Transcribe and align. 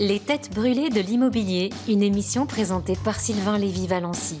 Les 0.00 0.18
têtes 0.18 0.48
brûlées 0.54 0.88
de 0.88 1.02
l'immobilier, 1.02 1.68
une 1.86 2.02
émission 2.02 2.46
présentée 2.46 2.96
par 3.04 3.20
Sylvain 3.20 3.58
Lévy-Valency. 3.58 4.38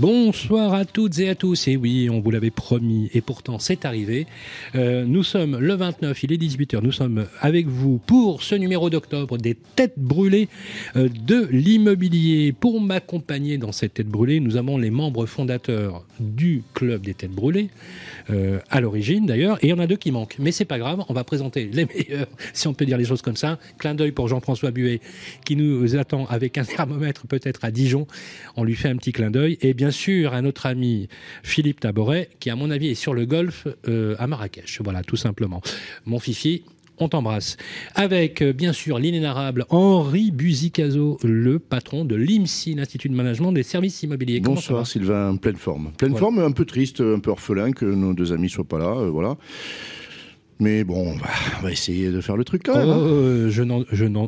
Bonsoir 0.00 0.74
à 0.74 0.84
toutes 0.84 1.18
et 1.18 1.28
à 1.28 1.34
tous. 1.34 1.66
Et 1.66 1.76
oui, 1.76 2.08
on 2.08 2.20
vous 2.20 2.30
l'avait 2.30 2.52
promis, 2.52 3.10
et 3.14 3.20
pourtant 3.20 3.58
c'est 3.58 3.84
arrivé. 3.84 4.28
Euh, 4.76 5.04
nous 5.04 5.24
sommes 5.24 5.58
le 5.58 5.74
29, 5.74 6.22
il 6.22 6.32
est 6.32 6.36
18h. 6.36 6.80
Nous 6.84 6.92
sommes 6.92 7.26
avec 7.40 7.66
vous 7.66 7.98
pour 7.98 8.44
ce 8.44 8.54
numéro 8.54 8.90
d'octobre 8.90 9.38
des 9.38 9.56
têtes 9.56 9.98
brûlées 9.98 10.48
euh, 10.94 11.08
de 11.08 11.48
l'immobilier. 11.50 12.52
Pour 12.52 12.80
m'accompagner 12.80 13.58
dans 13.58 13.72
cette 13.72 13.94
tête 13.94 14.06
brûlée, 14.06 14.38
nous 14.38 14.56
avons 14.56 14.78
les 14.78 14.90
membres 14.90 15.26
fondateurs 15.26 16.06
du 16.20 16.62
club 16.74 17.02
des 17.02 17.14
têtes 17.14 17.32
brûlées, 17.32 17.68
euh, 18.30 18.60
à 18.70 18.80
l'origine 18.80 19.26
d'ailleurs, 19.26 19.58
et 19.64 19.66
il 19.66 19.70
y 19.70 19.72
en 19.72 19.80
a 19.80 19.88
deux 19.88 19.96
qui 19.96 20.12
manquent. 20.12 20.36
Mais 20.38 20.52
c'est 20.52 20.64
pas 20.64 20.78
grave, 20.78 21.02
on 21.08 21.12
va 21.12 21.24
présenter 21.24 21.68
les 21.72 21.86
meilleurs, 21.86 22.28
si 22.52 22.68
on 22.68 22.72
peut 22.72 22.86
dire 22.86 22.98
les 22.98 23.04
choses 23.04 23.22
comme 23.22 23.36
ça. 23.36 23.58
Clin 23.78 23.96
d'œil 23.96 24.12
pour 24.12 24.28
Jean-François 24.28 24.70
Buet, 24.70 25.00
qui 25.44 25.56
nous 25.56 25.96
attend 25.96 26.26
avec 26.26 26.56
un 26.56 26.64
thermomètre 26.64 27.26
peut-être 27.26 27.64
à 27.64 27.72
Dijon. 27.72 28.06
On 28.54 28.62
lui 28.62 28.76
fait 28.76 28.90
un 28.90 28.96
petit 28.96 29.10
clin 29.10 29.32
d'œil. 29.32 29.58
Bien 29.88 29.92
sûr 29.92 30.34
à 30.34 30.42
notre 30.42 30.66
ami 30.66 31.08
Philippe 31.42 31.80
Taboret, 31.80 32.28
qui 32.40 32.50
à 32.50 32.56
mon 32.56 32.70
avis 32.70 32.88
est 32.88 32.94
sur 32.94 33.14
le 33.14 33.24
golf 33.24 33.66
euh, 33.88 34.16
à 34.18 34.26
Marrakech. 34.26 34.82
Voilà, 34.84 35.02
tout 35.02 35.16
simplement. 35.16 35.62
Mon 36.04 36.18
fifi, 36.18 36.62
on 36.98 37.08
t'embrasse. 37.08 37.56
Avec, 37.94 38.42
euh, 38.42 38.52
bien 38.52 38.74
sûr, 38.74 38.98
l'inénarrable 38.98 39.64
Henri 39.70 40.30
Buzicazo, 40.30 41.16
le 41.24 41.58
patron 41.58 42.04
de 42.04 42.16
l'IMSI, 42.16 42.74
l'Institut 42.74 43.08
de 43.08 43.14
Management 43.14 43.52
des 43.52 43.62
Services 43.62 44.02
Immobiliers. 44.02 44.40
Bonsoir 44.40 44.86
Sylvain, 44.86 45.36
pleine 45.36 45.56
forme. 45.56 45.92
Pleine 45.96 46.16
forme, 46.16 46.38
un 46.40 46.52
peu 46.52 46.66
triste, 46.66 47.00
un 47.00 47.20
peu 47.20 47.30
orphelin 47.30 47.72
que 47.72 47.86
nos 47.86 48.12
deux 48.12 48.34
amis 48.34 48.50
soient 48.50 48.68
pas 48.68 48.78
là, 48.78 48.94
euh, 48.94 49.08
voilà. 49.08 49.38
Mais 50.60 50.82
bon, 50.82 51.14
on 51.14 51.62
va, 51.62 51.70
essayer 51.70 52.10
de 52.10 52.20
faire 52.20 52.36
le 52.36 52.44
truc 52.44 52.62
quand 52.64 52.76
même. 52.76 52.88
Hein. 52.88 52.98
Oh, 53.00 53.48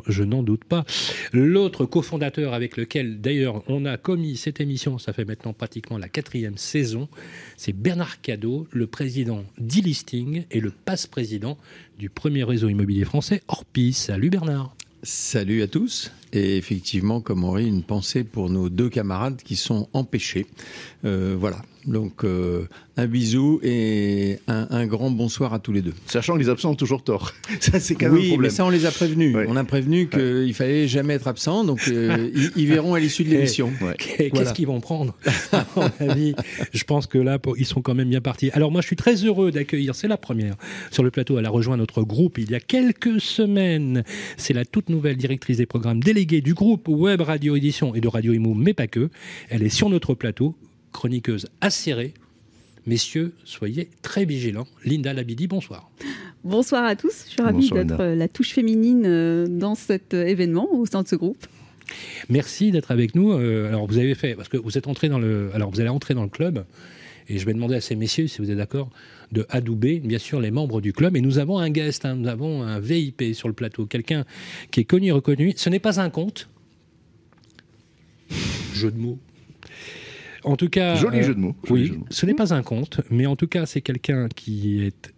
je 0.05 0.23
n'en 0.23 0.43
doute 0.43 0.63
pas. 0.63 0.85
L'autre 1.33 1.85
cofondateur 1.85 2.53
avec 2.53 2.77
lequel, 2.77 3.19
d'ailleurs, 3.19 3.63
on 3.67 3.85
a 3.85 3.97
commis 3.97 4.37
cette 4.37 4.61
émission, 4.61 4.97
ça 4.97 5.13
fait 5.13 5.25
maintenant 5.25 5.53
pratiquement 5.53 5.97
la 5.97 6.07
quatrième 6.07 6.57
saison, 6.57 7.09
c'est 7.57 7.73
Bernard 7.73 8.21
Cadeau, 8.21 8.67
le 8.71 8.87
président 8.87 9.43
d'e-listing 9.57 10.45
et 10.51 10.59
le 10.59 10.71
passe-président 10.71 11.57
du 11.99 12.09
premier 12.09 12.43
réseau 12.43 12.69
immobilier 12.69 13.05
français, 13.05 13.41
Orpis. 13.47 13.93
Salut 13.93 14.29
Bernard. 14.29 14.75
Salut 15.03 15.63
à 15.63 15.67
tous. 15.67 16.11
Et 16.31 16.57
effectivement, 16.57 17.21
comme 17.21 17.43
Henri, 17.43 17.67
une 17.67 17.83
pensée 17.83 18.23
pour 18.23 18.49
nos 18.49 18.69
deux 18.69 18.89
camarades 18.89 19.41
qui 19.43 19.55
sont 19.55 19.89
empêchés. 19.93 20.45
Euh, 21.05 21.35
voilà, 21.37 21.61
donc 21.85 22.23
euh, 22.23 22.65
un 22.97 23.07
bisou 23.07 23.59
et 23.63 24.39
un, 24.47 24.85
grand 24.85 25.11
bonsoir 25.11 25.53
à 25.53 25.59
tous 25.59 25.71
les 25.71 25.81
deux. 25.81 25.93
Sachant 26.05 26.33
que 26.33 26.39
les 26.39 26.49
absents 26.49 26.71
ont 26.71 26.75
toujours 26.75 27.03
tort. 27.03 27.33
ça 27.59 27.79
c'est 27.79 27.95
quand 27.95 28.07
même 28.11 28.15
un 28.15 28.27
problème. 28.27 28.41
mais 28.41 28.49
ça 28.49 28.65
on 28.65 28.69
les 28.69 28.85
a 28.85 28.91
prévenus. 28.91 29.35
On 29.47 29.55
a 29.55 29.63
prévenu 29.63 30.07
qu'il 30.07 30.47
ne 30.47 30.53
fallait 30.53 30.87
jamais 30.87 31.13
être 31.13 31.27
absent, 31.27 31.63
donc 31.63 31.81
euh, 31.87 32.29
ils, 32.55 32.67
verront 32.67 32.93
à 32.93 32.99
l'issue 32.99 33.23
de 33.23 33.29
l'émission. 33.29 33.71
Qu'est-ce 33.97 34.53
qu'ils 34.53 34.67
vont 34.67 34.79
prendre 34.79 35.15
À 35.51 35.65
mon 35.75 36.09
avis, 36.09 36.35
je 36.73 36.83
pense 36.83 37.07
que 37.07 37.17
là 37.17 37.39
ils 37.57 37.65
sont 37.65 37.81
quand 37.81 37.95
même 37.95 38.09
bien 38.09 38.21
partis. 38.21 38.51
Alors 38.53 38.71
moi 38.71 38.81
je 38.81 38.87
suis 38.87 38.95
très 38.95 39.15
heureux 39.15 39.51
d'accueillir, 39.51 39.95
c'est 39.95 40.07
la 40.07 40.17
première 40.17 40.55
sur 40.91 41.03
le 41.03 41.11
plateau. 41.11 41.39
Elle 41.39 41.45
a 41.45 41.49
rejoint 41.49 41.77
notre 41.77 42.03
groupe 42.03 42.37
il 42.37 42.51
y 42.51 42.55
a 42.55 42.59
quelques 42.59 43.19
semaines. 43.19 44.03
C'est 44.37 44.53
la 44.53 44.65
toute 44.65 44.89
nouvelle 44.89 45.17
directrice 45.17 45.57
des 45.57 45.65
programmes 45.65 46.01
déléguée 46.01 46.41
du 46.41 46.53
groupe 46.53 46.87
Web 46.87 47.21
Radio 47.21 47.55
Édition 47.55 47.95
et 47.95 48.01
de 48.01 48.07
Radio 48.07 48.33
Imo, 48.33 48.53
mais 48.53 48.73
pas 48.73 48.87
que. 48.87 49.09
Elle 49.49 49.63
est 49.63 49.69
sur 49.69 49.89
notre 49.89 50.13
plateau 50.13 50.55
chroniqueuse 50.91 51.47
acérée. 51.61 52.13
Messieurs, 52.85 53.33
soyez 53.43 53.89
très 54.01 54.25
vigilants. 54.25 54.67
Linda 54.83 55.13
Labidi, 55.13 55.47
bonsoir. 55.47 55.91
Bonsoir 56.43 56.85
à 56.85 56.95
tous. 56.95 57.25
Je 57.27 57.33
suis 57.33 57.41
ravie 57.41 57.69
d'être 57.69 57.99
euh, 57.99 58.15
la 58.15 58.27
touche 58.27 58.53
féminine 58.53 59.03
euh, 59.05 59.45
dans 59.47 59.75
cet 59.75 60.15
euh, 60.15 60.25
événement, 60.25 60.67
au 60.73 60.87
sein 60.87 61.03
de 61.03 61.07
ce 61.07 61.15
groupe. 61.15 61.45
Merci 62.29 62.71
d'être 62.71 62.89
avec 62.89 63.15
nous. 63.15 63.33
Alors, 63.33 63.85
vous 63.85 63.97
avez 63.97 64.15
fait, 64.15 64.33
parce 64.35 64.47
que 64.47 64.55
vous 64.55 64.77
êtes 64.77 64.87
entré 64.87 65.09
dans 65.09 65.19
le, 65.19 65.51
alors 65.53 65.69
vous 65.71 65.81
allez 65.81 65.89
entrer 65.89 66.13
dans 66.13 66.23
le 66.23 66.29
club, 66.29 66.63
et 67.27 67.37
je 67.37 67.45
vais 67.45 67.53
demander 67.53 67.75
à 67.75 67.81
ces 67.81 67.95
messieurs, 67.95 68.27
si 68.27 68.41
vous 68.41 68.49
êtes 68.49 68.57
d'accord, 68.57 68.89
de 69.33 69.45
adouber, 69.49 69.99
bien 69.99 70.17
sûr, 70.17 70.39
les 70.39 70.51
membres 70.51 70.79
du 70.79 70.93
club. 70.93 71.17
Et 71.17 71.21
nous 71.21 71.37
avons 71.37 71.59
un 71.59 71.69
guest, 71.69 72.05
hein, 72.05 72.15
nous 72.15 72.29
avons 72.29 72.63
un 72.63 72.79
VIP 72.79 73.33
sur 73.33 73.49
le 73.49 73.53
plateau, 73.53 73.85
quelqu'un 73.85 74.23
qui 74.71 74.79
est 74.79 74.85
connu 74.85 75.07
et 75.07 75.11
reconnu. 75.11 75.53
Ce 75.57 75.69
n'est 75.69 75.79
pas 75.79 75.99
un 75.99 76.09
conte. 76.09 76.47
Jeu 78.73 78.89
de 78.89 78.97
mots. 78.97 79.19
En 80.43 80.55
tout 80.55 80.69
cas, 80.69 80.95
joli 80.95 81.19
euh, 81.19 81.23
jeu 81.23 81.35
de 81.35 81.39
mots. 81.39 81.55
oui, 81.69 81.93
ce 82.09 82.25
n'est 82.25 82.33
pas 82.33 82.53
un 82.53 82.63
conte, 82.63 83.01
mais 83.09 83.25
en 83.25 83.35
tout 83.35 83.47
cas, 83.47 83.65
c'est 83.65 83.81
quelqu'un 83.81 84.27
qui 84.27 84.81
est 84.81 85.13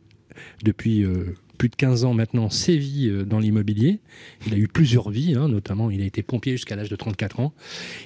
depuis 0.63 1.03
euh, 1.03 1.35
plus 1.57 1.69
de 1.69 1.75
15 1.75 2.05
ans 2.05 2.13
maintenant 2.13 2.49
sévi 2.49 3.07
euh, 3.07 3.23
dans 3.23 3.39
l'immobilier. 3.39 3.99
Il 4.47 4.53
a 4.53 4.57
eu 4.57 4.67
plusieurs 4.67 5.09
vies, 5.09 5.35
hein, 5.35 5.47
notamment 5.47 5.89
il 5.89 6.01
a 6.01 6.05
été 6.05 6.23
pompier 6.23 6.53
jusqu'à 6.53 6.75
l'âge 6.75 6.89
de 6.89 6.95
34 6.95 7.39
ans. 7.39 7.53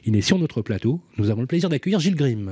Il 0.05 0.16
est 0.16 0.22
sur 0.22 0.38
notre 0.38 0.61
plateau. 0.61 1.01
Nous 1.17 1.29
avons 1.29 1.41
le 1.41 1.47
plaisir 1.47 1.69
d'accueillir 1.69 2.00
Gilles 2.00 2.16
Grimm. 2.16 2.51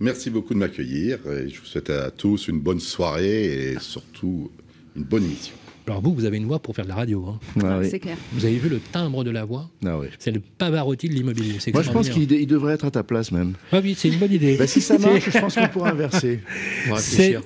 Merci 0.00 0.28
beaucoup 0.28 0.54
de 0.54 0.58
m'accueillir 0.58 1.18
et 1.30 1.48
je 1.48 1.60
vous 1.60 1.66
souhaite 1.66 1.88
à 1.88 2.10
tous 2.10 2.48
une 2.48 2.60
bonne 2.60 2.80
soirée 2.80 3.72
et 3.72 3.78
surtout 3.78 4.50
une 4.96 5.04
bonne 5.04 5.24
émission. 5.24 5.54
Alors 5.86 6.00
vous, 6.00 6.14
vous 6.14 6.24
avez 6.24 6.38
une 6.38 6.46
voix 6.46 6.60
pour 6.60 6.74
faire 6.74 6.86
de 6.86 6.88
la 6.88 6.94
radio. 6.94 7.26
Hein. 7.28 7.38
Ah 7.62 7.80
c'est 7.84 7.98
clair. 7.98 8.16
Vous 8.32 8.46
avez 8.46 8.56
vu 8.56 8.70
le 8.70 8.80
timbre 8.80 9.22
de 9.22 9.30
la 9.30 9.44
voix 9.44 9.68
ah 9.84 9.98
C'est 10.18 10.30
le 10.30 10.40
Pavarotti 10.40 11.10
de 11.10 11.14
l'immobilier. 11.14 11.58
Moi, 11.74 11.82
je 11.82 11.90
pense 11.90 12.08
qu'il 12.08 12.46
devrait 12.46 12.74
être 12.74 12.86
à 12.86 12.90
ta 12.90 13.02
place 13.02 13.32
même. 13.32 13.52
Ah 13.70 13.80
oui, 13.82 13.94
c'est 13.96 14.08
une 14.08 14.18
bonne 14.18 14.32
idée. 14.32 14.56
Bah, 14.56 14.66
si 14.66 14.80
ça 14.80 14.98
marche, 14.98 15.30
je 15.30 15.38
pense 15.38 15.54
qu'on 15.54 15.68
pourra 15.68 15.90
inverser. 15.90 16.40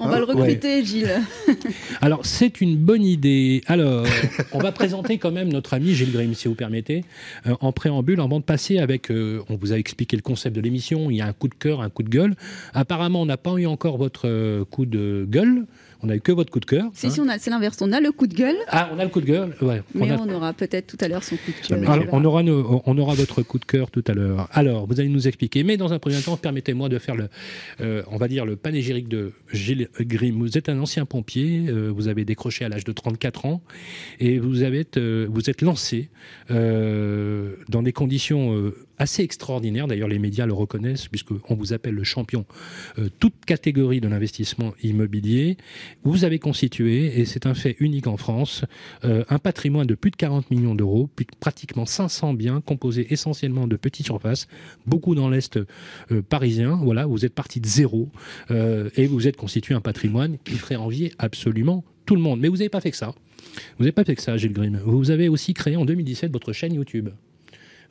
On, 0.00 0.08
va 0.08 0.18
le 0.18 0.24
recruter, 0.24 0.84
Gilles. 0.84 1.20
Alors, 2.00 2.24
c'est 2.24 2.60
une 2.60 2.76
bonne 2.76 3.02
idée. 3.02 3.62
Alors, 3.66 4.06
on 4.52 4.58
va 4.58 4.72
présenter 4.72 5.18
quand 5.18 5.32
même 5.32 5.48
notre 5.48 5.74
ami 5.74 5.94
Gilles 5.94 6.12
Grimm, 6.12 6.34
si 6.34 6.48
vous 6.48 6.54
permettez, 6.54 7.04
euh, 7.46 7.54
en 7.60 7.72
préambule, 7.72 8.20
avant 8.20 8.38
de 8.38 8.44
passer 8.44 8.78
avec... 8.78 9.10
Euh, 9.10 9.42
on 9.48 9.56
vous 9.56 9.72
a 9.72 9.76
expliqué 9.76 10.16
le 10.16 10.22
concept 10.22 10.54
de 10.54 10.60
l'émission. 10.60 11.10
Il 11.10 11.16
y 11.16 11.20
a 11.20 11.26
un 11.26 11.32
coup 11.32 11.48
de 11.48 11.54
cœur, 11.54 11.80
un 11.80 11.90
coup 11.90 12.02
de 12.02 12.08
gueule. 12.08 12.34
Apparemment, 12.74 13.22
on 13.22 13.26
n'a 13.26 13.36
pas 13.36 13.54
eu 13.54 13.66
encore 13.66 13.96
votre 13.96 14.28
euh, 14.28 14.64
coup 14.64 14.86
de 14.86 15.26
gueule. 15.28 15.64
On 16.02 16.06
n'a 16.06 16.16
eu 16.16 16.20
que 16.20 16.30
votre 16.30 16.52
coup 16.52 16.60
de 16.60 16.64
cœur. 16.64 16.90
Si, 16.94 17.10
si, 17.10 17.20
c'est 17.38 17.50
l'inverse. 17.50 17.78
On 17.80 17.92
a 17.92 18.00
le 18.00 18.12
coup 18.12 18.28
de 18.28 18.34
gueule. 18.34 18.56
Ah, 18.68 18.88
on 18.94 18.98
a 19.00 19.04
le 19.04 19.10
coup 19.10 19.20
de 19.20 19.26
gueule, 19.26 19.56
ouais. 19.62 19.82
Mais 19.94 20.12
on, 20.12 20.28
aura 20.28 20.52
peut-être 20.52 20.86
tout 20.86 20.96
à 21.00 21.08
l'heure 21.08 21.24
son 21.24 21.36
coup 21.36 21.50
de 21.50 21.66
cœur. 21.66 21.90
Alors, 21.90 22.06
on, 22.12 22.24
aura 22.24 22.42
on 22.42 22.98
aura 22.98 23.14
votre 23.14 23.42
coup 23.42 23.58
de 23.58 23.64
cœur 23.64 23.90
tout 23.90 24.04
à 24.06 24.12
l'heure. 24.12 24.48
Alors, 24.52 24.86
vous 24.86 25.00
allez 25.00 25.08
nous 25.08 25.26
expliquer. 25.26 25.64
Mais 25.64 25.76
dans 25.76 25.92
un 25.92 25.98
premier 25.98 26.20
temps, 26.20 26.36
permettez-moi 26.36 26.88
de 26.88 26.98
faire 26.98 27.16
le, 27.16 27.28
euh, 27.80 28.02
on 28.12 28.16
va 28.16 28.28
dire, 28.28 28.46
le 28.46 28.54
panégyrique 28.54 29.08
de 29.08 29.32
Gilles 29.52 29.88
Grimm. 30.00 30.38
Vous 30.38 30.56
êtes 30.56 30.68
un 30.68 30.78
ancien 30.78 31.04
pompier. 31.04 31.66
Euh, 31.68 31.90
vous 31.92 32.06
avez 32.06 32.24
décroché 32.24 32.64
à 32.64 32.68
l'âge 32.68 32.84
de 32.84 32.92
34 32.92 33.46
ans. 33.46 33.60
Et 34.20 34.38
vous, 34.38 34.62
avez, 34.62 34.86
euh, 34.96 35.26
vous 35.28 35.50
êtes 35.50 35.62
lancé 35.62 36.10
dans 36.48 37.82
des 37.82 37.92
conditions 37.92 38.72
assez 38.98 39.22
extraordinaire. 39.22 39.86
D'ailleurs, 39.86 40.08
les 40.08 40.18
médias 40.18 40.46
le 40.46 40.52
reconnaissent 40.52 41.08
puisqu'on 41.08 41.54
vous 41.54 41.72
appelle 41.72 41.94
le 41.94 42.04
champion 42.04 42.44
euh, 42.98 43.08
toute 43.18 43.44
catégorie 43.44 44.00
de 44.00 44.08
l'investissement 44.08 44.74
immobilier. 44.82 45.56
Vous 46.04 46.24
avez 46.24 46.38
constitué, 46.38 47.20
et 47.20 47.24
c'est 47.24 47.46
un 47.46 47.54
fait 47.54 47.76
unique 47.80 48.06
en 48.06 48.16
France, 48.16 48.64
euh, 49.04 49.24
un 49.28 49.38
patrimoine 49.38 49.86
de 49.86 49.94
plus 49.94 50.10
de 50.10 50.16
40 50.16 50.50
millions 50.50 50.74
d'euros, 50.74 51.10
pratiquement 51.40 51.86
500 51.86 52.34
biens 52.34 52.60
composés 52.60 53.06
essentiellement 53.10 53.66
de 53.66 53.76
petites 53.76 54.06
surfaces, 54.06 54.48
beaucoup 54.86 55.14
dans 55.14 55.28
l'Est 55.28 55.58
euh, 55.58 56.22
parisien. 56.22 56.78
Voilà, 56.82 57.06
vous 57.06 57.24
êtes 57.24 57.34
parti 57.34 57.60
de 57.60 57.66
zéro 57.66 58.08
et 58.50 59.06
vous 59.06 59.28
êtes 59.28 59.36
constitué 59.36 59.74
un 59.74 59.80
patrimoine 59.80 60.38
qui 60.44 60.54
ferait 60.54 60.76
envier 60.76 61.12
absolument 61.18 61.84
tout 62.06 62.14
le 62.14 62.20
monde. 62.20 62.40
Mais 62.40 62.48
vous 62.48 62.56
n'avez 62.56 62.68
pas 62.68 62.80
fait 62.80 62.90
que 62.90 62.96
ça. 62.96 63.14
Vous 63.76 63.84
n'avez 63.84 63.92
pas 63.92 64.04
fait 64.04 64.14
que 64.14 64.22
ça, 64.22 64.36
Gilles 64.36 64.52
Grimm. 64.52 64.80
Vous 64.84 65.10
avez 65.10 65.28
aussi 65.28 65.54
créé 65.54 65.76
en 65.76 65.84
2017 65.84 66.32
votre 66.32 66.52
chaîne 66.52 66.74
YouTube 66.74 67.10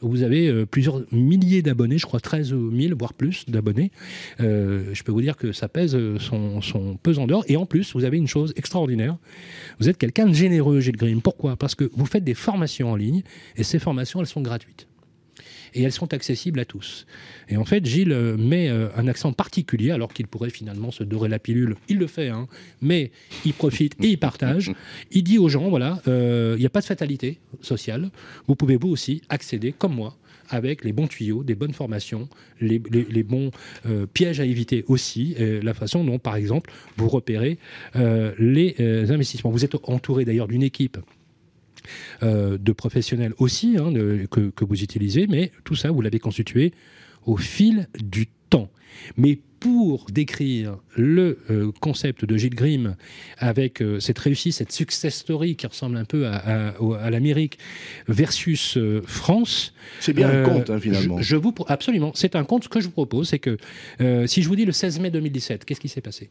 vous 0.02 0.24
avez 0.24 0.48
euh, 0.48 0.66
plusieurs 0.66 1.02
milliers 1.12 1.62
d'abonnés, 1.62 1.98
je 1.98 2.06
crois 2.06 2.20
13 2.20 2.50
000, 2.50 2.96
voire 2.98 3.14
plus 3.14 3.46
d'abonnés. 3.48 3.92
Euh, 4.40 4.94
je 4.94 5.04
peux 5.04 5.12
vous 5.12 5.22
dire 5.22 5.38
que 5.38 5.52
ça 5.52 5.68
pèse 5.68 5.96
euh, 5.96 6.18
son, 6.20 6.62
son 6.62 6.98
pesant 6.98 7.28
d'or. 7.28 7.44
Et 7.48 7.58
en 7.58 7.66
plus, 7.66 7.94
vous 7.94 8.04
avez 8.04 8.18
une 8.18 8.28
chose 8.28 8.54
extraordinaire. 8.56 9.18
Vous 9.80 9.90
êtes 9.90 9.98
quelqu'un 9.98 10.28
de 10.28 10.34
généreux, 10.34 10.80
Gilles 10.80 10.98
Grimm. 10.98 11.22
Pourquoi? 11.22 11.56
Parce 11.56 11.76
que 11.76 11.90
vous 11.96 12.06
faites 12.06 12.24
des 12.24 12.34
formations 12.34 12.92
en 12.92 12.96
ligne 12.96 13.24
et 13.56 13.64
ces 13.64 13.80
formations, 13.80 14.20
elles 14.20 14.28
sont 14.28 14.42
gratuites 14.42 14.87
et 15.78 15.84
elles 15.84 15.92
sont 15.92 16.14
accessibles 16.14 16.60
à 16.60 16.66
tous. 16.66 17.06
Et 17.50 17.56
en 17.56 17.66
fait, 17.66 17.86
Gilles 17.86 18.12
euh, 18.12 18.36
met 18.36 18.68
euh, 18.70 18.90
un 18.98 19.08
accent 19.08 19.32
particulier, 19.32 19.92
alors 19.92 20.12
qu'il 20.12 20.28
pourrait 20.28 20.50
finalement 20.50 20.92
se 20.92 21.04
dorer 21.04 21.30
la 21.30 21.40
pilule. 21.40 21.76
Il 21.88 21.98
le 22.00 22.08
fait, 22.08 22.30
hein, 22.30 22.48
mais 22.82 23.12
il 23.46 23.54
profite 23.54 23.94
et 24.04 24.08
il 24.08 24.18
partage. 24.18 24.72
Il 25.12 25.24
dit 25.24 25.38
aux 25.38 25.50
gens, 25.50 25.70
voilà, 25.70 26.02
euh, 26.08 26.56
il 26.58 26.62
n'y 26.62 26.66
a 26.66 26.72
pas 26.72 26.82
de 26.82 26.86
fatalité 26.86 27.38
sociale. 27.62 28.10
Vous 28.48 28.56
pouvez 28.56 28.76
vous 28.76 28.90
aussi 28.90 29.22
accéder, 29.30 29.72
comme 29.72 29.94
moi, 29.94 30.18
avec 30.50 30.84
les 30.84 30.94
bons 30.94 31.08
tuyaux, 31.08 31.44
des 31.44 31.56
bonnes 31.56 31.74
formations, 31.74 32.28
les, 32.62 32.80
bons 32.80 33.52
pièges 34.14 34.40
à 34.40 34.46
éviter 34.46 34.86
aussi, 34.88 35.36
la 35.38 35.74
façon 35.74 36.06
dont, 36.06 36.20
par 36.20 36.38
exemple, 36.38 36.72
vous 36.96 37.10
repérez 37.10 37.58
les 37.96 38.76
investissements. 39.10 39.52
Vous 39.52 39.66
êtes 39.66 39.76
entouré 39.84 40.24
d'ailleurs 40.24 40.48
d'une 40.48 40.64
équipe 40.64 41.00
euh, 42.24 42.58
de 42.58 42.72
professionnels 42.72 43.34
aussi 43.38 43.78
hein, 43.78 43.92
que, 44.30 44.66
vous 44.66 44.84
utilisez, 44.84 45.28
mais 45.28 45.52
tout 45.64 45.76
ça, 45.76 45.92
vous 45.92 46.02
l'avez 46.02 46.20
constitué 46.20 46.74
au 47.26 47.38
fil 47.38 47.88
du 48.00 48.28
temps. 48.50 48.70
Mais 49.16 49.40
pour 49.60 50.06
décrire 50.12 50.78
le 50.96 51.40
euh, 51.50 51.72
concept 51.80 52.26
de 52.26 52.38
Gilles 52.38 52.56
Grimm 52.56 52.96
avec 53.38 53.82
euh, 53.82 54.00
cette 54.00 54.20
réussite, 54.20 54.54
cette 54.54 54.72
success 54.72 55.16
story 55.16 55.56
qui 55.56 55.66
ressemble 55.68 55.98
un 55.98 56.06
peu 56.06 56.28
à, 56.28 57.10
l'Amérique 57.10 57.58
versus 58.08 58.78
euh, 58.78 59.02
France. 59.06 59.74
C'est 60.00 60.14
bien 60.14 60.30
un 60.30 60.44
conte, 60.44 60.70
hein, 60.70 60.80
finalement. 60.80 61.22
Je, 61.22 61.36
vous, 61.36 61.54
absolument, 61.68 62.12
c'est 62.14 62.36
un 62.36 62.44
conte. 62.44 62.66
Ce 62.66 62.70
que 62.70 62.80
je 62.80 62.86
vous 62.86 62.92
propose, 62.92 63.30
c'est 63.30 63.40
que 63.40 63.58
si 64.28 64.42
je 64.42 64.48
vous 64.48 64.56
dis 64.56 64.66
le 64.66 64.72
16 64.72 65.00
mai 65.00 65.10
2017, 65.10 65.66
qu'est-ce 65.66 65.80
qui 65.80 65.90
s'est 65.90 66.02
passé? 66.02 66.30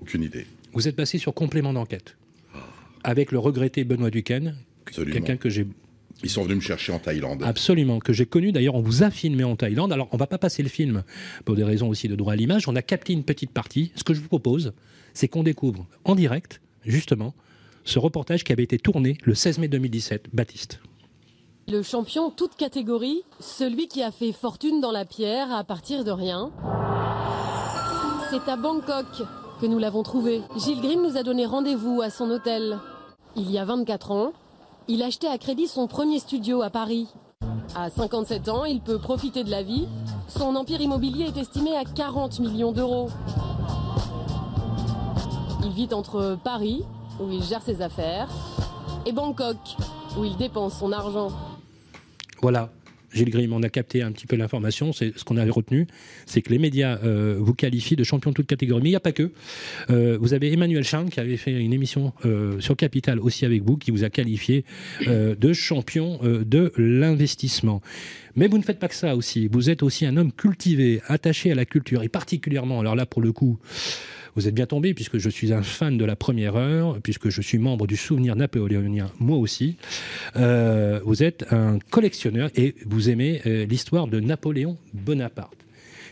Aucune 0.00 0.22
idée. 0.22 0.46
Vous 0.72 0.86
êtes 0.88 0.96
passé 0.96 1.18
sur 1.18 1.34
complément 1.34 1.72
d'enquête 1.72 2.16
avec 3.04 3.30
le 3.30 3.38
regretté 3.38 3.84
Benoît 3.84 4.10
Duquesne, 4.10 4.56
quelqu'un 4.86 5.36
que 5.36 5.48
j'ai 5.48 5.66
ils 6.22 6.30
sont 6.30 6.42
venus 6.42 6.56
me 6.56 6.62
chercher 6.62 6.92
en 6.92 6.98
Thaïlande. 6.98 7.42
Absolument, 7.44 7.98
que 7.98 8.12
j'ai 8.12 8.24
connu. 8.24 8.52
D'ailleurs, 8.52 8.76
on 8.76 8.80
vous 8.80 9.02
a 9.02 9.10
filmé 9.10 9.44
en 9.44 9.56
Thaïlande. 9.56 9.92
Alors, 9.92 10.08
on 10.12 10.16
va 10.16 10.26
pas 10.26 10.38
passer 10.38 10.62
le 10.62 10.68
film 10.68 11.02
pour 11.44 11.56
des 11.56 11.64
raisons 11.64 11.88
aussi 11.88 12.08
de 12.08 12.14
droit 12.14 12.32
à 12.32 12.36
l'image. 12.36 12.68
On 12.68 12.76
a 12.76 12.82
capté 12.82 13.12
une 13.12 13.24
petite 13.24 13.50
partie. 13.50 13.92
Ce 13.96 14.04
que 14.04 14.14
je 14.14 14.20
vous 14.20 14.28
propose, 14.28 14.72
c'est 15.12 15.28
qu'on 15.28 15.42
découvre 15.42 15.86
en 16.04 16.14
direct, 16.14 16.60
justement, 16.84 17.34
ce 17.84 17.98
reportage 17.98 18.44
qui 18.44 18.52
avait 18.52 18.62
été 18.62 18.78
tourné 18.78 19.18
le 19.24 19.34
16 19.34 19.58
mai 19.58 19.68
2017. 19.68 20.28
Baptiste. 20.32 20.80
Le 21.66 21.82
champion 21.82 22.30
toute 22.30 22.56
catégorie, 22.56 23.22
celui 23.40 23.88
qui 23.88 24.02
a 24.02 24.10
fait 24.10 24.32
fortune 24.32 24.80
dans 24.80 24.92
la 24.92 25.04
pierre 25.04 25.52
à 25.52 25.64
partir 25.64 26.04
de 26.04 26.10
rien. 26.10 26.52
C'est 28.30 28.50
à 28.50 28.56
Bangkok 28.56 29.06
que 29.60 29.66
nous 29.66 29.78
l'avons 29.78 30.02
trouvé. 30.02 30.42
Gilles 30.56 30.80
Grimm 30.80 31.02
nous 31.02 31.16
a 31.16 31.22
donné 31.22 31.46
rendez-vous 31.46 32.02
à 32.02 32.10
son 32.10 32.30
hôtel. 32.30 32.78
Il 33.36 33.50
y 33.50 33.58
a 33.58 33.64
24 33.64 34.12
ans, 34.12 34.32
il 34.86 35.02
achetait 35.02 35.26
à 35.26 35.38
crédit 35.38 35.66
son 35.66 35.88
premier 35.88 36.20
studio 36.20 36.62
à 36.62 36.70
Paris. 36.70 37.08
À 37.74 37.90
57 37.90 38.48
ans, 38.48 38.64
il 38.64 38.80
peut 38.80 38.98
profiter 38.98 39.42
de 39.42 39.50
la 39.50 39.64
vie. 39.64 39.88
Son 40.28 40.54
empire 40.54 40.80
immobilier 40.80 41.24
est 41.24 41.36
estimé 41.36 41.76
à 41.76 41.84
40 41.84 42.38
millions 42.38 42.70
d'euros. 42.70 43.08
Il 45.64 45.72
vit 45.72 45.88
entre 45.92 46.38
Paris, 46.44 46.84
où 47.20 47.28
il 47.28 47.42
gère 47.42 47.62
ses 47.62 47.82
affaires, 47.82 48.28
et 49.04 49.10
Bangkok, 49.10 49.56
où 50.16 50.24
il 50.24 50.36
dépense 50.36 50.78
son 50.78 50.92
argent. 50.92 51.32
Voilà, 52.40 52.68
Gilles 53.14 53.30
Grimm, 53.30 53.52
on 53.52 53.62
a 53.62 53.68
capté 53.68 54.02
un 54.02 54.12
petit 54.12 54.26
peu 54.26 54.36
l'information. 54.36 54.92
C'est 54.92 55.16
ce 55.16 55.24
qu'on 55.24 55.36
avait 55.36 55.50
retenu, 55.50 55.86
c'est 56.26 56.42
que 56.42 56.50
les 56.50 56.58
médias 56.58 56.98
euh, 57.04 57.36
vous 57.38 57.54
qualifient 57.54 57.96
de 57.96 58.04
champion 58.04 58.30
de 58.30 58.36
toute 58.36 58.46
catégorie. 58.46 58.82
Mais 58.82 58.88
il 58.88 58.92
n'y 58.92 58.96
a 58.96 59.00
pas 59.00 59.12
que. 59.12 59.30
Euh, 59.90 60.18
vous 60.20 60.34
avez 60.34 60.52
Emmanuel 60.52 60.84
Chang 60.84 61.06
qui 61.06 61.20
avait 61.20 61.36
fait 61.36 61.52
une 61.52 61.72
émission 61.72 62.12
euh, 62.24 62.60
sur 62.60 62.76
Capital 62.76 63.20
aussi 63.20 63.44
avec 63.44 63.62
vous, 63.62 63.76
qui 63.76 63.90
vous 63.90 64.04
a 64.04 64.10
qualifié 64.10 64.64
de 65.06 65.52
champion 65.52 66.18
de 66.22 66.72
l'investissement. 66.76 67.80
Mais 68.36 68.48
vous 68.48 68.58
ne 68.58 68.62
faites 68.62 68.78
pas 68.78 68.88
que 68.88 68.94
ça 68.94 69.14
aussi. 69.14 69.48
Vous 69.50 69.70
êtes 69.70 69.82
aussi 69.82 70.06
un 70.06 70.16
homme 70.16 70.32
cultivé, 70.32 71.00
attaché 71.06 71.52
à 71.52 71.54
la 71.54 71.64
culture, 71.64 72.02
et 72.02 72.08
particulièrement, 72.08 72.80
alors 72.80 72.96
là 72.96 73.06
pour 73.06 73.22
le 73.22 73.32
coup, 73.32 73.58
vous 74.36 74.48
êtes 74.48 74.54
bien 74.54 74.66
tombé 74.66 74.94
puisque 74.94 75.18
je 75.18 75.28
suis 75.28 75.52
un 75.52 75.62
fan 75.62 75.96
de 75.96 76.04
la 76.04 76.16
première 76.16 76.56
heure, 76.56 77.00
puisque 77.02 77.28
je 77.28 77.40
suis 77.40 77.58
membre 77.58 77.86
du 77.86 77.96
souvenir 77.96 78.36
napoléonien, 78.36 79.10
moi 79.18 79.36
aussi. 79.36 79.76
Euh, 80.36 81.00
vous 81.04 81.22
êtes 81.22 81.52
un 81.52 81.78
collectionneur 81.90 82.50
et 82.56 82.74
vous 82.86 83.10
aimez 83.10 83.42
euh, 83.46 83.66
l'histoire 83.66 84.06
de 84.08 84.20
Napoléon 84.20 84.76
Bonaparte. 84.92 85.56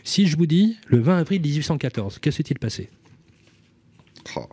Si 0.03 0.27
je 0.27 0.37
vous 0.37 0.45
dis 0.45 0.77
le 0.87 0.99
20 0.99 1.19
avril 1.19 1.41
1814, 1.41 2.19
qu'est-ce 2.19 2.37
qui 2.37 2.43
s'est-il 2.43 2.59
passé? 2.59 2.89
Oh, 4.35 4.47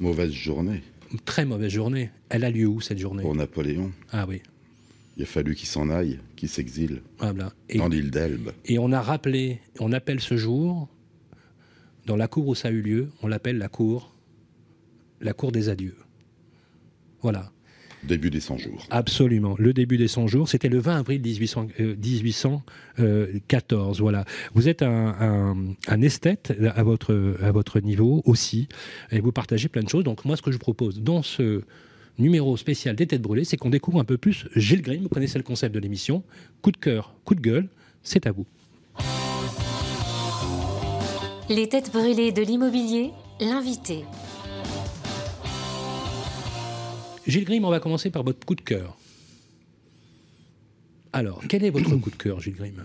Mauvaise 0.00 0.32
journée. 0.32 0.82
Très 1.24 1.44
mauvaise 1.44 1.72
journée. 1.72 2.10
Elle 2.28 2.44
a 2.44 2.50
lieu 2.50 2.66
où 2.66 2.80
cette 2.80 2.98
journée? 2.98 3.22
Pour 3.22 3.34
Napoléon. 3.34 3.90
Ah 4.12 4.26
oui. 4.28 4.42
Il 5.16 5.24
a 5.24 5.26
fallu 5.26 5.56
qu'il 5.56 5.66
s'en 5.66 5.90
aille, 5.90 6.20
qu'il 6.36 6.48
s'exile 6.48 7.02
ah, 7.18 7.32
dans 7.74 7.88
l'île 7.88 8.10
d'Elbe. 8.10 8.52
Et 8.66 8.78
on 8.78 8.92
a 8.92 9.00
rappelé, 9.00 9.60
on 9.80 9.92
appelle 9.92 10.20
ce 10.20 10.36
jour 10.36 10.88
dans 12.08 12.16
la 12.16 12.26
cour 12.26 12.48
où 12.48 12.54
ça 12.54 12.68
a 12.68 12.70
eu 12.70 12.80
lieu, 12.80 13.10
on 13.22 13.28
l'appelle 13.28 13.58
la 13.58 13.68
cour, 13.68 14.14
la 15.20 15.34
cour 15.34 15.52
des 15.52 15.68
adieux. 15.68 15.96
Voilà. 17.20 17.52
Début 18.02 18.30
des 18.30 18.40
100 18.40 18.56
jours. 18.58 18.86
Absolument. 18.90 19.56
Le 19.58 19.74
début 19.74 19.98
des 19.98 20.08
100 20.08 20.26
jours, 20.26 20.48
c'était 20.48 20.70
le 20.70 20.78
20 20.78 21.00
avril 21.00 21.20
1814. 21.20 22.62
Euh, 23.00 24.02
voilà. 24.02 24.24
Vous 24.54 24.68
êtes 24.68 24.82
un, 24.82 25.74
esthète 26.00 26.54
à 26.74 26.82
votre, 26.82 27.36
à 27.42 27.52
votre 27.52 27.80
niveau 27.80 28.22
aussi, 28.24 28.68
et 29.10 29.20
vous 29.20 29.32
partagez 29.32 29.68
plein 29.68 29.82
de 29.82 29.88
choses. 29.88 30.04
Donc 30.04 30.24
moi, 30.24 30.36
ce 30.36 30.42
que 30.42 30.52
je 30.52 30.58
propose 30.58 31.02
dans 31.02 31.22
ce 31.22 31.62
numéro 32.18 32.56
spécial 32.56 32.96
des 32.96 33.06
têtes 33.06 33.20
brûlées, 33.20 33.44
c'est 33.44 33.58
qu'on 33.58 33.70
découvre 33.70 34.00
un 34.00 34.04
peu 34.04 34.16
plus 34.16 34.48
Gilles 34.56 34.82
Grimm. 34.82 35.02
Vous 35.02 35.10
connaissez 35.10 35.38
le 35.38 35.44
concept 35.44 35.74
de 35.74 35.80
l'émission. 35.80 36.22
Coup 36.62 36.70
de 36.70 36.78
cœur, 36.78 37.14
coup 37.24 37.34
de 37.34 37.42
gueule, 37.42 37.68
c'est 38.02 38.26
à 38.26 38.32
vous. 38.32 38.46
Les 41.50 41.66
têtes 41.66 41.90
brûlées 41.90 42.30
de 42.30 42.42
l'immobilier, 42.42 43.10
l'invité. 43.40 44.04
Gilles 47.26 47.46
Grimm, 47.46 47.64
on 47.64 47.70
va 47.70 47.80
commencer 47.80 48.10
par 48.10 48.22
votre 48.22 48.44
coup 48.44 48.54
de 48.54 48.60
cœur. 48.60 48.98
Alors, 51.14 51.42
quel 51.48 51.64
est 51.64 51.70
votre 51.70 51.96
coup 51.96 52.10
de 52.10 52.16
cœur, 52.16 52.40
Gilles 52.40 52.54
Grimm? 52.56 52.84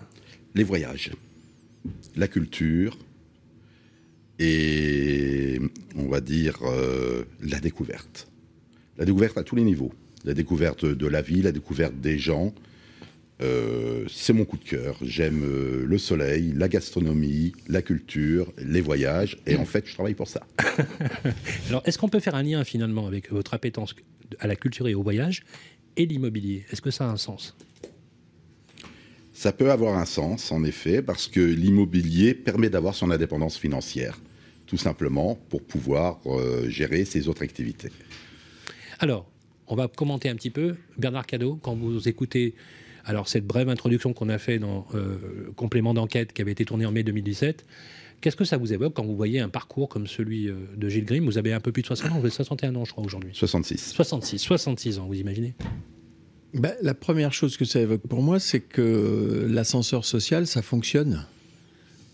Les 0.56 0.64
voyages, 0.64 1.12
la 2.16 2.30
culture 2.30 2.98
et, 4.40 5.60
on 5.98 6.08
va 6.08 6.22
dire, 6.22 6.60
euh, 6.64 7.26
la 7.42 7.60
découverte. 7.60 8.30
La 8.98 9.04
découverte 9.04 9.38
à 9.38 9.44
tous 9.44 9.58
les 9.58 9.64
niveaux. 9.64 9.92
La 10.24 10.34
découverte 10.34 10.86
de 10.86 11.08
la 11.08 11.22
vie, 11.22 11.42
la 11.42 11.52
découverte 11.52 11.96
des 12.00 12.18
gens, 12.18 12.54
euh, 13.42 14.06
c'est 14.10 14.34
mon 14.34 14.46
coup 14.46 14.58
de 14.58 14.64
cœur. 14.64 14.98
J'aime 15.02 15.44
euh, 15.44 15.86
le 15.86 15.98
soleil, 15.98 16.54
la 16.56 16.68
gastronomie, 16.68 17.54
la 17.68 17.82
culture, 17.82 18.54
les 18.58 18.82
voyages, 18.82 19.38
et 19.48 19.56
en 19.56 19.66
fait, 19.66 19.88
je 19.88 19.94
travaille 19.94 20.14
pour 20.14 20.28
ça. 20.28 20.42
Alors, 21.70 21.82
est-ce 21.86 21.98
qu'on 21.98 22.10
peut 22.10 22.20
faire 22.20 22.36
un 22.36 22.44
lien 22.44 22.64
finalement 22.64 23.08
avec 23.08 23.32
votre 23.32 23.54
appétence 23.54 23.96
à 24.40 24.48
la 24.48 24.56
culture 24.56 24.88
et 24.88 24.94
au 24.94 25.04
voyage 25.04 25.44
et 25.98 26.06
l'immobilier? 26.06 26.66
Est-ce 26.72 26.82
que 26.82 26.92
ça 26.92 27.06
a 27.06 27.10
un 27.10 27.18
sens? 27.18 27.56
Ça 29.34 29.52
peut 29.52 29.72
avoir 29.72 29.98
un 29.98 30.06
sens, 30.06 30.52
en 30.52 30.64
effet, 30.64 31.02
parce 31.02 31.28
que 31.28 31.42
l'immobilier 31.42 32.36
permet 32.36 32.70
d'avoir 32.70 32.94
son 32.94 33.10
indépendance 33.10 33.58
financière, 33.58 34.20
tout 34.68 34.78
simplement 34.78 35.36
pour 35.50 35.64
pouvoir 35.64 36.20
euh, 36.28 36.70
gérer 36.70 37.04
ses 37.04 37.28
autres 37.28 37.42
activités. 37.42 37.90
Alors, 39.00 39.28
on 39.68 39.76
va 39.76 39.88
commenter 39.88 40.30
un 40.30 40.36
petit 40.36 40.52
peu. 40.52 40.76
Bernard 40.98 41.26
Cadeau, 41.26 41.58
quand 41.62 41.76
vous 41.76 42.08
écoutez 42.08 42.54
alors 43.06 43.28
cette 43.28 43.46
brève 43.46 43.70
introduction 43.70 44.14
qu'on 44.14 44.30
a 44.30 44.38
fait 44.38 44.60
dans 44.60 44.88
euh, 44.96 45.52
Complément 45.56 45.94
d'enquête 45.94 46.34
qui 46.34 46.42
avait 46.42 46.52
été 46.52 46.66
tourné 46.66 46.86
en 46.86 46.92
mai 46.92 47.04
2017, 47.04 47.66
qu'est-ce 48.22 48.36
que 48.36 48.46
ça 48.46 48.58
vous 48.58 48.74
évoque 48.74 48.94
quand 48.94 49.06
vous 49.06 49.16
voyez 49.16 49.40
un 49.40 49.50
parcours 49.50 49.90
comme 49.90 50.08
celui 50.08 50.48
euh, 50.48 50.56
de 50.76 50.90
Gilles 50.90 51.06
Grimm? 51.06 51.26
Vous 51.26 51.38
avez 51.38 51.54
un 51.54 51.60
peu 51.60 51.72
plus 51.72 51.82
de 51.82 51.88
60 51.88 52.12
ans, 52.12 52.14
vous 52.16 52.20
avez 52.22 52.30
61 52.30 52.76
ans 52.76 52.86
je 52.86 52.92
crois 52.92 53.04
aujourd'hui. 53.04 53.32
66. 53.34 53.92
66, 53.94 54.40
66 54.40 55.00
ans, 55.00 55.08
vous 55.08 55.16
imaginez? 55.16 55.54
Ben, 56.54 56.74
La 56.82 56.94
première 56.94 57.34
chose 57.34 57.58
que 57.58 57.66
ça 57.66 57.80
évoque 57.80 58.08
pour 58.08 58.22
moi, 58.22 58.40
c'est 58.40 58.60
que 58.60 59.48
l'ascenseur 59.50 60.06
social, 60.06 60.48
ça 60.48 60.62
fonctionne. 60.62 61.26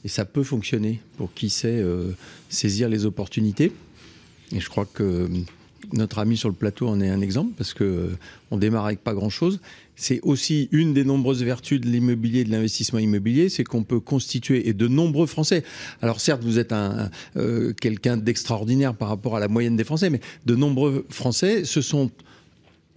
Et 0.06 0.08
ça 0.08 0.24
peut 0.24 0.44
fonctionner 0.44 1.02
pour 1.18 1.34
qui 1.34 1.50
sait 1.50 1.82
euh, 1.82 2.12
saisir 2.48 2.88
les 2.88 3.06
opportunités. 3.06 3.74
Et 4.54 4.62
je 4.62 4.70
crois 4.70 4.86
que 4.86 5.28
notre 5.94 6.20
ami 6.20 6.38
sur 6.38 6.50
le 6.50 6.56
plateau 6.56 6.88
en 6.88 7.02
est 7.02 7.10
un 7.10 7.22
exemple 7.22 7.54
parce 7.58 7.74
que 7.74 8.10
on 8.52 8.58
démarre 8.58 8.86
avec 8.86 9.04
pas 9.04 9.14
grand 9.14 9.30
chose. 9.30 9.60
C'est 9.96 10.22
aussi 10.22 10.70
une 10.72 10.94
des 10.94 11.04
nombreuses 11.04 11.44
vertus 11.44 11.82
de 11.82 11.88
l'immobilier, 11.88 12.44
de 12.46 12.52
l'investissement 12.52 13.00
immobilier, 13.00 13.50
c'est 13.50 13.64
qu'on 13.64 13.84
peut 13.84 14.00
constituer 14.00 14.70
et 14.70 14.74
de 14.74 14.88
nombreux 14.88 15.28
Français. 15.28 15.64
Alors 16.02 16.22
certes, 16.22 16.44
vous 16.44 16.58
êtes 16.58 16.72
un, 16.72 17.10
euh, 17.36 17.74
quelqu'un 17.74 18.16
d'extraordinaire 18.16 18.96
par 18.96 19.10
rapport 19.10 19.36
à 19.36 19.40
la 19.40 19.50
moyenne 19.50 19.76
des 19.76 19.84
Français, 19.84 20.10
mais 20.10 20.22
de 20.46 20.56
nombreux 20.56 21.06
Français 21.10 21.66
se 21.66 21.82
sont 21.82 22.12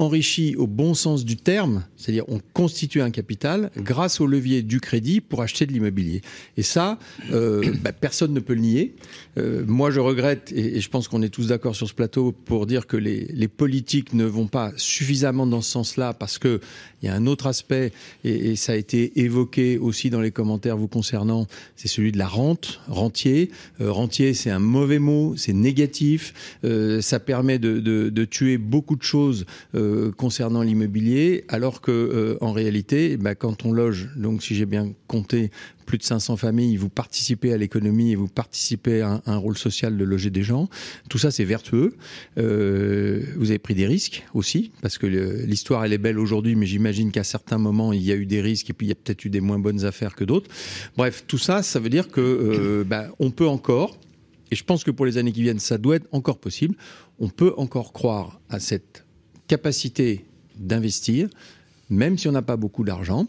enrichis 0.03 0.57
au 0.57 0.67
bon 0.67 0.95
sens 0.95 1.25
du 1.25 1.37
terme, 1.37 1.85
c'est-à-dire 1.97 2.25
on 2.29 2.41
constitue 2.53 3.01
un 3.01 3.11
capital 3.11 3.71
grâce 3.77 4.21
au 4.21 4.27
levier 4.27 4.63
du 4.63 4.81
crédit 4.81 5.21
pour 5.21 5.43
acheter 5.43 5.65
de 5.65 5.73
l'immobilier. 5.73 6.23
Et 6.57 6.63
ça, 6.63 6.99
euh, 7.31 7.73
bah, 7.83 7.93
personne 7.93 8.33
ne 8.33 8.41
peut 8.41 8.55
le 8.55 8.61
nier. 8.61 8.97
Euh, 9.39 9.65
moi, 9.67 9.91
je 9.91 10.01
regrette, 10.01 10.53
et, 10.53 10.81
je 10.81 10.89
pense 10.89 11.07
qu'on 11.07 11.23
est 11.23 11.29
tous 11.29 11.49
d'accord 11.49 11.77
sur 11.77 11.89
ce 11.89 11.95
plateau 11.95 12.33
pour 12.33 12.67
dire 12.67 12.87
que 12.87 12.97
les, 12.97 13.49
politiques 13.49 14.13
ne 14.13 14.25
vont 14.25 14.49
pas 14.49 14.73
suffisamment 14.77 15.47
dans 15.47 15.61
ce 15.61 15.71
sens-là, 15.71 16.15
parce 16.15 16.39
que 16.39 16.61
il 17.03 17.07
y 17.07 17.09
a 17.09 17.15
un 17.15 17.27
autre 17.27 17.47
aspect, 17.47 17.93
et, 18.25 18.57
ça 18.57 18.73
a 18.73 18.77
été 18.77 19.21
évoqué 19.21 19.79
aussi 19.79 20.11
dans 20.11 20.21
les 20.21 20.31
commentaires 20.31 20.77
vous 20.77 20.89
concernant, 20.89 21.47
c'est 21.77 21.89
celui 21.89 22.13
de 22.13 22.19
la 22.19 22.29
rente, 22.29 22.81
rentier. 22.89 23.51
Euh, 23.81 23.91
rentier, 23.91 24.35
c'est 24.35 24.51
un 24.51 24.59
mauvais 24.59 24.99
mot, 24.99 25.35
c'est 25.37 25.53
négatif, 25.53 26.59
euh, 26.65 27.01
ça 27.01 27.19
permet 27.19 27.59
de, 27.59 28.25
tuer 28.25 28.57
beaucoup 28.57 28.97
de 28.97 29.03
choses 29.03 29.47
concernant 30.17 30.63
l'immobilier, 30.63 31.45
alors 31.49 31.81
que 31.81 32.39
en 32.41 32.53
réalité, 32.53 33.17
bah, 33.17 33.35
quand 33.35 33.65
on 33.65 33.73
loge, 33.73 34.09
donc 34.17 34.43
si 34.43 34.55
j'ai 34.55 34.67
bien 34.67 34.93
compté, 35.09 35.51
plus 35.85 35.99
de 35.99 36.03
500 36.03 36.37
familles, 36.37 36.77
vous 36.77 36.89
participez 36.89 37.53
à 37.53 37.57
l'économie 37.57 38.13
et 38.13 38.17
vous 38.17 38.29
participez 38.29 39.03
à 39.03 39.23
un, 39.27 39.37
rôle 39.37 39.59
social 39.59 39.97
de 39.97 40.05
loger 40.05 40.31
des 40.31 40.43
gens. 40.43 40.69
Tout 41.09 41.19
ça, 41.19 41.31
c'est 41.31 41.45
vertueux. 41.45 41.95
Euh, 42.39 43.23
vous 43.37 43.51
avez 43.51 43.59
pris 43.59 43.75
des 43.75 43.87
risques 43.87 44.25
aussi, 44.35 44.73
parce 44.81 44.99
que 44.99 45.07
l'histoire, 45.07 45.85
elle 45.85 45.93
est 45.93 45.99
belle 45.99 46.19
aujourd'hui, 46.19 46.55
mais 46.55 46.67
j'imagine 46.67 47.11
qu'à 47.11 47.25
certains 47.25 47.59
moments, 47.59 47.93
il 47.93 48.03
y 48.03 48.13
a 48.13 48.17
eu 48.17 48.27
des 48.27 48.41
risques 48.41 48.71
et 48.71 48.73
puis 48.73 48.87
il 48.87 48.91
y 48.91 48.93
a 48.93 48.97
peut-être 48.97 49.25
eu 49.25 49.31
des 49.31 49.41
moins 49.41 49.59
bonnes 49.59 49.85
affaires 49.85 50.15
que 50.15 50.25
d'autres. 50.25 50.51
Bref, 50.97 51.25
tout 51.27 51.39
ça, 51.39 51.63
ça 51.63 51.81
veut 51.81 51.91
dire 51.91 52.09
que 52.09 52.21
euh, 52.21 52.85
bah, 52.85 53.09
on 53.19 53.31
peut 53.31 53.49
encore, 53.49 53.99
et 54.51 54.55
je 54.55 54.65
pense 54.65 54.85
que 54.85 54.91
pour 54.91 55.07
les 55.07 55.19
années 55.19 55.33
qui 55.33 55.43
viennent, 55.43 55.59
ça 55.59 55.79
doit 55.79 55.97
être 55.97 56.09
encore 56.13 56.39
possible, 56.39 56.77
on 57.19 57.29
peut 57.29 57.55
encore 57.57 57.93
croire 57.93 58.41
à 58.51 58.61
cette 58.61 59.05
capacité 59.49 60.27
d'investir, 60.59 61.29
même 61.91 62.19
si 62.19 62.29
on 62.29 62.33
n'a 62.33 62.43
pas 62.43 62.57
beaucoup 62.57 62.85
d'argent. 62.85 63.27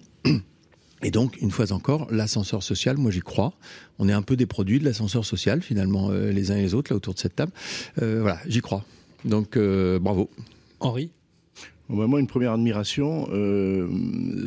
Et 1.04 1.12
donc, 1.12 1.38
une 1.42 1.52
fois 1.52 1.72
encore, 1.74 2.08
l'ascenseur 2.12 2.64
social, 2.64 2.98
moi 2.98 3.12
j'y 3.12 3.20
crois. 3.20 3.54
On 4.00 4.08
est 4.08 4.14
un 4.14 4.22
peu 4.22 4.38
des 4.38 4.46
produits 4.46 4.80
de 4.80 4.86
l'ascenseur 4.86 5.26
social, 5.26 5.62
finalement, 5.62 6.10
euh, 6.12 6.32
les 6.32 6.52
uns 6.52 6.56
et 6.56 6.62
les 6.62 6.74
autres, 6.74 6.92
là, 6.92 6.96
autour 6.96 7.14
de 7.14 7.20
cette 7.20 7.36
table. 7.36 7.52
Euh, 8.02 8.20
voilà, 8.22 8.40
j'y 8.48 8.62
crois. 8.62 8.86
Donc, 9.26 9.58
euh, 9.58 10.00
bravo. 10.00 10.30
Henri? 10.80 11.12
Moi, 11.90 12.20
une 12.20 12.28
première 12.28 12.54
admiration, 12.54 13.28
euh, 13.32 13.88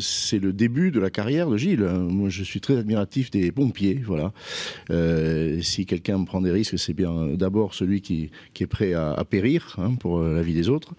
c'est 0.00 0.38
le 0.38 0.52
début 0.52 0.90
de 0.90 0.98
la 0.98 1.10
carrière 1.10 1.48
de 1.48 1.56
Gilles. 1.56 1.84
Moi, 1.84 2.28
je 2.28 2.42
suis 2.42 2.60
très 2.60 2.76
admiratif 2.76 3.30
des 3.30 3.52
pompiers. 3.52 4.00
Voilà. 4.04 4.32
Euh, 4.90 5.60
si 5.60 5.86
quelqu'un 5.86 6.24
prend 6.24 6.40
des 6.40 6.50
risques, 6.50 6.78
c'est 6.78 6.94
bien 6.94 7.28
d'abord 7.34 7.74
celui 7.74 8.00
qui, 8.00 8.30
qui, 8.54 8.64
est 8.64 8.66
prêt 8.66 8.94
à, 8.94 9.22
périr 9.28 9.76
hein, 9.78 9.94
pour 9.94 10.20
la 10.20 10.42
vie 10.42 10.54
des 10.54 10.68
autres. 10.68 10.94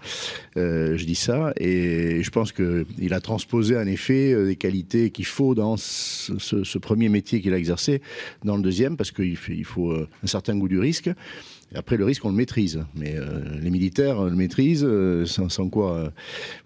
Euh, 0.57 0.95
je 0.95 1.05
dis 1.05 1.15
ça, 1.15 1.53
et 1.57 2.21
je 2.23 2.29
pense 2.29 2.51
qu'il 2.51 3.13
a 3.13 3.19
transposé 3.19 3.77
en 3.77 3.87
effet 3.87 4.45
des 4.45 4.55
qualités 4.55 5.09
qu'il 5.09 5.25
faut 5.25 5.55
dans 5.55 5.75
ce, 5.77 6.77
premier 6.77 7.09
métier 7.09 7.41
qu'il 7.41 7.53
a 7.53 7.57
exercé 7.57 8.01
dans 8.45 8.55
le 8.55 8.63
deuxième, 8.63 8.95
parce 8.95 9.11
qu'il 9.11 9.37
il 9.49 9.65
faut 9.65 9.93
un 9.93 10.27
certain 10.27 10.55
goût 10.55 10.67
du 10.67 10.79
risque 10.79 11.09
après, 11.75 11.97
le 11.97 12.05
risque, 12.05 12.23
on 12.23 12.29
le 12.29 12.35
maîtrise. 12.35 12.83
Mais 12.95 13.15
euh, 13.15 13.41
les 13.61 13.69
militaires 13.69 14.23
le 14.23 14.35
maîtrisent, 14.35 14.85
euh, 14.85 15.25
sans, 15.25 15.69
quoi, 15.69 15.93
euh, 15.93 16.09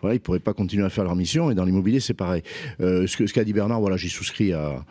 voilà, 0.01 0.15
ils 0.15 0.19
pourraient 0.19 0.39
pas 0.39 0.53
continuer 0.53 0.85
à 0.85 0.89
faire 0.89 1.03
leur 1.03 1.15
mission. 1.15 1.49
Et 1.49 1.55
dans 1.55 1.65
l'immobilier, 1.65 1.99
c'est 1.99 2.13
pareil. 2.13 2.43
ce 2.79 3.33
qu'a 3.33 3.43
dit 3.43 3.53
Bernard, 3.53 3.81
voilà, 3.81 3.97
j'y 3.97 4.09
souscris 4.09 4.53
à, 4.53 4.85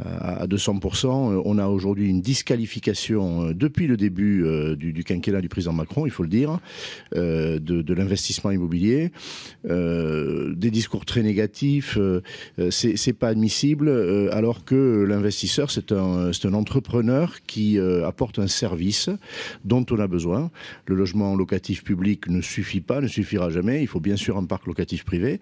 à 0.00 0.46
200%. 0.46 1.06
Euh, 1.06 1.42
on 1.44 1.58
a 1.58 1.66
aujourd'hui 1.66 2.08
une 2.08 2.20
disqualification 2.20 3.48
euh, 3.48 3.54
depuis 3.54 3.86
le 3.86 3.96
début 3.96 4.44
euh, 4.44 4.74
du, 4.74 5.04
quinquennat 5.04 5.40
du 5.40 5.48
président 5.48 5.72
Macron, 5.72 6.06
il 6.06 6.10
faut 6.10 6.22
le 6.22 6.28
dire, 6.28 6.60
de, 7.14 7.94
l'investissement 7.94 8.50
immobilier, 8.50 9.10
des 9.64 10.70
discours 10.70 11.04
très 11.04 11.22
négatifs. 11.22 11.98
c'est 12.70 13.12
pas 13.12 13.28
admissible, 13.28 13.90
alors 14.32 14.64
que 14.64 15.04
l'investisseur 15.08 15.70
c'est 15.70 15.92
un 15.92 16.54
entrepreneur 16.54 17.42
qui 17.46 17.78
apporte 17.78 18.38
un 18.38 18.46
service 18.46 19.10
dont 19.64 19.84
on 19.90 19.98
a 19.98 20.06
besoin. 20.06 20.50
Le 20.86 20.94
logement 20.94 21.34
locatif 21.34 21.84
public 21.84 22.28
ne 22.28 22.40
suffit 22.40 22.80
pas, 22.80 23.00
ne 23.00 23.08
suffira 23.08 23.50
jamais. 23.50 23.82
Il 23.82 23.86
faut 23.88 24.00
bien 24.00 24.16
sûr 24.16 24.36
un 24.36 24.44
parc 24.44 24.66
locatif 24.66 25.04
privé. 25.04 25.40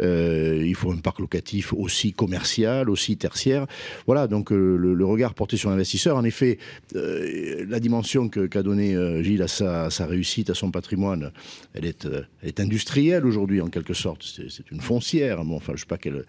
il 0.00 0.74
faut 0.74 0.92
un 0.92 0.98
parc 0.98 1.20
locatif 1.20 1.72
aussi 1.72 2.12
commercial, 2.12 2.90
aussi 2.90 3.16
tertiaire. 3.16 3.66
Voilà, 4.06 4.26
donc 4.26 4.52
euh, 4.52 4.76
le, 4.76 5.04
regard 5.04 5.34
porté 5.34 5.56
sur 5.56 5.70
l'investisseur. 5.70 6.16
En 6.16 6.24
effet, 6.24 6.58
euh, 6.94 7.64
la 7.68 7.80
dimension 7.80 8.28
qu'a 8.28 8.62
donnée 8.62 8.94
euh, 8.94 9.22
Gilles 9.22 9.42
à 9.42 9.48
sa, 9.48 9.88
réussite, 10.06 10.50
à 10.50 10.54
son 10.54 10.70
patrimoine, 10.70 11.30
elle 11.74 11.86
est, 11.86 12.08
est 12.42 12.60
industrielle 12.60 13.26
aujourd'hui 13.26 13.60
en 13.60 13.68
quelque 13.68 13.94
sorte. 13.94 14.22
C'est 14.22 14.70
une 14.70 14.80
foncière. 14.80 15.44
Bon, 15.44 15.56
enfin, 15.56 15.72
je 15.72 15.72
ne 15.72 15.78
sais 15.78 15.86
pas 15.86 15.98
quel, 15.98 16.24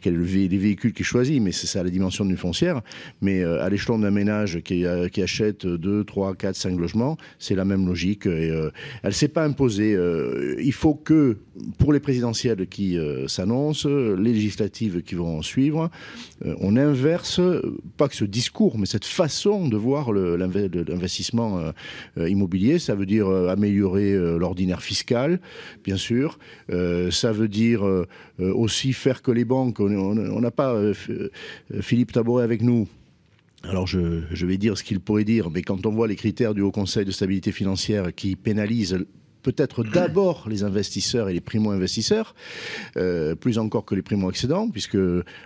quel 0.00 0.18
les 0.18 0.48
véhicules 0.48 0.92
qu'il 0.92 1.04
choisit, 1.04 1.40
mais 1.40 1.52
c'est 1.52 1.66
ça 1.66 1.82
la 1.82 1.90
dimension 1.90 2.24
d'une 2.24 2.36
foncière. 2.36 2.82
Mais 3.20 3.42
à 3.42 3.68
l'échelon 3.68 3.98
d'un 3.98 4.10
ménage 4.10 4.60
qui, 4.60 4.84
achète 4.86 5.66
2, 5.66 6.04
3, 6.04 6.34
4, 6.34 6.56
5 6.56 6.78
logements, 6.78 7.16
c'est 7.38 7.54
la 7.54 7.64
même 7.64 7.86
logique. 7.86 8.26
Elle 8.26 8.72
ne 9.04 9.10
s'est 9.10 9.28
pas 9.28 9.44
imposée. 9.44 9.96
il 10.60 10.72
faut 10.72 10.94
que, 10.94 11.38
pour 11.78 11.92
les 11.92 12.00
présidentielles 12.00 12.66
qui 12.66 12.98
s'annoncent, 13.26 13.88
les 13.88 14.32
législatives 14.32 15.02
qui 15.02 15.14
vont 15.14 15.42
suivre, 15.42 15.90
on 16.44 16.76
inverse, 16.88 17.40
pas 17.96 18.08
que 18.08 18.14
ce 18.14 18.24
discours, 18.24 18.78
mais 18.78 18.86
cette 18.86 19.04
façon 19.04 19.68
de 19.68 19.76
voir 19.76 20.12
l'investissement 20.12 21.58
euh, 21.58 21.72
euh, 22.18 22.28
immobilier. 22.28 22.78
Ça 22.78 22.94
veut 22.94 23.06
dire 23.06 23.28
euh, 23.28 23.48
améliorer 23.48 24.16
l'ordinaire 24.38 24.82
fiscal, 24.82 25.40
bien 25.84 25.96
sûr. 25.96 26.38
ça 26.68 27.32
veut 27.32 27.48
dire 27.48 27.82
aussi 28.38 28.92
faire 28.92 29.22
que 29.22 29.30
les 29.30 29.44
banques, 29.44 29.80
on 29.80 30.40
n'a 30.40 30.50
pas 30.50 30.74
Philippe 31.80 32.12
Tabouret 32.12 32.44
avec 32.44 32.62
nous, 32.62 32.86
alors 33.64 33.86
je, 33.86 34.22
je, 34.30 34.46
vais 34.46 34.56
dire 34.56 34.78
ce 34.78 34.84
qu'il 34.84 35.00
pourrait 35.00 35.24
dire, 35.24 35.50
mais 35.50 35.62
quand 35.62 35.84
on 35.84 35.90
voit 35.90 36.06
les 36.06 36.16
critères 36.16 36.54
du 36.54 36.60
Haut 36.60 36.70
Conseil 36.70 37.04
de 37.04 37.10
stabilité 37.10 37.50
financière 37.50 38.14
qui 38.14 38.36
pénalisent 38.36 39.04
peut-être 39.42 39.84
d'abord 39.84 40.46
les 40.48 40.64
investisseurs 40.64 41.28
et 41.28 41.32
les 41.32 41.40
primo-investisseurs, 41.40 42.34
euh, 42.96 43.34
plus 43.34 43.58
encore 43.58 43.84
que 43.84 43.94
les 43.94 44.02
primo-accédants, 44.02 44.68
puisque 44.68 44.98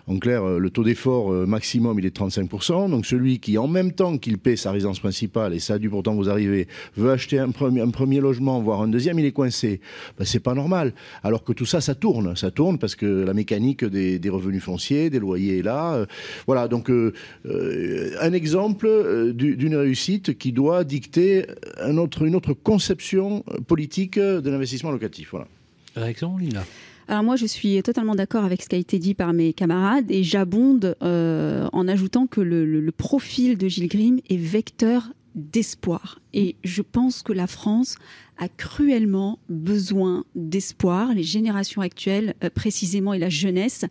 en 0.07 0.19
clair, 0.19 0.45
le 0.45 0.71
taux 0.71 0.85
d'effort 0.85 1.33
euh, 1.33 1.47
maximum, 1.47 1.99
il 1.99 2.07
est 2.07 2.11
de 2.11 2.19
35%. 2.19 2.91
Donc 2.91 3.07
celui 3.07 3.39
qui, 3.39 3.59
en 3.59 3.69
même 3.69 3.93
temps 3.93 4.19
qu'il 4.19 4.39
paie 4.39 4.57
sa 4.57 4.73
résidence 4.73 5.01
principale, 5.01 5.55
et 5.55 5.59
ça 5.59 5.75
a 5.75 5.79
dû 5.79 5.91
pourtant 5.91 6.15
vous 6.15 6.29
arriver, 6.29 6.69
veut 6.97 7.11
acheter 7.11 7.39
un 7.39 7.51
premier, 7.51 8.21
logement, 8.21 8.61
voire 8.61 8.83
un 8.83 8.89
deuxième, 8.89 9.19
il 9.19 9.25
est 9.25 9.33
coincé. 9.33 9.81
Ben, 10.19 10.25
c'est 10.25 10.41
pas 10.41 10.55
normal. 10.55 10.95
Alors 11.23 11.45
que 11.45 11.53
tout 11.53 11.67
ça, 11.67 11.81
ça 11.81 11.95
tourne. 11.95 12.37
Ça 12.37 12.51
tourne 12.51 12.79
parce 12.79 12.95
que 12.95 13.07
la 13.07 13.35
mécanique 13.35 13.85
des, 13.85 14.21
revenus 14.29 14.63
fonciers, 14.63 15.11
des 15.11 15.19
loyers 15.19 15.59
est 15.59 15.63
là. 15.63 15.95
Euh, 15.95 16.07
voilà, 16.47 16.69
donc 16.69 16.91
un 16.91 18.33
exemple 18.33 19.33
d'une 19.35 19.77
réussite 19.77 20.39
qui 20.39 20.53
doit 20.53 20.85
dicter 20.85 21.47
une 21.81 21.99
autre 21.99 22.53
conception 22.55 23.45
politique 23.67 23.82
de 23.87 24.51
l'investissement 24.51 24.91
locatif. 24.91 25.31
Voilà. 25.31 25.49
Réaction, 25.97 26.37
Lina? 26.37 26.65
Alors 27.09 27.25
moi, 27.25 27.37
je 27.37 27.47
suis 27.47 27.83
totalement 27.83 28.15
d'accord 28.15 28.45
avec 28.45 28.63
ce 28.63 28.69
qui 28.69 28.77
a 28.77 28.79
été 28.79 28.99
dit 28.99 29.15
par 29.15 29.33
mes 29.33 29.53
camarades 29.53 30.11
et 30.11 30.23
j'abonde 30.23 30.97
euh, 31.03 31.69
en 31.73 31.89
ajoutant 31.89 32.27
que 32.27 32.41
le, 32.41 32.91
profil 32.93 33.59
de 33.59 33.69
Gilles 33.69 33.89
Grimm 33.89 34.21
est 34.29 34.37
vecteur 34.37 35.13
d'espoir. 35.35 36.21
Et 36.35 36.57
je 36.63 36.83
pense 36.83 37.23
que 37.23 37.33
la 37.33 37.47
France 37.47 37.97
a 38.39 38.49
cruellement 38.49 39.39
besoin 39.49 40.25
d'espoir, 40.35 41.15
les 41.15 41.23
générations 41.23 41.81
actuelles 41.81 42.35
euh, 42.45 42.51
précisément 42.51 43.15
et 43.15 43.19
la 43.19 43.31
jeunesse. 43.31 43.85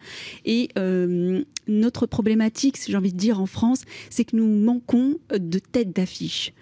Et 0.45 0.69
euh, 0.77 1.43
notre 1.67 2.05
problématique, 2.05 2.77
j'ai 2.87 2.95
envie 2.95 3.13
de 3.13 3.17
dire 3.17 3.41
en 3.41 3.45
France, 3.45 3.83
c'est 4.09 4.23
que 4.23 4.35
nous 4.35 4.47
manquons 4.47 5.17
de 5.31 5.59
tête 5.59 5.95
d'affiche 5.95 6.53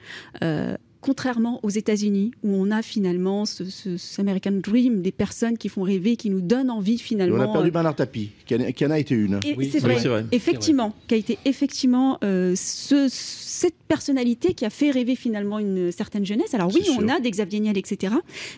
contrairement 1.01 1.60
aux 1.63 1.70
États-Unis, 1.70 2.32
où 2.44 2.53
on 2.53 2.72
a 2.72 2.82
finalement 2.82 3.46
ce, 3.46 3.63
ce, 3.70 4.22
American 4.22 4.51
Dream, 4.51 5.01
des 5.01 5.12
personnes 5.12 5.58
qui 5.58 5.70
font 5.70 5.84
rêver, 5.84 6.15
qui 6.15 6.29
nous 6.29 6.41
donnent 6.41 6.70
envie 6.70 6.98
finalement. 6.98 7.38
on 7.38 7.41
a 7.41 7.48
perdu 7.48 7.70
euh, 7.70 7.72
Bernard 7.72 7.96
Tapie, 7.96 8.32
qui, 8.46 8.86
en 8.86 8.91
a 8.91 9.00
été 9.00 9.15
une. 9.15 9.39
Oui, 9.58 9.70
c'est 9.72 9.79
vrai, 9.79 9.98
effectivement, 10.32 10.94
qui 11.08 11.13
a 11.13 11.18
été 11.18 11.38
effectivement 11.46 12.18
euh, 12.24 12.53
ce, 12.56 13.08
cette 13.10 13.75
personnalité 13.88 14.53
qui 14.53 14.65
a 14.65 14.70
fait 14.70 14.91
rêver 14.91 15.15
finalement 15.15 15.60
une 15.60 15.91
certaine 15.91 16.25
jeunesse. 16.25 16.53
Alors 16.53 16.72
oui, 16.74 16.84
on 16.98 17.08
a 17.08 17.20
des 17.20 17.32
Xavier 17.32 17.60
Niel, 17.60 17.77
etc. 17.77 18.13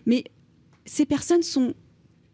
Mais 0.05 0.23
ces 0.85 1.05
personnes 1.05 1.43
sont 1.43 1.73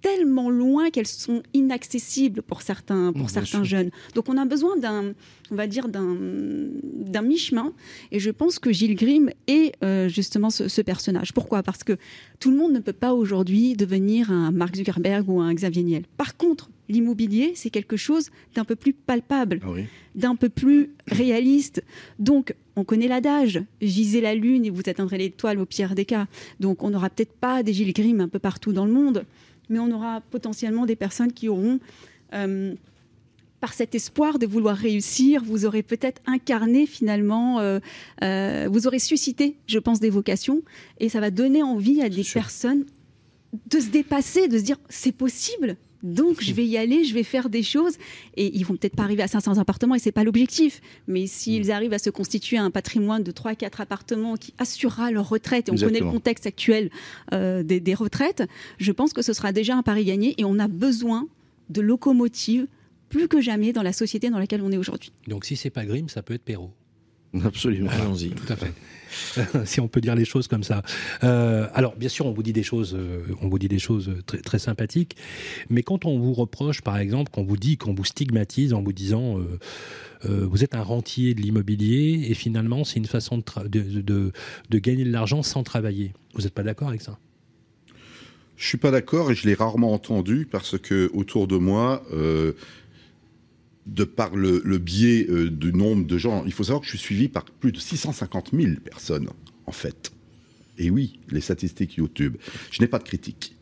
tellement 0.07 0.49
loin 0.49 0.89
qu'elles 0.89 1.07
sont 1.07 1.43
inaccessibles 1.53 2.41
pour 2.41 2.61
certains, 2.61 3.11
pour 3.11 3.29
certains 3.29 3.63
jeunes. 3.63 3.89
Donc 4.15 4.29
on 4.29 4.37
a 4.37 4.45
besoin 4.45 4.77
d'un, 4.77 5.13
on 5.51 5.55
va 5.55 5.67
dire, 5.67 5.89
d'un, 5.89 6.15
d'un 6.17 7.21
mi-chemin. 7.21 7.73
Et 8.11 8.19
je 8.19 8.31
pense 8.31 8.57
que 8.59 8.71
Gilles 8.71 8.95
Grimm 8.95 9.29
est 9.47 9.73
euh, 9.83 10.07
justement 10.07 10.49
ce, 10.49 10.81
personnage. 10.81 11.33
Pourquoi? 11.33 11.63
Parce 11.63 11.83
que 11.83 11.97
tout 12.39 12.51
le 12.51 12.57
monde 12.57 12.71
ne 12.71 12.79
peut 12.79 12.93
pas 12.93 13.13
aujourd'hui 13.13 13.75
devenir 13.75 14.31
un 14.31 14.51
Mark 14.51 14.75
Zuckerberg 14.75 15.27
ou 15.29 15.41
un 15.41 15.53
Xavier 15.53 15.83
Niel. 15.83 16.03
Par 16.15 16.37
contre, 16.37 16.69
l'immobilier, 16.87 17.51
c'est 17.55 17.69
quelque 17.69 17.97
chose 17.97 18.29
d'un 18.55 18.63
peu 18.63 18.77
plus 18.77 18.93
palpable, 18.93 19.59
ah 19.63 19.71
d'un 20.15 20.35
peu 20.35 20.47
plus 20.47 20.91
réaliste. 21.07 21.83
Donc, 22.17 22.55
on 22.77 22.85
connaît 22.85 23.09
l'adage, 23.09 23.61
visez 23.81 24.21
la 24.21 24.35
lune 24.35 24.65
et 24.65 24.69
vous 24.69 24.83
atteindrez 24.85 25.17
l'étoile 25.17 25.59
au 25.59 25.65
pire 25.65 25.95
des 25.95 26.05
cas. 26.05 26.27
Donc, 26.61 26.83
on 26.83 26.91
n'aura 26.91 27.09
peut-être 27.09 27.33
pas 27.33 27.61
des 27.61 27.73
Gilles 27.73 27.93
Grimm 27.93 28.21
un 28.21 28.29
peu 28.29 28.39
partout 28.39 28.71
dans 28.71 28.85
le 28.85 28.93
monde 28.93 29.25
mais 29.69 29.79
on 29.79 29.91
aura 29.91 30.21
potentiellement 30.21 30.85
des 30.85 30.95
personnes 30.95 31.31
qui 31.31 31.49
auront, 31.49 31.79
euh, 32.33 32.75
par 33.59 33.73
cet 33.73 33.95
espoir 33.95 34.37
de 34.39 34.45
vouloir 34.45 34.75
réussir, 34.75 35.43
vous 35.43 35.65
aurez 35.65 35.83
peut-être 35.83 36.21
incarné 36.25 36.85
finalement, 36.85 37.59
euh, 37.59 37.79
euh, 38.23 38.69
vous 38.71 38.87
aurez 38.87 38.99
suscité, 38.99 39.57
je 39.67 39.79
pense, 39.79 39.99
des 39.99 40.09
vocations, 40.09 40.61
et 40.99 41.09
ça 41.09 41.19
va 41.19 41.31
donner 41.31 41.63
envie 41.63 42.01
à 42.01 42.09
des 42.09 42.23
personnes 42.23 42.85
de 43.69 43.79
se 43.79 43.89
dépasser, 43.89 44.47
de 44.47 44.57
se 44.57 44.63
dire 44.63 44.77
c'est 44.89 45.11
possible, 45.11 45.77
Donc 46.03 46.41
je 46.41 46.53
vais 46.53 46.65
y 46.65 46.77
aller, 46.77 47.03
je 47.03 47.13
vais 47.13 47.23
faire 47.23 47.49
des 47.49 47.63
choses 47.63 47.97
et 48.35 48.55
ils 48.55 48.63
vont 48.63 48.75
peut-être 48.75 48.95
pas 48.95 49.03
arriver 49.03 49.23
à 49.23 49.27
500 49.27 49.57
appartements 49.57 49.95
et 49.95 49.99
c'est 49.99 50.11
pas 50.11 50.23
l'objectif. 50.23 50.81
Mais 51.07 51.27
s'ils 51.27 51.67
mm. 51.67 51.71
arrivent 51.71 51.93
à 51.93 51.99
se 51.99 52.09
constituer 52.09 52.57
un 52.57 52.71
patrimoine 52.71 53.23
de 53.23 53.31
3 53.31 53.55
4 53.55 53.81
appartements 53.81 54.35
qui 54.35 54.53
assurera 54.57 55.11
leur 55.11 55.29
retraite 55.29 55.69
et 55.69 55.71
on 55.71 55.75
connaît 55.75 55.99
le 55.99 56.09
contexte 56.09 56.45
actuel 56.45 56.89
euh, 57.33 57.63
des, 57.63 57.79
des, 57.79 57.93
retraites, 57.93 58.43
je 58.77 58.91
pense 58.91 59.13
que 59.13 59.21
ce 59.21 59.33
sera 59.33 59.51
déjà 59.51 59.75
un 59.75 59.83
pari 59.83 60.05
gagné 60.05 60.35
et 60.37 60.45
on 60.45 60.59
a 60.59 60.67
besoin 60.67 61.27
de 61.69 61.81
locomotives 61.81 62.67
plus 63.09 63.27
que 63.27 63.41
jamais 63.41 63.73
dans 63.73 63.83
la 63.83 63.93
société 63.93 64.29
dans 64.29 64.39
laquelle 64.39 64.61
on 64.61 64.71
est 64.71 64.77
aujourd'hui. 64.77 65.11
Donc 65.27 65.45
si 65.45 65.55
c'est 65.55 65.69
pas 65.69 65.85
Grimm, 65.85 66.09
ça 66.09 66.21
peut 66.21 66.33
être 66.33 66.43
Perrault. 66.43 66.73
Absolument. 67.43 67.89
Allons-y. 67.91 68.29
Tout 68.29 68.51
à 68.51 68.55
fait. 68.55 68.73
si 69.65 69.79
on 69.79 69.87
peut 69.87 70.01
dire 70.01 70.15
les 70.15 70.25
choses 70.25 70.47
comme 70.47 70.63
ça. 70.63 70.81
Euh, 71.23 71.67
alors, 71.73 71.95
bien 71.95 72.09
sûr, 72.09 72.25
on 72.25 72.31
vous 72.31 72.43
dit 72.43 72.53
des 72.53 72.63
choses, 72.63 72.95
euh, 72.95 73.21
on 73.41 73.47
vous 73.47 73.59
dit 73.59 73.67
des 73.67 73.79
choses 73.79 74.11
très, 74.25 74.59
sympathiques, 74.59 75.15
mais 75.69 75.83
quand 75.83 76.05
on 76.05 76.19
vous 76.19 76.33
reproche, 76.33 76.81
par 76.81 76.97
exemple, 76.97 77.31
qu'on 77.31 77.43
vous 77.43 77.57
dit, 77.57 77.77
qu'on 77.77 77.93
vous 77.93 78.03
stigmatise 78.03 78.73
en 78.73 78.81
vous 78.81 78.91
disant, 78.91 79.37
euh, 79.37 80.47
vous 80.47 80.63
êtes 80.63 80.73
un 80.73 80.81
rentier 80.81 81.35
de 81.35 81.41
l'immobilier 81.41 82.25
et 82.29 82.33
finalement, 82.33 82.83
c'est 82.83 82.97
une 82.97 83.05
façon 83.05 83.37
de, 83.37 84.31
gagner 84.71 85.03
de 85.03 85.11
l'argent 85.11 85.43
sans 85.43 85.63
travailler. 85.63 86.13
Vous 86.33 86.41
n'êtes 86.41 86.53
pas 86.53 86.63
d'accord 86.63 86.89
avec 86.89 87.01
ça? 87.01 87.19
Je 88.55 88.65
suis 88.65 88.79
pas 88.79 88.89
d'accord 88.89 89.29
et 89.29 89.35
je 89.35 89.45
l'ai 89.45 89.53
rarement 89.53 89.93
entendu 89.93 90.47
parce 90.49 90.79
que 90.79 91.11
autour 91.13 91.47
de 91.47 91.57
moi 91.57 92.03
de 93.87 94.03
par 94.03 94.35
le, 94.35 94.59
biais 94.77 95.25
euh, 95.29 95.49
du 95.49 95.73
nombre 95.73 96.05
de 96.05 96.17
gens, 96.17 96.43
il 96.45 96.51
faut 96.51 96.63
savoir 96.63 96.81
que 96.81 96.85
je 96.85 96.91
suis 96.91 96.99
suivi 96.99 97.27
par 97.29 97.45
plus 97.45 97.71
de 97.71 97.79
650 97.79 98.49
000 98.53 98.73
personnes, 98.83 99.29
en 99.65 99.71
fait. 99.71 100.11
Et 100.77 100.89
oui, 100.89 101.19
les 101.31 101.41
statistiques 101.41 101.95
YouTube. 101.95 102.37
Je 102.69 102.81
n'ai 102.81 102.87
pas 102.87 102.99
de 102.99 103.03
critique. 103.03 103.55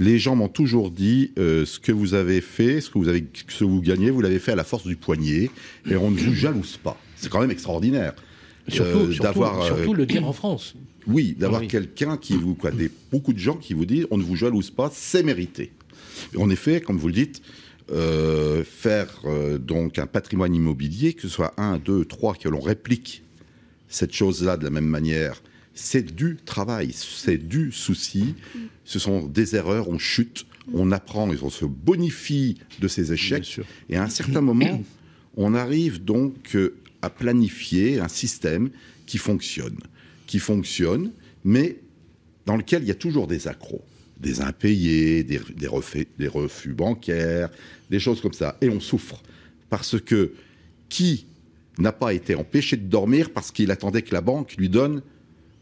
Les 0.00 0.18
gens 0.18 0.36
m'ont 0.36 0.48
toujours 0.48 0.90
dit 0.90 1.32
euh, 1.38 1.64
ce 1.64 1.78
que 1.78 1.92
vous 1.92 2.14
avez 2.14 2.40
fait, 2.40 2.80
ce 2.80 2.90
que 2.90 2.98
vous 2.98 3.08
avez, 3.08 3.26
ce 3.34 3.58
que 3.58 3.64
vous 3.64 3.80
gagnez, 3.80 4.10
vous 4.10 4.20
l'avez 4.20 4.38
fait 4.38 4.52
à 4.52 4.56
la 4.56 4.64
force 4.64 4.86
du 4.86 4.96
poignet, 4.96 5.50
et 5.88 5.96
on 5.96 6.10
ne 6.10 6.16
vous 6.16 6.34
jalouse 6.34 6.76
pas. 6.76 7.00
C'est 7.16 7.30
quand 7.30 7.40
même 7.40 7.50
extraordinaire. 7.50 8.14
Surtout, 8.68 8.98
euh, 8.98 9.18
d'avoir, 9.18 9.64
surtout 9.64 9.94
le 9.94 10.06
dire 10.06 10.26
en 10.26 10.32
France. 10.32 10.74
Oui, 11.06 11.34
d'avoir 11.38 11.66
quelqu'un 11.66 12.18
qui 12.18 12.34
vous, 12.34 12.54
quoi, 12.54 12.70
des, 12.70 12.90
beaucoup 13.10 13.32
de 13.32 13.38
gens 13.38 13.56
qui 13.56 13.72
vous 13.72 13.86
disent 13.86 14.06
on 14.10 14.18
ne 14.18 14.22
vous 14.22 14.36
jalouse 14.36 14.70
pas, 14.70 14.90
c'est 14.92 15.22
mérité. 15.22 15.72
en 16.36 16.50
effet, 16.50 16.82
comme 16.82 16.98
vous 16.98 17.06
le 17.06 17.14
dites, 17.14 17.40
euh, 17.90 18.64
faire 18.64 19.08
euh, 19.24 19.56
donc 19.58 19.98
un 19.98 20.06
patrimoine 20.06 20.54
immobilier, 20.54 21.14
que 21.14 21.22
ce 21.22 21.28
soit 21.28 21.54
un, 21.56 21.78
deux, 21.78 22.04
trois, 22.04 22.34
que 22.34 22.48
l'on 22.48 22.60
réplique 22.60 23.22
cette 23.88 24.12
chose-là 24.12 24.58
de 24.58 24.64
la 24.64 24.70
même 24.70 24.86
manière, 24.86 25.42
c'est 25.72 26.14
du 26.14 26.36
travail, 26.44 26.92
c'est 26.92 27.38
du 27.38 27.72
souci, 27.72 28.34
ce 28.84 28.98
sont 28.98 29.22
des 29.26 29.56
erreurs, 29.56 29.88
on 29.88 29.98
chute, 29.98 30.44
on 30.74 30.92
apprend 30.92 31.32
et 31.32 31.38
on 31.40 31.48
se 31.48 31.64
bonifie 31.64 32.58
de 32.80 32.88
ses 32.88 33.12
échecs. 33.12 33.60
Et 33.88 33.96
à 33.96 34.02
un 34.02 34.10
certain 34.10 34.42
moment, 34.42 34.82
on 35.36 35.54
arrive 35.54 36.04
donc 36.04 36.56
euh, 36.56 36.74
à 37.00 37.08
planifier 37.08 38.00
un 38.00 38.08
système 38.08 38.70
qui 39.06 39.16
fonctionne, 39.16 39.78
qui 40.26 40.40
fonctionne, 40.40 41.12
mais 41.44 41.78
dans 42.44 42.56
lequel 42.56 42.82
il 42.82 42.88
y 42.88 42.92
a 42.92 42.96
toujours 42.96 43.26
des 43.26 43.48
accros 43.48 43.82
des 44.20 44.40
impayés, 44.40 45.22
des, 45.22 45.40
des 45.56 46.28
refus 46.28 46.72
bancaires, 46.72 47.50
des 47.90 47.98
choses 47.98 48.20
comme 48.20 48.32
ça. 48.32 48.56
Et 48.60 48.68
on 48.68 48.80
souffre. 48.80 49.22
Parce 49.70 50.00
que 50.00 50.32
qui 50.88 51.26
n'a 51.78 51.92
pas 51.92 52.12
été 52.12 52.34
empêché 52.34 52.76
de 52.76 52.86
dormir 52.88 53.30
parce 53.30 53.52
qu'il 53.52 53.70
attendait 53.70 54.02
que 54.02 54.12
la 54.12 54.20
banque 54.20 54.54
lui 54.56 54.68
donne 54.68 55.02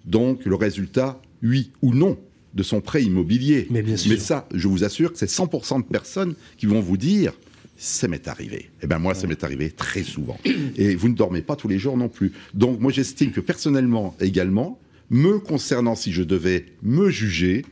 donc 0.05 0.45
le 0.45 0.55
résultat, 0.55 1.21
oui 1.43 1.71
ou 1.83 1.93
non, 1.93 2.19
de 2.55 2.63
son 2.63 2.81
prêt 2.81 3.03
immobilier. 3.03 3.67
Mais, 3.71 3.83
bien 3.83 3.97
sûr. 3.97 4.13
Mais 4.13 4.19
ça, 4.19 4.49
je 4.55 4.69
vous 4.69 4.85
assure 4.85 5.13
que 5.13 5.19
c'est 5.19 5.31
100% 5.31 5.79
de 5.79 5.85
personnes 5.85 6.35
qui 6.57 6.67
vont 6.67 6.81
vous 6.81 6.97
dire 6.97 7.35
ça 7.77 8.09
m'est 8.09 8.27
arrivé. 8.29 8.71
Eh 8.83 8.87
bien, 8.87 8.99
moi, 8.99 9.15
ça 9.15 9.27
m'est 9.27 9.45
arrivé 9.45 9.71
très 9.71 10.03
souvent. 10.03 10.39
Et 10.77 10.95
vous 10.95 11.09
ne 11.11 11.15
dormez 11.15 11.43
pas 11.43 11.57
tous 11.57 11.69
les 11.69 11.79
jours 11.79 11.97
non 11.97 12.09
plus. 12.09 12.33
Donc, 12.55 12.81
moi, 12.81 12.91
j'estime 12.91 13.33
que 13.33 13.41
personnellement, 13.41 14.17
également, 14.19 14.81
me 15.11 15.39
concernant, 15.39 15.95
si 15.95 16.13
je 16.13 16.23
devais 16.23 16.65
me 16.83 17.11
juger, 17.11 17.67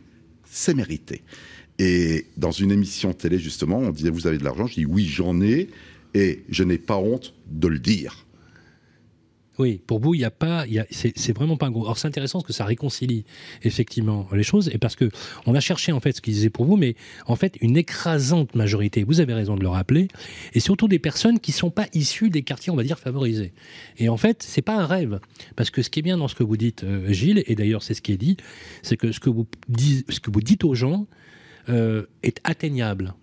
c'est 0.44 0.74
mérité. 0.74 1.22
Et 1.78 2.26
dans 2.36 2.52
une 2.52 2.70
émission 2.70 3.12
télé, 3.12 3.38
justement, 3.38 3.78
on 3.78 3.90
disait 3.90 4.10
Vous 4.10 4.26
avez 4.26 4.38
de 4.38 4.44
l'argent 4.44 4.66
Je 4.66 4.74
dis 4.74 4.86
Oui, 4.86 5.06
j'en 5.06 5.40
ai, 5.40 5.68
et 6.14 6.44
je 6.48 6.62
n'ai 6.64 6.78
pas 6.78 6.96
honte 6.96 7.34
de 7.50 7.68
le 7.68 7.78
dire. 7.78 8.24
Oui, 9.58 9.80
pour 9.86 10.00
vous, 10.00 10.14
il 10.14 10.18
n'y 10.18 10.24
a 10.24 10.32
pas, 10.32 10.64
c'est 10.90 11.32
vraiment 11.32 11.56
pas 11.56 11.66
un 11.66 11.70
gros. 11.70 11.84
Alors 11.84 11.96
c'est 11.96 12.08
intéressant 12.08 12.40
parce 12.40 12.48
que 12.48 12.52
ça 12.52 12.64
réconcilie 12.64 13.24
effectivement 13.62 14.26
les 14.32 14.42
choses 14.42 14.68
et 14.68 14.78
parce 14.78 14.96
que 14.96 15.08
on 15.46 15.54
a 15.54 15.60
cherché 15.60 15.92
en 15.92 16.00
fait 16.00 16.16
ce 16.16 16.20
qu'ils 16.20 16.34
disaient 16.34 16.50
pour 16.50 16.64
vous, 16.64 16.76
mais 16.76 16.96
en 17.26 17.36
fait 17.36 17.56
une 17.60 17.76
écrasante 17.76 18.56
majorité. 18.56 19.04
Vous 19.04 19.20
avez 19.20 19.32
raison 19.32 19.54
de 19.54 19.62
le 19.62 19.68
rappeler, 19.68 20.08
et 20.54 20.60
surtout 20.60 20.88
des 20.88 20.98
personnes 20.98 21.38
qui 21.38 21.52
sont 21.52 21.70
pas 21.70 21.86
issues 21.92 22.30
des 22.30 22.42
quartiers, 22.42 22.72
on 22.72 22.76
va 22.76 22.82
dire 22.82 22.98
favorisés. 22.98 23.52
Et 23.98 24.08
en 24.08 24.16
fait, 24.16 24.42
c'est 24.42 24.62
pas 24.62 24.76
un 24.76 24.86
rêve 24.86 25.20
parce 25.54 25.70
que 25.70 25.82
ce 25.82 25.90
qui 25.90 26.00
est 26.00 26.02
bien 26.02 26.18
dans 26.18 26.26
ce 26.26 26.34
que 26.34 26.42
vous 26.42 26.56
dites, 26.56 26.82
euh, 26.82 27.12
Gilles, 27.12 27.44
et 27.46 27.54
d'ailleurs 27.54 27.84
c'est 27.84 27.94
ce 27.94 28.02
qui 28.02 28.10
est 28.10 28.16
dit, 28.16 28.36
c'est 28.82 28.96
que 28.96 29.12
ce 29.12 29.20
que 29.20 29.30
vous 29.30 29.46
dites 30.40 30.64
aux 30.64 30.74
gens 30.74 31.06
euh, 31.68 32.04
est 32.22 32.40
atteignable. 32.44 33.14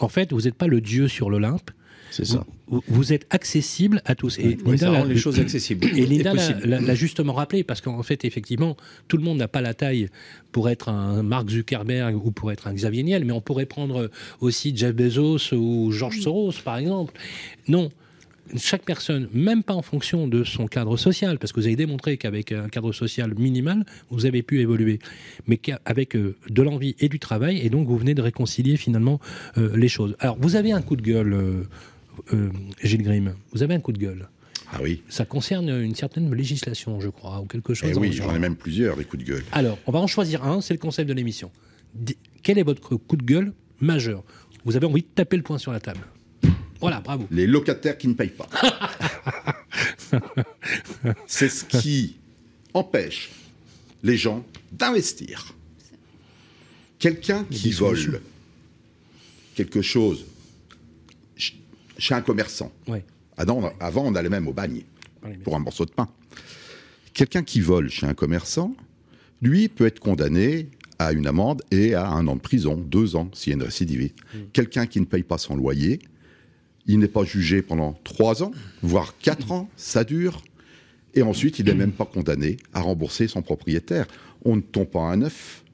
En 0.00 0.08
fait, 0.08 0.32
vous 0.32 0.42
n'êtes 0.42 0.54
pas 0.54 0.66
le 0.66 0.80
dieu 0.80 1.08
sur 1.08 1.30
l'Olympe. 1.30 1.70
C'est 2.10 2.24
ça. 2.24 2.46
Vous, 2.68 3.12
êtes 3.12 3.26
accessible 3.30 4.00
à 4.06 4.14
tous. 4.14 4.38
Et 4.38 4.56
Linda 4.64 4.90
rend 4.90 5.04
les 5.04 5.16
choses 5.16 5.38
accessibles. 5.40 5.86
Et 5.94 6.06
Linda 6.06 6.32
l'a 6.64 6.94
justement 6.94 7.34
rappelé, 7.34 7.64
parce 7.64 7.82
qu'en 7.82 8.02
fait, 8.02 8.24
effectivement, 8.24 8.76
tout 9.08 9.18
le 9.18 9.22
monde 9.22 9.38
n'a 9.38 9.48
pas 9.48 9.60
la 9.60 9.74
taille 9.74 10.08
pour 10.50 10.70
être 10.70 10.88
un 10.88 11.22
Mark 11.22 11.50
Zuckerberg 11.50 12.16
ou 12.24 12.30
pour 12.30 12.50
être 12.50 12.66
un 12.66 12.72
Xavier 12.72 13.02
Niel, 13.02 13.24
mais 13.26 13.32
on 13.32 13.42
pourrait 13.42 13.66
prendre 13.66 14.10
aussi 14.40 14.74
Jeff 14.74 14.94
Bezos 14.94 15.52
ou 15.54 15.92
George 15.92 16.20
Soros, 16.20 16.52
par 16.64 16.78
exemple. 16.78 17.12
Non 17.68 17.90
chaque 18.56 18.84
personne, 18.84 19.28
même 19.32 19.62
pas 19.62 19.74
en 19.74 19.82
fonction 19.82 20.28
de 20.28 20.44
son 20.44 20.66
cadre 20.66 20.96
social, 20.96 21.38
parce 21.38 21.52
que 21.52 21.60
vous 21.60 21.66
avez 21.66 21.76
démontré 21.76 22.16
qu'avec 22.16 22.52
un 22.52 22.68
cadre 22.68 22.92
social 22.92 23.34
minimal, 23.36 23.84
vous 24.10 24.26
avez 24.26 24.42
pu 24.42 24.60
évoluer, 24.60 24.98
mais 25.46 25.56
qu'avec 25.56 26.16
euh, 26.16 26.36
de 26.48 26.62
l'envie 26.62 26.96
et 27.00 27.08
du 27.08 27.18
travail, 27.18 27.58
et 27.58 27.70
donc 27.70 27.86
vous 27.88 27.96
venez 27.96 28.14
de 28.14 28.22
réconcilier 28.22 28.76
finalement 28.76 29.20
euh, 29.56 29.76
les 29.76 29.88
choses. 29.88 30.16
Alors, 30.20 30.36
vous 30.40 30.56
avez 30.56 30.72
un 30.72 30.82
coup 30.82 30.96
de 30.96 31.02
gueule, 31.02 31.32
euh, 31.32 31.62
euh, 32.32 32.50
Gilles 32.82 33.02
Grimm, 33.02 33.34
vous 33.52 33.62
avez 33.62 33.74
un 33.74 33.80
coup 33.80 33.92
de 33.92 33.98
gueule. 33.98 34.28
Ah 34.70 34.80
oui. 34.82 35.02
Ça 35.08 35.24
concerne 35.24 35.70
une 35.70 35.94
certaine 35.94 36.34
législation, 36.34 37.00
je 37.00 37.08
crois, 37.08 37.40
ou 37.40 37.46
quelque 37.46 37.72
chose. 37.72 37.90
Eh 37.90 37.98
oui, 37.98 38.12
j'en 38.12 38.34
ai 38.34 38.38
même 38.38 38.56
plusieurs, 38.56 38.96
des 38.96 39.04
coups 39.04 39.24
de 39.24 39.30
gueule. 39.30 39.44
Alors, 39.52 39.78
on 39.86 39.92
va 39.92 39.98
en 39.98 40.06
choisir 40.06 40.44
un, 40.44 40.60
c'est 40.60 40.74
le 40.74 40.78
concept 40.78 41.08
de 41.08 41.14
l'émission. 41.14 41.50
Quel 42.42 42.58
est 42.58 42.62
votre 42.62 42.96
coup 42.96 43.16
de 43.16 43.24
gueule 43.24 43.52
majeur? 43.80 44.22
Vous 44.66 44.76
avez 44.76 44.84
envie 44.84 45.00
de 45.00 45.08
taper 45.14 45.38
le 45.38 45.42
poing 45.42 45.56
sur 45.56 45.72
la 45.72 45.80
table. 45.80 46.00
Voilà, 46.80 47.00
bravo. 47.00 47.26
Les 47.30 47.46
locataires 47.46 47.98
qui 47.98 48.08
ne 48.08 48.14
payent 48.14 48.28
pas. 48.28 48.48
c'est 51.26 51.48
ce 51.48 51.64
qui 51.64 52.16
empêche 52.74 53.30
les 54.02 54.16
gens 54.16 54.44
d'investir. 54.72 55.54
Quelqu'un 56.98 57.44
qui 57.44 57.70
vole 57.70 58.20
quelque 59.54 59.82
chose 59.82 60.24
chez 61.36 62.14
un 62.14 62.20
commerçant. 62.20 62.72
Avant, 63.36 63.72
on 64.04 64.14
allait 64.14 64.28
même 64.28 64.48
au 64.48 64.52
bagne 64.52 64.82
pour 65.44 65.56
un 65.56 65.58
morceau 65.58 65.84
de 65.84 65.90
pain. 65.90 66.08
Quelqu'un 67.12 67.42
qui 67.42 67.60
vole 67.60 67.90
chez 67.90 68.06
un 68.06 68.14
commerçant, 68.14 68.76
lui, 69.42 69.68
peut 69.68 69.86
être 69.86 69.98
condamné 69.98 70.68
à 70.98 71.12
une 71.12 71.26
amende 71.26 71.62
et 71.70 71.94
à 71.94 72.08
un 72.08 72.26
an 72.26 72.36
de 72.36 72.40
prison, 72.40 72.76
deux 72.76 73.16
ans 73.16 73.30
s'il 73.32 73.50
y 73.50 73.54
a 73.54 73.56
une 73.56 73.62
récidive. 73.62 74.12
Mm. 74.34 74.38
Quelqu'un 74.52 74.86
qui 74.86 75.00
ne 75.00 75.04
paye 75.04 75.22
pas 75.22 75.38
son 75.38 75.56
loyer, 75.56 76.00
il 76.88 76.98
n'est 76.98 77.08
pas 77.08 77.24
jugé 77.24 77.62
pendant 77.62 77.98
trois 78.02 78.42
ans, 78.42 78.50
voire 78.82 79.16
quatre 79.18 79.52
ans, 79.52 79.70
ça 79.76 80.04
dure. 80.04 80.42
Et 81.14 81.22
ensuite, 81.22 81.58
il 81.58 81.66
n'est 81.66 81.74
même 81.74 81.92
pas 81.92 82.04
condamné 82.04 82.56
à 82.74 82.80
rembourser 82.80 83.28
son 83.28 83.42
propriétaire. 83.42 84.06
On 84.44 84.56
ne 84.56 84.60
tombe 84.60 84.88
pas 84.88 85.10
à 85.10 85.16
neuf 85.16 85.64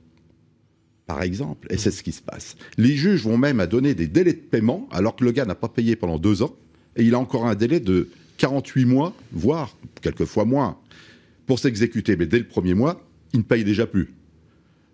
par 1.07 1.23
exemple. 1.23 1.67
Et 1.71 1.77
c'est 1.77 1.91
ce 1.91 2.03
qui 2.03 2.13
se 2.13 2.23
passe. 2.23 2.57
Les 2.79 2.97
juges 2.97 3.23
vont 3.23 3.37
même 3.37 3.61
à 3.61 3.67
donner 3.67 3.95
des 3.95 4.09
délais 4.09 4.33
de 4.33 4.39
paiement 4.39 4.89
alors 4.91 5.17
que 5.17 5.25
le 5.25 5.33
gars 5.33 5.45
n'a 5.45 5.55
pas 5.55 5.69
payé 5.69 5.97
pendant 5.97 6.19
deux 6.19 6.43
ans 6.43 6.57
et 6.97 7.05
il 7.05 7.15
a 7.15 7.19
encore 7.19 7.47
un 7.47 7.55
délai 7.55 7.81
de 7.81 8.09
48 8.39 8.85
mois, 8.85 9.15
voire 9.33 9.77
quelquefois 10.01 10.45
moins, 10.45 10.79
pour 11.47 11.59
s'exécuter. 11.59 12.17
Mais 12.17 12.27
dès 12.27 12.39
le 12.39 12.47
premier 12.47 12.75
mois, 12.75 13.07
il 13.33 13.41
ne 13.41 13.45
paye 13.45 13.65
déjà 13.65 13.87
plus. 13.87 14.15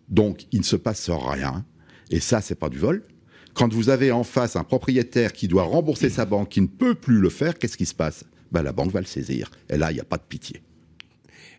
Donc, 0.09 0.47
il 0.53 0.61
ne 0.61 0.65
se 0.65 0.77
passe 0.77 1.09
rien. 1.11 1.65
Et 2.11 2.21
ça, 2.21 2.41
c'est 2.41 2.57
pas 2.57 2.69
du 2.69 2.79
vol. 2.79 3.03
Quand 3.55 3.73
vous 3.73 3.89
avez 3.89 4.13
en 4.13 4.25
face 4.25 4.57
un 4.57 4.65
propriétaire 4.65 5.33
qui 5.33 5.49
doit 5.49 5.65
rembourser 5.65 6.09
sa 6.11 6.25
banque, 6.25 6.51
qui 6.51 6.61
ne 6.61 6.67
peut 6.67 6.95
plus 6.95 7.19
le 7.19 7.31
faire, 7.31 7.59
qu'est-ce 7.59 7.77
qui 7.77 7.87
se 7.87 7.95
passe? 7.95 8.25
Ben, 8.53 8.63
La 8.63 8.73
banque 8.73 8.93
va 8.93 9.01
le 9.01 9.07
saisir. 9.07 9.51
Et 9.69 9.77
là, 9.77 9.91
il 9.91 9.95
n'y 9.95 10.01
a 10.01 10.05
pas 10.05 10.17
de 10.17 10.23
pitié. 10.23 10.63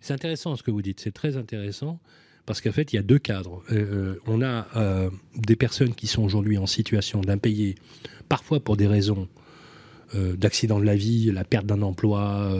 C'est 0.01 0.13
intéressant 0.13 0.55
ce 0.55 0.63
que 0.63 0.71
vous 0.71 0.81
dites, 0.81 0.99
c'est 0.99 1.13
très 1.13 1.37
intéressant 1.37 1.99
parce 2.45 2.59
qu'en 2.59 2.71
fait, 2.71 2.91
il 2.91 2.95
y 2.95 2.99
a 2.99 3.03
deux 3.03 3.19
cadres. 3.19 3.61
Euh, 3.71 4.15
euh, 4.15 4.19
on 4.25 4.41
a 4.41 4.67
euh, 4.75 5.09
des 5.35 5.55
personnes 5.55 5.93
qui 5.93 6.07
sont 6.07 6.23
aujourd'hui 6.23 6.57
en 6.57 6.65
situation 6.65 7.21
d'impayés, 7.21 7.75
parfois 8.29 8.59
pour 8.59 8.77
des 8.77 8.87
raisons 8.87 9.27
euh, 10.15 10.35
d'accident 10.35 10.79
de 10.79 10.85
la 10.85 10.95
vie, 10.95 11.31
la 11.31 11.43
perte 11.43 11.65
d'un 11.65 11.81
emploi, 11.81 12.51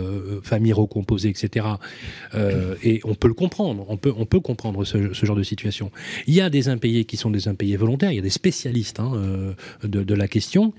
famille 0.44 0.74
recomposée, 0.74 1.30
etc. 1.30 1.66
et 2.84 3.02
on 3.04 3.16
peut 3.16 3.28
le 3.28 3.34
comprendre, 3.34 3.86
on 3.90 3.98
peut, 3.98 4.14
on 4.16 4.26
peut 4.26 4.40
comprendre 4.40 4.86
ce, 4.86 5.12
genre 5.14 5.36
de 5.36 5.44
situation. 5.44 5.92
Il 6.28 6.34
y 6.34 6.42
a 6.42 6.50
des 6.50 6.70
impayés 6.70 7.06
qui 7.06 7.18
sont 7.18 7.30
des 7.30 7.48
impayés 7.48 7.78
volontaires, 7.78 8.12
il 8.12 8.16
y 8.16 8.20
a 8.20 8.24
des 8.24 8.30
spécialistes 8.30 9.00
hein, 9.00 9.14
de, 9.84 10.14
la 10.14 10.28
question. 10.28 10.74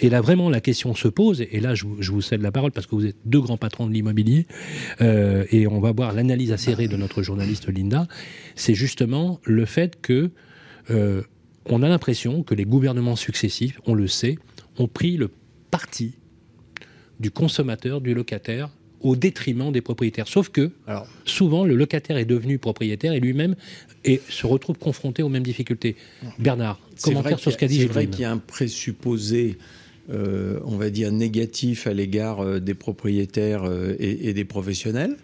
Et 0.00 0.08
là, 0.08 0.20
vraiment, 0.20 0.50
la 0.50 0.60
question 0.60 0.94
se 0.94 1.08
pose, 1.08 1.42
et 1.50 1.60
là, 1.60 1.74
je, 1.74 1.86
je, 2.00 2.12
vous 2.12 2.20
cède 2.20 2.42
la 2.42 2.52
parole 2.52 2.72
parce 2.72 2.86
que 2.86 2.94
vous 2.94 3.06
êtes 3.06 3.16
deux 3.24 3.40
grands 3.40 3.56
patrons 3.56 3.86
de 3.86 3.92
l'immobilier, 3.92 4.46
et 5.00 5.66
on 5.66 5.80
va 5.80 5.92
voir 5.92 6.12
l'analyse 6.12 6.52
acérée 6.52 6.88
de 6.88 6.96
notre 6.96 7.22
journaliste 7.22 7.68
Linda, 7.68 8.06
c'est 8.54 8.74
justement 8.74 9.40
le 9.44 9.64
fait 9.64 10.00
que 10.00 10.30
on 11.70 11.82
a 11.82 11.88
l'impression 11.88 12.42
que 12.42 12.54
les 12.54 12.64
gouvernements 12.64 13.16
successifs, 13.16 13.80
on 13.86 13.94
le 13.94 14.06
sait, 14.06 14.38
ont 14.78 14.88
pris 14.88 15.16
le 15.16 15.30
parti 15.70 16.14
du 17.20 17.30
consommateur, 17.30 18.00
du 18.00 18.14
locataire, 18.14 18.70
au 19.00 19.16
détriment 19.16 19.70
des 19.72 19.80
propriétaires. 19.80 20.28
Sauf 20.28 20.48
que, 20.48 20.70
souvent, 21.24 21.64
le 21.64 21.76
locataire 21.76 22.16
est 22.16 22.24
devenu 22.24 22.58
propriétaire 22.58 23.12
et 23.12 23.20
lui-même 23.20 23.54
et 24.04 24.20
se 24.28 24.46
retrouve 24.46 24.78
confronté 24.78 25.22
aux 25.22 25.28
mêmes 25.28 25.42
difficultés. 25.44 25.96
Bernard, 26.38 26.80
commentaire 27.02 27.38
sur 27.38 27.52
ce 27.52 27.56
qu'a 27.56 27.68
dit 27.68 27.80
C'est 27.80 27.86
vrai 27.86 28.06
qu'il 28.06 28.22
y 28.22 28.24
a 28.24 28.32
un 28.32 28.38
présupposé, 28.38 29.58
euh, 30.10 30.58
on 30.64 30.76
va 30.76 30.90
dire, 30.90 31.12
négatif 31.12 31.86
à 31.86 31.92
l'égard 31.92 32.40
euh, 32.40 32.60
des 32.60 32.74
propriétaires 32.74 33.64
euh, 33.64 33.94
et, 33.98 34.32
des 34.32 34.44
professionnels. 34.44 35.16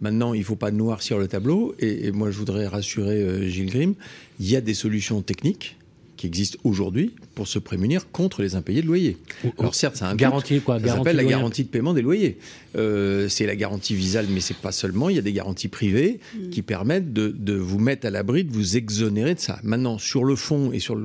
Maintenant, 0.00 0.34
il 0.34 0.40
ne 0.40 0.44
faut 0.44 0.56
pas 0.56 0.72
noircir 0.72 1.18
le 1.18 1.28
tableau. 1.28 1.74
Et, 1.78 2.06
et 2.06 2.12
moi, 2.12 2.30
je 2.30 2.38
voudrais 2.38 2.66
rassurer 2.66 3.48
Gilles 3.50 3.70
Grimm, 3.70 3.94
il 4.40 4.50
y 4.50 4.56
a 4.56 4.60
des 4.60 4.74
solutions 4.74 5.22
techniques 5.22 5.76
qui 6.16 6.26
existe 6.26 6.58
aujourd'hui 6.64 7.12
pour 7.34 7.48
se 7.48 7.58
prémunir 7.58 8.10
contre 8.10 8.42
les 8.42 8.54
impayés 8.54 8.82
de 8.82 8.86
loyer. 8.86 9.16
Alors 9.58 9.74
certes, 9.74 9.96
c'est 9.96 10.04
un 10.04 10.14
garantie 10.14 10.60
quoi 10.60 10.78
Ça 10.78 10.96
s'appelle 10.96 11.16
la 11.16 11.24
garantie 11.24 11.64
de 11.64 11.68
paiement 11.68 11.94
des 11.94 12.02
loyers. 12.02 12.38
Euh, 12.76 13.28
c'est 13.28 13.46
la 13.46 13.56
garantie 13.56 13.94
visale, 13.94 14.26
mais 14.30 14.40
c'est 14.40 14.56
pas 14.56 14.72
seulement. 14.72 15.08
Il 15.08 15.16
y 15.16 15.18
a 15.18 15.22
des 15.22 15.32
garanties 15.32 15.68
privées 15.68 16.20
mm. 16.34 16.50
qui 16.50 16.62
permettent 16.62 17.12
de, 17.12 17.28
de, 17.28 17.54
vous 17.54 17.78
mettre 17.78 18.06
à 18.06 18.10
l'abri, 18.10 18.44
de 18.44 18.52
vous 18.52 18.76
exonérer 18.76 19.34
de 19.34 19.40
ça. 19.40 19.58
Maintenant, 19.62 19.98
sur 19.98 20.24
le 20.24 20.36
fond 20.36 20.72
et 20.72 20.78
sur 20.78 20.96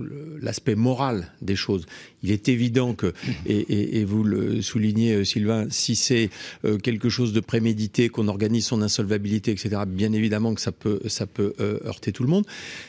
l'aspect 0.42 0.76
moral 0.76 1.32
des 1.42 1.56
choses, 1.56 1.86
il 2.24 2.32
est 2.32 2.50
évident 2.50 2.94
que, 2.94 3.14
et, 3.46 4.00
et, 4.00 4.06
vous 4.06 4.24
le 4.24 4.62
soulignez, 4.62 5.14
euh, 5.14 5.24
Sylvain, 5.24 5.68
si 5.70 5.96
c'est 5.96 6.30
euh, 6.66 6.78
quelque 6.78 7.10
chose 7.10 7.34
de 7.34 7.40
prémédité, 7.40 8.10
qu'on 8.10 8.28
organise 8.28 8.66
son 8.66 8.82
insolvabilité, 8.82 9.52
etc., 9.52 9.82
bien 9.88 10.12
évidemment 10.14 10.54
que 10.54 10.62
ça 10.62 10.72
peut, 10.72 11.00
ça 11.08 11.26
peut 11.26 11.54
heurter 11.60 12.12
tout 12.12 12.24
le 12.24 12.30
monde. 12.30 12.46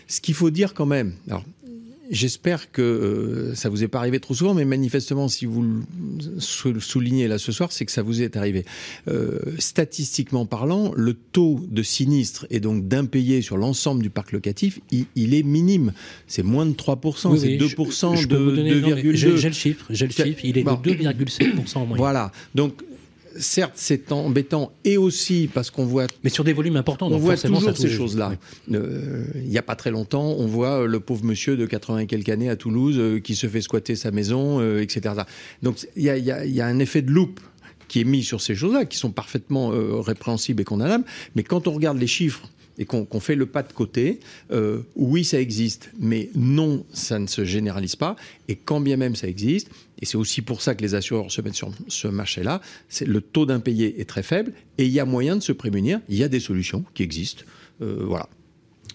Ce 0.07 0.21
qu'il 0.21 0.35
faut 0.35 0.51
dire 0.51 0.75
quand 0.75 0.87
même, 0.87 1.13
alors 1.29 1.45
J'espère 2.11 2.73
que 2.73 2.83
euh, 2.83 3.55
ça 3.55 3.69
vous 3.69 3.85
est 3.85 3.89
pas 3.89 3.99
arrivé 3.99 4.19
trop 4.21 4.35
souvent, 4.35 4.55
mais 4.55 4.65
manifestement, 4.65 5.29
si 5.29 5.45
vous 5.45 5.63
le 5.63 6.81
soulignez 6.81 7.29
là 7.29 7.39
ce 7.39 7.53
soir, 7.53 7.71
c'est 7.71 7.85
que 7.85 7.93
ça 7.93 8.03
vous 8.03 8.23
est 8.23 8.37
arrivé. 8.37 8.65
Euh, 9.09 9.39
statistiquement 9.59 10.47
parlant, 10.47 10.93
le 10.97 11.15
taux 11.15 11.61
de 11.69 11.83
sinistre 11.83 12.47
et 12.51 12.61
donc 12.61 12.89
d'impayés 12.89 13.43
sur 13.43 13.57
l'ensemble 13.59 14.03
du 14.03 14.11
parc 14.11 14.33
locatif, 14.33 14.81
il, 14.91 15.35
est 15.35 15.43
minime. 15.43 15.93
C'est 16.27 16.43
moins 16.43 16.67
de 16.67 16.73
3%, 16.73 17.39
c'est 17.39 17.57
2% 17.57 18.27
de 18.27 18.37
2,2%. 18.37 19.15
J'ai 19.15 19.49
le 19.49 19.53
chiffre, 19.53 19.87
j'ai 19.91 20.07
le 20.07 20.13
chiffre, 20.13 20.41
il 20.45 20.57
est 20.59 20.63
de 20.63 20.71
2,7% 20.71 21.77
en 21.77 21.81
moyenne. 21.81 21.97
Voilà. 21.99 22.33
Donc 22.55 22.83
certes, 23.39 23.73
c'est 23.75 24.13
embêtant, 24.13 24.73
et 24.85 24.97
aussi 24.97 25.49
parce 25.53 25.71
qu'on 25.71 25.85
voit. 25.85 26.07
Mais 26.25 26.31
sur 26.31 26.45
des 26.45 26.53
volumes 26.53 26.77
importants, 26.77 27.09
on 27.11 27.19
voit 27.19 27.37
toujours 27.37 27.77
ces 27.77 27.89
choses-là. 27.89 28.33
Euh, 28.73 29.25
il 29.37 29.49
n'y 29.49 29.59
a 29.59 29.63
pas 29.63 29.77
très 29.77 29.91
longtemps, 29.91 30.35
on 30.39 30.47
voit 30.47 30.87
le 30.87 31.01
pauvre 31.01 31.25
monsieur 31.25 31.57
de 31.57 31.67
80 31.67 31.99
et 32.01 32.07
quelques 32.07 32.29
années 32.29 32.51
à 32.51 32.57
Toulouse 32.57 32.97
euh, 32.99 33.21
qui 33.21 33.35
se 33.35 33.47
fait 33.47 33.61
squatter 33.61 33.97
sa 33.97 34.11
maison, 34.11 34.61
euh, 34.61 34.81
etc. 34.81 35.15
Donc 35.63 35.87
il 35.97 36.03
y, 36.03 36.07
y 36.07 36.61
a, 36.61 36.67
un 36.67 36.79
effet 36.79 37.03
de 37.03 37.11
loupe 37.11 37.41
qui 37.89 38.01
est 38.01 38.05
mis 38.05 38.23
sur 38.23 38.41
ces 38.41 38.55
choses-là, 38.55 38.85
qui 38.85 38.99
sont 38.99 39.11
parfaitement 39.11 39.71
répréhensibles 40.03 40.61
et 40.61 40.65
condamnables. 40.65 41.05
Mais 41.35 41.43
quand 41.43 41.69
on 41.69 41.73
regarde 41.73 41.97
les 41.97 42.07
chiffres 42.07 42.43
et 42.79 42.85
qu'on 42.85 43.21
fait 43.21 43.35
le 43.35 43.47
pas 43.47 43.63
de 43.63 43.73
côté, 43.73 44.21
euh, 44.53 44.83
oui, 44.95 45.25
ça 45.25 45.41
existe, 45.41 45.91
mais 45.99 46.31
non, 46.37 46.85
ça 46.93 47.19
ne 47.19 47.27
se 47.27 47.45
généralise 47.45 47.97
pas. 47.97 48.15
Et 48.47 48.55
quand 48.55 48.81
bien 48.81 48.97
même 48.97 49.17
ça 49.17 49.27
existe, 49.27 49.69
et 50.01 50.07
c'est 50.07 50.17
aussi 50.17 50.43
pour 50.43 50.63
ça 50.63 50.75
que 50.75 50.83
les 50.83 50.95
assureurs 50.95 51.31
se 51.31 51.41
mettent 51.41 51.55
sur 51.55 51.71
ce 51.89 52.09
marché-là, 52.09 52.61
le 53.05 53.21
taux 53.21 53.47
d'impayé 53.47 54.01
est 54.01 54.09
très 54.09 54.23
faible 54.23 54.53
et 54.79 54.87
il 54.87 54.93
y 54.93 55.01
a 55.01 55.05
moyen 55.05 55.37
de 55.37 55.43
se 55.43 55.53
prémunir. 55.53 56.01
Il 56.09 56.17
y 56.17 56.23
a 56.23 56.29
des 56.29 56.41
solutions 56.41 56.85
qui 56.95 57.03
existent. 57.03 57.45
Euh, 57.83 58.05
voilà. 58.05 58.29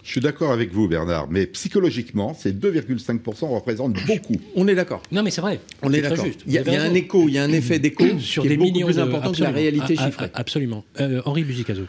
Je 0.02 0.10
suis 0.10 0.20
d'accord 0.20 0.52
avec 0.52 0.70
vous, 0.72 0.86
Bernard, 0.86 1.28
mais 1.30 1.46
psychologiquement, 1.46 2.34
ces 2.34 2.52
2,5% 2.52 3.46
représentent 3.48 3.96
beaucoup. 4.06 4.36
On 4.54 4.68
est 4.68 4.74
d'accord. 4.74 5.02
Non, 5.10 5.22
mais 5.22 5.30
c'est 5.30 5.40
vrai. 5.40 5.60
On 5.82 5.90
est, 5.94 6.02
d'accord. 6.02 6.26
Il, 6.46 6.52
y 6.52 6.58
a 6.58 6.82
un 6.82 6.92
écho, 6.92 7.26
il 7.26 7.34
y 7.34 7.38
a 7.38 7.42
un 7.42 7.52
effet 7.52 7.78
d'écho 7.78 8.18
sur 8.18 8.42
qui 8.42 8.48
des 8.48 8.54
est 8.54 8.56
beaucoup 8.58 8.70
millions 8.70 8.86
plus 8.86 8.98
important 8.98 9.32
que 9.32 9.40
la 9.40 9.50
réalité 9.50 9.96
chiffrée. 9.96 10.30
Absolument. 10.34 10.84
Euh, 11.00 11.22
Henri 11.24 11.42
Buzicazo. 11.42 11.84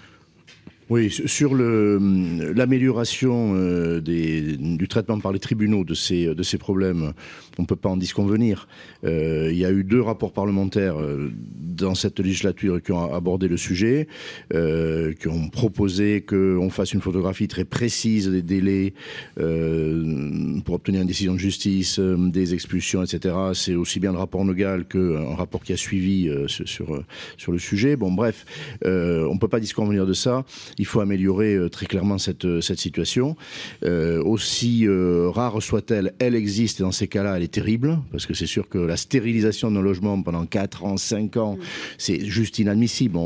Oui, 0.89 1.09
sur 1.09 1.55
l'amélioration 1.55 3.53
euh, 3.55 4.01
du 4.01 4.87
traitement 4.87 5.19
par 5.19 5.33
les 5.33 5.39
tribunaux 5.39 5.83
de 5.83 5.95
ces, 5.95 6.27
de 6.27 6.43
ces 6.43 6.59
problèmes, 6.59 7.13
on 7.59 7.63
ne 7.63 7.67
peut 7.67 7.75
pas 7.75 7.89
en 7.89 7.97
disconvenir. 7.97 8.67
Euh, 9.03 9.49
il 9.51 9.57
y 9.57 9.65
a 9.65 9.71
eu 9.71 9.83
deux 9.83 10.01
rapports 10.01 10.33
parlementaires 10.33 10.99
euh, 10.99 11.31
dans 11.59 11.95
cette 11.95 12.19
législature 12.19 12.81
qui 12.81 12.91
ont 12.91 13.13
abordé 13.13 13.47
le 13.47 13.57
sujet, 13.57 14.07
euh, 14.53 15.13
qui 15.13 15.27
ont 15.27 15.49
proposé 15.49 16.21
qu'on 16.21 16.69
fasse 16.69 16.93
une 16.93 17.01
photographie 17.01 17.47
très 17.47 17.65
précise 17.65 18.29
des 18.29 18.41
délais 18.41 18.93
pour 19.35 20.75
obtenir 20.75 21.01
une 21.01 21.07
décision 21.07 21.33
de 21.33 21.39
justice, 21.39 21.99
des 21.99 22.53
expulsions, 22.53 23.03
etc. 23.03 23.35
C'est 23.53 23.75
aussi 23.75 23.99
bien 23.99 24.11
le 24.11 24.17
rapport 24.17 24.43
Nogal 24.45 24.85
qu'un 24.85 25.35
rapport 25.35 25.63
qui 25.63 25.73
a 25.73 25.77
suivi 25.77 26.29
sur, 26.47 27.03
le 27.51 27.59
sujet. 27.59 27.95
Bon, 27.95 28.11
bref, 28.11 28.45
on 28.83 29.33
ne 29.33 29.39
peut 29.39 29.47
pas 29.47 29.59
disconvenir 29.59 30.05
de 30.05 30.13
ça 30.13 30.43
il 30.77 30.85
faut 30.85 30.99
améliorer 30.99 31.57
très 31.71 31.85
clairement 31.85 32.17
cette, 32.17 32.45
situation. 32.61 33.35
Aussi 33.83 34.87
rare 34.87 35.61
soit-elle, 35.61 36.13
elle 36.19 36.35
existe 36.35 36.79
et 36.79 36.83
dans 36.83 36.91
ces 36.91 37.07
cas-là, 37.07 37.33
est 37.45 37.53
terrible 37.53 37.99
parce 38.11 38.25
que 38.25 38.33
c'est 38.33 38.45
sûr 38.45 38.67
que 38.67 38.77
la 38.77 38.97
stérilisation 38.97 39.71
d'un 39.71 39.81
logement 39.81 40.21
pendant 40.21 40.45
4 40.45 40.83
ans, 40.83 40.97
5 40.97 41.37
ans, 41.37 41.57
c'est 41.97 42.25
juste 42.25 42.59
inadmissible. 42.59 43.17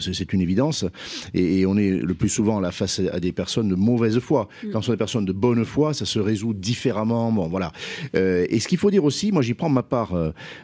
c'est 0.00 0.32
une 0.32 0.40
évidence. 0.40 0.84
Et, 1.34 1.66
on 1.66 1.76
est 1.76 1.90
le 1.90 2.14
plus 2.14 2.28
souvent 2.28 2.60
la 2.60 2.70
face 2.70 3.00
à 3.12 3.20
des 3.20 3.32
personnes 3.32 3.68
de 3.68 3.74
mauvaise 3.74 4.18
foi. 4.20 4.48
Mm. 4.62 4.70
Quand 4.70 4.80
ce 4.80 4.86
sont 4.86 4.92
des 4.92 4.98
personnes 4.98 5.24
de 5.24 5.32
bonne 5.32 5.64
foi, 5.64 5.92
ça 5.92 6.06
se 6.06 6.18
résout 6.18 6.54
différemment. 6.54 7.32
Bon, 7.32 7.48
voilà. 7.48 7.72
et 8.14 8.60
ce 8.60 8.68
qu'il 8.68 8.78
faut 8.78 8.90
dire 8.90 9.04
aussi, 9.04 9.32
moi 9.32 9.42
j'y 9.42 9.54
prends 9.54 9.68
ma 9.68 9.82
part 9.82 10.14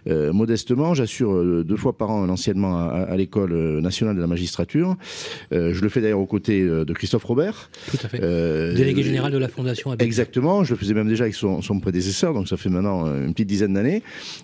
modestement. 0.06 0.94
J'assure 0.94 1.64
deux 1.64 1.76
fois 1.76 1.96
par 1.96 2.10
an 2.10 2.28
anciennement 2.28 2.78
à, 2.78 3.06
à 3.08 3.16
l'école 3.16 3.80
nationale 3.80 4.16
de 4.16 4.20
la 4.20 4.26
magistrature. 4.26 4.96
je 5.50 5.80
le 5.80 5.88
fais 5.88 6.00
d'ailleurs 6.00 6.20
aux 6.20 6.26
côtés 6.26 6.62
euh, 6.62 6.84
de 6.84 6.92
Christophe 6.92 7.24
Robert. 7.24 7.70
Tout 7.90 7.98
à 8.02 8.08
fait. 8.08 8.20
Euh, 8.22 8.74
Délégué 8.74 9.02
général 9.02 9.32
de 9.32 9.38
la 9.38 9.48
Fondation 9.48 9.94
Exactement. 9.98 10.64
Je 10.64 10.72
le 10.72 10.78
faisais 10.78 10.94
même 10.94 11.08
déjà 11.08 11.24
avec 11.24 11.34
son, 11.34 11.60
prédécesseur, 11.80 12.34
donc 12.34 12.48
ça 12.48 12.56
fait 12.56 12.68
maintenant 12.74 13.06
une 13.06 13.32
petite 13.32 13.48
dizaine 13.48 13.74
d'années. 13.74 14.02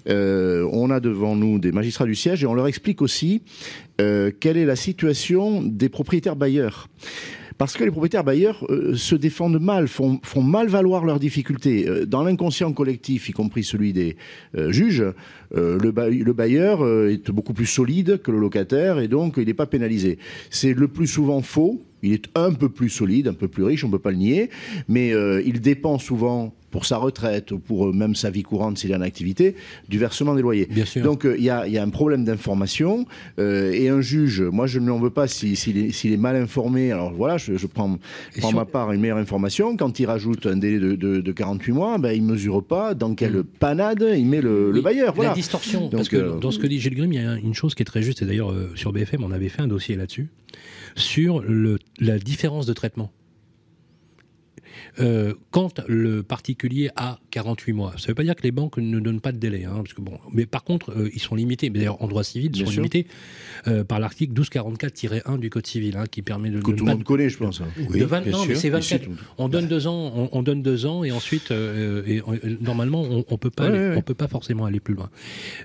Euh, 0.08 0.68
on 0.72 0.90
a 0.90 1.00
devant 1.00 1.36
nous 1.36 1.58
des 1.58 1.72
magistrats 1.72 2.06
du 2.06 2.14
siège 2.14 2.42
et 2.42 2.46
on 2.46 2.54
leur 2.54 2.66
explique 2.66 3.02
aussi 3.02 3.42
quelle 3.98 4.56
est 4.56 4.64
la 4.64 4.76
situation 4.76 5.62
des 5.62 5.90
propriétaires 5.90 6.36
bailleurs 6.36 6.88
parce 7.58 7.76
que 7.76 7.84
les 7.84 7.90
propriétaires 7.90 8.24
bailleurs 8.24 8.66
se 8.94 9.14
défendent 9.14 9.60
mal, 9.60 9.88
font, 9.88 10.18
mal 10.36 10.68
valoir 10.68 11.04
leurs 11.04 11.20
difficultés. 11.20 11.86
dans 12.06 12.24
l'inconscient 12.24 12.72
collectif, 12.72 13.28
y 13.28 13.32
compris 13.32 13.62
celui 13.62 13.92
des 13.92 14.16
juges, 14.68 15.04
le, 15.54 16.32
bailleur 16.32 17.08
est 17.10 17.30
beaucoup 17.30 17.52
plus 17.52 17.66
solide 17.66 18.22
que 18.22 18.30
le 18.30 18.38
locataire 18.38 18.98
et 18.98 19.08
donc 19.08 19.34
il 19.36 19.44
n'est 19.44 19.52
pas 19.52 19.66
pénalisé. 19.66 20.18
C'est 20.48 20.72
le 20.72 20.88
plus 20.88 21.06
souvent 21.06 21.42
faux. 21.42 21.82
Il 22.02 22.12
est 22.12 22.26
un 22.34 22.52
peu 22.52 22.68
plus 22.68 22.88
solide, 22.88 23.28
un 23.28 23.34
peu 23.34 23.48
plus 23.48 23.64
riche, 23.64 23.84
on 23.84 23.88
ne 23.88 23.92
peut 23.92 23.98
pas 23.98 24.10
le 24.10 24.16
nier, 24.16 24.50
mais 24.88 25.12
euh, 25.12 25.42
il 25.44 25.60
dépend 25.60 25.98
souvent 25.98 26.54
pour 26.70 26.86
sa 26.86 26.98
retraite 26.98 27.50
ou 27.50 27.58
pour 27.58 27.88
euh, 27.88 27.92
même 27.92 28.14
sa 28.14 28.30
vie 28.30 28.44
courante 28.44 28.78
s'il 28.78 28.92
a 28.92 28.96
une 28.96 29.02
activité, 29.02 29.56
du 29.88 29.98
versement 29.98 30.36
des 30.36 30.42
loyers. 30.42 30.68
Bien 30.70 30.84
sûr. 30.84 31.02
Donc 31.02 31.26
euh, 31.26 31.34
il 31.36 31.42
y, 31.42 31.50
a, 31.50 31.66
y, 31.66 31.76
a, 31.76 31.82
un 31.82 31.88
problème 31.88 32.24
d'information 32.24 33.06
et 33.38 33.88
un 33.88 34.00
juge, 34.00 34.40
moi 34.40 34.66
je 34.66 34.78
ne 34.78 34.84
lui 34.84 34.92
en 34.92 35.00
veux 35.00 35.10
pas 35.10 35.26
s'il 35.26 35.78
est, 35.78 36.04
est, 36.04 36.16
mal 36.16 36.36
informé, 36.36 36.92
alors 36.92 37.12
voilà, 37.12 37.38
je, 37.38 37.56
je 37.56 37.66
prends, 37.66 37.98
prends 38.38 38.52
ma 38.52 38.64
part 38.64 38.92
une 38.92 39.00
meilleure 39.00 39.18
information, 39.18 39.76
quand 39.76 39.98
il 39.98 40.06
rajoute 40.06 40.46
un 40.46 40.56
délai 40.56 40.78
de, 40.78 40.94
de, 40.94 41.20
de 41.20 41.32
48 41.32 41.72
mois, 41.72 41.98
ben, 41.98 42.12
il 42.12 42.24
ne 42.24 42.30
mesure 42.30 42.62
pas 42.62 42.94
dans 42.94 43.14
quelle 43.14 43.38
mm. 43.38 43.44
panade 43.58 44.06
il 44.16 44.26
met 44.26 44.40
le, 44.40 44.70
le 44.70 44.80
bailleur. 44.80 45.14
Voilà. 45.14 45.30
La 45.30 45.36
distorsion, 45.36 45.82
Donc, 45.82 45.92
parce 45.92 46.08
que 46.08 46.38
dans 46.38 46.50
ce 46.52 46.58
que 46.58 46.66
dit 46.66 46.78
Gilles 46.78 46.94
Grimm, 46.94 47.12
il 47.12 47.20
y 47.20 47.26
a 47.26 47.34
une 47.34 47.54
chose 47.54 47.74
qui 47.74 47.82
est 47.82 47.86
très 47.86 48.02
juste, 48.02 48.22
et 48.22 48.26
d'ailleurs 48.26 48.54
sur 48.76 48.92
BFM 48.92 49.24
on 49.24 49.32
avait 49.32 49.48
fait 49.48 49.62
un 49.62 49.68
dossier 49.68 49.96
là-dessus, 49.96 50.28
sur 50.96 51.40
le, 51.40 51.78
la 51.98 52.18
différence 52.18 52.66
de 52.66 52.72
traitement. 52.72 53.12
euh, 54.98 55.34
quand 55.50 55.80
le 55.88 56.22
particulier 56.22 56.90
a 56.96 57.18
48 57.30 57.72
mois. 57.72 57.92
Ça 57.96 58.04
ne 58.04 58.06
veut 58.08 58.14
pas 58.14 58.22
dire 58.22 58.34
que 58.34 58.42
les 58.42 58.50
banques 58.50 58.76
ne 58.78 59.00
donnent 59.00 59.20
pas 59.20 59.32
de 59.32 59.38
délai, 59.38 59.64
hein, 59.64 59.76
parce 59.76 59.92
que 59.92 60.00
bon, 60.00 60.18
mais 60.32 60.46
par 60.46 60.64
contre, 60.64 60.90
euh, 60.90 61.10
ils 61.14 61.20
sont 61.20 61.34
limités. 61.34 61.70
D'ailleurs, 61.70 62.02
en 62.02 62.08
droit 62.08 62.24
civil, 62.24 62.50
ils 62.54 62.66
sont 62.66 62.70
limités 62.70 63.06
euh, 63.68 63.84
par 63.84 64.00
l'article 64.00 64.40
1244-1 64.40 65.38
du 65.38 65.50
Code 65.50 65.66
civil, 65.66 65.96
hein, 65.96 66.04
qui 66.10 66.22
permet 66.22 66.50
de 66.50 66.60
que 66.60 66.72
tout 66.72 66.84
le 66.84 66.92
monde 66.92 67.04
connaît, 67.04 67.28
je 67.28 67.38
pense. 67.38 67.60
Hein. 67.60 67.68
Oui, 67.88 68.00
de 68.00 68.04
20, 68.04 68.26
non, 68.26 68.44
mais 68.46 68.54
c'est 68.54 68.70
24. 68.70 69.08
On 69.38 69.48
donne 69.48 69.66
deux 69.66 69.86
ans, 69.86 70.28
on, 70.32 70.42
donne 70.42 70.62
deux 70.62 70.86
ans, 70.86 71.04
et 71.04 71.12
ensuite, 71.12 71.50
et, 71.50 72.22
normalement, 72.60 73.02
on, 73.02 73.24
on 73.28 73.38
peut 73.38 73.50
pas, 73.50 73.70
on 73.96 74.02
peut 74.02 74.14
pas 74.14 74.28
forcément 74.28 74.64
aller 74.64 74.80
plus 74.80 74.94
loin. 74.94 75.10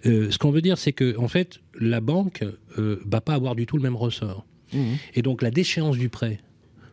ce 0.03 0.37
qu'on 0.37 0.51
veut 0.51 0.61
dire, 0.61 0.77
c'est 0.77 0.93
que 0.93 1.17
en 1.17 1.27
fait, 1.27 1.61
la 1.79 2.01
banque 2.01 2.43
va 2.77 3.21
pas 3.21 3.33
avoir 3.33 3.55
du 3.55 3.65
tout 3.65 3.77
le 3.77 3.83
même 3.83 3.95
ressort. 3.95 4.45
Mmh. 4.75 4.83
Et 5.15 5.21
donc, 5.21 5.41
la 5.41 5.51
déchéance 5.51 5.97
du 5.97 6.09
prêt 6.09 6.39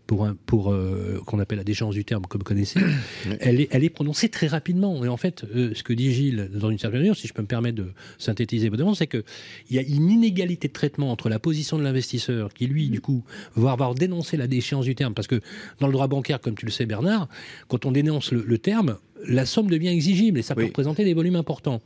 pour, 0.07 0.29
pour 0.47 0.73
euh, 0.73 1.21
qu'on 1.27 1.39
appelle 1.39 1.59
la 1.59 1.65
déchéance 1.65 1.95
du 1.95 2.05
terme, 2.05 2.27
comme 2.27 2.41
vous 2.41 2.45
connaissez, 2.45 2.81
elle, 3.41 3.61
est, 3.61 3.69
elle 3.71 3.85
est 3.85 3.91
prononcée 3.91 4.29
très 4.29 4.47
rapidement. 4.47 5.05
Et 5.05 5.09
en 5.09 5.17
fait, 5.17 5.45
euh, 5.55 5.73
ce 5.75 5.83
que 5.83 5.93
dit 5.93 6.13
Gilles, 6.13 6.51
dans 6.53 6.71
une 6.71 6.79
certaine 6.79 7.01
mesure, 7.01 7.17
si 7.17 7.29
je 7.29 7.33
peux 7.33 7.43
me 7.43 7.47
permettre 7.47 7.77
de 7.77 7.93
synthétiser 8.19 8.69
demandes, 8.71 8.97
c'est 8.97 9.07
qu'il 9.07 9.23
y 9.71 9.79
a 9.79 9.83
une 9.83 10.11
inégalité 10.11 10.69
de 10.69 10.73
traitement 10.73 11.11
entre 11.11 11.29
la 11.29 11.39
position 11.39 11.79
de 11.79 11.83
l'investisseur, 11.83 12.53
qui 12.53 12.67
lui, 12.67 12.91
du 12.91 13.01
coup, 13.01 13.25
va 13.57 13.73
avoir 13.73 13.95
dénoncé 13.95 14.37
la 14.37 14.47
déchéance 14.47 14.85
du 14.85 14.95
terme, 14.95 15.15
parce 15.15 15.29
que 15.29 15.41
dans 15.81 15.87
le 15.87 15.93
droit 15.93 16.09
bancaire, 16.09 16.41
comme 16.41 16.55
tu 16.55 16.67
le 16.67 16.73
sais, 16.73 16.87
Bernard, 16.87 17.29
quand 17.69 17.87
on 17.87 17.93
dénonce 17.93 18.33
le, 18.33 18.59
terme, 18.59 18.99
la 19.27 19.47
somme 19.47 19.69
devient 19.69 19.89
exigible 19.89 20.39
et 20.39 20.43
ça 20.43 20.55
peut 20.55 20.65
représenter 20.65 21.05
des 21.05 21.15
volumes 21.15 21.37
importants. 21.37 21.81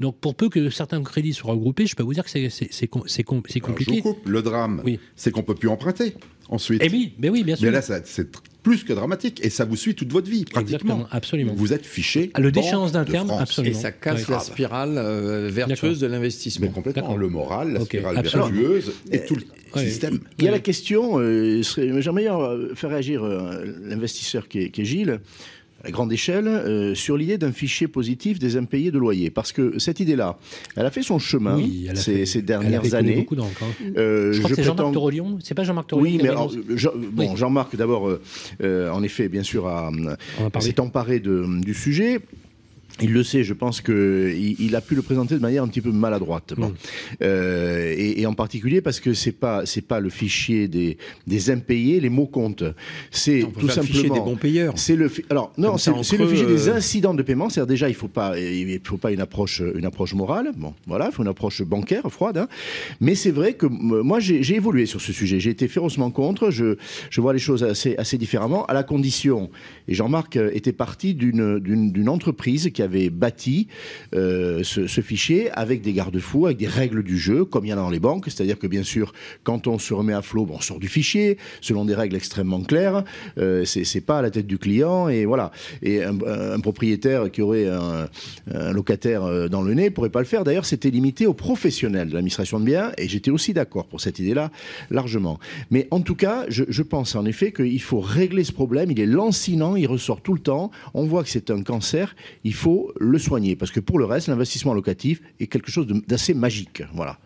Donc, 0.00 0.16
pour 0.18 0.34
peu 0.34 0.48
que 0.48 0.70
certains 0.70 1.02
crédits 1.02 1.32
soient 1.32 1.52
regroupés, 1.52 1.86
je 1.86 1.96
peux 1.96 2.02
vous 2.02 2.14
dire 2.14 2.24
que 2.24 2.30
c'est 2.30 3.24
compliqué. 3.24 4.02
Le 4.24 4.42
drame, 4.42 4.82
c'est 5.16 5.30
qu'on 5.30 5.42
peut 5.42 5.54
plus 5.54 5.68
emprunter 5.68 6.14
ensuite. 6.48 6.82
Et 6.82 6.86
eh 6.86 6.90
oui, 6.90 7.14
mais 7.18 7.28
oui, 7.28 7.42
bien 7.42 7.56
sûr. 7.56 7.66
Mais 7.66 7.72
là, 7.72 7.82
c'est 7.82 8.28
plus 8.62 8.84
que 8.84 8.92
dramatique 8.92 9.44
et 9.44 9.50
ça 9.50 9.64
vous 9.64 9.76
suit 9.76 9.94
toute 9.94 10.12
votre 10.12 10.30
vie, 10.30 10.44
pratiquement. 10.44 11.06
absolument. 11.10 11.52
Vous 11.54 11.72
êtes 11.72 11.84
fiché. 11.84 12.30
Ah, 12.34 12.40
le 12.40 12.52
déchéance 12.52 12.92
d'un 12.92 13.04
terme, 13.04 13.30
absolument. 13.30 13.76
Et 13.76 13.80
ça 13.80 13.90
casse 13.90 14.28
la 14.28 14.38
spirale 14.38 14.96
euh, 14.96 15.48
vertueuse 15.50 16.00
de 16.00 16.06
l'investissement. 16.06 16.66
Mais 16.66 16.72
complètement. 16.72 17.16
Le 17.16 17.28
moral, 17.28 17.72
la 17.72 17.80
spirale 17.80 18.22
vertueuse 18.22 18.92
et 19.10 19.24
tout 19.24 19.36
le 19.36 19.80
système. 19.80 20.20
Il 20.38 20.44
y 20.44 20.48
a 20.48 20.52
la 20.52 20.60
question, 20.60 21.18
euh, 21.18 21.62
j'aimerais 21.62 22.28
faire 22.74 22.90
réagir 22.90 23.24
euh, 23.24 23.64
l'investisseur 23.82 24.48
qui, 24.48 24.70
qui 24.70 24.82
est 24.82 24.84
Gilles 24.84 25.20
à 25.84 25.90
grande 25.90 26.12
échelle 26.12 26.46
euh, 26.46 26.94
sur 26.94 27.16
l'idée 27.16 27.38
d'un 27.38 27.52
fichier 27.52 27.88
positif 27.88 28.38
des 28.38 28.56
impayés 28.56 28.90
de 28.90 28.98
loyer. 28.98 29.30
Parce 29.30 29.52
que 29.52 29.78
cette 29.78 30.00
idée-là, 30.00 30.38
elle 30.76 30.86
a 30.86 30.90
fait 30.90 31.02
son 31.02 31.18
chemin 31.18 31.60
ces, 31.94 32.42
dernières 32.42 32.94
années. 32.94 33.16
Beaucoup 33.16 33.36
hein. 33.40 33.46
euh, 33.96 34.32
je 34.32 34.38
crois 34.38 34.50
que 34.50 34.56
c'est 34.56 34.62
Jean-Marc 34.62 34.92
Torolion. 34.92 35.38
C'est 35.42 35.54
pas 35.54 35.64
Jean-Marc 35.64 35.88
Torolion. 35.88 36.18
Oui, 36.18 36.20
mais 36.22 36.30
bon, 37.12 37.36
Jean-Marc 37.36 37.76
d'abord, 37.76 38.08
euh, 38.62 38.90
en 38.90 39.02
effet, 39.02 39.28
bien 39.28 39.42
sûr, 39.42 39.70
s'est 40.60 40.80
emparé 40.80 41.20
de, 41.20 41.46
du 41.60 41.74
sujet. 41.74 42.20
Il 43.02 43.12
le 43.12 43.22
sait, 43.22 43.42
je 43.42 43.54
pense 43.54 43.80
qu'il 43.80 44.56
il 44.58 44.76
a 44.76 44.80
pu 44.80 44.94
le 44.94 45.02
présenter 45.02 45.34
de 45.34 45.40
manière 45.40 45.62
un 45.62 45.68
petit 45.68 45.80
peu 45.80 45.90
maladroite. 45.90 46.54
Bon. 46.56 46.68
Mm. 46.68 46.74
Euh, 47.22 47.94
et, 47.96 48.20
et, 48.20 48.26
en 48.26 48.34
particulier 48.34 48.80
parce 48.80 49.00
que 49.00 49.12
c'est 49.14 49.32
pas 49.32 49.66
c'est 49.66 49.82
pas 49.82 50.00
le 50.00 50.08
fichier 50.08 50.68
des, 50.68 50.98
des 51.26 51.50
impayés, 51.50 52.00
les 52.00 52.08
mots 52.08 52.26
comptent. 52.26 52.64
C'est 53.10 53.40
tout 53.58 53.68
simplement 53.68 53.82
le 53.82 53.86
fichier 53.86 54.10
des 54.10 54.20
bons 54.20 54.36
payeurs. 54.36 54.74
C'est 54.76 54.96
le 54.96 55.10
alors 55.30 55.52
non, 55.58 55.76
c'est 55.78 55.90
le 55.90 56.26
fichier 56.26 56.46
des 56.46 56.68
euh, 56.68 56.76
incidents 56.76 57.14
de 57.14 57.22
paiement. 57.22 57.48
C'est-à-dire 57.48 57.68
déjà 57.68 57.88
il 57.88 57.94
faut 57.94 58.08
pas 58.08 58.38
il 58.38 58.80
faut 58.84 58.96
pas 58.96 59.10
une 59.10 59.20
approche 59.20 59.62
une 59.74 59.84
approche 59.84 60.14
morale. 60.14 60.52
Bon, 60.56 60.74
voilà, 60.86 61.06
il 61.10 61.12
faut 61.12 61.22
une 61.22 61.28
approche 61.28 61.62
bancaire 61.62 62.04
froide. 62.10 62.38
Hein. 62.38 62.48
Mais 63.00 63.14
c'est 63.14 63.30
vrai 63.30 63.54
que 63.54 63.66
moi 63.66 64.20
j'ai 64.20 64.54
évolué 64.54 64.86
sur 64.86 65.00
ce 65.00 65.12
sujet. 65.12 65.40
J'ai 65.40 65.50
été 65.50 65.68
férocement 65.68 66.10
contre. 66.10 66.50
Je 66.50 66.76
je 67.10 67.20
vois 67.20 67.32
les 67.32 67.38
choses 67.38 67.64
assez 67.64 67.96
assez 67.96 68.18
différemment 68.18 68.64
à 68.66 68.74
la 68.74 68.82
condition. 68.82 69.50
Et 69.88 69.94
Jean-Marc 69.94 70.36
était 70.36 70.72
parti 70.72 71.14
d'une 71.14 71.58
d'une 71.58 72.08
entreprise 72.08 72.70
qui 72.72 72.82
avait 72.82 72.91
bâti 73.10 73.68
euh, 74.14 74.62
ce, 74.62 75.00
fichier 75.00 75.50
avec 75.50 75.82
des 75.82 75.92
garde-fous, 75.92 76.46
avec 76.46 76.58
des 76.58 76.66
règles 76.66 77.02
du 77.02 77.18
jeu, 77.18 77.44
comme 77.44 77.64
il 77.64 77.70
y 77.70 77.72
en 77.72 77.78
a 77.78 77.82
dans 77.82 77.90
les 77.90 78.00
banques. 78.00 78.26
C'est-à-dire 78.26 78.58
que 78.58 78.66
bien 78.66 78.82
sûr, 78.82 79.12
quand 79.42 79.66
on 79.66 79.78
se 79.78 79.94
remet 79.94 80.12
à 80.12 80.22
flot, 80.22 80.46
on 80.50 80.60
sort 80.60 80.78
du 80.78 80.88
fichier 80.88 81.38
selon 81.60 81.84
des 81.84 81.94
règles 81.94 82.16
extrêmement 82.16 82.62
claires. 82.62 83.04
Euh, 83.38 83.64
c'est 83.64 84.00
pas 84.00 84.18
à 84.18 84.22
la 84.22 84.30
tête 84.30 84.46
du 84.46 84.58
client 84.58 85.08
et 85.08 85.24
voilà. 85.24 85.50
Et 85.82 86.02
un, 86.02 86.60
propriétaire 86.60 87.30
qui 87.30 87.42
aurait 87.42 87.66
un, 87.66 88.08
locataire 88.72 89.24
euh, 89.24 89.48
dans 89.48 89.62
le 89.62 89.74
nez 89.74 89.90
pourrait 89.90 90.10
pas 90.10 90.20
le 90.20 90.26
faire. 90.26 90.44
D'ailleurs, 90.44 90.66
c'était 90.66 90.90
limité 90.90 91.26
aux 91.26 91.34
professionnels 91.34 92.08
de 92.08 92.14
l'administration 92.14 92.60
de 92.60 92.64
biens 92.64 92.92
et 92.98 93.08
j'étais 93.08 93.30
aussi 93.30 93.52
d'accord 93.52 93.86
pour 93.86 94.00
cette 94.00 94.18
idée-là 94.18 94.50
largement. 94.90 95.38
Mais 95.70 95.88
en 95.90 96.00
tout 96.00 96.14
cas, 96.14 96.44
je, 96.48 96.64
je 96.68 96.82
pense 96.82 97.14
en 97.16 97.24
effet 97.24 97.52
qu'il 97.52 97.82
faut 97.82 98.00
régler 98.00 98.44
ce 98.44 98.52
problème. 98.52 98.90
Il 98.90 99.00
est 99.00 99.06
lancinant, 99.06 99.76
il 99.76 99.86
ressort 99.86 100.20
tout 100.20 100.34
le 100.34 100.40
temps. 100.40 100.70
On 100.94 101.04
voit 101.04 101.22
que 101.24 101.28
c'est 101.28 101.50
un 101.50 101.62
cancer. 101.62 102.14
Il 102.44 102.54
faut 102.54 102.71
le 102.98 103.18
soigner. 103.18 103.56
Parce 103.56 103.70
que 103.70 103.80
pour 103.80 103.98
le 103.98 104.04
reste, 104.04 104.28
l'investissement 104.28 104.74
locatif 104.74 105.20
est 105.40 105.46
quelque 105.46 105.70
chose 105.70 105.86
d'assez 106.06 106.34
magique. 106.34 106.82
Voilà. 106.94 107.18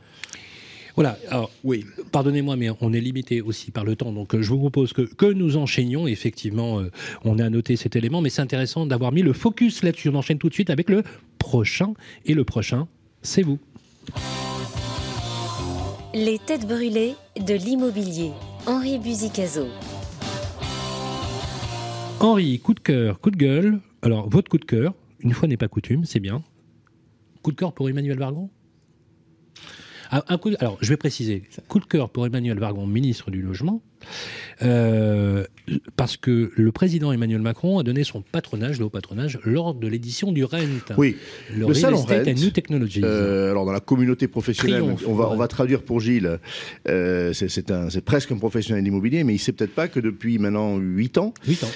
Voilà, 0.97 1.19
alors 1.29 1.51
oui, 1.63 1.85
pardonnez-moi, 2.11 2.57
mais 2.57 2.71
on 2.81 2.95
est 2.95 3.01
limité 3.03 3.43
aussi 3.43 3.71
par 3.71 3.85
le 3.85 3.97
temps. 3.97 4.13
Donc 4.13 4.35
euh, 4.35 4.41
je 4.41 4.49
vous 4.49 4.59
propose 4.59 4.95
que, 4.95 5.03
que 5.03 5.27
nous 5.27 5.59
enchaînions. 5.59 6.07
Effectivement, 6.07 6.81
euh, 6.81 6.91
on 7.23 7.39
a 7.39 7.51
noté 7.51 7.77
cet 7.77 7.97
élément, 7.97 8.23
mais 8.23 8.31
c'est 8.31 8.41
intéressant 8.41 8.87
d'avoir 8.87 9.13
mis 9.13 9.21
le 9.21 9.35
focus 9.35 9.83
là-dessus. 9.83 10.09
On 10.09 10.15
enchaîne 10.15 10.39
tout 10.39 10.49
de 10.49 10.55
suite 10.55 10.71
avec 10.71 10.89
le 10.89 11.03
prochain. 11.39 11.93
Et 12.25 12.33
le 12.33 12.45
prochain, 12.45 12.89
c'est 13.21 13.43
vous. 13.43 13.59
Les 16.15 16.39
têtes 16.39 16.67
brûlées 16.67 17.15
de 17.39 17.53
l'immobilier. 17.53 18.31
Henri 18.67 18.99
Buzicazo. 18.99 19.67
Henri, 22.21 22.59
coup 22.61 22.73
de 22.73 22.81
cœur, 22.81 23.21
coup 23.21 23.31
de 23.31 23.37
gueule. 23.37 23.81
Alors, 24.01 24.31
votre 24.31 24.49
coup 24.49 24.57
de 24.57 24.65
cœur, 24.65 24.95
une 25.27 25.33
fois 25.33 25.49
n'est 25.49 25.57
pas 25.57 25.67
coutume, 25.67 26.05
c'est 26.05 26.21
bien. 26.21 26.45
Coup 27.43 27.51
de 27.51 27.57
cœur 27.57 27.73
pour 27.75 27.89
Emmanuel 27.89 28.17
Vargon? 28.17 28.49
Un 30.11 30.39
coup 30.39 30.51
Alors, 30.59 30.79
je 30.81 30.89
vais 30.89 30.97
préciser. 30.97 31.43
Coup 31.69 31.81
de 31.81 31.85
cœur 31.85 32.11
pour 32.11 32.27
Emmanuel 32.27 32.59
Vargon, 32.59 32.87
ministre 32.87 33.31
du 33.31 33.43
Logement, 33.43 33.83
euh, 34.63 35.45
parce 35.97 36.17
que 36.17 36.51
le 36.55 36.73
président 36.73 37.13
Emmanuel 37.13 37.41
Macron 37.41 37.79
a 37.79 37.83
donné 37.83 38.05
son 38.05 38.23
patronage, 38.23 38.79
le 38.79 38.87
haut 38.87 38.91
patronage, 38.91 39.39
lors 39.45 39.75
de 39.75 39.87
l'édition 39.87 40.33
du 40.33 40.45
RENT. 40.45 40.95
Oui, 40.97 41.17
le, 41.55 41.75
salon 41.75 42.03
RENT. 42.03 42.35
New 42.35 42.51
Technologies. 42.51 43.03
Euh, 43.05 43.51
alors, 43.51 43.67
dans 43.67 43.73
la 43.73 43.81
communauté 43.81 44.29
professionnelle, 44.29 44.83
on, 45.07 45.15
va, 45.15 45.29
on 45.31 45.37
va 45.37 45.49
traduire 45.49 45.83
pour 45.83 46.01
Gilles, 46.01 46.39
euh, 46.89 47.33
c'est 47.33 48.05
presque 48.05 48.33
un 48.33 48.39
professionnel 48.39 48.83
d'immobilier, 48.83 49.25
mais 49.25 49.33
il 49.35 49.37
ne 49.37 49.41
sait 49.41 49.53
peut-être 49.53 49.75
pas 49.75 49.89
que 49.89 50.01
depuis 50.01 50.39
maintenant 50.39 50.79
8 50.79 51.19
ans, 51.19 51.35
8 51.47 51.65
ans. 51.65 51.71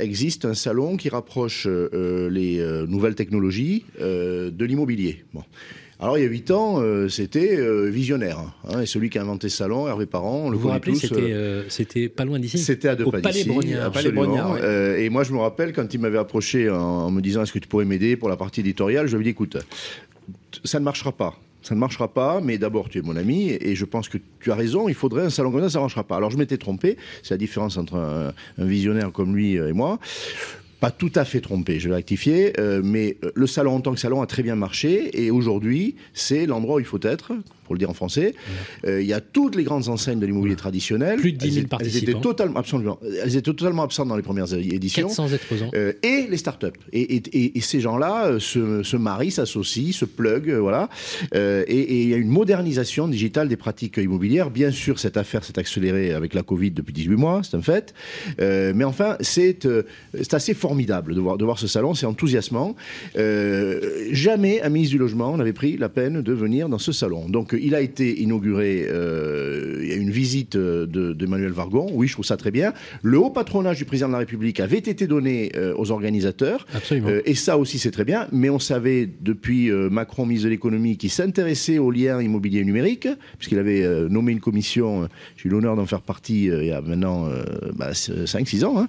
existe 0.00 0.44
un 0.44 0.54
salon 0.54 0.96
qui 0.96 1.08
rapproche 1.08 1.66
les 1.66 2.84
nouvelles 2.88 3.14
technologies 3.14 3.84
de 3.98 4.64
l'immobilier. 4.64 5.24
Bon. 5.32 5.42
Alors 6.02 6.18
il 6.18 6.24
y 6.24 6.26
a 6.26 6.28
8 6.28 6.50
ans, 6.50 6.80
euh, 6.80 7.08
c'était 7.08 7.56
euh, 7.56 7.88
visionnaire. 7.88 8.38
Hein, 8.68 8.80
et 8.80 8.86
celui 8.86 9.08
qui 9.08 9.18
a 9.18 9.22
inventé 9.22 9.48
ce 9.48 9.58
salon, 9.58 9.86
Hervé 9.86 10.06
Parent, 10.06 10.50
le 10.50 10.56
vous 10.56 10.64
vous 10.64 10.68
rappelez, 10.68 10.98
euh, 11.12 11.62
c'était 11.68 12.08
pas 12.08 12.24
loin 12.24 12.40
d'ici 12.40 12.58
C'était 12.58 12.88
à 12.88 12.96
deux 12.96 13.04
pas 13.04 13.20
d'ici. 13.20 13.48
Absolument. 13.80 14.56
et 14.56 15.08
moi 15.10 15.22
je 15.22 15.32
me 15.32 15.38
rappelle 15.38 15.72
quand 15.72 15.94
il 15.94 16.00
m'avait 16.00 16.18
approché 16.18 16.68
en, 16.68 17.10
me 17.12 17.20
disant 17.20 17.44
est-ce 17.44 17.52
que 17.52 17.60
tu 17.60 17.68
pourrais 17.68 17.84
m'aider 17.84 18.16
pour 18.16 18.28
la 18.28 18.36
partie 18.36 18.60
éditoriale, 18.60 19.06
je 19.06 19.16
lui 19.16 19.22
ai 19.22 19.24
dit 19.26 19.30
écoute, 19.30 19.58
ça 20.64 20.80
ne 20.80 20.84
marchera 20.84 21.12
pas 21.12 21.38
ça 21.64 21.76
ne 21.76 21.80
marchera 21.80 22.12
pas, 22.12 22.40
mais 22.40 22.58
d'abord 22.58 22.88
tu 22.88 22.98
es 22.98 23.02
mon 23.02 23.14
ami 23.14 23.50
et 23.50 23.76
je 23.76 23.84
pense 23.84 24.08
que 24.08 24.18
tu 24.40 24.50
as 24.50 24.56
raison, 24.56 24.88
il 24.88 24.96
faudrait 24.96 25.22
un 25.22 25.30
salon 25.30 25.52
comme 25.52 25.60
ça, 25.60 25.70
ça 25.70 25.78
ne 25.78 25.84
marchera 25.84 26.02
pas. 26.02 26.16
Alors 26.16 26.32
je 26.32 26.36
m'étais 26.36 26.56
trompé, 26.56 26.96
c'est 27.22 27.34
la 27.34 27.38
différence 27.38 27.76
entre 27.76 27.94
un, 27.94 28.32
visionnaire 28.58 29.12
comme 29.12 29.36
lui 29.36 29.54
et 29.54 29.72
moi 29.72 30.00
pas 30.82 30.90
tout 30.90 31.12
à 31.14 31.24
fait 31.24 31.40
trompé, 31.40 31.78
je 31.78 31.88
vais 31.88 31.94
rectifier, 31.94 32.58
euh, 32.58 32.80
mais 32.82 33.16
euh, 33.22 33.30
le 33.36 33.46
salon 33.46 33.76
en 33.76 33.80
tant 33.80 33.94
que 33.94 34.00
salon 34.00 34.20
a 34.20 34.26
très 34.26 34.42
bien 34.42 34.56
marché 34.56 35.22
et 35.22 35.30
aujourd'hui 35.30 35.94
c'est 36.12 36.44
l'endroit 36.44 36.74
où 36.74 36.80
il 36.80 36.84
faut 36.84 36.98
être, 37.02 37.30
pour 37.72 37.76
le 37.76 37.78
dire 37.78 37.90
en 37.90 37.94
français. 37.94 38.34
Euh, 38.84 39.00
il 39.00 39.08
y 39.08 39.14
a 39.14 39.20
toutes 39.20 39.56
les 39.56 39.64
grandes 39.64 39.88
enseignes 39.88 40.18
de 40.18 40.26
l'immobilier 40.26 40.56
traditionnel. 40.56 41.18
Plus 41.18 41.32
de 41.32 41.38
10 41.38 41.52
000 41.52 41.66
participants. 41.68 42.04
Elles 42.04 42.10
étaient 42.10 42.20
totalement, 42.20 42.58
absolument, 42.58 42.98
elles 43.22 43.36
étaient 43.36 43.52
totalement 43.52 43.82
absentes 43.82 44.08
dans 44.08 44.16
les 44.16 44.22
premières 44.22 44.52
éditions. 44.52 45.08
400 45.08 45.28
exposants. 45.28 45.70
et 45.72 46.26
les 46.28 46.36
startups. 46.36 46.66
Et, 46.92 47.16
et, 47.16 47.56
et, 47.56 47.60
ces 47.62 47.80
gens-là 47.80 48.38
se, 48.38 48.82
se, 48.82 48.96
marient, 48.96 49.30
s'associent, 49.30 49.92
se 49.92 50.04
plug, 50.04 50.50
voilà. 50.50 50.90
et 51.32 52.02
il 52.02 52.08
y 52.08 52.14
a 52.14 52.18
une 52.18 52.28
modernisation 52.28 53.08
digitale 53.08 53.48
des 53.48 53.56
pratiques 53.56 53.96
immobilières. 53.96 54.50
Bien 54.50 54.70
sûr, 54.70 54.98
cette 54.98 55.16
affaire 55.16 55.44
s'est 55.44 55.58
accélérée 55.58 56.12
avec 56.12 56.34
la 56.34 56.42
Covid 56.42 56.72
depuis 56.72 56.92
18 56.92 57.16
mois, 57.16 57.40
c'est 57.42 57.56
un 57.56 57.62
fait. 57.62 57.94
mais 58.38 58.84
enfin, 58.84 59.16
c'est 59.20 59.66
assez 60.32 60.54
formidable 60.54 61.14
de 61.14 61.20
voir, 61.20 61.38
de 61.38 61.44
voir 61.44 61.58
ce 61.58 61.66
salon, 61.66 61.94
c'est 61.94 62.06
enthousiasmant. 62.06 62.76
Euh, 63.16 64.08
jamais 64.10 64.62
un 64.62 64.68
ministre 64.68 64.92
du 64.92 64.98
Logement 64.98 65.36
n'avait 65.36 65.52
pris 65.52 65.76
la 65.76 65.88
peine 65.88 66.22
de 66.22 66.32
venir 66.32 66.68
dans 66.68 66.78
ce 66.78 66.92
salon. 66.92 67.28
Donc 67.28 67.54
il 67.62 67.74
a 67.74 67.80
été 67.80 68.20
inauguré, 68.20 68.86
euh, 68.88 69.78
il 69.82 69.88
y 69.88 69.92
a 69.92 69.96
une 69.96 70.10
visite 70.10 70.56
d'Emmanuel 70.56 71.52
Vargon, 71.52 71.88
oui, 71.92 72.08
je 72.08 72.14
trouve 72.14 72.24
ça 72.24 72.36
très 72.36 72.50
bien. 72.50 72.72
Le 73.02 73.18
haut 73.18 73.30
patronage 73.30 73.78
du 73.78 73.84
président 73.84 74.08
de 74.08 74.12
la 74.12 74.18
République 74.18 74.60
avait 74.60 74.78
été 74.78 75.06
donné 75.06 75.52
aux 75.76 75.90
organisateurs. 75.90 76.66
Absolument. 76.74 77.08
et 77.24 77.34
ça 77.34 77.58
aussi, 77.58 77.78
c'est 77.78 77.90
très 77.90 78.04
bien. 78.04 78.26
Mais 78.32 78.50
on 78.50 78.58
savait 78.58 79.08
depuis 79.20 79.70
Macron, 79.70 80.26
ministre 80.26 80.46
de 80.46 80.50
l'économie, 80.50 80.96
qui 80.96 81.08
s'intéressait 81.08 81.78
aux 81.78 81.90
liens 81.90 82.20
immobiliers 82.20 82.64
numériques, 82.64 83.08
puisqu'il 83.38 83.58
avait 83.58 83.86
nommé 84.08 84.32
une 84.32 84.40
commission, 84.40 85.08
j'ai 85.36 85.48
eu 85.48 85.52
l'honneur 85.52 85.76
d'en 85.76 85.86
faire 85.86 86.02
partie 86.02 86.44
il 86.44 86.66
y 86.66 86.72
a 86.72 86.80
maintenant 86.80 87.28
bah, 87.74 87.92
5-6 87.92 88.64
ans. 88.64 88.78
Hein. 88.78 88.88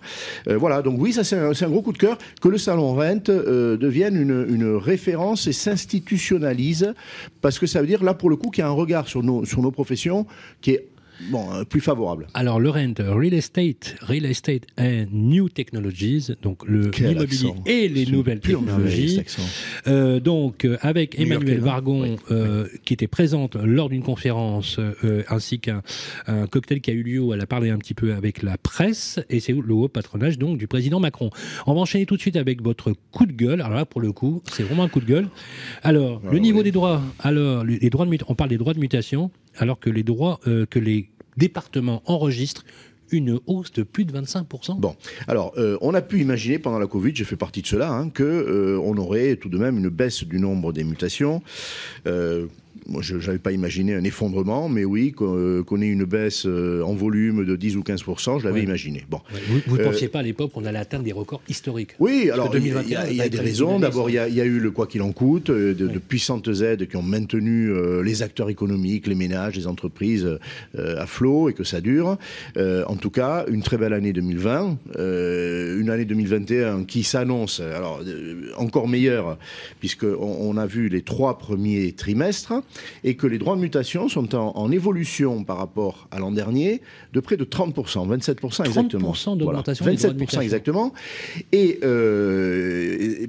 voilà, 0.57 0.81
donc 0.81 0.99
oui, 0.99 1.13
ça 1.13 1.23
c'est 1.23 1.37
un, 1.37 1.51
un, 1.51 1.69
gros 1.69 1.81
coup 1.81 1.93
de 1.93 1.97
cœur 1.97 2.17
que 2.41 2.47
le 2.47 2.57
salon 2.57 2.93
Rent 2.93 3.23
devienne 3.25 4.15
une, 4.15 4.45
une 4.49 4.75
référence 4.75 5.47
et 5.47 5.53
s'institutionnalise, 5.53 6.93
parce 7.41 7.59
que 7.59 7.65
ça 7.65 7.81
veut 7.81 7.87
dire 7.87 8.03
là 8.03 8.13
pour 8.13 8.29
le 8.29 8.35
coup 8.35 8.49
qu'il 8.53 8.63
y 8.63 8.65
a 8.65 8.69
un 8.69 8.71
regard 8.71 9.09
sur 9.09 9.21
nos 9.23 9.71
professions 9.71 10.25
qui 10.61 10.71
est 10.71 10.87
bon, 11.29 11.53
euh, 11.53 11.63
plus 11.63 11.81
favorable. 11.81 12.27
Alors, 12.33 12.59
le 12.59 12.69
rent, 12.69 12.93
real 12.99 13.33
estate, 13.33 13.95
real 14.01 14.25
estate 14.25 14.63
and 14.77 15.05
new 15.11 15.49
technologies, 15.49 16.31
donc 16.41 16.65
le 16.65 16.91
l'immobilier 16.91 17.53
et 17.65 17.87
les 17.87 18.05
nouvelles 18.05 18.39
technologies. 18.39 19.21
Euh, 19.87 20.19
donc, 20.19 20.65
euh, 20.65 20.77
avec 20.81 21.19
Emmanuel 21.19 21.59
Vargon, 21.59 22.17
qui 22.85 22.93
était 22.93 23.07
présente 23.07 23.55
lors 23.55 23.89
d'une 23.89 24.03
conférence, 24.03 24.79
ainsi 25.29 25.59
qu'un 25.59 25.81
cocktail 26.51 26.81
qui 26.81 26.91
a 26.91 26.93
eu 26.93 27.03
lieu 27.03 27.19
où 27.19 27.33
elle 27.33 27.41
a 27.41 27.47
parlé 27.47 27.69
un 27.69 27.77
petit 27.77 27.93
peu 27.93 28.13
avec 28.13 28.41
la 28.41 28.57
presse, 28.57 29.19
et 29.29 29.39
c'est 29.39 29.53
le 29.53 29.73
haut 29.73 29.87
patronage 29.87 30.37
donc 30.37 30.57
du 30.57 30.67
président 30.67 30.99
Macron. 30.99 31.29
On 31.65 31.73
va 31.73 31.81
enchaîner 31.81 32.05
tout 32.05 32.15
de 32.15 32.21
suite 32.21 32.35
avec 32.35 32.61
votre 32.61 32.93
coup 33.11 33.25
de 33.25 33.31
gueule. 33.31 33.61
Alors 33.61 33.77
là, 33.77 33.85
pour 33.85 34.01
le 34.01 34.11
coup, 34.11 34.41
c'est 34.51 34.63
vraiment 34.63 34.83
un 34.83 34.89
coup 34.89 34.99
de 34.99 35.05
gueule. 35.05 35.27
Alors, 35.83 36.21
le 36.31 36.39
niveau 36.39 36.63
des 36.63 36.71
droits. 36.71 37.01
Alors, 37.19 37.63
les 37.63 37.89
droits 37.89 38.05
de 38.05 38.13
on 38.27 38.35
parle 38.35 38.49
des 38.49 38.57
droits 38.57 38.73
de 38.73 38.79
mutation 38.79 39.31
alors 39.57 39.79
que 39.79 39.89
les 39.89 40.03
droits, 40.03 40.39
euh, 40.47 40.65
que 40.65 40.79
les 40.79 41.09
départements 41.37 42.01
enregistrent 42.05 42.65
une 43.11 43.39
hausse 43.45 43.71
de 43.71 43.83
plus 43.83 44.05
de 44.05 44.13
25%. 44.13 44.79
Bon, 44.79 44.95
alors 45.27 45.53
euh, 45.57 45.77
on 45.81 45.93
a 45.93 46.01
pu 46.01 46.19
imaginer 46.19 46.57
pendant 46.57 46.79
la 46.79 46.87
Covid, 46.87 47.15
j'ai 47.15 47.25
fait 47.25 47.35
partie 47.35 47.61
de 47.61 47.67
cela, 47.67 47.91
hein, 47.91 48.09
que 48.09 48.23
euh, 48.23 48.79
on 48.83 48.97
aurait 48.97 49.35
tout 49.35 49.49
de 49.49 49.57
même 49.57 49.77
une 49.77 49.89
baisse 49.89 50.23
du 50.23 50.39
nombre 50.39 50.73
des 50.73 50.83
mutations 50.83 51.41
je 53.01 53.15
n'avais 53.15 53.39
pas 53.39 53.51
imaginé 53.51 53.93
un 53.95 54.03
effondrement, 54.03 54.69
mais 54.69 54.85
oui, 54.85 55.11
qu'on 55.11 55.35
euh, 55.37 55.81
ait 55.81 55.87
une 55.87 56.05
baisse 56.05 56.45
euh, 56.45 56.81
en 56.81 56.93
volume 56.93 57.45
de 57.45 57.55
10 57.55 57.77
ou 57.77 57.83
15 57.83 58.03
je 58.39 58.45
l'avais 58.45 58.63
imaginé. 58.63 59.03
Bon. 59.09 59.21
Vous 59.67 59.77
ne 59.77 59.81
euh, 59.81 59.85
pensiez 59.85 60.07
pas 60.07 60.19
à 60.19 60.23
l'époque 60.23 60.51
qu'on 60.51 60.65
allait 60.65 60.79
atteindre 60.79 61.03
des 61.03 61.11
records 61.11 61.41
historiques 61.47 61.91
Oui, 61.99 62.29
alors 62.31 62.53
il 62.55 62.67
y, 62.67 63.21
a, 63.21 63.29
des 63.29 63.39
raisons. 63.39 63.79
D'abord, 63.79 64.09
il 64.09 64.15
y, 64.15 64.19
a 64.41 64.45
eu 64.45 64.59
le 64.59 64.71
quoi 64.71 64.87
qu'il 64.87 65.01
en 65.01 65.11
coûte, 65.11 65.49
de, 65.51 65.99
puissantes 65.99 66.47
aides 66.47 66.87
qui 66.87 66.95
ont 66.95 67.03
maintenu 67.03 67.71
les 68.03 68.21
acteurs 68.21 68.49
économiques, 68.49 69.07
les 69.07 69.15
ménages, 69.15 69.55
les 69.55 69.67
entreprises 69.67 70.27
à 70.77 71.05
flot 71.05 71.49
et 71.49 71.53
que 71.53 71.63
ça 71.63 71.81
dure. 71.81 72.17
en 72.57 72.95
tout 72.95 73.09
cas, 73.09 73.45
une 73.49 73.61
très 73.61 73.77
belle 73.77 73.93
année 73.93 74.13
2020, 74.13 74.77
une 74.97 75.89
année 75.89 76.05
2021 76.05 76.83
qui 76.85 77.03
s'annonce 77.03 77.59
alors 77.59 78.01
encore 78.57 78.87
meilleure 78.87 79.37
puisqu'on 79.79 80.37
on 80.39 80.57
a 80.57 80.65
vu 80.65 80.89
les 80.89 81.01
trois 81.01 81.37
premiers 81.37 81.93
trimestres 81.93 82.53
et 83.03 83.15
que 83.15 83.27
les 83.27 83.37
droits 83.37 83.55
de 83.55 83.61
mutation 83.61 84.09
sont 84.09 84.35
en, 84.35 84.71
évolution 84.71 85.43
par 85.43 85.57
rapport 85.57 86.07
à 86.11 86.19
l'an 86.19 86.31
dernier 86.31 86.81
de 87.13 87.19
près 87.19 87.37
de 87.37 87.45
30%, 87.45 88.07
27% 88.07 88.65
exactement. 88.65 89.11
30% 89.11 89.37
d'augmentation 89.37 89.85
27% 89.85 90.41
exactement. 90.41 90.93
Et 91.51 91.79
euh, 91.83 93.27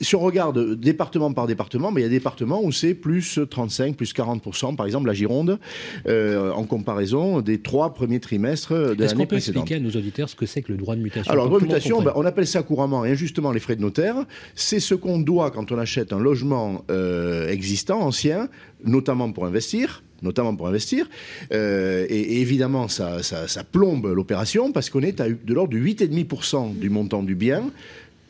si 0.00 0.16
on 0.16 0.20
regarde 0.20 0.74
département 0.74 1.32
par 1.32 1.46
département, 1.46 1.90
mais 1.90 2.00
il 2.00 2.04
y 2.04 2.06
a 2.06 2.08
des 2.08 2.16
départements 2.16 2.62
où 2.62 2.72
c'est 2.72 2.94
plus 2.94 3.38
35, 3.48 3.96
plus 3.96 4.14
40%, 4.14 4.76
par 4.76 4.86
exemple 4.86 5.06
la 5.06 5.12
Gironde, 5.12 5.58
euh, 6.06 6.50
en 6.52 6.64
comparaison 6.64 7.40
des 7.40 7.60
trois 7.60 7.92
premiers 7.92 8.20
trimestres 8.20 8.72
de 8.72 8.78
l'année 8.78 8.94
précédente. 8.94 9.02
Est-ce 9.02 9.14
qu'on 9.14 9.26
peut 9.26 9.36
expliquer 9.36 9.74
à 9.74 9.80
nos 9.80 9.90
auditeurs 9.90 10.28
ce 10.28 10.36
que 10.36 10.46
c'est 10.46 10.62
que 10.62 10.72
le 10.72 10.78
droit 10.78 10.96
de 10.96 11.02
mutation 11.02 11.30
Alors, 11.30 11.44
le 11.44 11.50
droit 11.50 11.60
de 11.60 11.66
mutation, 11.66 12.02
ben, 12.02 12.12
on 12.16 12.24
appelle 12.24 12.46
ça 12.46 12.62
couramment 12.62 13.04
et 13.04 13.10
injustement 13.10 13.52
les 13.52 13.60
frais 13.60 13.76
de 13.76 13.82
notaire. 13.82 14.16
C'est 14.54 14.80
ce 14.80 14.94
qu'on 14.94 15.18
doit 15.18 15.50
quand 15.50 15.70
on 15.72 15.78
achète 15.78 16.12
un 16.12 16.20
logement 16.20 16.84
euh, 16.90 17.48
existant, 17.48 18.00
ancien, 18.00 18.48
notamment 18.84 19.30
pour 19.32 19.46
investir 19.46 20.02
notamment 20.22 20.54
pour 20.54 20.68
investir. 20.68 21.08
Euh, 21.50 22.04
et, 22.10 22.42
évidemment, 22.42 22.88
ça, 22.88 23.22
ça, 23.22 23.64
plombe 23.64 24.12
l'opération 24.14 24.70
parce 24.70 24.90
qu'on 24.90 25.00
est 25.00 25.18
à 25.18 25.30
de 25.30 25.54
l'ordre 25.54 25.72
de 25.72 25.78
8,5% 25.78 26.78
du 26.78 26.90
montant 26.90 27.22
du 27.22 27.34
bien 27.34 27.70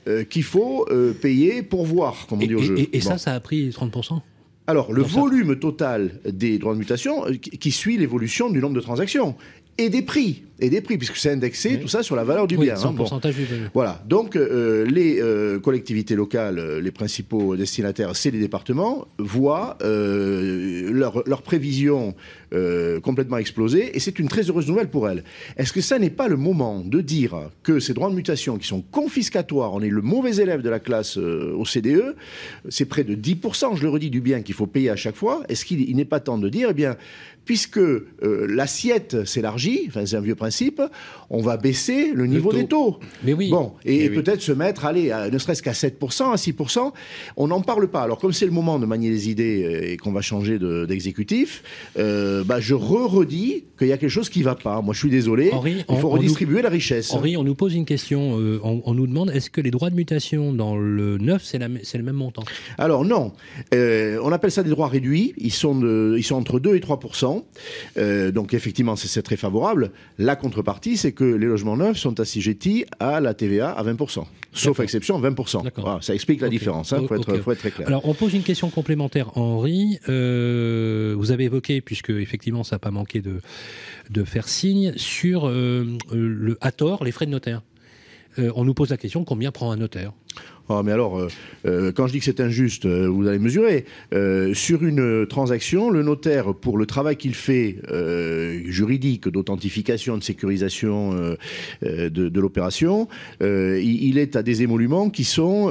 euh, 0.08 0.24
qu'il 0.24 0.42
faut 0.42 0.86
euh, 0.90 1.12
payer 1.12 1.62
pour 1.62 1.84
voir, 1.84 2.26
comme 2.26 2.42
on 2.42 2.46
dit 2.46 2.54
au 2.54 2.62
jeu. 2.62 2.76
Et, 2.92 3.00
ça, 3.00 3.18
ça 3.18 3.34
a 3.34 3.40
pris 3.40 3.70
30% 3.70 4.20
alors, 4.66 4.92
le 4.92 5.02
volume 5.02 5.58
total 5.58 6.20
des 6.24 6.58
droits 6.58 6.74
de 6.74 6.78
mutation 6.78 7.24
qui 7.40 7.72
suit 7.72 7.98
l'évolution 7.98 8.50
du 8.50 8.60
nombre 8.60 8.76
de 8.76 8.80
transactions 8.80 9.34
et 9.80 9.88
des 9.88 10.02
prix 10.02 10.42
et 10.60 10.68
des 10.68 10.80
prix, 10.80 10.98
puisque 10.98 11.16
c'est 11.16 11.30
indexé, 11.30 11.80
tout 11.80 11.88
ça, 11.88 12.02
sur 12.02 12.16
la 12.16 12.24
valeur 12.24 12.46
du 12.46 12.56
bien. 12.56 12.74
Hein, 12.82 12.92
pourcentage 12.94 13.34
du 13.34 13.46
Voilà. 13.72 14.02
Donc, 14.06 14.36
euh, 14.36 14.84
les 14.84 15.20
euh, 15.20 15.58
collectivités 15.58 16.14
locales, 16.14 16.58
euh, 16.58 16.80
les 16.80 16.90
principaux 16.90 17.56
destinataires, 17.56 18.14
c'est 18.14 18.30
les 18.30 18.38
départements, 18.38 19.08
voient 19.18 19.78
leurs 19.80 21.22
leur 21.26 21.42
prévisions 21.42 22.14
complètement 23.02 23.38
exploser, 23.38 23.96
et 23.96 24.00
c'est 24.00 24.18
une 24.18 24.28
très 24.28 24.42
heureuse 24.42 24.66
nouvelle 24.66 24.88
pour 24.88 25.08
elles. 25.08 25.22
Est-ce 25.56 25.72
que 25.72 25.80
ça 25.80 25.98
n'est 25.98 26.10
pas 26.10 26.26
le 26.26 26.36
moment 26.36 26.80
de 26.80 27.00
dire 27.00 27.50
que 27.62 27.78
ces 27.78 27.94
droits 27.94 28.10
de 28.10 28.14
mutation 28.14 28.58
qui 28.58 28.66
sont 28.66 28.82
confiscatoires, 28.82 29.72
on 29.72 29.80
est 29.80 29.88
le 29.88 30.02
mauvais 30.02 30.36
élève 30.36 30.60
de 30.60 30.68
la 30.68 30.80
classe 30.80 31.16
au 31.16 31.64
CDE, 31.64 32.16
c'est 32.68 32.86
près 32.86 33.04
de 33.04 33.14
10%, 33.14 33.76
je 33.76 33.82
le 33.82 33.88
redis, 33.88 34.10
du 34.10 34.20
bien 34.20 34.42
qu'il 34.42 34.54
faut 34.54 34.66
payer 34.66 34.90
à 34.90 34.96
chaque 34.96 35.14
fois, 35.14 35.42
est-ce 35.48 35.64
qu'il 35.64 35.94
n'est 35.94 36.04
pas 36.04 36.18
temps 36.18 36.38
de 36.38 36.48
dire, 36.48 36.68
eh 36.70 36.74
bien, 36.74 36.96
puisque 37.44 37.80
l'assiette 38.22 39.24
s'élargit, 39.24 39.84
enfin 39.88 40.06
c'est 40.06 40.16
un 40.16 40.20
vieux 40.20 40.34
principe, 40.34 40.82
on 41.30 41.40
va 41.40 41.56
baisser 41.56 42.12
le 42.12 42.26
niveau 42.26 42.52
des 42.52 42.66
taux. 42.66 42.98
Mais 43.24 43.32
oui. 43.32 43.50
Bon, 43.50 43.72
et, 43.84 44.10
peut-être 44.10 44.40
se 44.40 44.52
mettre, 44.52 44.84
allez, 44.84 45.12
ne 45.30 45.38
serait-ce 45.38 45.62
qu'à 45.62 45.72
7%, 45.72 46.32
à 46.32 46.36
6%. 46.36 46.92
On 47.36 47.48
n'en 47.48 47.60
parle 47.60 47.88
pas. 47.88 48.02
Alors, 48.02 48.18
comme 48.18 48.32
c'est 48.32 48.46
le 48.46 48.50
moment 48.50 48.78
de 48.78 48.86
manier 48.86 49.10
les 49.10 49.30
idées 49.30 49.64
euh, 49.64 49.92
et 49.92 49.96
qu'on 49.96 50.12
va 50.12 50.20
changer 50.20 50.58
d'exécutif, 50.58 51.62
euh, 51.98 52.44
bah, 52.44 52.60
je 52.60 52.74
re-redis 52.74 53.64
qu'il 53.78 53.88
y 53.88 53.92
a 53.92 53.98
quelque 53.98 54.10
chose 54.10 54.28
qui 54.28 54.40
ne 54.40 54.44
va 54.44 54.54
pas. 54.54 54.80
Moi, 54.80 54.94
je 54.94 54.98
suis 54.98 55.10
désolé. 55.10 55.50
il 55.88 55.96
faut 55.96 56.08
redistribuer 56.08 56.62
la 56.62 56.68
richesse. 56.68 57.12
Henri, 57.12 57.36
on 57.36 57.44
nous 57.44 57.54
pose 57.54 57.74
une 57.74 57.84
question. 57.84 58.38
Euh, 58.38 58.60
on, 58.62 58.94
nous 58.94 59.06
demande 59.06 59.30
est-ce 59.30 59.50
que 59.50 59.60
les 59.60 59.70
droits 59.70 59.90
de 59.90 59.94
mutation 59.94 60.52
dans 60.52 60.76
le 60.76 61.18
neuf, 61.18 61.44
c'est 61.44 61.58
le 61.58 62.04
même 62.04 62.16
montant? 62.16 62.42
Alors, 62.78 63.04
non. 63.04 63.32
on 63.72 64.32
appelle 64.32 64.50
ça 64.50 64.62
des 64.62 64.70
droits 64.70 64.88
réduits. 64.88 65.34
Ils 65.36 65.52
sont, 65.52 65.78
de, 65.78 66.16
ils 66.18 66.24
sont 66.24 66.36
entre 66.36 66.58
2 66.58 66.74
et 66.74 66.80
3%. 66.80 67.29
Donc, 68.32 68.54
effectivement, 68.54 68.96
c'est 68.96 69.22
très 69.22 69.36
favorable. 69.36 69.90
La 70.18 70.36
contrepartie, 70.36 70.96
c'est 70.96 71.12
que 71.12 71.24
les 71.24 71.46
logements 71.46 71.76
neufs 71.76 71.98
sont 71.98 72.18
assujettis 72.20 72.84
à 72.98 73.20
la 73.20 73.34
TVA 73.34 73.70
à 73.70 73.82
20%. 73.84 74.24
Sauf 74.52 74.80
exception, 74.80 75.20
20%. 75.20 76.02
ça 76.02 76.14
explique 76.14 76.40
la 76.40 76.48
différence, 76.48 76.90
il 76.90 77.04
hein, 77.04 77.06
faut, 77.06 77.14
être 77.14 77.54
très 77.54 77.70
clair. 77.70 77.86
Alors, 77.86 78.06
on 78.08 78.14
pose 78.14 78.34
une 78.34 78.42
question 78.42 78.68
complémentaire, 78.68 79.36
Henri. 79.36 79.98
Euh, 80.08 81.14
vous 81.16 81.30
avez 81.30 81.44
évoqué, 81.44 81.80
puisque 81.80 82.10
effectivement, 82.10 82.64
ça 82.64 82.76
n'a 82.76 82.80
pas 82.80 82.90
manqué 82.90 83.20
de, 83.20 83.40
de 84.10 84.24
faire 84.24 84.48
signe, 84.48 84.92
sur 84.96 85.46
euh, 85.46 85.86
le, 86.12 86.58
à 86.60 86.72
tort 86.72 87.04
les 87.04 87.12
frais 87.12 87.26
de 87.26 87.30
notaire. 87.30 87.62
Euh, 88.38 88.52
on 88.54 88.64
nous 88.64 88.74
pose 88.74 88.90
la 88.90 88.96
question 88.96 89.24
combien 89.24 89.50
prend 89.52 89.72
un 89.72 89.76
notaire? 89.76 90.12
Mais 90.84 90.92
alors, 90.92 91.18
euh, 91.18 91.28
euh, 91.66 91.92
quand 91.92 92.06
je 92.06 92.12
dis 92.12 92.18
que 92.20 92.24
c'est 92.24 92.40
injuste, 92.40 92.86
euh, 92.86 93.08
vous 93.08 93.26
allez 93.26 93.38
mesurer. 93.38 93.84
sur 94.54 94.84
une 94.84 95.26
transaction, 95.26 95.90
le 95.90 96.02
notaire, 96.02 96.54
pour 96.54 96.78
le 96.78 96.86
travail 96.86 97.16
qu'il 97.16 97.34
fait 97.34 97.76
juridique, 98.66 99.28
d'authentification, 99.28 100.16
de 100.16 100.22
sécurisation 100.22 101.36
de, 101.82 102.40
l'opération, 102.40 103.08
il, 103.40 104.18
est 104.18 104.36
à 104.36 104.42
des 104.42 104.62
émoluments 104.62 105.10
qui 105.10 105.24
sont 105.24 105.70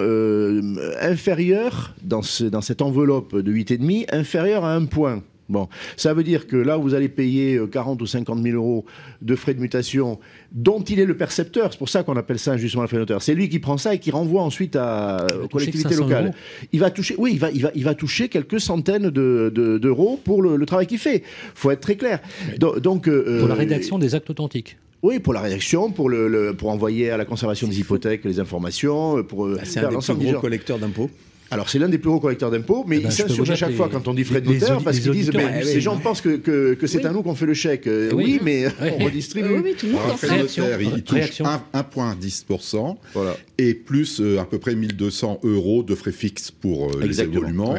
inférieurs, 1.01 1.95
dans, 2.03 2.21
dans 2.51 2.61
cette 2.61 2.81
enveloppe 2.81 3.35
de 3.35 3.51
8,5, 3.51 4.05
inférieurs 4.11 4.65
à 4.65 4.75
un 4.75 4.85
point. 4.85 5.21
Bon, 5.49 5.67
ça 5.97 6.13
veut 6.13 6.23
dire 6.23 6.45
que 6.45 6.55
là, 6.55 6.77
vous 6.77 6.93
allez 6.93 7.09
payer 7.09 7.59
40 7.71 8.01
ou 8.01 8.05
50 8.05 8.41
000 8.43 8.55
euros 8.55 8.85
de 9.21 9.35
frais 9.35 9.55
de 9.55 9.59
mutation 9.59 10.19
dont 10.51 10.81
il 10.81 10.99
est 10.99 11.05
le 11.05 11.17
percepteur. 11.17 11.71
C'est 11.71 11.79
pour 11.79 11.89
ça 11.89 12.03
qu'on 12.03 12.15
appelle 12.15 12.37
ça 12.39 12.51
injustement 12.51 12.83
le 12.83 12.87
frais 12.87 12.97
notaire. 12.97 13.21
C'est 13.21 13.33
lui 13.33 13.49
qui 13.49 13.59
prend 13.59 13.77
ça 13.77 13.95
et 13.95 13.99
qui 13.99 14.11
renvoie 14.11 14.43
ensuite 14.43 14.75
à, 14.75 15.25
aux 15.43 15.47
collectivités 15.47 15.95
locales. 15.95 16.33
Il 16.71 16.79
va 16.79 16.91
toucher, 16.91 17.15
oui, 17.17 17.31
il 17.33 17.39
va, 17.39 17.49
il 17.51 17.63
va, 17.63 17.71
il 17.73 17.83
va 17.83 17.95
toucher 17.95 18.29
quelques 18.29 18.59
centaines 18.59 19.09
d'euros 19.09 20.19
pour 20.23 20.41
le, 20.41 20.65
travail 20.65 20.85
qu'il 20.85 20.99
fait. 20.99 21.23
Faut 21.55 21.71
être 21.71 21.81
très 21.81 21.95
clair. 21.95 22.19
Donc, 22.59 23.07
euh, 23.07 23.39
pour 23.39 23.47
la 23.47 23.55
rédaction 23.55 23.97
des 23.97 24.13
actes 24.13 24.29
authentiques. 24.29 24.77
Oui, 25.01 25.19
pour 25.19 25.33
la 25.33 25.39
rédaction, 25.39 25.91
pour, 25.91 26.09
le, 26.09 26.53
pour 26.57 26.69
envoyer 26.69 27.09
à 27.09 27.17
la 27.17 27.25
conservation 27.25 27.67
des 27.67 27.79
hypothèques 27.79 28.25
les 28.25 28.39
informations, 28.39 29.23
pour 29.23 29.47
bah, 29.47 29.61
c'est 29.63 29.79
un 29.79 29.89
des 29.89 29.97
plus 29.97 30.31
gros 30.31 30.41
collecteurs 30.41 30.77
d'impôts. 30.77 31.09
Alors 31.51 31.69
c'est 31.69 31.79
l'un 31.79 31.89
des 31.89 31.97
plus 31.97 32.09
gros 32.09 32.19
collecteurs 32.19 32.51
d'impôts, 32.51 32.85
mais 32.87 32.97
eh 32.97 32.99
ben, 33.01 33.09
il 33.09 33.11
s'insurge 33.11 33.49
à 33.49 33.55
chaque 33.55 33.73
fois 33.73 33.89
quand 33.89 34.07
on 34.07 34.13
dit 34.13 34.23
frais 34.23 34.41
de 34.41 34.51
notaire 34.51 34.81
parce 34.83 34.99
qu'ils 34.99 35.11
disent 35.11 35.31
mais 35.33 35.63
les 35.63 35.81
gens 35.81 35.97
pensent 35.97 36.21
que, 36.21 36.37
que, 36.37 36.87
c'est 36.87 37.05
à 37.05 37.11
nous 37.11 37.23
qu'on 37.23 37.35
fait 37.35 37.45
le 37.45 37.53
chèque. 37.53 37.87
Euh, 37.87 38.11
oui, 38.13 38.39
mais 38.43 38.67
on 38.81 39.05
redistribue. 39.05 39.59
Oui, 39.63 39.75
tout 39.77 39.87
le 39.87 39.93
monde. 39.93 40.17
frais 40.17 40.37
de 40.37 40.41
notaire, 40.43 40.81
il 40.81 41.03
touche 41.03 41.41
1,10% 41.41 42.97
voilà. 43.13 43.37
et 43.57 43.73
plus 43.73 44.21
euh, 44.21 44.39
à 44.39 44.45
peu 44.45 44.59
près 44.59 44.75
1200 44.75 45.41
euros 45.43 45.83
de 45.83 45.95
frais 45.95 46.11
fixes 46.11 46.51
pour 46.51 46.89
euh, 46.89 47.01
les 47.01 47.21
évoluements. 47.21 47.75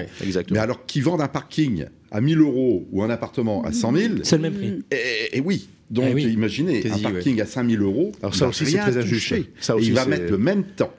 Mais 0.51 0.59
alors 0.59 0.87
qui 0.87 1.01
vendent 1.01 1.23
un 1.23 1.29
parking 1.29 1.87
à 2.11 2.21
1000 2.21 2.41
euros 2.41 2.87
ou 2.91 3.03
un 3.03 3.11
appartement 3.11 3.63
à 3.65 3.73
100 3.73 3.97
000, 3.97 4.15
c'est 4.23 4.37
le 4.37 4.43
même 4.43 4.55
prix. 4.55 4.83
Et, 5.33 5.41
oui. 5.41 5.69
Donc, 5.91 6.15
eh 6.17 6.23
imaginez, 6.23 6.85
un 6.89 6.99
parking 6.99 7.41
à 7.41 7.47
5000 7.47 7.81
euros. 7.83 8.13
Alors, 8.23 8.35
ça 8.35 8.47
aussi, 8.47 8.65
c'est 8.67 8.79
très 8.79 8.97
injuste. 8.97 9.35
Ça 9.61 9.75
aussi, 9.75 9.89
il 9.89 9.95
va 9.95 10.07
mettre 10.07 10.31
le 10.31 10.39
même 10.39 10.63
temps 10.63 10.93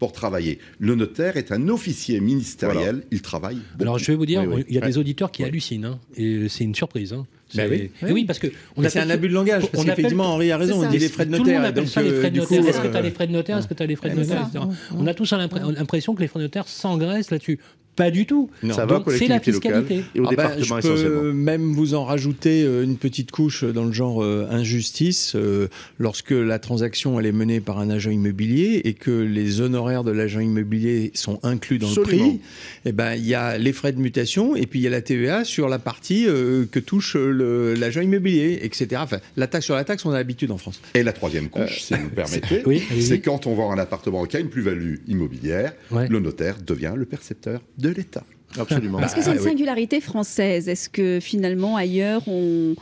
pour 0.00 0.12
travailler. 0.12 0.58
Le 0.80 0.96
notaire 0.96 1.36
est 1.36 1.52
un 1.52 1.68
officier 1.68 2.20
ministériel, 2.20 3.04
il 3.12 3.22
travaille. 3.22 3.58
Alors 3.78 3.98
je 3.98 4.10
vais 4.10 4.16
vous 4.16 4.26
dire, 4.26 4.42
il 4.68 4.74
y 4.74 4.78
a 4.78 4.80
des 4.80 4.98
auditeurs 4.98 5.30
qui 5.30 5.44
hallucinent, 5.44 5.84
hein, 5.84 6.00
et 6.16 6.48
c'est 6.48 6.64
une 6.64 6.74
surprise. 6.74 7.12
Hein. 7.12 7.26
Bah 7.54 7.64
oui. 7.68 7.90
oui. 8.02 8.24
parce 8.24 8.38
que 8.38 8.46
c'est 8.88 9.00
un 9.00 9.10
abus 9.10 9.28
de 9.28 9.34
langage. 9.34 9.68
Parce 9.70 9.84
qu'effectivement, 9.84 10.34
Henri 10.34 10.52
a 10.52 10.56
raison. 10.56 10.84
On 10.84 10.88
dit 10.88 10.98
les 10.98 11.08
frais 11.08 11.26
de 11.26 11.32
notaire. 11.32 11.44
Tout 11.44 11.50
le 11.50 11.56
monde 11.56 11.66
appelle 11.66 11.88
ça 11.88 12.02
les 12.02 12.10
frais 12.12 12.30
de 12.30 12.38
notaire. 12.38 12.66
Est-ce 12.66 12.80
que 12.80 12.88
tu 12.88 12.96
as 12.96 13.02
les 13.02 13.10
frais 13.10 13.26
de 13.26 13.32
notaire? 13.32 13.58
Est-ce 13.58 13.68
que 13.68 13.74
tu 13.74 13.82
as 13.82 13.86
les 13.86 13.96
frais 13.96 14.10
de 14.10 14.14
notaire? 14.14 14.48
On 14.96 15.06
a 15.06 15.14
tous 15.14 15.32
l'impression 15.32 16.14
que 16.14 16.20
les 16.20 16.28
frais 16.28 16.40
de 16.40 16.44
notaire 16.44 16.68
s'engraissent 16.68 17.30
là-dessus. 17.30 17.58
Pas 17.96 18.10
du 18.10 18.24
tout. 18.24 18.50
Ça 18.70 18.86
va 18.86 19.02
c'est 19.08 19.26
la 19.26 19.40
fiscalité. 19.40 20.04
et 20.14 20.20
au 20.20 20.26
ah 20.26 20.34
bah, 20.34 20.52
je 20.58 20.74
peux 20.74 21.32
même 21.32 21.72
vous 21.72 21.94
en 21.94 22.04
rajouter 22.04 22.62
euh, 22.62 22.84
une 22.84 22.96
petite 22.96 23.30
couche 23.30 23.64
dans 23.64 23.84
le 23.84 23.92
genre 23.92 24.22
euh, 24.22 24.46
injustice. 24.50 25.34
Euh, 25.34 25.68
lorsque 25.98 26.30
la 26.30 26.58
transaction 26.58 27.18
elle 27.18 27.26
est 27.26 27.32
menée 27.32 27.60
par 27.60 27.78
un 27.78 27.90
agent 27.90 28.10
immobilier 28.10 28.80
et 28.84 28.94
que 28.94 29.10
les 29.10 29.60
honoraires 29.60 30.04
de 30.04 30.12
l'agent 30.12 30.40
immobilier 30.40 31.10
sont 31.14 31.40
inclus 31.42 31.78
dans 31.78 31.90
le 31.94 32.02
prix, 32.02 32.20
et 32.20 32.40
eh 32.86 32.92
ben 32.92 33.14
il 33.14 33.26
y 33.26 33.34
a 33.34 33.58
les 33.58 33.72
frais 33.72 33.92
de 33.92 34.00
mutation 34.00 34.56
et 34.56 34.66
puis 34.66 34.78
il 34.78 34.82
y 34.82 34.86
a 34.86 34.90
la 34.90 35.02
TVA 35.02 35.44
sur 35.44 35.68
la 35.68 35.78
partie 35.78 36.24
que 36.24 36.78
touche 36.78 37.16
l'agent 37.16 38.00
immobilier, 38.00 38.60
etc. 38.62 38.88
Enfin, 38.96 39.18
la 39.36 39.46
taxe 39.46 39.66
sur 39.66 39.74
la 39.74 39.84
taxe, 39.84 40.04
on 40.06 40.10
a 40.10 40.14
l'habitude 40.14 40.50
en 40.52 40.58
France. 40.58 40.80
Et 40.94 41.02
la 41.02 41.12
troisième 41.12 41.48
couche, 41.48 41.80
si 41.80 41.94
vous 41.94 42.04
me 42.04 42.08
permettez, 42.14 42.62
c'est 43.00 43.20
quand 43.20 43.46
on 43.46 43.54
vend 43.54 43.72
un 43.72 43.78
appartement 43.78 44.24
qui 44.24 44.36
a 44.36 44.40
une 44.40 44.48
plus-value 44.48 44.96
immobilière, 45.08 45.74
le 45.90 46.20
notaire 46.20 46.56
devient 46.64 46.94
le 46.96 47.04
percepteur 47.04 47.60
de 47.80 47.90
l'État. 47.90 48.24
Absolument. 48.58 49.00
Est-ce 49.00 49.14
que 49.14 49.22
c'est 49.22 49.30
une 49.30 49.38
ah, 49.38 49.42
singularité 49.42 50.00
française 50.00 50.68
Est-ce 50.68 50.88
que 50.88 51.20
finalement 51.20 51.76
ailleurs 51.76 52.22
on 52.26 52.74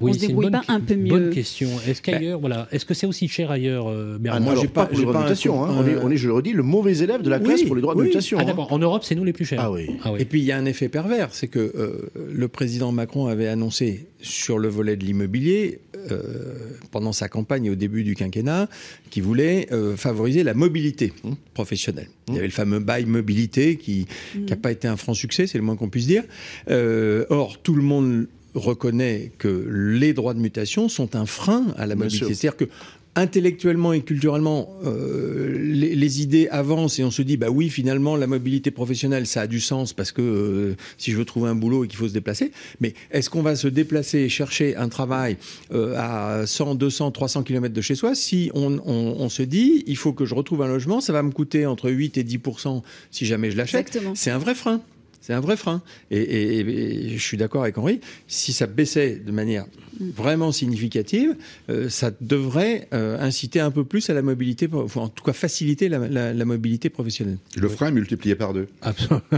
on 0.00 0.12
se 0.12 0.18
débrouille 0.18 0.50
pas 0.50 0.62
un 0.68 0.80
peu 0.80 0.94
mieux 0.94 1.10
Bonne 1.10 1.30
question. 1.30 1.68
Est-ce 1.86 2.02
qu'ailleurs, 2.02 2.38
voilà, 2.40 2.68
est-ce 2.70 2.84
que 2.84 2.94
c'est 2.94 3.06
aussi 3.06 3.28
cher 3.28 3.50
ailleurs 3.50 3.88
euh, 3.88 4.18
ah, 4.28 4.40
Moi, 4.40 4.54
j'ai 4.60 4.68
pas, 4.68 4.82
pas 4.82 4.86
pour 4.86 4.98
les 4.98 5.04
droits 5.04 5.14
de 5.14 5.22
mutation. 5.22 5.64
Hein. 5.64 5.74
On, 5.78 5.86
est, 5.86 5.96
on, 6.02 6.10
est, 6.10 6.16
je 6.16 6.28
le 6.28 6.34
redis, 6.34 6.52
le 6.52 6.62
mauvais 6.62 6.98
élève 6.98 7.22
de 7.22 7.30
la 7.30 7.38
classe 7.38 7.62
pour 7.62 7.76
les 7.76 7.82
droits 7.82 7.94
de 7.94 8.02
mutation. 8.02 8.38
Ah, 8.40 8.44
hein. 8.46 8.66
En 8.70 8.78
Europe, 8.78 9.04
c'est 9.04 9.14
nous 9.14 9.24
les 9.24 9.32
plus 9.32 9.44
chers. 9.44 9.60
Ah 9.60 9.70
oui. 9.70 9.88
Ah, 10.04 10.12
oui. 10.12 10.20
Et 10.20 10.24
puis 10.24 10.40
il 10.40 10.44
y 10.44 10.52
a 10.52 10.56
un 10.56 10.66
effet 10.66 10.88
pervers, 10.88 11.28
c'est 11.32 11.48
que 11.48 11.58
euh, 11.58 12.10
le 12.32 12.48
président 12.48 12.92
Macron 12.92 13.26
avait 13.26 13.48
annoncé 13.48 14.06
sur 14.20 14.58
le 14.58 14.68
volet 14.68 14.96
de 14.96 15.04
l'immobilier 15.04 15.80
pendant 16.90 17.12
sa 17.12 17.28
campagne 17.28 17.70
au 17.70 17.74
début 17.74 18.04
du 18.04 18.14
quinquennat 18.14 18.68
qui 19.10 19.20
voulait 19.20 19.68
euh, 19.72 19.96
favoriser 19.96 20.42
la 20.42 20.54
mobilité 20.54 21.12
mmh. 21.24 21.32
professionnelle. 21.54 22.08
Il 22.28 22.34
y 22.34 22.38
avait 22.38 22.46
le 22.46 22.52
fameux 22.52 22.80
bail 22.80 23.06
mobilité 23.06 23.76
qui 23.76 24.06
n'a 24.34 24.56
mmh. 24.56 24.60
pas 24.60 24.72
été 24.72 24.88
un 24.88 24.96
franc 24.96 25.14
succès, 25.14 25.46
c'est 25.46 25.58
le 25.58 25.64
moins 25.64 25.76
qu'on 25.76 25.88
puisse 25.88 26.06
dire. 26.06 26.24
or, 26.68 27.58
tout 27.62 27.74
le 27.74 27.82
monde 27.82 28.26
reconnaît 28.54 29.32
que 29.38 29.66
les 29.70 30.14
droits 30.14 30.34
de 30.34 30.40
mutation 30.40 30.88
sont 30.88 31.14
un 31.14 31.26
frein 31.26 31.66
à 31.76 31.86
la 31.86 31.94
mobilité. 31.94 32.34
C'est-à-dire 32.34 32.56
que 32.56 32.64
intellectuellement 33.16 33.94
et 33.94 34.02
culturellement, 34.02 34.68
euh, 34.84 35.56
les, 35.58 36.22
idées 36.22 36.48
avancent 36.48 36.98
et 36.98 37.04
on 37.04 37.10
se 37.10 37.22
dit, 37.22 37.38
bah 37.38 37.48
oui, 37.50 37.70
finalement, 37.70 38.14
la 38.14 38.26
mobilité 38.26 38.70
professionnelle, 38.70 39.26
ça 39.26 39.40
a 39.42 39.46
du 39.46 39.58
sens 39.58 39.94
parce 39.94 40.12
que 40.12 40.22
euh, 40.22 40.76
si 40.98 41.10
je 41.10 41.16
veux 41.16 41.24
trouver 41.24 41.48
un 41.48 41.54
boulot 41.54 41.84
et 41.84 41.88
qu'il 41.88 41.98
faut 41.98 42.08
se 42.08 42.12
déplacer, 42.12 42.52
mais 42.80 42.92
est-ce 43.10 43.30
qu'on 43.30 43.42
va 43.42 43.56
se 43.56 43.68
déplacer 43.68 44.18
et 44.18 44.28
chercher 44.28 44.76
un 44.76 44.88
travail 44.88 45.38
euh, 45.72 45.94
à 45.96 46.46
100, 46.46 46.74
200, 46.74 47.10
300 47.10 47.42
km 47.42 47.74
de 47.74 47.80
chez 47.80 47.94
soi 47.94 48.14
si 48.14 48.50
on, 48.54 48.78
on, 48.84 49.28
se 49.30 49.42
dit, 49.42 49.82
il 49.86 49.96
faut 49.96 50.12
que 50.12 50.26
je 50.26 50.34
retrouve 50.34 50.62
un 50.62 50.68
logement, 50.68 51.00
ça 51.00 51.14
va 51.14 51.22
me 51.22 51.30
coûter 51.30 51.64
entre 51.64 51.90
8 51.90 52.18
et 52.18 52.24
10% 52.24 52.82
si 53.10 53.24
jamais 53.24 53.50
je 53.50 53.56
l'achète. 53.56 53.98
C'est 54.14 54.30
un 54.30 54.38
vrai 54.38 54.54
frein. 54.54 54.82
C'est 55.26 55.32
un 55.32 55.40
vrai 55.40 55.56
frein. 55.56 55.82
Et, 56.12 57.16
je 57.16 57.20
suis 57.20 57.36
d'accord 57.36 57.62
avec 57.62 57.76
Henri, 57.78 58.00
si 58.28 58.52
ça 58.52 58.68
baissait 58.68 59.16
de 59.16 59.32
manière 59.32 59.66
vraiment 59.98 60.52
significative, 60.52 61.34
euh, 61.68 61.88
ça 61.88 62.12
devrait 62.20 62.86
euh, 62.94 63.18
inciter 63.18 63.58
un 63.58 63.72
peu 63.72 63.82
plus 63.82 64.08
à 64.08 64.14
la 64.14 64.22
mobilité, 64.22 64.68
en 64.72 65.08
tout 65.08 65.24
cas 65.24 65.32
faciliter 65.32 65.88
la, 65.88 66.44
mobilité 66.44 66.90
professionnelle. 66.90 67.38
Le 67.56 67.68
frein 67.68 67.88
est 67.88 67.92
multiplié 67.92 68.36
par 68.36 68.54
deux. 68.54 68.68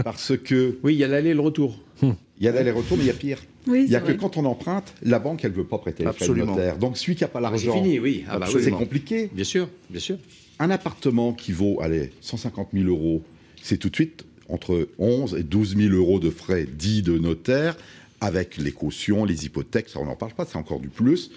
Parce 0.03 0.37
que... 0.37 0.77
Oui, 0.83 0.93
il 0.93 0.99
y 0.99 1.03
a 1.03 1.07
l'aller 1.07 1.31
et 1.31 1.33
le 1.33 1.41
retour. 1.41 1.79
Il 2.03 2.45
y 2.45 2.47
a 2.47 2.51
l'aller-retour, 2.51 2.95
mais 2.95 3.05
il 3.05 3.07
y 3.07 3.09
a 3.09 3.13
pire. 3.13 3.39
il 3.65 3.89
y 3.89 3.95
a 3.95 3.99
que 3.99 4.11
quand 4.11 4.37
on 4.37 4.45
emprunte, 4.45 4.93
la 5.01 5.17
banque, 5.17 5.43
elle 5.43 5.51
ne 5.51 5.57
veut 5.57 5.65
pas 5.65 5.79
prêter 5.79 6.05
les 6.05 6.13
frais 6.13 6.27
de 6.27 6.33
notaire. 6.35 6.77
Donc 6.77 6.99
celui 6.99 7.15
qui 7.15 7.23
n'a 7.23 7.29
pas 7.29 7.41
l'argent, 7.41 7.73
c'est 7.73 7.81
fini, 7.81 7.99
oui. 7.99 8.25
Ah 8.29 8.37
bah 8.37 8.45
c'est 8.47 8.69
compliqué. 8.69 9.31
Bien 9.33 9.43
sûr, 9.43 9.67
bien 9.89 9.99
sûr. 9.99 10.17
Un 10.59 10.69
appartement 10.69 11.33
qui 11.33 11.51
vaut, 11.51 11.79
allez, 11.81 12.11
150 12.21 12.69
000 12.73 12.87
euros, 12.87 13.23
c'est 13.63 13.77
tout 13.77 13.89
de 13.89 13.95
suite 13.95 14.25
entre 14.49 14.89
11 14.97 15.35
et 15.35 15.43
12 15.43 15.77
000 15.77 15.95
euros 15.95 16.19
de 16.19 16.29
frais 16.29 16.65
dits 16.65 17.01
de 17.01 17.17
notaire, 17.17 17.77
avec 18.21 18.57
les 18.57 18.71
cautions, 18.71 19.23
les 19.23 19.45
hypothèques, 19.45 19.89
ça 19.89 19.99
on 19.99 20.05
n'en 20.05 20.15
parle 20.15 20.33
pas, 20.33 20.45
c'est 20.45 20.57
encore 20.57 20.79
du 20.79 20.89
plus. 20.89 21.31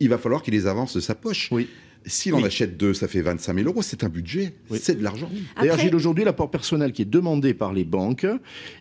Il 0.00 0.08
va 0.08 0.18
falloir 0.18 0.42
qu'il 0.42 0.54
les 0.54 0.66
avance 0.66 0.94
de 0.94 1.00
sa 1.00 1.14
poche. 1.14 1.48
Oui. 1.50 1.68
S'il 2.06 2.34
en 2.34 2.42
achète 2.42 2.76
deux, 2.76 2.94
ça 2.94 3.08
fait 3.08 3.20
25 3.20 3.54
000 3.54 3.66
euros. 3.68 3.82
C'est 3.82 4.04
un 4.04 4.08
budget, 4.08 4.54
c'est 4.80 4.96
de 4.96 5.02
l'argent. 5.02 5.28
D'ailleurs, 5.56 5.78
j'ai 5.78 5.92
aujourd'hui 5.92 6.24
l'apport 6.24 6.50
personnel 6.50 6.92
qui 6.92 7.02
est 7.02 7.10
demandé 7.10 7.54
par 7.54 7.72
les 7.72 7.84
banques, 7.84 8.26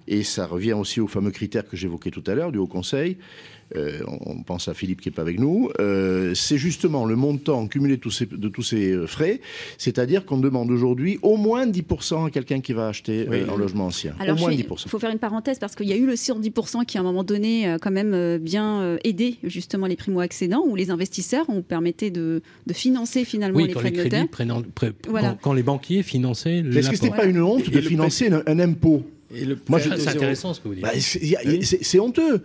et 0.08 0.24
ça 0.24 0.46
revient 0.46 0.74
aussi 0.74 1.02
aux 1.02 1.08
fameux 1.08 1.32
critères 1.32 1.68
que 1.68 1.76
j'évoquais 1.76 2.12
tout 2.12 2.24
à 2.28 2.36
l'heure 2.36 2.52
du 2.52 2.60
Haut 2.60 2.68
Conseil. 2.68 3.18
Euh, 3.76 4.00
on 4.08 4.44
pense 4.44 4.68
à 4.70 4.74
Philippe 4.74 5.02
qui 5.02 5.10
n'est 5.10 5.14
pas 5.14 5.24
avec 5.24 5.40
nous, 5.40 5.70
euh, 5.80 6.34
c'est 6.36 6.58
justement 6.58 7.06
le 7.06 7.16
montant 7.16 7.68
cumulé 7.68 7.98
de 7.98 8.02
tous 8.02 8.12
ces, 8.12 8.26
de 8.26 8.48
tous 8.48 8.64
ces 8.64 8.92
euh, 8.92 9.08
frais, 9.08 9.42
c'est-à-dire 9.78 10.26
qu'on 10.26 10.38
demande 10.38 10.72
aujourd'hui 10.72 11.20
au 11.22 11.36
moins 11.36 11.66
10% 11.68 12.28
à 12.28 12.30
quelqu'un 12.30 12.62
qui 12.62 12.72
va 12.72 12.88
acheter 12.88 13.28
un 13.28 13.58
logement 13.58 13.88
ancien. 13.88 14.14
Alors, 14.20 14.38
au 14.38 14.40
moins 14.40 14.52
10%. 14.52 14.84
Il 14.86 14.90
faut 14.90 15.00
faire 15.00 15.12
une 15.12 15.20
parenthèse 15.20 15.60
parce 15.60 15.76
qu'il 15.76 15.88
y 15.88 15.94
a 15.94 15.98
eu 15.98 16.06
le 16.06 16.14
110% 16.14 16.86
qui 16.86 16.98
à 16.98 17.02
un 17.02 17.04
moment 17.04 17.24
donné 17.24 17.76
quand 17.82 17.92
même 17.92 18.38
bien 18.38 18.98
aidé 19.04 19.38
justement 19.44 19.88
les 19.88 19.96
primo-accédants 19.96 20.64
où 20.66 20.76
les 20.76 20.90
investisseurs 20.90 21.50
ont 21.50 21.62
permis 21.62 21.88
de, 21.88 22.42
de 22.66 22.74
financer 22.74 23.24
finalement 23.24 23.60
les 23.60 23.74
frais 23.74 23.92
de 23.92 24.04
notaire. 24.04 24.26
quand, 25.42 25.54
les 25.54 25.64
banquiers 25.64 26.04
finançaient 26.04 26.60
Est-ce 26.60 26.90
que 26.90 26.98
ce 26.98 27.04
n'est 27.04 27.12
pas 27.12 27.26
une 27.26 27.42
honte 27.42 27.70
de 27.70 27.82
financer 27.82 28.30
un 28.30 28.60
impôt 28.60 29.04
moi, 29.68 29.80
c'est 29.80 30.08
intéressant 30.08 30.54
ce 30.54 30.62
que 30.62 30.68
vous 30.68 30.76
dites. 30.76 30.84
Bah, 30.84 30.92
c'est 31.00 32.00
honteux. 32.00 32.44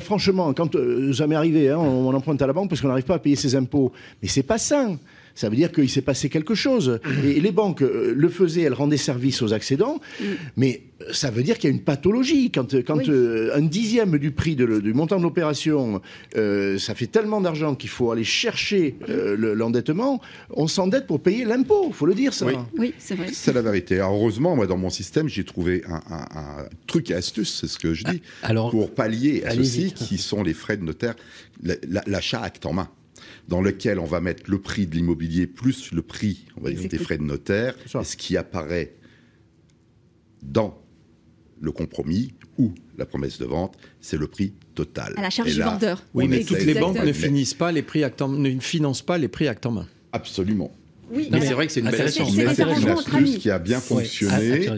franchement, 0.00 0.52
quand 0.54 0.74
euh, 0.76 1.12
ça 1.12 1.26
m'est 1.26 1.34
arrivé, 1.34 1.70
hein, 1.70 1.78
on, 1.78 2.08
on, 2.08 2.14
emprunte 2.14 2.40
à 2.40 2.46
la 2.46 2.52
banque 2.52 2.70
parce 2.70 2.80
qu'on 2.80 2.88
n'arrive 2.88 3.04
pas 3.04 3.16
à 3.16 3.18
payer 3.18 3.36
ses 3.36 3.54
impôts. 3.54 3.92
Mais 4.22 4.28
c'est 4.28 4.42
pas 4.42 4.58
sain 4.58 4.98
ça 5.34 5.48
veut 5.48 5.56
dire 5.56 5.72
qu'il 5.72 5.88
s'est 5.88 6.02
passé 6.02 6.28
quelque 6.28 6.54
chose. 6.54 7.00
Et 7.24 7.40
les 7.40 7.52
banques 7.52 7.82
euh, 7.82 8.12
le 8.16 8.28
faisaient, 8.28 8.62
elles 8.62 8.74
rendaient 8.74 8.96
service 8.96 9.42
aux 9.42 9.52
accédants, 9.52 10.00
mm. 10.20 10.24
mais 10.56 10.82
euh, 11.00 11.12
ça 11.12 11.30
veut 11.30 11.42
dire 11.42 11.58
qu'il 11.58 11.70
y 11.70 11.72
a 11.72 11.76
une 11.76 11.82
pathologie. 11.82 12.50
Quand, 12.50 12.74
euh, 12.74 13.50
un 13.54 13.62
dixième 13.62 14.18
du 14.18 14.30
prix 14.30 14.56
du 14.56 14.94
montant 14.94 15.16
de 15.18 15.22
l'opération, 15.22 16.00
ça 16.34 16.94
fait 16.94 17.06
tellement 17.06 17.40
d'argent 17.40 17.74
qu'il 17.74 17.90
faut 17.90 18.10
aller 18.10 18.24
chercher 18.24 18.96
l'endettement, 19.08 20.20
on 20.50 20.66
s'endette 20.66 21.06
pour 21.06 21.20
payer 21.20 21.44
l'impôt, 21.44 21.86
il 21.88 21.94
faut 21.94 22.06
le 22.06 22.14
dire 22.14 22.34
ça. 22.34 22.46
Oui, 22.76 22.94
c'est 22.98 23.14
vrai. 23.14 23.28
C'est 23.32 23.52
la 23.52 23.62
vérité. 23.62 23.98
heureusement, 23.98 24.56
moi, 24.56 24.66
dans 24.66 24.76
mon 24.76 24.90
système, 24.90 25.28
j'ai 25.28 25.44
trouvé 25.44 25.82
un, 25.88 26.66
truc 26.86 27.10
et 27.10 27.14
astuce, 27.14 27.60
c'est 27.60 27.68
ce 27.68 27.78
que 27.78 27.94
je 27.94 28.04
dis, 28.04 28.22
Alors, 28.42 28.70
pour 28.70 28.94
pallier 28.94 29.44
à 29.44 29.54
ceci 29.54 29.92
qui 29.92 30.18
sont 30.18 30.42
les 30.42 30.54
frais 30.54 30.76
de 30.76 30.84
notaire, 30.84 31.14
l'achat 32.06 32.42
acte 32.42 32.66
en 32.66 32.72
main 32.72 32.88
dans 33.48 33.60
lequel 33.60 33.98
on 33.98 34.04
va 34.04 34.20
mettre 34.20 34.50
le 34.50 34.60
prix 34.60 34.86
de 34.86 34.94
l'immobilier 34.94 35.46
plus 35.46 35.92
le 35.92 36.02
prix 36.02 36.46
on 36.56 36.62
va 36.62 36.70
dire, 36.70 36.88
des 36.88 36.98
frais 36.98 37.18
de 37.18 37.22
notaire, 37.22 37.74
et 37.94 38.04
ce 38.04 38.16
qui 38.16 38.36
apparaît 38.36 38.94
dans 40.42 40.78
le 41.60 41.72
compromis 41.72 42.34
ou 42.58 42.74
la 42.98 43.06
promesse 43.06 43.38
de 43.38 43.44
vente, 43.44 43.76
c'est 44.00 44.16
le 44.16 44.26
prix 44.26 44.52
total. 44.74 45.14
À 45.16 45.22
la 45.22 45.30
charge 45.30 45.54
du 45.54 45.62
vendeur. 45.62 46.04
Oui, 46.14 46.28
mais 46.28 46.44
toutes 46.44 46.64
les 46.64 46.74
banques 46.74 47.02
ne, 47.02 47.12
finissent 47.12 47.54
pas 47.54 47.72
les 47.72 47.82
prix 47.82 48.02
ne 48.02 48.60
financent 48.60 49.02
pas 49.02 49.18
les 49.18 49.28
prix 49.28 49.48
acte 49.48 49.66
en 49.66 49.72
main. 49.72 49.88
Absolument. 50.12 50.72
Oui, 51.12 51.28
mais, 51.30 51.40
c'est 51.40 51.52
vrai 51.52 51.66
que 51.66 51.72
c'est 51.72 51.80
une 51.80 51.90
belle 51.90 52.10
C'est 52.10 52.22
une 52.22 52.88
astuce 52.88 53.38
qui 53.38 53.50
a 53.50 53.58
bien 53.58 53.80
fonctionné 53.80 54.68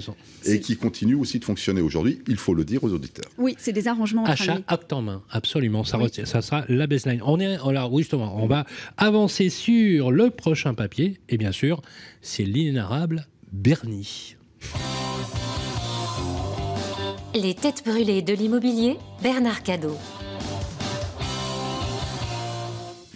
et 0.44 0.60
qui 0.60 0.76
continue 0.76 1.14
aussi 1.14 1.38
de 1.38 1.44
fonctionner 1.44 1.80
aujourd'hui. 1.80 2.20
Il 2.26 2.36
faut 2.36 2.54
le 2.54 2.64
dire 2.64 2.82
aux 2.82 2.92
auditeurs. 2.92 3.30
Oui, 3.38 3.54
c'est 3.58 3.72
des 3.72 3.88
arrangements. 3.88 4.24
Achat 4.24 4.58
acte 4.66 4.92
en 4.92 5.02
main, 5.02 5.22
absolument. 5.30 5.84
Ça, 5.84 5.98
ça 6.24 6.42
sera 6.42 6.64
la 6.68 6.86
baseline. 6.86 7.20
On 7.24 7.38
est 7.38 7.56
là, 7.56 7.88
oui, 7.88 8.02
justement, 8.02 8.36
on 8.42 8.46
va 8.46 8.66
avancer 8.96 9.48
sur 9.48 10.10
le 10.10 10.30
prochain 10.30 10.74
papier. 10.74 11.20
Et 11.28 11.38
bien 11.38 11.52
sûr, 11.52 11.82
c'est 12.20 12.44
l'inénarrable 12.44 13.26
Bernie. 13.52 14.36
Les 17.34 17.54
têtes 17.54 17.82
brûlées 17.84 18.22
de 18.22 18.32
l'immobilier, 18.32 18.96
Bernard 19.22 19.62
Cadeau. 19.62 19.96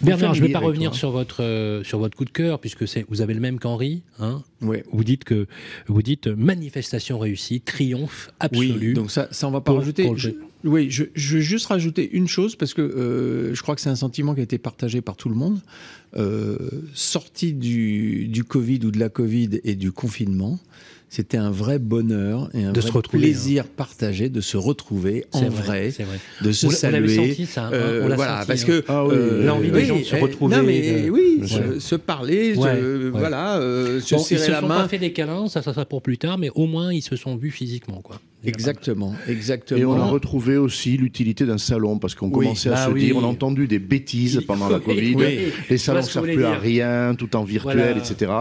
Bernard, 0.01 0.33
je 0.33 0.41
ne 0.41 0.47
vais 0.47 0.53
pas 0.53 0.59
revenir 0.59 0.95
sur 0.95 1.11
votre, 1.11 1.43
euh, 1.43 1.83
sur 1.83 1.99
votre 1.99 2.15
coup 2.15 2.25
de 2.25 2.29
cœur, 2.29 2.59
puisque 2.59 2.83
vous 3.09 3.21
avez 3.21 3.33
le 3.33 3.39
même 3.39 3.59
qu'Henri. 3.59 4.03
Hein 4.19 4.43
oui. 4.61 4.77
Vous 4.91 5.03
dites 5.03 5.23
que 5.23 5.47
vous 5.87 6.01
dites 6.01 6.27
manifestation 6.27 7.19
réussie, 7.19 7.61
triomphe 7.61 8.31
absolu. 8.39 8.89
Oui, 8.89 8.93
donc 8.93 9.11
ça, 9.11 9.27
ça 9.31 9.47
on 9.47 9.51
va 9.51 9.61
pas 9.61 9.73
rajouter. 9.73 10.09
oui, 10.63 10.89
je, 10.89 11.05
je, 11.15 11.35
veux 11.35 11.41
juste 11.41 11.67
rajouter 11.67 12.09
une 12.11 12.27
chose, 12.27 12.55
parce 12.55 12.73
que 12.73 12.81
euh, 12.81 13.53
je 13.53 13.61
crois 13.61 13.75
que 13.75 13.81
c'est 13.81 13.89
un 13.89 13.95
sentiment 13.95 14.33
qui 14.33 14.41
a 14.41 14.43
été 14.43 14.57
partagé 14.57 15.01
par 15.01 15.15
tout 15.15 15.29
le 15.29 15.35
monde. 15.35 15.59
Euh, 16.17 16.57
sortie 16.93 17.53
du, 17.53 18.27
du 18.27 18.43
Covid 18.43 18.79
ou 18.83 18.91
de 18.91 18.99
la 18.99 19.09
Covid 19.09 19.59
et 19.63 19.75
du 19.75 19.91
confinement, 19.91 20.59
c'était 21.09 21.37
un 21.37 21.49
vrai 21.49 21.79
bonheur 21.79 22.49
et 22.53 22.63
un 22.63 22.71
vrai 22.71 23.01
plaisir 23.01 23.63
hein. 23.65 23.71
partagé 23.75 24.29
de 24.29 24.41
se 24.41 24.57
retrouver 24.57 25.25
en 25.31 25.49
vrai, 25.49 25.91
de 26.41 26.51
se 26.51 26.69
saluer. 26.69 27.15
Senti, 27.15 27.45
ça, 27.47 27.65
hein, 27.65 27.73
euh, 27.73 28.13
voilà, 28.15 28.43
parce 28.47 28.63
que 28.63 28.83
ah 28.87 29.03
euh, 29.03 29.43
l'envie 29.43 29.71
des 29.71 29.85
gens 29.85 29.97
de 29.97 30.03
se 30.03 30.15
retrouver. 30.15 30.55
Non, 30.55 30.63
mais 30.63 31.09
oui, 31.09 31.41
se, 31.79 31.95
parler, 31.95 32.53
voilà, 32.53 33.57
euh, 33.57 33.99
se 33.99 34.17
serrer 34.17 34.51
la 34.51 34.61
main. 34.61 34.67
Ils 34.67 34.71
se 34.71 34.75
sont 34.75 34.81
pas 34.83 34.87
fait 34.87 34.97
des 34.99 35.11
câlins, 35.11 35.47
ça, 35.47 35.63
ça 35.63 35.73
sera 35.73 35.85
pour 35.85 36.03
plus 36.03 36.19
tard, 36.19 36.37
mais 36.37 36.51
au 36.53 36.67
moins 36.67 36.93
ils 36.93 37.01
se 37.01 37.15
sont 37.15 37.35
vus 37.35 37.51
physiquement, 37.51 38.01
quoi. 38.01 38.21
Exactement, 38.45 39.15
exactement. 39.27 39.79
Et 39.79 39.85
on 39.85 39.99
a 39.99 40.05
retrouvé 40.05 40.55
aussi 40.57 40.95
l'utilité 40.97 41.45
d'un 41.45 41.57
salon 41.57 41.99
parce 41.99 42.15
qu'on 42.15 42.29
commençait 42.29 42.69
à 42.69 42.83
ah 42.83 42.87
se 42.87 42.93
dire, 42.97 43.17
on 43.17 43.23
a 43.23 43.27
entendu 43.27 43.67
des 43.67 43.79
bêtises 43.79 44.41
pendant 44.47 44.69
la 44.69 44.79
Covid. 44.79 45.15
Les 45.69 45.77
salons 45.77 45.99
ne 45.99 46.05
servent 46.05 46.31
plus 46.31 46.45
à 46.45 46.57
rien, 46.57 47.15
tout 47.15 47.35
en 47.35 47.43
virtuel, 47.43 47.97
etc. 47.97 48.31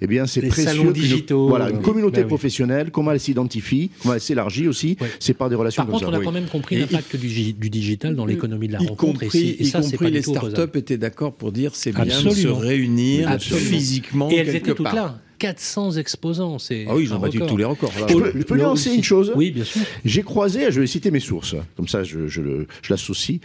Eh 0.00 0.06
bien, 0.06 0.26
c'est 0.26 0.42
précieux. 0.42 0.64
Salons 0.64 0.90
digitaux. 0.90 1.48
Voilà, 1.48 1.70
une 1.70 1.82
communauté 1.82 2.22
bah 2.22 2.28
professionnelle, 2.28 2.90
comment 2.90 3.12
elle 3.12 3.20
s'identifie, 3.20 3.90
comment 4.02 4.14
elle 4.14 4.20
s'élargit 4.20 4.66
aussi, 4.66 4.96
c'est 5.20 5.34
par 5.34 5.48
des 5.48 5.56
relations 5.56 5.84
par 5.84 5.92
contre, 5.92 6.08
on 6.08 6.12
a 6.12 6.20
quand 6.20 6.32
même 6.32 6.46
compris 6.46 6.76
l'impact 6.76 7.16
du, 7.16 7.52
digital 7.52 8.16
dans 8.16 8.26
l'économie 8.26 8.68
de 8.68 8.72
la 8.72 8.78
rencontre. 8.78 9.20
Compris, 9.20 9.56
et, 9.58 9.64
ça, 9.64 9.80
y 9.80 9.90
compris 9.90 10.10
les 10.10 10.22
startups 10.22 10.78
étaient 10.78 10.98
d'accord 10.98 11.34
pour 11.34 11.52
dire 11.52 11.74
c'est 11.74 11.92
bien 11.92 12.22
de 12.22 12.30
se 12.30 12.48
réunir 12.48 13.38
physiquement 13.40 14.30
et 14.30 14.36
elles 14.36 14.56
étaient 14.56 14.74
toutes 14.74 14.92
là. 14.92 15.20
400 15.38 15.92
exposants. 15.92 16.58
C'est 16.58 16.86
ah 16.88 16.94
oui, 16.94 17.04
ils 17.04 17.14
ont 17.14 17.18
battu 17.18 17.38
tous 17.38 17.56
les 17.56 17.64
records. 17.64 17.92
Je, 18.08 18.42
peux, 18.42 18.56
lancer 18.56 18.94
une 18.94 19.04
chose 19.04 19.32
Oui, 19.36 19.50
bien 19.50 19.64
sûr. 19.64 19.82
J'ai 20.04 20.22
croisé, 20.22 20.70
je 20.70 20.80
vais 20.80 20.86
citer 20.86 21.10
mes 21.10 21.20
sources, 21.20 21.54
comme 21.76 21.88
ça 21.88 22.02
je, 22.04 22.28
je, 22.28 22.42
je 22.82 22.90
l'associe 22.90 23.40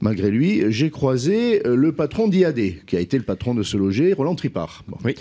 malgré 0.00 0.30
lui. 0.30 0.62
J'ai 0.68 0.90
croisé 0.90 1.66
euh, 1.66 1.76
le 1.76 1.92
patron 1.92 2.28
d'IAD, 2.28 2.84
qui 2.86 2.96
a 2.96 3.00
été 3.00 3.16
le 3.16 3.24
patron 3.24 3.54
de 3.54 3.62
ce 3.62 3.76
loger, 3.76 4.12
Roland 4.12 4.34
Tripart, 4.34 4.84
oui. 5.04 5.14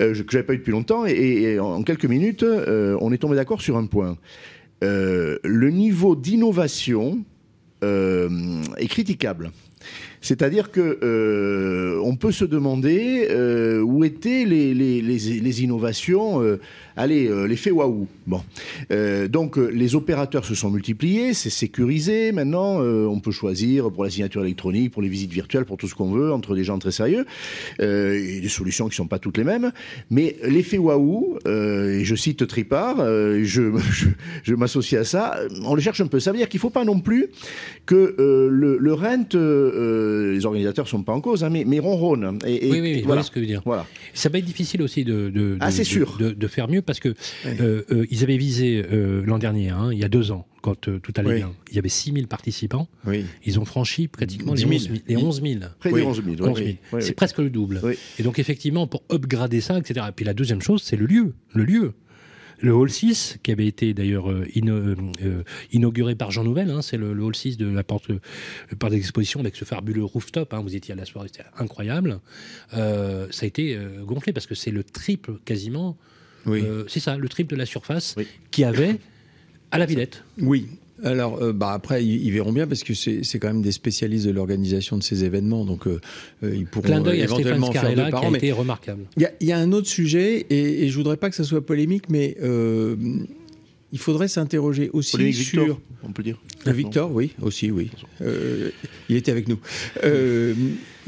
euh, 0.00 0.14
que 0.14 0.30
j'avais 0.30 0.44
pas 0.44 0.54
eu 0.54 0.58
depuis 0.58 0.72
longtemps. 0.72 1.06
Et, 1.06 1.58
en 1.58 1.82
quelques 1.82 2.06
minutes, 2.06 2.42
euh, 2.42 2.96
on 3.00 3.12
est 3.12 3.18
tombé 3.18 3.36
d'accord 3.36 3.60
sur 3.60 3.76
un 3.76 3.86
point. 3.86 4.16
Euh, 4.84 5.38
le 5.44 5.70
niveau 5.70 6.14
d'innovation 6.16 7.24
est 7.82 8.88
critiquable. 8.88 9.52
C'est-à-dire 10.20 10.70
que 10.70 10.98
euh, 11.02 12.00
on 12.04 12.16
peut 12.16 12.32
se 12.32 12.44
demander 12.44 13.28
euh, 13.30 13.80
où 13.80 14.04
étaient 14.04 14.44
les, 14.44 14.74
les, 14.74 15.62
innovations 15.62 16.42
euh, 16.42 16.60
allez, 16.98 17.28
euh, 17.28 17.46
l'effet 17.46 17.70
waouh. 17.70 18.06
Bon. 18.26 18.42
Euh, 18.90 19.28
donc, 19.28 19.56
euh, 19.56 19.68
les 19.68 19.94
opérateurs 19.94 20.44
se 20.44 20.54
sont 20.54 20.70
multipliés, 20.70 21.32
c'est 21.32 21.50
sécurisé. 21.50 22.32
Maintenant, 22.32 22.80
on 22.80 23.20
peut 23.20 23.30
choisir 23.30 23.90
pour 23.90 24.04
la 24.04 24.10
signature 24.10 24.44
électronique, 24.44 24.92
pour 24.92 25.02
les 25.02 25.08
visites 25.08 25.32
virtuelles, 25.32 25.64
pour 25.64 25.76
tout 25.76 25.88
ce 25.88 25.94
qu'on 25.94 26.10
veut, 26.10 26.32
entre 26.32 26.54
des 26.54 26.64
gens 26.64 26.78
très 26.78 26.90
sérieux. 26.90 27.24
et 27.80 28.40
des 28.40 28.48
solutions 28.48 28.86
qui 28.86 28.92
ne 28.92 28.96
sont 28.96 29.06
pas 29.06 29.18
toutes 29.18 29.38
les 29.38 29.44
mêmes. 29.44 29.72
Mais 30.10 30.36
l'effet 30.42 30.78
waouh, 30.78 31.38
et 31.46 32.04
je 32.04 32.14
cite 32.14 32.46
Tripart, 32.46 32.96
je, 32.98 33.44
je, 33.90 34.08
je 34.42 34.54
m'associe 34.54 35.00
à 35.00 35.04
ça, 35.04 35.38
on 35.64 35.74
le 35.74 35.80
cherche 35.80 36.00
un 36.00 36.06
peu. 36.06 36.20
Ça 36.20 36.32
veut 36.32 36.38
dire 36.38 36.48
qu'il 36.48 36.58
ne 36.58 36.62
faut 36.62 36.70
pas 36.70 36.84
non 36.84 37.00
plus 37.00 37.28
que 37.86 38.14
le, 38.18 38.78
le, 38.78 38.92
rent, 38.92 39.28
les 39.34 40.44
organisateurs 40.44 40.84
ne 40.84 40.90
sont 40.90 41.02
pas 41.02 41.12
en 41.12 41.20
cause, 41.20 41.44
hein, 41.44 41.50
mais, 41.50 41.64
mais. 41.66 41.78
Et, 41.78 41.80
oui, 42.70 42.80
oui, 42.80 43.02
voilà. 43.04 43.22
ce 43.22 43.30
que 43.30 43.36
je 43.36 43.40
veux 43.40 43.46
dire. 43.46 43.62
Voilà. 43.64 43.86
Ça 44.14 44.28
va 44.28 44.38
être 44.38 44.44
difficile 44.44 44.82
aussi 44.82 45.04
de, 45.04 45.30
de, 45.30 45.56
ah, 45.60 45.70
sûr. 45.70 46.16
de, 46.18 46.30
de 46.30 46.46
faire 46.46 46.68
mieux 46.68 46.82
parce 46.88 47.00
que 47.00 47.14
euh, 47.44 47.82
euh, 47.92 48.06
ils 48.10 48.22
avaient 48.22 48.38
visé 48.38 48.82
euh, 48.90 49.22
l'an 49.24 49.38
dernier, 49.38 49.68
hein, 49.68 49.90
il 49.92 49.98
y 49.98 50.04
a 50.04 50.08
deux 50.08 50.32
ans, 50.32 50.46
quand 50.62 50.80
tout 50.80 51.12
allait 51.16 51.36
bien, 51.36 51.52
il 51.68 51.76
y 51.76 51.78
avait 51.78 51.90
6000 51.90 52.26
participants. 52.26 52.88
Ils 53.44 53.60
ont 53.60 53.66
franchi 53.66 54.08
pratiquement 54.08 54.54
les 54.54 54.64
11 54.64 54.88
000. 54.88 55.00
Les 55.06 55.16
11 55.16 55.42
000. 55.42 55.60
Près 55.78 55.92
des 55.92 56.02
11 56.02 56.22
000. 56.38 56.56
C'est 57.00 57.12
presque 57.12 57.38
le 57.38 57.50
double. 57.50 57.80
Et 58.18 58.22
donc 58.22 58.38
effectivement, 58.38 58.86
pour 58.86 59.02
upgrader 59.12 59.60
ça, 59.60 59.78
etc. 59.78 60.06
Et 60.08 60.12
puis 60.12 60.24
la 60.24 60.34
deuxième 60.34 60.62
chose, 60.62 60.82
c'est 60.82 60.96
le 60.96 61.06
lieu. 61.06 61.34
Le 61.52 61.64
lieu. 61.64 61.92
Le 62.60 62.74
Hall 62.74 62.90
6, 62.90 63.38
qui 63.44 63.52
avait 63.52 63.68
été 63.68 63.94
d'ailleurs 63.94 64.34
inauguré 65.70 66.16
par 66.16 66.32
Jean 66.32 66.42
Nouvel, 66.42 66.70
hein, 66.70 66.82
c'est 66.82 66.96
le, 66.96 67.12
Hall 67.12 67.36
6 67.36 67.56
de 67.56 67.68
la 67.68 67.84
porte, 67.84 68.10
par 68.80 68.90
d'exposition 68.90 69.40
avec 69.40 69.54
ce 69.54 69.64
fabuleux 69.64 70.04
rooftop. 70.04 70.54
Hein, 70.54 70.60
vous 70.62 70.74
étiez 70.74 70.92
à 70.92 70.96
la 70.96 71.04
soirée, 71.04 71.28
c'était 71.30 71.48
incroyable. 71.58 72.20
ça 72.72 72.78
a 72.80 73.44
été 73.44 73.78
gonflé 74.04 74.32
parce 74.32 74.46
que 74.46 74.54
c'est 74.54 74.70
le 74.70 74.82
triple 74.82 75.38
quasiment 75.44 75.98
euh, 76.46 76.84
c'est 76.88 77.00
ça, 77.00 77.16
le 77.16 77.28
triple 77.28 77.54
de 77.54 77.58
la 77.58 77.66
surface 77.66 78.14
qui 78.50 78.64
avait 78.64 78.96
à 79.70 79.78
la 79.78 79.86
Villette. 79.86 80.24
Oui. 80.40 80.66
Alors, 81.04 81.40
euh, 81.40 81.52
bah 81.52 81.70
après, 81.72 82.04
ils, 82.04 82.30
verront 82.32 82.52
bien 82.52 82.66
parce 82.66 82.82
que 82.82 82.92
c'est 82.92 83.38
quand 83.38 83.46
même 83.46 83.62
des 83.62 83.70
spécialistes 83.70 84.26
de 84.26 84.32
l'organisation 84.32 84.98
de 84.98 85.02
ces 85.02 85.24
événements, 85.24 85.64
donc 85.64 85.86
euh, 85.86 86.00
ils 86.42 86.66
pourront 86.66 87.04
éventuellement 87.06 87.70
faire 87.70 87.90
de 87.94 88.10
parents. 88.10 88.30
Qui 88.30 88.34
a 88.34 88.38
été 88.38 88.52
remarquable. 88.52 89.04
Il 89.16 89.46
y, 89.46 89.52
a 89.52 89.58
un 89.58 89.70
autre 89.70 89.86
sujet, 89.86 90.46
et, 90.50 90.84
et 90.84 90.88
je 90.88 90.96
voudrais 90.96 91.16
pas 91.16 91.30
que 91.30 91.36
ça 91.36 91.44
soit 91.44 91.64
polémique, 91.64 92.08
mais 92.08 92.36
il 93.92 93.98
faudrait 93.98 94.28
s'interroger 94.28 94.90
aussi 94.92 95.32
sur. 95.32 95.62
Victor, 95.62 95.80
on 96.02 96.10
peut 96.10 96.24
dire. 96.24 96.40
Victor, 96.66 97.12
oui, 97.12 97.32
aussi, 97.42 97.70
oui. 97.70 97.92
il 99.08 99.14
était 99.14 99.30
avec 99.30 99.46
nous. 99.46 99.60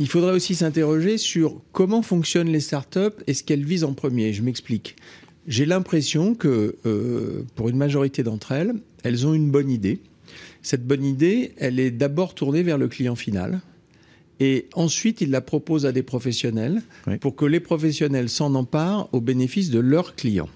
Il 0.01 0.09
faudrait 0.09 0.33
aussi 0.33 0.57
s'interroger 0.57 1.17
sur 1.17 1.61
comment 1.71 2.03
fonctionnent 2.03 2.51
les 2.51 2.61
startups 2.61 3.17
et 3.29 3.35
ce 3.35 3.45
qu'elles 3.45 3.65
visent 3.65 3.85
en 3.85 3.93
premier. 3.93 4.33
Je 4.33 4.43
m'explique 4.43 4.97
j'ai 5.47 5.67
l'impression 5.67 6.35
que 6.35 6.77
euh, 6.87 7.45
pour 7.57 7.69
une 7.69 7.77
majorité 7.77 8.23
d'entre 8.23 8.53
elles, 8.53 8.75
elles 9.03 9.27
ont 9.27 9.35
une 9.35 9.51
bonne 9.51 9.71
idée. 9.71 10.01
Cette 10.63 10.87
bonne 10.87 11.05
idée, 11.05 11.55
elle 11.59 11.81
est 11.81 11.91
d'abord 11.91 12.35
tournée 12.35 12.63
vers 12.63 12.79
le 12.79 12.89
client 12.89 13.17
final. 13.17 13.61
Et 14.39 14.69
ensuite, 14.75 15.21
ils 15.21 15.31
la 15.31 15.41
proposent 15.41 15.87
à 15.87 15.93
des 15.93 16.03
professionnels 16.03 16.83
pour 17.21 17.37
que 17.37 17.45
les 17.45 17.61
professionnels 17.61 18.29
s'en 18.29 18.55
emparent 18.55 19.09
au 19.13 19.21
bénéfice 19.21 19.71
de 19.71 19.81
leurs 19.81 20.15
clients. 20.15 20.49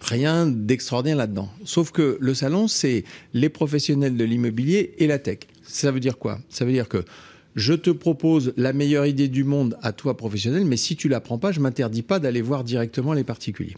Rien 0.00 0.46
d'extraordinaire 0.46 1.16
là-dedans. 1.16 1.50
Sauf 1.64 1.90
que 1.90 2.16
le 2.20 2.34
salon, 2.34 2.68
c'est 2.68 3.04
les 3.34 3.48
professionnels 3.48 4.16
de 4.16 4.24
l'immobilier 4.24 4.94
et 4.98 5.06
la 5.06 5.18
tech. 5.18 5.40
Ça 5.64 5.90
veut 5.90 6.00
dire 6.00 6.16
quoi? 6.16 6.38
Ça 6.48 6.64
veut 6.64 6.72
dire 6.72 6.88
que 6.88 7.04
je 7.56 7.74
te 7.74 7.90
propose 7.90 8.52
la 8.56 8.72
meilleure 8.72 9.06
idée 9.06 9.28
du 9.28 9.44
monde 9.44 9.76
à 9.82 9.92
toi 9.92 10.16
professionnel, 10.16 10.64
mais 10.64 10.76
si 10.76 10.96
tu 10.96 11.08
la 11.08 11.20
prends 11.20 11.38
pas, 11.38 11.52
je 11.52 11.60
m'interdis 11.60 12.02
pas 12.02 12.18
d'aller 12.18 12.42
voir 12.42 12.64
directement 12.64 13.12
les 13.12 13.24
particuliers. 13.24 13.76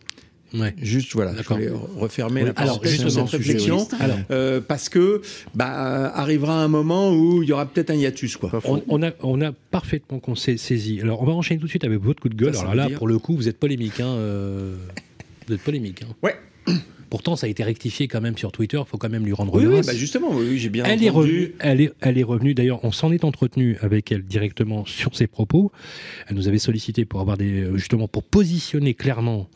Ouais. 0.53 0.75
Juste 0.83 1.13
voilà, 1.15 1.33
je 1.37 1.49
voulais 1.49 1.71
refermer 1.97 2.45
la 2.45 2.51
alors, 2.57 2.85
justement, 2.85 3.11
cette 3.11 3.29
réflexion 3.29 3.87
euh, 4.31 4.61
parce 4.61 4.89
que 4.89 5.23
bah, 5.55 6.13
arrivera 6.13 6.63
un 6.63 6.67
moment 6.67 7.13
où 7.13 7.43
il 7.43 7.49
y 7.49 7.53
aura 7.53 7.67
peut-être 7.67 7.91
un 7.91 7.95
hiatus 7.95 8.37
quoi. 8.37 8.51
On, 8.65 9.03
a 9.03 9.13
on 9.23 9.41
a 9.43 9.53
parfaitement 9.53 10.21
saisi. 10.35 11.01
Alors 11.03 11.23
on 11.23 11.25
va 11.25 11.33
enchaîner 11.33 11.61
tout 11.61 11.67
de 11.67 11.71
suite 11.71 11.85
avec 11.85 12.01
votre 12.01 12.21
coup 12.21 12.29
de 12.29 12.35
gueule. 12.35 12.57
alors 12.57 12.75
là 12.75 12.89
pour 12.91 13.07
le 13.07 13.19
coup 13.19 13.37
vous 13.37 13.49
êtes 13.49 13.59
polémique 13.59 14.01
hein, 14.01 14.09
euh, 14.09 14.75
vous 15.47 15.55
êtes 15.55 15.63
polémique. 15.63 16.03
Hein. 16.03 16.15
Ouais. 16.23 16.37
Pourtant, 17.11 17.35
ça 17.35 17.47
a 17.47 17.51
été 17.51 17.65
rectifié 17.65 18.07
quand 18.09 18.21
même 18.21 18.39
sur 18.39 18.53
Twitter. 18.53 18.79
Il 18.81 18.89
faut 18.89 18.97
quand 18.97 19.09
même 19.09 19.25
lui 19.25 19.33
rendre 19.33 19.53
oui, 19.55 19.67
Oui, 19.67 19.81
bah 19.85 19.95
justement, 19.95 20.31
oui, 20.33 20.59
j'ai 20.59 20.69
bien 20.69 20.85
elle 20.85 20.93
entendu. 20.93 21.07
Est 21.07 21.11
revenue, 21.11 21.55
elle, 21.59 21.81
est, 21.81 21.93
elle 22.01 22.19
est 22.19 22.23
revenue. 22.23 22.55
D'ailleurs, 22.55 22.85
on 22.85 22.93
s'en 22.93 23.11
est 23.11 23.25
entretenu 23.25 23.77
avec 23.81 24.13
elle 24.13 24.23
directement 24.23 24.85
sur 24.87 25.17
ses 25.17 25.27
propos. 25.27 25.73
Elle 26.29 26.37
nous 26.37 26.47
avait 26.47 26.59
sollicité 26.59 27.05
pour 27.05 27.21
avoir 27.21 27.37
des, 27.37 27.65
euh, 27.65 27.77
justement, 27.77 28.07
pour 28.07 28.23
positionner 28.23 28.95
clairement 28.95 29.49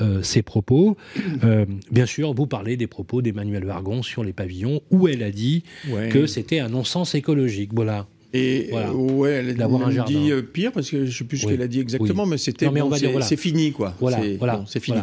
euh, 0.00 0.22
ses 0.22 0.42
propos. 0.42 0.96
Euh, 1.44 1.64
bien 1.90 2.06
sûr, 2.06 2.34
vous 2.34 2.46
parlez 2.46 2.76
des 2.76 2.86
propos 2.86 3.20
d'Emmanuel 3.20 3.64
Vargon 3.64 4.02
sur 4.02 4.22
les 4.22 4.32
pavillons, 4.32 4.80
où 4.90 5.08
elle 5.08 5.22
a 5.22 5.30
dit 5.30 5.64
que 6.10 6.26
c'était 6.26 6.60
un 6.60 6.68
non-sens 6.68 7.14
écologique. 7.14 7.70
Voilà. 7.74 8.06
Et 8.34 8.68
voilà. 8.70 8.94
ouais, 8.94 9.30
elle 9.30 9.60
a 9.60 10.04
dit 10.04 10.30
euh, 10.30 10.40
pire 10.40 10.72
parce 10.72 10.90
que 10.90 11.04
je 11.04 11.18
sais 11.18 11.24
plus 11.24 11.38
ce 11.38 11.46
qu'elle 11.46 11.60
a 11.60 11.68
dit 11.68 11.80
exactement, 11.80 12.24
mais 12.26 12.38
c'était 12.38 12.68
bon, 12.68 12.90
c'est 13.20 13.36
fini 13.36 13.72
quoi. 13.72 13.94
Voilà, 14.00 14.20
voilà, 14.38 14.64
c'est 14.66 14.80
fini. 14.80 14.98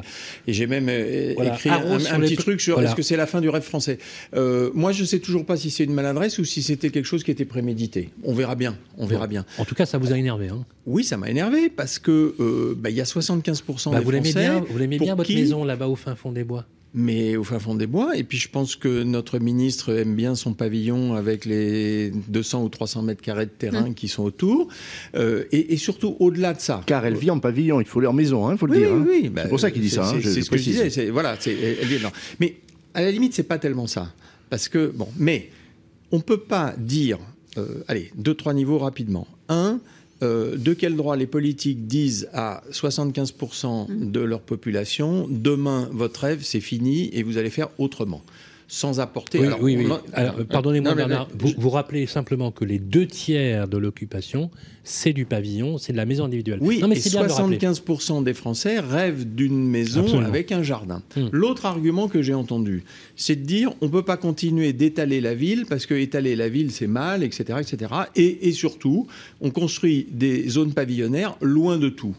Et 0.48 0.54
j'ai 0.54 0.68
même 0.68 0.88
euh, 0.90 1.34
écrit 1.44 1.70
un, 1.70 2.20
petit 2.20 2.38
truc 2.38 2.62
sur 2.62 2.82
est-ce 2.82 2.96
que 2.96 3.02
c'est 3.02 3.18
la 3.18 3.28
fin 3.28 3.42
du 3.42 3.50
rêve 3.50 3.64
français. 3.64 4.00
Euh, 4.36 4.72
moi, 4.74 4.92
je 4.92 5.04
sais 5.04 5.20
toujours 5.20 5.46
pas 5.46 5.58
si 5.58 5.70
c'est 5.70 5.84
une 5.84 5.94
maladresse 5.94 6.40
ou 6.40 6.46
si 6.46 6.64
c'était 6.64 6.90
quelque 6.90 7.06
chose 7.06 7.24
qui 7.24 7.32
était 7.32 7.46
prémédité. 7.46 8.10
On 8.24 8.34
verra 8.34 8.56
bien, 8.56 8.76
on 8.98 9.06
verra 9.06 9.28
bien. 9.28 9.46
En 9.58 9.66
tout 9.66 9.76
cas, 9.76 9.86
ça 9.86 9.98
vous 9.98 10.12
a 10.12 10.18
énervé. 10.18 10.50
Hein. 10.50 10.66
Oui, 10.86 11.04
ça 11.04 11.18
m'a 11.18 11.30
énervé 11.30 11.70
parce 11.70 12.00
que 12.00 12.74
bah, 12.78 12.90
il 12.90 12.96
y 12.96 13.02
a 13.02 13.06
75 13.06 13.64
bah, 13.68 14.00
des 14.00 14.04
vous 14.04 14.12
l'aimez 14.12 14.34
bien, 14.34 14.60
vous 14.68 14.78
l'aimez 14.78 14.98
bien 14.98 15.16
votre 15.16 15.32
maison 15.32 15.64
là-bas 15.64 15.88
au 15.88 15.96
fin 15.96 16.16
fond 16.16 16.32
des 16.32 16.44
bois? 16.44 16.66
Mais 16.94 17.36
au 17.36 17.44
fin 17.44 17.60
fond 17.60 17.76
des 17.76 17.88
bois. 17.88 18.18
Et 18.18 18.24
puis 18.24 18.38
je 18.38 18.50
pense 18.50 18.76
que 18.76 19.04
notre 19.04 19.40
ministre 19.40 19.94
aime 19.94 20.16
bien 20.16 20.36
son 20.36 20.54
pavillon 20.54 21.14
avec 21.14 21.46
les 21.46 22.12
200 22.30 22.64
ou 22.64 22.70
300 22.70 23.04
mètres 23.04 23.22
carrés 23.22 23.46
de 23.46 23.52
terrain 23.52 23.94
qui 23.94 24.08
sont 24.08 24.24
autour. 24.24 24.68
Euh, 25.16 25.46
et, 25.52 25.78
surtout 25.78 26.16
au-delà 26.20 26.54
de 26.54 26.60
ça. 26.60 26.82
Car 26.86 27.06
elle 27.06 27.16
vit 27.16 27.32
en 27.32 27.40
pavillon, 27.40 27.80
il 27.80 27.88
faut 27.88 28.00
leur 28.00 28.14
maison, 28.14 28.50
il 28.50 28.54
hein, 28.54 28.58
faut 28.58 28.66
le 28.66 28.78
dire. 28.78 28.94
Hein. 28.94 29.06
Oui, 29.08 29.30
bah, 29.30 29.44
c'est 29.44 29.50
pour 29.50 29.60
ça 29.60 29.72
qu'il 29.72 29.82
dit 29.82 29.90
ça. 29.90 30.04
C'est 30.06 30.28
hein, 30.28 30.42
ce 30.42 30.50
que 30.50 30.58
je 30.58 30.64
disais. 30.64 31.10
Voilà, 31.10 31.38
elle 31.46 31.86
vit 31.86 32.00
Mais 32.40 32.58
à 32.94 33.02
la 33.02 33.12
limite, 33.12 33.34
c'est 33.34 33.44
pas 33.44 33.60
tellement 33.60 33.88
ça. 33.88 34.12
Parce 34.50 34.68
que, 34.68 34.92
bon, 34.94 35.08
mais 35.18 35.50
on 36.12 36.20
peut 36.20 36.40
pas 36.40 36.74
dire, 36.78 37.20
euh, 37.58 37.84
allez, 37.88 38.12
deux, 38.16 38.34
trois 38.34 38.54
niveaux 38.54 38.80
rapidement. 38.80 39.28
Un, 39.48 39.80
euh, 40.22 40.58
de 40.58 40.74
quel 40.74 40.96
droit 40.96 41.16
les 41.16 41.28
politiques 41.28 41.88
disent 41.88 42.30
à 42.34 42.62
75% 42.72 44.12
de 44.12 44.20
leur 44.20 44.42
population 44.42 45.28
demain 45.30 45.90
votre 45.92 46.22
rêve 46.22 46.42
c'est 46.44 46.60
fini 46.60 47.10
et 47.14 47.24
vous 47.24 47.38
allez 47.38 47.50
faire 47.50 47.70
autrement? 47.78 48.22
Sans 48.70 49.00
apporter. 49.00 49.40
Oui, 49.40 49.48
oui, 49.60 49.78
oui. 49.78 50.46
pardonnez-moi, 50.48 50.94
Bernard, 50.94 51.28
vous, 51.38 51.52
vous 51.58 51.70
rappelez 51.72 52.06
simplement 52.06 52.52
que 52.52 52.64
les 52.64 52.78
deux 52.78 53.08
tiers 53.08 53.68
de 53.68 53.78
l'occupation, 53.78 54.52
c'est 54.84 55.12
du 55.12 55.26
pavillon, 55.26 55.80
c'est 55.80 55.92
de 55.92 55.98
la 55.98 56.06
maison 56.06 56.26
individuelle. 56.26 56.60
Oui, 56.62 56.80
non, 56.80 56.88
mais 56.88 56.96
et 56.96 57.00
75% 57.00 58.24
des 58.24 58.36
Français 58.36 58.80
rêvent 58.80 59.26
d'une 59.26 59.68
maison 59.68 60.22
avec 60.22 60.52
un 60.52 60.62
jardin. 60.62 61.02
Hmm. 61.16 61.30
L'autre 61.32 61.66
argument 61.66 62.08
que 62.08 62.22
j'ai 62.22 62.36
entendu, 62.36 62.84
c'est 63.16 63.36
de 63.36 63.44
dire 63.44 63.74
on 63.82 63.88
ne 63.88 63.92
peut 63.92 64.06
pas 64.06 64.18
continuer 64.18 64.72
d'étaler 64.72 65.20
la 65.20 65.34
ville 65.34 65.66
parce 65.68 65.88
que 65.88 65.96
étaler 65.96 66.36
la 66.36 66.48
ville 66.48 66.72
c'est 66.72 66.88
mal, 66.88 67.24
etc., 67.24 67.60
etc. 67.62 67.92
Et, 68.16 68.50
et 68.50 68.52
surtout, 68.52 69.08
on 69.42 69.50
construit 69.50 70.08
des 70.12 70.48
zones 70.48 70.74
pavillonnaires 70.74 71.38
loin 71.42 71.78
de 71.78 71.90
tout. 71.90 72.16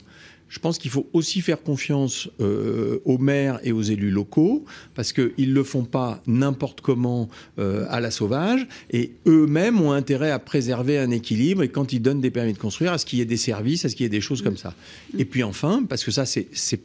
Je 0.51 0.59
pense 0.59 0.79
qu'il 0.79 0.91
faut 0.91 1.07
aussi 1.13 1.41
faire 1.41 1.63
confiance 1.63 2.29
euh, 2.41 2.99
aux 3.05 3.19
maires 3.19 3.61
et 3.63 3.71
aux 3.71 3.83
élus 3.83 4.11
locaux, 4.11 4.65
parce 4.95 5.13
qu'ils 5.13 5.33
ne 5.39 5.55
le 5.55 5.63
font 5.63 5.85
pas 5.85 6.21
n'importe 6.27 6.81
comment 6.81 7.29
euh, 7.59 7.87
à 7.89 8.01
la 8.01 8.11
sauvage, 8.11 8.67
et 8.91 9.13
eux-mêmes 9.27 9.81
ont 9.81 9.93
intérêt 9.93 10.33
à 10.33 10.41
préserver 10.41 10.99
un 10.99 11.13
équilibre, 11.13 11.63
et 11.63 11.69
quand 11.69 11.93
ils 11.93 12.03
donnent 12.03 12.21
des 12.21 12.33
permis 12.33 12.53
de 12.53 12.59
construire, 12.59 12.93
à 12.93 12.99
ce 12.99 13.07
qu'il 13.07 13.21
y 13.21 13.23
ait 13.23 13.27
des 13.27 13.37
services, 13.37 13.85
à 13.85 13.89
ce 13.89 13.95
qu'il 13.95 14.05
y 14.05 14.07
ait 14.07 14.11
des 14.11 14.21
choses 14.21 14.43
comme 14.43 14.57
ça. 14.57 14.75
Et 15.17 15.25
puis 15.25 15.45
enfin, 15.45 15.85
parce 15.89 16.03
que 16.03 16.11
ça 16.11 16.27
c'est 16.27 16.81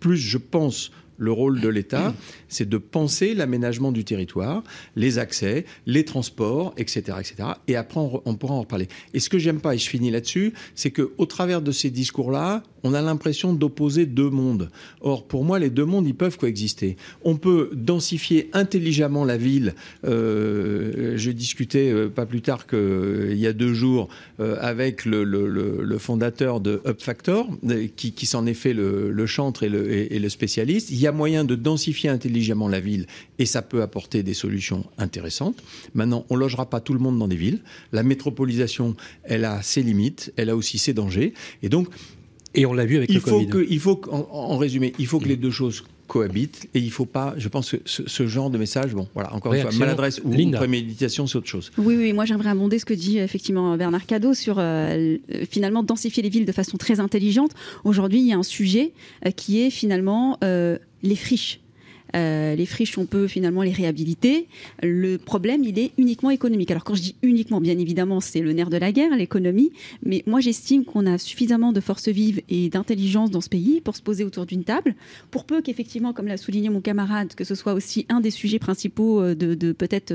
plus, 0.00 0.18
je 0.18 0.38
pense, 0.38 0.90
le 1.16 1.32
rôle 1.32 1.60
de 1.60 1.68
l'État, 1.68 2.14
c'est 2.48 2.68
de 2.68 2.78
penser 2.78 3.34
l'aménagement 3.34 3.92
du 3.92 4.04
territoire, 4.04 4.62
les 4.96 5.18
accès, 5.18 5.64
les 5.86 6.04
transports, 6.04 6.74
etc., 6.76 7.18
etc. 7.20 7.48
Et 7.68 7.76
après, 7.76 8.00
on, 8.24 8.34
pourra 8.34 8.54
en 8.54 8.60
reparler. 8.60 8.88
Et 9.12 9.20
ce 9.20 9.28
que 9.28 9.38
j'aime 9.38 9.60
pas, 9.60 9.74
et 9.74 9.78
je 9.78 9.88
finis 9.88 10.10
là-dessus, 10.10 10.52
c'est 10.74 10.90
que 10.90 11.12
au 11.18 11.26
travers 11.26 11.62
de 11.62 11.72
ces 11.72 11.90
discours-là, 11.90 12.62
on 12.84 12.92
a 12.92 13.00
l'impression 13.00 13.54
d'opposer 13.54 14.04
deux 14.06 14.28
mondes. 14.28 14.70
Or, 15.00 15.26
pour 15.26 15.44
moi, 15.44 15.58
les 15.58 15.70
deux 15.70 15.86
mondes, 15.86 16.06
ils 16.06 16.14
peuvent 16.14 16.36
coexister. 16.36 16.96
On 17.24 17.36
peut 17.36 17.70
densifier 17.72 18.50
intelligemment 18.52 19.24
la 19.24 19.38
ville. 19.38 19.74
Euh, 20.04 21.14
je 21.16 21.30
discutais 21.30 21.90
euh, 21.90 22.08
pas 22.08 22.26
plus 22.26 22.42
tard 22.42 22.66
qu'il 22.66 22.78
euh, 22.78 23.34
y 23.34 23.46
a 23.46 23.52
deux 23.52 23.72
jours 23.72 24.08
avec 24.38 25.06
le, 25.06 25.96
fondateur 25.98 26.60
de 26.60 26.82
Up 26.86 27.00
Factor, 27.00 27.48
qui, 27.96 28.26
s'en 28.26 28.46
est 28.46 28.54
fait 28.54 28.74
le, 28.74 29.26
chantre 29.26 29.62
et 29.62 29.68
le, 29.68 30.28
spécialiste. 30.28 30.90
Y 31.04 31.08
a 31.08 31.12
moyen 31.12 31.44
de 31.44 31.54
densifier 31.54 32.10
intelligemment 32.10 32.68
la 32.68 32.80
ville 32.80 33.06
et 33.38 33.46
ça 33.46 33.62
peut 33.62 33.82
apporter 33.82 34.22
des 34.22 34.34
solutions 34.34 34.84
intéressantes. 34.98 35.62
Maintenant, 35.94 36.24
on 36.30 36.36
logera 36.36 36.68
pas 36.68 36.80
tout 36.80 36.92
le 36.92 36.98
monde 36.98 37.18
dans 37.18 37.28
des 37.28 37.36
villes. 37.36 37.60
La 37.92 38.02
métropolisation, 38.02 38.96
elle 39.24 39.44
a 39.44 39.62
ses 39.62 39.82
limites, 39.82 40.32
elle 40.36 40.50
a 40.50 40.56
aussi 40.56 40.78
ses 40.78 40.92
dangers. 40.92 41.34
Et 41.62 41.68
donc, 41.68 41.88
et 42.54 42.66
on 42.66 42.72
l'a 42.72 42.86
vu 42.86 42.96
avec 42.96 43.10
il 43.10 43.16
le 43.16 43.20
faut 43.20 43.30
Covid. 43.30 43.48
Que, 43.48 43.66
il 43.68 43.80
faut 43.80 44.00
en, 44.10 44.56
résumé, 44.56 44.92
il 44.98 45.06
faut 45.06 45.18
que 45.18 45.28
les 45.28 45.36
deux 45.36 45.50
choses 45.50 45.84
cohabitent 46.06 46.68
et 46.74 46.80
il 46.80 46.86
ne 46.86 46.90
faut 46.90 47.06
pas, 47.06 47.34
je 47.38 47.48
pense 47.48 47.70
que 47.70 47.76
ce, 47.86 48.26
genre 48.26 48.50
de 48.50 48.58
message, 48.58 48.94
bon, 48.94 49.08
voilà, 49.14 49.32
encore 49.34 49.54
une 49.54 49.62
fois, 49.62 49.72
maladresse 49.72 50.20
ou 50.22 50.30
préméditation, 50.52 51.26
c'est 51.26 51.38
autre 51.38 51.48
chose. 51.48 51.72
Oui, 51.78 51.96
oui, 51.96 52.12
moi 52.12 52.24
j'aimerais 52.26 52.50
abonder 52.50 52.78
ce 52.78 52.84
que 52.84 52.94
dit 52.94 53.18
effectivement 53.18 53.76
Bernard 53.76 54.06
Cadeau 54.06 54.34
sur 54.34 54.56
euh, 54.58 55.16
finalement 55.50 55.82
densifier 55.82 56.22
les 56.22 56.28
villes 56.28 56.44
de 56.44 56.52
façon 56.52 56.76
très 56.76 57.00
intelligente. 57.00 57.52
Aujourd'hui, 57.84 58.20
il 58.20 58.26
y 58.26 58.32
a 58.32 58.36
un 58.36 58.42
sujet 58.42 58.92
euh, 59.26 59.30
qui 59.30 59.62
est 59.62 59.70
finalement 59.70 60.38
euh, 60.44 60.78
les 61.04 61.16
friches. 61.16 61.60
Euh, 62.14 62.54
les 62.54 62.66
friches, 62.66 62.96
on 62.96 63.06
peut 63.06 63.26
finalement 63.26 63.62
les 63.62 63.72
réhabiliter. 63.72 64.46
Le 64.82 65.16
problème, 65.16 65.64
il 65.64 65.78
est 65.78 65.92
uniquement 65.98 66.30
économique. 66.30 66.70
Alors 66.70 66.84
quand 66.84 66.94
je 66.94 67.02
dis 67.02 67.16
uniquement, 67.22 67.60
bien 67.60 67.76
évidemment, 67.78 68.20
c'est 68.20 68.40
le 68.40 68.52
nerf 68.52 68.70
de 68.70 68.76
la 68.76 68.92
guerre, 68.92 69.16
l'économie. 69.16 69.72
Mais 70.04 70.22
moi, 70.26 70.40
j'estime 70.40 70.84
qu'on 70.84 71.06
a 71.06 71.18
suffisamment 71.18 71.72
de 71.72 71.80
forces 71.80 72.08
vives 72.08 72.40
et 72.48 72.68
d'intelligence 72.68 73.30
dans 73.30 73.40
ce 73.40 73.48
pays 73.48 73.80
pour 73.80 73.96
se 73.96 74.02
poser 74.02 74.24
autour 74.24 74.46
d'une 74.46 74.64
table. 74.64 74.94
Pour 75.30 75.44
peu 75.44 75.60
qu'effectivement, 75.60 76.12
comme 76.12 76.26
l'a 76.26 76.36
souligné 76.36 76.68
mon 76.68 76.80
camarade, 76.80 77.34
que 77.34 77.44
ce 77.44 77.54
soit 77.54 77.74
aussi 77.74 78.06
un 78.08 78.20
des 78.20 78.30
sujets 78.30 78.58
principaux 78.58 79.20
euh, 79.20 79.34
de, 79.34 79.72
peut-être 79.72 80.14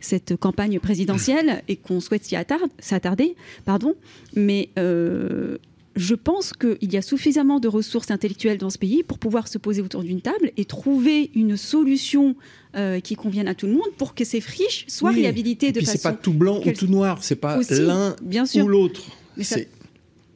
cette 0.00 0.36
campagne 0.36 0.80
présidentielle 0.80 1.62
et 1.68 1.76
qu'on 1.76 2.00
souhaite 2.00 2.24
s'y 2.24 2.34
attarder, 2.36 3.36
pardon. 3.64 3.94
Mais 4.34 4.70
euh, 4.78 5.58
je 5.96 6.14
pense 6.14 6.52
qu'il 6.52 6.92
y 6.92 6.96
a 6.96 7.02
suffisamment 7.02 7.58
de 7.58 7.68
ressources 7.68 8.10
intellectuelles 8.10 8.58
dans 8.58 8.70
ce 8.70 8.78
pays 8.78 9.02
pour 9.02 9.18
pouvoir 9.18 9.48
se 9.48 9.58
poser 9.58 9.82
autour 9.82 10.02
d'une 10.02 10.20
table 10.20 10.52
et 10.56 10.64
trouver 10.64 11.30
une 11.34 11.56
solution 11.56 12.36
euh, 12.76 13.00
qui 13.00 13.16
convienne 13.16 13.48
à 13.48 13.54
tout 13.54 13.66
le 13.66 13.72
monde 13.72 13.90
pour 13.98 14.14
que 14.14 14.24
ces 14.24 14.40
friches 14.40 14.84
soient 14.88 15.10
réhabilitées 15.10 15.68
et 15.68 15.72
de 15.72 15.80
façon. 15.80 15.92
C'est 15.92 16.02
pas 16.02 16.12
tout 16.12 16.32
blanc 16.32 16.60
ou 16.64 16.72
tout 16.72 16.86
noir, 16.86 17.18
c'est 17.22 17.36
pas 17.36 17.58
l'un 17.70 18.14
ou 18.56 18.68
l'autre. 18.68 19.02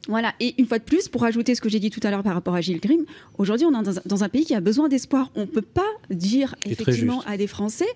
Voilà, 0.07 0.33
et 0.39 0.53
une 0.59 0.67
fois 0.67 0.77
de 0.79 0.83
plus, 0.83 1.07
pour 1.07 1.23
ajouter 1.23 1.55
ce 1.55 1.61
que 1.61 1.69
j'ai 1.69 1.79
dit 1.79 1.89
tout 1.89 1.99
à 2.03 2.11
l'heure 2.11 2.23
par 2.23 2.33
rapport 2.33 2.53
à 2.53 2.61
Gilles 2.61 2.79
Grimm, 2.79 3.05
aujourd'hui 3.37 3.65
on 3.65 3.71
est 3.71 3.99
dans 4.05 4.23
un, 4.23 4.29
pays 4.29 4.45
qui 4.45 4.53
a 4.53 4.61
besoin 4.61 4.87
d'espoir. 4.87 5.31
On 5.35 5.41
ne 5.41 5.45
peut 5.45 5.61
pas 5.61 5.89
dire 6.09 6.55
effectivement 6.65 7.21
à 7.25 7.37
des 7.37 7.47
Français, 7.47 7.87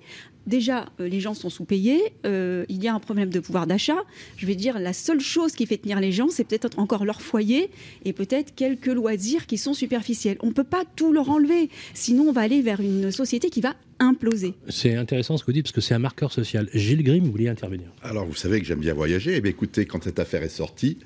déjà, 0.48 0.88
euh, 1.00 1.08
les 1.08 1.20
gens 1.20 1.34
sont 1.34 1.50
sous-payés, 1.50 2.14
euh, 2.26 2.66
il 2.68 2.84
y 2.84 2.88
a 2.88 2.94
un 2.94 3.00
problème 3.00 3.30
de 3.30 3.40
pouvoir 3.40 3.68
d'achat. 3.68 3.98
Je 4.38 4.46
vais 4.46 4.56
dire, 4.56 4.80
la 4.80 4.94
seule 4.94 5.22
chose 5.22 5.54
qui 5.54 5.66
fait 5.66 5.78
tenir 5.78 6.00
les 6.00 6.12
gens, 6.12 6.28
c'est 6.30 6.44
peut-être 6.44 6.78
encore 6.80 7.06
leur 7.06 7.22
foyer 7.22 7.70
et 8.04 8.14
peut-être 8.14 8.54
quelques 8.56 8.88
loisirs 8.88 9.46
qui 9.46 9.58
sont 9.58 9.74
superficiels. 9.74 10.38
On 10.42 10.48
ne 10.48 10.54
peut 10.54 10.64
pas 10.64 10.84
tout 10.96 11.14
leur 11.14 11.30
enlever, 11.30 11.70
sinon 11.94 12.30
on 12.30 12.32
va 12.32 12.42
aller 12.42 12.62
vers 12.62 12.82
une 12.82 13.12
société 13.12 13.50
qui 13.50 13.62
va 13.62 13.76
imploser. 14.00 14.54
C'est 14.70 14.96
intéressant 14.96 15.38
ce 15.38 15.44
que 15.44 15.48
vous 15.48 15.54
dites, 15.54 15.66
parce 15.66 15.74
que 15.74 15.82
c'est 15.82 15.94
un 15.94 16.00
marqueur 16.00 16.32
social. 16.32 16.70
Gilles 16.74 17.04
Grimm, 17.04 17.26
vous 17.26 17.32
vouliez 17.32 17.50
intervenir 17.50 17.88
Alors, 18.02 18.26
vous 18.26 18.36
savez 18.36 18.60
que 18.60 18.66
j'aime 18.66 18.80
bien 18.80 18.94
voyager. 18.94 19.36
Eh 19.36 19.42
bien, 19.42 19.52
écoutez, 19.52 19.86
quand 19.86 20.04
cette 20.04 20.20
affaire 20.20 20.42
est 20.42 20.50
sortie, 20.50 20.98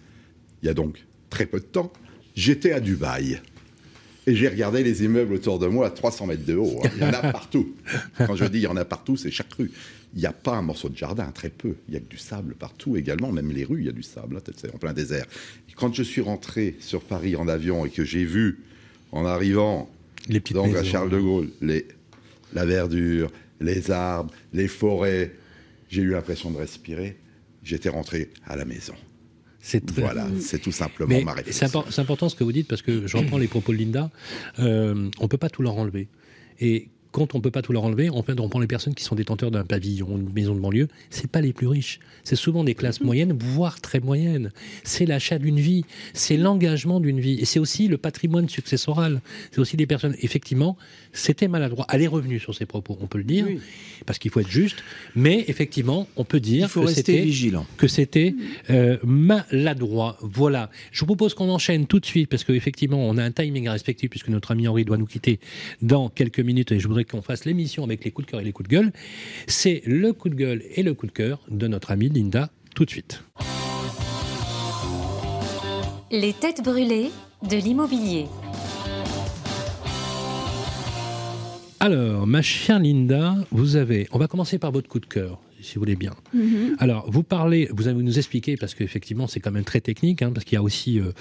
il 0.64 0.68
y 0.68 0.70
a 0.70 0.74
donc 0.74 1.06
très 1.30 1.46
peu 1.46 1.60
de 1.60 1.66
temps, 1.66 1.92
j'étais 2.36 2.72
à 2.72 2.80
Dubaï. 2.80 3.40
Et 4.26 4.36
j'ai 4.36 4.48
regardé 4.48 4.84
les 4.84 5.04
immeubles 5.04 5.34
autour 5.34 5.60
de 5.60 5.68
moi 5.68 5.88
à 5.88 5.90
300 5.90 6.28
mètres 6.28 6.46
de 6.46 6.56
haut. 6.56 6.80
Hein. 6.82 6.90
Il 6.96 7.02
y 7.02 7.06
en 7.06 7.14
a 7.14 7.32
partout. 7.34 7.76
Quand 8.18 8.38
je 8.38 8.46
dis 8.46 8.60
il 8.60 8.64
y 8.64 8.68
en 8.68 8.78
a 8.78 8.86
partout, 8.86 9.18
c'est 9.18 9.32
chaque 9.32 9.52
rue. 9.54 9.70
Il 10.14 10.20
n'y 10.20 10.26
a 10.26 10.32
pas 10.32 10.56
un 10.56 10.62
morceau 10.62 10.88
de 10.88 10.96
jardin, 10.96 11.30
très 11.32 11.50
peu. 11.50 11.76
Il 11.90 11.94
y 11.94 11.98
a 11.98 12.00
que 12.00 12.10
du 12.10 12.18
sable 12.18 12.56
partout 12.56 12.96
également. 12.96 13.34
Même 13.34 13.52
les 13.52 13.66
rues, 13.66 13.82
il 13.82 13.86
y 13.88 13.90
a 13.90 13.94
du 13.94 14.04
sable. 14.04 14.40
C'est 14.56 14.74
en 14.74 14.78
plein 14.78 14.94
désert. 14.94 15.26
quand 15.76 15.94
je 15.94 16.04
suis 16.04 16.22
rentré 16.22 16.78
sur 16.80 17.02
Paris 17.02 17.36
en 17.36 17.50
avion 17.50 17.86
et 17.86 17.90
que 17.90 18.06
j'ai 18.06 18.24
vu, 18.24 18.60
en 19.12 19.26
arrivant 19.26 19.90
les 20.30 20.40
donc 20.40 20.74
à 20.76 20.84
Charles 20.84 21.10
de 21.10 21.20
Gaulle, 21.20 21.50
les, 21.62 21.86
la 22.54 22.66
verdure, 22.66 23.30
les 23.60 23.92
arbres, 23.92 24.34
les 24.54 24.70
forêts, 24.70 25.34
j'ai 25.90 26.02
eu 26.02 26.12
l'impression 26.12 26.50
de 26.50 26.58
respirer. 26.58 27.18
J'étais 27.64 27.90
rentré 27.90 28.30
à 28.46 28.56
la 28.56 28.64
maison. 28.64 28.96
C'est 29.66 29.90
Voilà, 29.92 30.28
c'est 30.42 30.60
tout 30.60 30.74
simplement 30.74 31.22
ma 31.22 31.32
réflexion. 31.32 31.86
C'est 31.90 32.02
important 32.02 32.28
ce 32.28 32.36
que 32.36 32.44
vous 32.44 32.52
dites 32.52 32.68
parce 32.68 32.82
que 32.82 33.08
je 33.08 33.16
reprends 33.16 33.38
les 33.38 33.48
propos 33.48 33.72
de 33.72 33.78
Linda. 33.78 34.12
Euh, 34.60 35.10
on 35.20 35.30
peut 35.30 35.38
pas 35.38 35.50
tout 35.50 35.62
leur 35.62 35.78
enlever. 35.78 36.10
Et 36.60 36.90
quand 37.14 37.36
on 37.36 37.42
peut 37.42 37.52
pas 37.52 37.62
tout 37.62 37.72
leur 37.72 37.84
enlever, 37.84 38.10
en 38.10 38.24
fait, 38.24 38.40
on 38.40 38.50
prend 38.50 38.60
les 38.60 38.68
personnes 38.68 38.96
qui 38.96 39.04
sont 39.04 39.14
détenteurs 39.14 39.52
d'un 39.52 39.64
pavillon, 39.64 40.18
une 40.18 40.34
maison 40.34 40.56
de 40.56 40.60
banlieue, 40.60 40.88
c'est 41.12 41.30
pas 41.30 41.42
les 41.42 41.54
plus 41.54 41.68
riches. 41.68 42.00
C'est 42.24 42.36
souvent 42.36 42.64
des 42.64 42.74
classes 42.74 43.02
moyennes, 43.02 43.34
voire 43.38 43.80
très 43.80 44.00
moyennes. 44.00 44.52
C'est 44.84 45.06
l'achat 45.06 45.38
d'une 45.38 45.60
vie, 45.60 45.86
c'est 46.14 46.38
l'engagement 46.38 47.00
d'une 47.00 47.20
vie, 47.20 47.40
et 47.40 47.46
c'est 47.46 47.60
aussi 47.60 47.88
le 47.88 47.98
patrimoine 47.98 48.50
successoral. 48.50 49.22
C'est 49.52 49.60
aussi 49.60 49.78
des 49.78 49.86
personnes. 49.86 50.16
Effectivement, 50.24 50.76
c'était 51.12 51.48
maladroit. 51.48 51.86
Elle 51.94 52.02
est 52.02 52.08
revenue 52.08 52.40
sur 52.40 52.56
ses 52.56 52.66
propos, 52.66 52.98
on 53.00 53.06
peut 53.06 53.20
le 53.20 53.24
dire, 53.24 53.46
parce 54.08 54.18
qu'il 54.18 54.32
faut 54.32 54.40
être 54.40 54.50
juste. 54.50 54.84
Mais 55.16 55.46
effectivement, 55.48 56.08
on 56.16 56.24
peut 56.24 56.40
dire 56.40 56.74
que 56.74 56.88
c'était 56.88 57.30
que 57.78 57.88
c'était 57.88 58.34
euh, 58.72 58.98
maladroit. 59.04 60.18
Voilà. 60.22 60.72
Je 60.92 61.02
vous 61.02 61.06
propose 61.06 61.36
qu'on 61.36 61.50
enchaîne 61.50 61.86
tout 61.86 62.00
de 62.00 62.06
suite 62.08 62.28
parce 62.28 62.44
qu'effectivement, 62.44 63.08
on 63.08 63.20
a 63.20 63.24
un 63.24 63.32
timing 63.32 63.68
à 63.68 63.74
respecter 63.74 64.10
puisque 64.10 64.30
notre 64.30 64.50
ami 64.50 64.68
Henri 64.68 64.84
doit 64.84 64.98
nous 64.98 65.06
quitter 65.06 65.40
dans 65.84 66.10
quelques 66.10 66.40
minutes 66.40 66.72
et 66.72 66.80
je 66.80 66.88
voudrais 66.88 67.03
qu'on 67.06 67.22
fasse 67.22 67.46
l'émission 67.46 67.84
avec 67.84 68.04
les 68.04 68.12
coups 68.12 68.26
de 68.28 68.32
cœur 68.32 68.40
et 68.42 68.44
les 68.44 68.52
coups 68.52 68.70
de 68.70 68.76
gueule. 68.76 68.92
C'est 69.48 69.82
le 69.86 70.14
coup 70.14 70.30
de 70.30 70.36
gueule 70.36 70.64
et 70.76 70.84
le 70.84 70.94
coup 70.94 71.08
de 71.08 71.12
cœur 71.12 71.42
de 71.50 71.68
notre 71.68 71.92
amie 71.92 72.10
Linda 72.10 72.50
tout 72.76 72.86
de 72.86 72.90
suite. 72.90 73.24
Les 76.12 76.34
têtes 76.34 76.64
brûlées 76.64 77.10
de 77.50 77.58
l'immobilier. 77.58 78.26
Alors, 81.80 82.26
ma 82.28 82.42
chère 82.42 82.80
Linda, 82.80 83.36
vous 83.52 83.76
avez. 83.76 84.08
On 84.12 84.18
va 84.18 84.28
commencer 84.28 84.58
par 84.58 84.72
votre 84.72 84.88
coup 84.88 85.00
de 85.00 85.06
cœur 85.06 85.40
si 85.64 85.76
vous 85.76 85.82
voulez 85.82 85.96
bien. 85.96 86.14
Mhm. 86.34 86.76
Alors, 86.80 87.10
vous 87.10 87.24
parlez, 87.24 87.68
vous 87.72 87.88
allez 87.88 88.02
nous 88.02 88.18
expliquer, 88.18 88.58
parce 88.58 88.76
qu'effectivement, 88.76 89.28
c'est 89.28 89.40
quand 89.40 89.52
même 89.52 89.64
très 89.64 89.82
technique, 89.82 90.22
hein, 90.22 90.32
parce 90.34 90.46
qu'il 90.46 90.56
y 90.56 90.60
a 90.60 90.62
aussi 90.62 91.00
euh, 91.00 91.12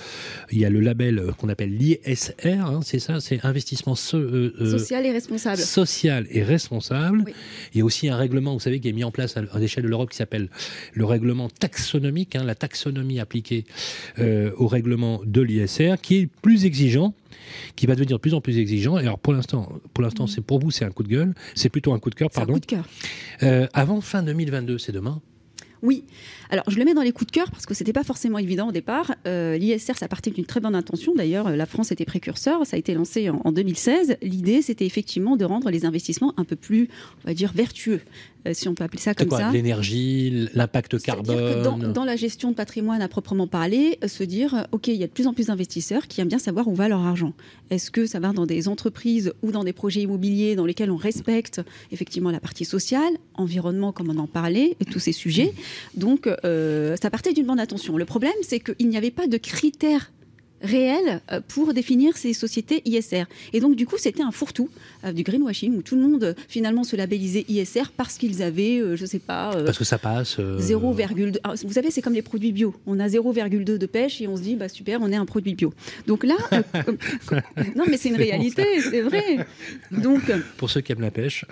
il 0.51 0.59
y 0.59 0.64
a 0.64 0.70
le 0.70 0.80
label 0.80 1.18
euh, 1.18 1.32
qu'on 1.32 1.49
appelle 1.49 1.74
l'ISR, 1.76 2.66
hein, 2.66 2.80
c'est 2.82 2.99
ça, 2.99 3.20
c'est 3.20 3.45
investissement 3.45 3.95
euh, 4.14 4.78
social 4.78 5.07
et 5.07 5.12
responsable. 5.12 5.59
Social 5.59 6.26
et 6.30 6.43
responsable. 6.43 7.24
Il 7.74 7.78
y 7.78 7.80
a 7.80 7.84
aussi 7.84 8.09
un 8.09 8.16
règlement, 8.16 8.53
vous 8.55 8.61
savez, 8.61 8.80
qui 8.80 8.88
est 8.88 8.93
mis 8.93 9.05
en 9.05 9.11
place 9.11 9.36
à, 9.36 9.59
l'échelle 9.59 9.84
de 9.84 9.88
l'Europe 9.88 10.11
qui 10.11 10.16
s'appelle 10.16 10.49
le 10.93 11.05
règlement 11.05 11.49
taxonomique, 11.49 12.36
hein, 12.36 12.45
la 12.45 12.55
taxonomie 12.55 13.20
appliquée 13.20 13.64
au 14.18 14.66
règlement 14.66 15.20
de 15.24 15.40
l'ISR, 15.40 15.95
qui 16.01 16.16
est 16.18 16.28
plus 16.43 16.64
exigeant 16.64 17.14
qui 17.76 17.87
va 17.87 17.95
devenir 17.95 18.16
de 18.16 18.20
plus 18.20 18.35
en 18.35 18.41
plus 18.41 18.59
exigeant. 18.59 18.99
Et 18.99 19.03
alors 19.03 19.18
pour 19.18 19.33
l'instant, 19.33 19.72
pour 19.95 20.03
l'instant, 20.03 20.26
c'est 20.26 20.41
pour 20.41 20.59
vous, 20.59 20.70
c'est 20.70 20.85
un 20.85 20.91
coup 20.91 21.03
de 21.03 21.09
gueule, 21.09 21.35
c'est 21.55 21.68
plutôt 21.68 21.93
un 21.93 21.99
coup 21.99 22.11
de 22.11 22.14
cœur, 22.14 22.30
pardon. 22.30 22.53
Un 22.53 22.55
coup 22.55 22.61
de 22.61 22.66
cœur. 22.66 22.85
Euh, 23.43 23.66
avant 23.72 24.01
fin 24.01 24.22
2022, 24.22 24.78
c'est 24.78 24.93
demain. 24.93 25.20
Oui. 25.83 26.05
Alors, 26.53 26.68
je 26.68 26.78
le 26.78 26.84
mets 26.84 26.92
dans 26.92 27.03
les 27.03 27.12
coups 27.12 27.28
de 27.28 27.32
cœur 27.32 27.50
parce 27.50 27.64
que 27.64 27.72
c'était 27.72 27.94
pas 27.94 28.05
forcément 28.05 28.36
évident 28.36 28.68
au 28.68 28.72
départ. 28.72 29.14
Euh, 29.26 29.57
L'ISR, 29.57 29.96
ça 29.96 30.07
partait 30.07 30.30
d'une 30.30 30.44
très 30.44 30.61
bonne 30.61 30.74
intention. 30.74 31.14
D'ailleurs, 31.14 31.48
la 31.48 31.64
France 31.64 31.92
était 31.92 32.05
précurseur. 32.05 32.66
Ça 32.66 32.76
a 32.76 32.78
été 32.78 32.92
lancé 32.92 33.30
en, 33.30 33.40
en 33.42 33.53
2016. 33.53 34.18
L'idée, 34.20 34.61
c'était 34.61 34.84
effectivement 34.84 35.38
de 35.38 35.46
rendre 35.46 35.70
les 35.70 35.86
investissements 35.86 36.34
un 36.36 36.44
peu 36.44 36.57
plus, 36.57 36.90
on 37.24 37.28
va 37.28 37.34
dire, 37.34 37.53
vertueux. 37.55 38.03
Euh, 38.46 38.55
si 38.55 38.68
on 38.68 38.74
peut 38.74 38.82
appeler 38.82 39.00
ça 39.00 39.14
comme 39.14 39.30
ça. 39.30 39.50
L'énergie, 39.53 40.48
l'impact 40.55 41.00
carbone. 41.00 41.62
Dans, 41.62 41.78
dans, 41.78 42.05
la 42.05 42.16
gestion 42.16 42.50
de 42.50 42.57
patrimoine 42.57 43.00
à 43.00 43.09
proprement 43.09 43.46
parler, 43.46 43.98
euh, 44.03 44.09
se 44.09 44.24
dire, 44.24 44.55
euh, 44.55 44.62
OK, 44.72 44.88
il 44.88 44.96
y 44.96 45.05
a 45.05 45.07
de 45.07 45.12
plus 45.12 45.28
en 45.28 45.32
plus 45.32 45.46
d'investisseurs 45.46 46.09
qui 46.09 46.20
aiment 46.20 46.28
bien 46.28 46.40
savoir 46.40 46.66
où 46.66 46.74
va 46.74 46.88
leur 46.88 47.00
argent. 47.00 47.34
Est-ce 47.70 47.90
que 47.90 48.05
ça 48.07 48.18
va 48.18 48.32
dans 48.32 48.46
des 48.46 48.66
entreprises 48.66 49.32
ou 49.42 49.53
dans 49.53 49.62
des 49.62 49.72
projets 49.72 50.03
immobiliers 50.03 50.57
dans 50.57 50.66
lesquels 50.66 50.90
on 50.90 50.96
respecte 50.96 51.61
effectivement 51.92 52.30
la 52.30 52.40
partie 52.40 52.64
sociale, 52.64 53.12
environnement, 53.34 53.92
comme 53.92 54.11
on 54.11 54.18
en 54.18 54.26
parlait, 54.26 54.76
et 54.80 54.84
tous 54.84 54.98
ces 54.98 55.12
sujets? 55.12 55.53
Donc, 55.94 56.26
euh, 56.26 56.36
ça 56.43 57.11
partait 57.11 57.32
d'une 57.32 57.47
bonne 57.47 57.61
attention. 57.61 57.97
Le 57.97 58.05
problème, 58.05 58.32
c'est 58.43 58.61
qu'il 58.61 58.88
n'y 58.88 58.97
avait 58.97 59.11
pas 59.11 59.26
de 59.26 59.36
critères 59.36 60.11
réel 60.62 61.20
euh, 61.30 61.40
pour 61.46 61.74
définir 61.74 62.16
ces 62.16 62.32
sociétés 62.32 62.82
ISR. 62.84 63.24
Et 63.52 63.60
donc, 63.60 63.76
du 63.76 63.86
coup, 63.86 63.96
c'était 63.98 64.22
un 64.22 64.30
fourre-tout 64.30 64.68
euh, 65.04 65.12
du 65.12 65.22
greenwashing 65.22 65.76
où 65.76 65.82
tout 65.82 65.96
le 65.96 66.02
monde 66.02 66.34
finalement 66.48 66.84
se 66.84 66.96
labellisait 66.96 67.44
ISR 67.48 67.90
parce 67.96 68.16
qu'ils 68.16 68.42
avaient, 68.42 68.78
euh, 68.78 68.96
je 68.96 69.04
sais 69.04 69.18
pas. 69.18 69.52
parce 69.64 69.78
que 69.78 69.84
ça 69.84 69.98
passe. 69.98 70.38
0,2. 70.38 71.38
Ah, 71.44 71.54
vous 71.64 71.72
savez, 71.72 71.90
c'est 71.90 72.02
comme 72.02 72.14
les 72.14 72.22
produits 72.22 72.52
bio. 72.52 72.74
On 72.86 73.00
a 73.00 73.08
0,2 73.08 73.64
de 73.64 73.86
pêche 73.86 74.20
et 74.20 74.28
on 74.28 74.36
se 74.36 74.42
dit, 74.42 74.54
bah 74.54 74.68
super, 74.68 75.00
on 75.02 75.10
est 75.10 75.16
un 75.16 75.26
produit 75.26 75.54
bio. 75.54 75.72
Donc 76.06 76.24
là, 76.24 76.36
non, 77.76 77.84
mais 77.88 77.96
c'est 77.96 78.08
une 78.08 78.16
réalité, 78.16 78.64
c'est 78.80 79.02
vrai. 79.02 79.46
Donc, 79.90 80.20
pour 80.56 80.70
ceux 80.70 80.80
qui 80.80 80.92
aiment 80.92 81.00
la 81.00 81.10
pêche. 81.10 81.44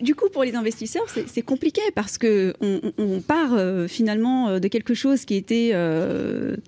du, 0.00 0.14
coup, 0.14 0.28
pour 0.30 0.44
les 0.44 0.54
investisseurs, 0.54 1.06
c'est 1.26 1.42
compliqué 1.42 1.82
parce 1.94 2.18
que 2.18 2.54
on, 2.60 2.80
on 2.98 3.20
part 3.20 3.58
finalement 3.88 4.58
de 4.58 4.68
quelque 4.68 4.94
chose 4.94 5.24
qui 5.24 5.34
était 5.34 5.72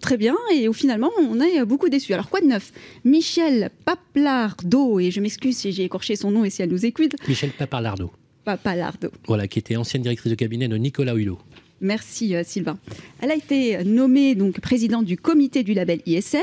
très 0.00 0.16
bien 0.16 0.36
et 0.54 0.68
où 0.68 0.72
finalement 0.72 1.10
on 1.18 1.40
a 1.40 1.64
beaucoup 1.64 1.77
déçu. 1.86 2.12
Alors 2.12 2.28
quoi 2.28 2.40
de 2.40 2.46
neuf? 2.46 2.72
Michel 3.04 3.70
Paplardo, 3.84 4.98
et 4.98 5.10
je 5.10 5.20
m'excuse 5.20 5.56
si 5.56 5.70
j'ai 5.70 5.84
écorché 5.84 6.16
son 6.16 6.32
nom 6.32 6.44
et 6.44 6.50
si 6.50 6.62
elle 6.62 6.70
nous 6.70 6.84
écoute. 6.84 7.14
Michel 7.28 7.50
Paplardo. 7.50 8.10
Paplardo. 8.44 9.10
Voilà, 9.26 9.46
qui 9.46 9.60
était 9.60 9.76
ancienne 9.76 10.02
directrice 10.02 10.30
de 10.30 10.36
cabinet 10.36 10.68
de 10.68 10.76
Nicolas 10.76 11.14
Hulot. 11.14 11.38
Merci 11.80 12.34
euh, 12.34 12.42
Sylvain. 12.44 12.78
Elle 13.20 13.30
a 13.30 13.36
été 13.36 13.84
nommée 13.84 14.34
donc 14.34 14.60
présidente 14.60 15.04
du 15.04 15.16
comité 15.16 15.62
du 15.62 15.74
label 15.74 16.00
ISR 16.06 16.38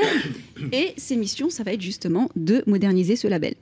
et 0.72 0.94
ses 0.96 1.16
missions, 1.16 1.50
ça 1.50 1.62
va 1.62 1.72
être 1.72 1.82
justement 1.82 2.30
de 2.36 2.62
moderniser 2.66 3.16
ce 3.16 3.28
label. 3.28 3.54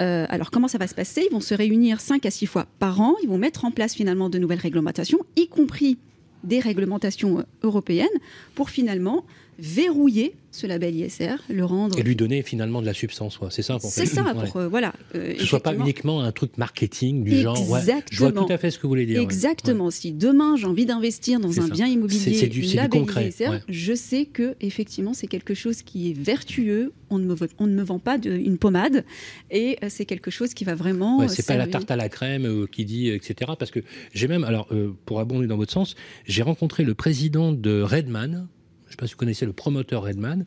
Euh, 0.00 0.26
alors 0.28 0.50
comment 0.50 0.68
ça 0.68 0.78
va 0.78 0.86
se 0.86 0.94
passer? 0.94 1.26
Ils 1.30 1.32
vont 1.32 1.40
se 1.40 1.54
réunir 1.54 2.00
5 2.00 2.26
à 2.26 2.30
6 2.30 2.46
fois 2.46 2.66
par 2.78 3.00
an, 3.00 3.14
ils 3.22 3.28
vont 3.28 3.38
mettre 3.38 3.64
en 3.64 3.70
place 3.70 3.94
finalement 3.94 4.28
de 4.28 4.38
nouvelles 4.38 4.58
réglementations, 4.58 5.20
y 5.36 5.48
compris 5.48 5.96
des 6.44 6.60
réglementations 6.60 7.38
euh, 7.38 7.42
européennes, 7.62 8.08
pour 8.54 8.68
finalement 8.68 9.24
verrouiller 9.58 10.34
ce 10.50 10.66
label 10.66 10.94
ISR, 10.94 11.36
le 11.48 11.64
rendre. 11.64 11.98
Et 11.98 12.02
lui 12.02 12.14
donner 12.14 12.42
finalement 12.42 12.80
de 12.82 12.86
la 12.86 12.94
substance, 12.94 13.38
c'est 13.50 13.62
ça. 13.62 13.78
C'est 13.80 14.06
ça, 14.06 14.22
pour, 14.34 14.56
euh, 14.56 14.68
voilà. 14.68 14.92
Euh, 15.14 15.32
que 15.32 15.40
ce 15.40 15.46
soit 15.46 15.62
pas 15.62 15.74
uniquement 15.74 16.22
un 16.22 16.30
truc 16.30 16.58
marketing 16.58 17.24
du 17.24 17.40
genre. 17.40 17.70
Ouais, 17.70 17.80
je 18.10 18.18
vois 18.18 18.32
tout 18.32 18.46
à 18.50 18.58
fait 18.58 18.70
ce 18.70 18.78
que 18.78 18.82
vous 18.82 18.90
voulez 18.90 19.06
dire. 19.06 19.20
Exactement. 19.20 19.90
Si 19.90 20.12
demain 20.12 20.56
j'ai 20.56 20.66
envie 20.66 20.86
d'investir 20.86 21.40
dans 21.40 21.60
un 21.60 21.68
bien 21.68 21.86
immobilier, 21.86 22.34
c'est 22.34 22.46
du, 22.48 22.62
label 22.62 23.00
concret, 23.00 23.28
ISR, 23.28 23.60
je 23.68 23.94
sais 23.94 24.26
que 24.26 24.54
effectivement 24.60 25.14
c'est 25.14 25.26
quelque 25.26 25.54
chose 25.54 25.82
qui 25.82 26.10
est 26.10 26.18
vertueux. 26.18 26.92
On 27.10 27.18
ne 27.18 27.26
me, 27.26 27.36
on 27.58 27.66
ne 27.66 27.74
me 27.74 27.82
vend 27.82 27.98
pas 27.98 28.16
de, 28.16 28.30
une 28.30 28.56
pommade 28.56 29.04
et 29.50 29.76
euh, 29.82 29.88
c'est 29.90 30.06
quelque 30.06 30.30
chose 30.30 30.54
qui 30.54 30.64
va 30.64 30.74
vraiment. 30.74 31.28
c'est 31.28 31.46
pas 31.46 31.56
la 31.56 31.66
tarte 31.66 31.90
à 31.90 31.96
la 31.96 32.08
crème 32.08 32.66
qui 32.70 32.84
dit 32.84 33.08
etc. 33.08 33.52
Parce 33.58 33.70
que 33.70 33.80
j'ai 34.14 34.28
même 34.28 34.44
alors 34.44 34.68
pour 35.06 35.20
abonder 35.20 35.46
dans 35.46 35.56
votre 35.56 35.72
sens, 35.72 35.94
j'ai 36.26 36.42
rencontré 36.42 36.84
le 36.84 36.94
président 36.94 37.52
de 37.52 37.82
Redman 37.82 38.48
je 38.92 38.96
ne 38.96 38.98
sais 38.98 39.04
pas 39.04 39.06
si 39.06 39.14
vous 39.14 39.18
connaissez 39.18 39.46
le 39.46 39.54
promoteur 39.54 40.02
Redman, 40.02 40.44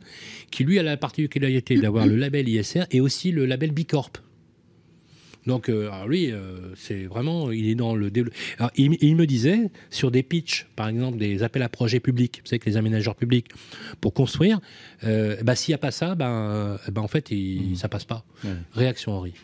qui 0.52 0.62
lui 0.62 0.78
a 0.78 0.84
la 0.84 0.96
particularité 0.96 1.76
d'avoir 1.76 2.06
le 2.06 2.14
label 2.14 2.48
ISR 2.48 2.84
et 2.92 3.00
aussi 3.00 3.32
le 3.32 3.44
label 3.44 3.72
Bicorp. 3.72 4.12
Donc, 5.46 5.68
euh, 5.68 5.90
lui, 6.06 6.30
euh, 6.30 6.74
c'est 6.76 7.04
vraiment, 7.04 7.50
il 7.50 7.68
est 7.68 7.74
dans 7.74 7.94
le 7.94 8.10
développement. 8.10 8.68
Il, 8.76 9.16
me 9.16 9.26
disait, 9.26 9.70
sur 9.90 10.10
des 10.10 10.22
pitchs, 10.22 10.66
par 10.76 10.88
exemple, 10.88 11.18
des 11.18 11.42
appels 11.42 11.62
à 11.62 11.68
projets 11.68 12.00
publics, 12.00 12.40
vous 12.42 12.48
savez 12.48 12.58
que 12.58 12.68
les 12.68 12.76
aménageurs 12.76 13.14
publics, 13.14 13.48
pour 14.00 14.12
construire, 14.12 14.60
euh, 15.04 15.36
bah, 15.42 15.54
s'il 15.54 15.72
n'y 15.72 15.76
a 15.76 15.78
pas 15.78 15.92
ça, 15.92 16.14
ben, 16.14 16.78
ben 16.90 17.00
en 17.00 17.08
fait, 17.08 17.30
il, 17.30 17.72
mmh. 17.72 17.76
ça 17.76 17.88
passe 17.88 18.04
pas. 18.04 18.24
Réaction, 18.74 19.12
Henri. 19.12 19.34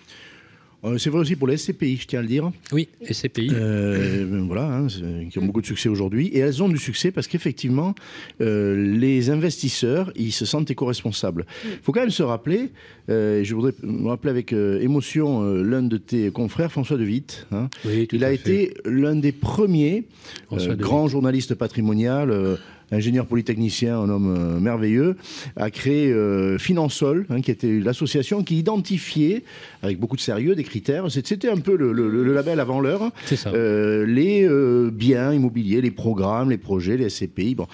Euh, 0.84 0.98
c'est 0.98 1.10
vrai 1.10 1.20
aussi 1.20 1.36
pour 1.36 1.46
les 1.46 1.56
SCPI, 1.56 1.96
je 1.96 2.06
tiens 2.06 2.18
à 2.18 2.22
le 2.22 2.28
dire. 2.28 2.50
Oui, 2.72 2.88
SCPI. 3.08 3.50
Euh, 3.52 4.26
voilà, 4.46 4.64
hein, 4.64 4.86
qui 5.30 5.38
ont 5.38 5.44
beaucoup 5.44 5.60
de 5.60 5.66
succès 5.66 5.88
aujourd'hui. 5.88 6.28
Et 6.28 6.40
elles 6.40 6.62
ont 6.62 6.68
du 6.68 6.78
succès 6.78 7.12
parce 7.12 7.28
qu'effectivement, 7.28 7.94
euh, 8.40 8.74
les 8.96 9.30
investisseurs, 9.30 10.12
ils 10.16 10.32
se 10.32 10.44
sentent 10.44 10.70
éco-responsables. 10.70 11.46
Il 11.64 11.78
faut 11.82 11.92
quand 11.92 12.00
même 12.00 12.10
se 12.10 12.22
rappeler, 12.22 12.70
je 13.08 13.54
voudrais 13.54 13.74
me 13.82 14.08
rappeler 14.08 14.30
avec 14.30 14.52
émotion 14.52 15.42
l'un 15.42 15.82
de 15.82 15.96
tes 15.96 16.30
confrères, 16.30 16.72
François 16.72 16.96
De 16.96 17.04
Witt. 17.04 17.46
Hein. 17.52 17.68
Oui, 17.84 18.08
Il 18.12 18.24
a 18.24 18.32
été 18.32 18.74
l'un 18.84 19.14
des 19.14 19.32
premiers 19.32 20.04
grands 20.50 21.08
journalistes 21.08 21.54
patrimonial 21.54 22.58
ingénieur 22.92 23.26
polytechnicien, 23.26 23.98
un 23.98 24.08
homme 24.08 24.34
euh, 24.36 24.60
merveilleux, 24.60 25.16
a 25.56 25.70
créé 25.70 26.12
euh, 26.12 26.58
Finansol, 26.58 27.26
hein, 27.30 27.40
qui 27.40 27.50
était 27.50 27.80
l'association 27.80 28.44
qui 28.44 28.58
identifiait, 28.58 29.44
avec 29.82 29.98
beaucoup 29.98 30.16
de 30.16 30.20
sérieux, 30.20 30.54
des 30.54 30.64
critères. 30.64 31.10
C'était 31.10 31.48
un 31.48 31.56
peu 31.56 31.76
le, 31.76 32.32
label 32.32 32.60
avant 32.60 32.80
l'heure. 32.80 33.10
Euh, 33.46 34.06
les 34.06 34.48
biens 34.90 35.32
immobiliers, 35.32 35.80
les 35.80 35.90
programmes, 35.90 36.50
les 36.50 36.58
projets, 36.58 36.96
les 36.96 37.08
SCPI. 37.08 37.54
Bon. 37.54 37.66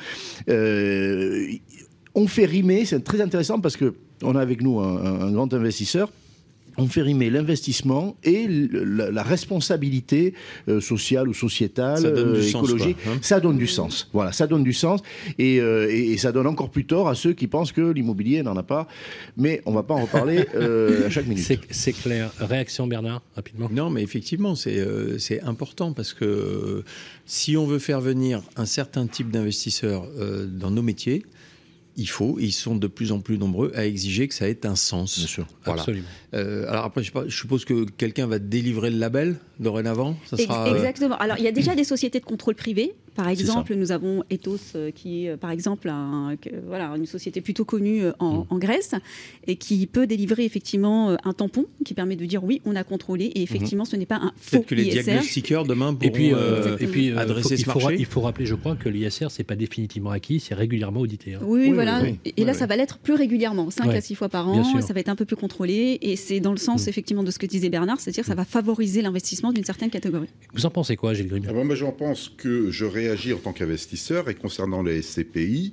on 2.15 2.27
fait 2.27 2.47
rimer, 2.47 2.85
c'est 2.85 3.01
très 3.01 3.21
intéressant 3.21 3.61
parce 3.61 3.77
que 3.77 3.95
on 4.23 4.35
a 4.35 4.41
avec 4.41 4.63
nous 4.63 4.81
un 4.81 5.31
grand 5.31 5.53
investisseur 5.53 6.11
on 6.79 6.87
fait 6.87 7.03
rimer 7.03 7.29
l'investissement 7.29 8.17
et 8.25 8.47
la, 8.49 9.23
responsabilité 9.23 10.35
euh, 10.69 10.81
sociale 10.81 11.29
ou 11.29 11.35
sociétale, 11.35 12.07
euh, 12.07 12.41
écologique. 12.41 12.97
Hein. 13.07 13.19
ça 13.21 13.41
donne 13.41 13.59
du 13.59 13.67
sens. 13.67 14.09
Voilà, 14.13 14.33
ça 14.33 14.47
donne 14.47 14.63
du 14.63 14.73
sens 14.73 15.03
euh, 15.41 15.89
et, 15.91 16.17
ça 16.17 16.33
donne 16.33 16.47
encore 16.47 16.71
plus 16.71 16.85
tort 16.85 17.09
à 17.09 17.15
ceux 17.15 17.33
qui 17.33 17.49
pensent 17.49 17.73
que 17.73 17.91
l'immobilier 17.91 18.43
n'en 18.43 18.57
a 18.57 18.63
pas. 18.63 18.87
Mais 19.37 19.61
on 19.67 19.71
ne 19.71 19.77
va 19.77 19.83
pas 19.83 19.95
en 19.95 20.03
reparler 20.03 20.47
à 20.49 21.11
chaque 21.11 21.27
minute. 21.27 21.61
C'est 21.71 21.93
clair. 21.93 22.31
Réaction 22.39 22.87
Bernard, 22.87 23.23
rapidement. 23.35 23.69
Non, 23.71 23.91
mais 23.91 24.03
effectivement, 24.03 24.55
c'est 24.55 25.41
important 25.43 25.93
parce 25.93 26.15
que 26.15 26.85
si 27.27 27.57
on 27.57 27.67
veut 27.67 27.79
faire 27.79 28.01
venir 28.01 28.41
un 28.57 28.67
certain 28.67 29.07
type 29.07 29.31
d'investisseurs 29.31 30.07
dans 30.49 30.71
nos 30.71 30.83
métiers, 30.83 31.25
il 31.99 32.09
faut, 32.09 32.39
ils 32.39 32.53
sont 32.53 32.77
de 32.77 32.87
plus 32.87 33.11
en 33.11 33.19
plus 33.19 33.39
nombreux 33.39 33.73
à 33.75 33.85
exiger 33.85 34.29
que 34.29 34.35
ça 34.35 34.49
ait 34.49 34.65
un 34.65 34.77
sens. 34.77 35.19
Bien 35.19 35.27
sûr, 35.27 35.47
absolument. 35.65 36.07
Euh, 36.33 36.69
alors 36.69 36.85
après, 36.85 37.03
je, 37.03 37.11
suppose 37.29 37.65
que 37.65 37.85
quelqu'un 37.85 38.29
va 38.29 38.39
délivrer 38.39 38.91
le 38.91 38.99
label 38.99 39.37
dorénavant. 39.59 40.17
Ça 40.25 40.37
sera, 40.37 40.69
euh, 40.69 40.77
Exactement. 40.77 41.19
Alors 41.19 41.39
il 41.39 41.45
y 41.45 41.49
a 41.49 41.53
déjà 41.53 41.75
des 41.75 41.83
sociétés 41.83 42.21
de 42.21 42.25
contrôle 42.25 42.55
privé 42.55 42.95
par 43.19 43.29
exemple, 43.29 43.75
nous 43.75 43.91
avons 43.91 44.23
Ethos, 44.31 44.77
euh, 44.77 44.93
qui 44.93 45.27
est 45.27 45.37
par 45.37 45.51
exemple 45.51 45.89
un, 45.89 46.37
voilà, 46.69 46.95
une 46.97 47.05
société 47.05 47.41
plutôt 47.41 47.65
connue 47.65 48.05
euh, 48.05 48.13
mm. 48.21 48.45
en, 48.49 48.59
Grèce 48.59 48.95
et 49.49 49.57
qui 49.57 49.89
peut 49.89 50.07
délivrer 50.07 50.45
effectivement 50.45 51.11
euh, 51.11 51.17
un 51.25 51.33
tampon 51.33 51.67
qui 51.85 51.95
permet 51.95 52.15
de 52.15 52.25
dire 52.27 52.45
oui, 52.45 52.63
on 52.65 52.77
a 52.77 52.85
contrôlé 52.85 53.25
et 53.25 53.43
effectivement 53.43 53.83
mm-hmm. 53.83 53.91
ce 53.91 53.97
n'est 53.97 54.07
pas 54.07 54.21
un 54.23 54.33
faux 54.37 54.61
que 54.61 54.77
les 54.77 54.85
diagnostiqueurs 54.85 55.65
demain 55.65 55.95
pourront 55.95 56.07
et 56.07 56.11
puis, 56.13 56.29
et 56.29 56.87
puis 56.87 57.11
adresser 57.11 57.57
ce 57.57 57.67
marché. 57.67 57.97
Il 57.99 58.07
faut 58.07 58.21
rappeler, 58.21 58.47
je 58.47 58.55
crois, 58.55 58.77
que 58.77 58.89
l'ISR 58.89 59.33
c'est 59.33 59.43
pas 59.43 59.57
définitivement 59.57 60.11
acquis, 60.11 60.39
c'est 60.39 60.55
régulièrement 60.55 61.01
audité. 61.01 61.35
Hein. 61.35 61.41
Oui, 61.43 61.73
voilà. 61.73 62.03
Et 62.37 62.45
là, 62.45 62.55
ça 62.55 62.67
va 62.67 62.77
l'être 62.77 62.99
plus 62.99 63.15
régulièrement, 63.15 63.69
5 63.71 63.89
à 63.89 64.01
6 64.01 64.15
fois 64.15 64.29
par 64.29 64.49
an. 64.49 64.81
Ça 64.81 64.95
va 64.95 65.01
être 65.01 65.09
un 65.09 65.17
peu 65.17 65.25
plus 65.25 65.37
contrôlé 65.37 65.99
et 66.03 66.15
c'est 66.15 66.39
dans 66.39 66.53
le 66.53 66.57
sens 66.57 66.87
mm. 66.87 66.89
effectivement 66.89 67.25
de 67.25 67.33
ce 67.33 67.41
que 67.41 67.47
disait 67.47 67.69
Bernard, 67.69 67.99
c'est-à-dire 67.99 68.23
que 68.23 68.29
ça 68.29 68.37
va 68.37 68.45
favoriser 68.45 69.03
l'investissement 69.03 69.53
d'une 69.53 69.65
certaine 69.65 69.91
catégorie. 69.91 70.29
Vous 70.55 70.67
en 70.67 70.71
pensez 70.71 70.95
quoi, 70.95 71.15
Gilles 71.15 71.27
Grimm 71.27 71.45
ah 71.49 71.53
ben, 71.53 71.75
J'en 71.75 71.91
pense 71.91 72.29
que 72.29 72.71
je 72.71 72.85
en 73.11 73.39
tant 73.39 73.53
qu'investisseur 73.53 74.29
et 74.29 74.35
concernant 74.35 74.83
les 74.83 75.03
SCPI, 75.03 75.73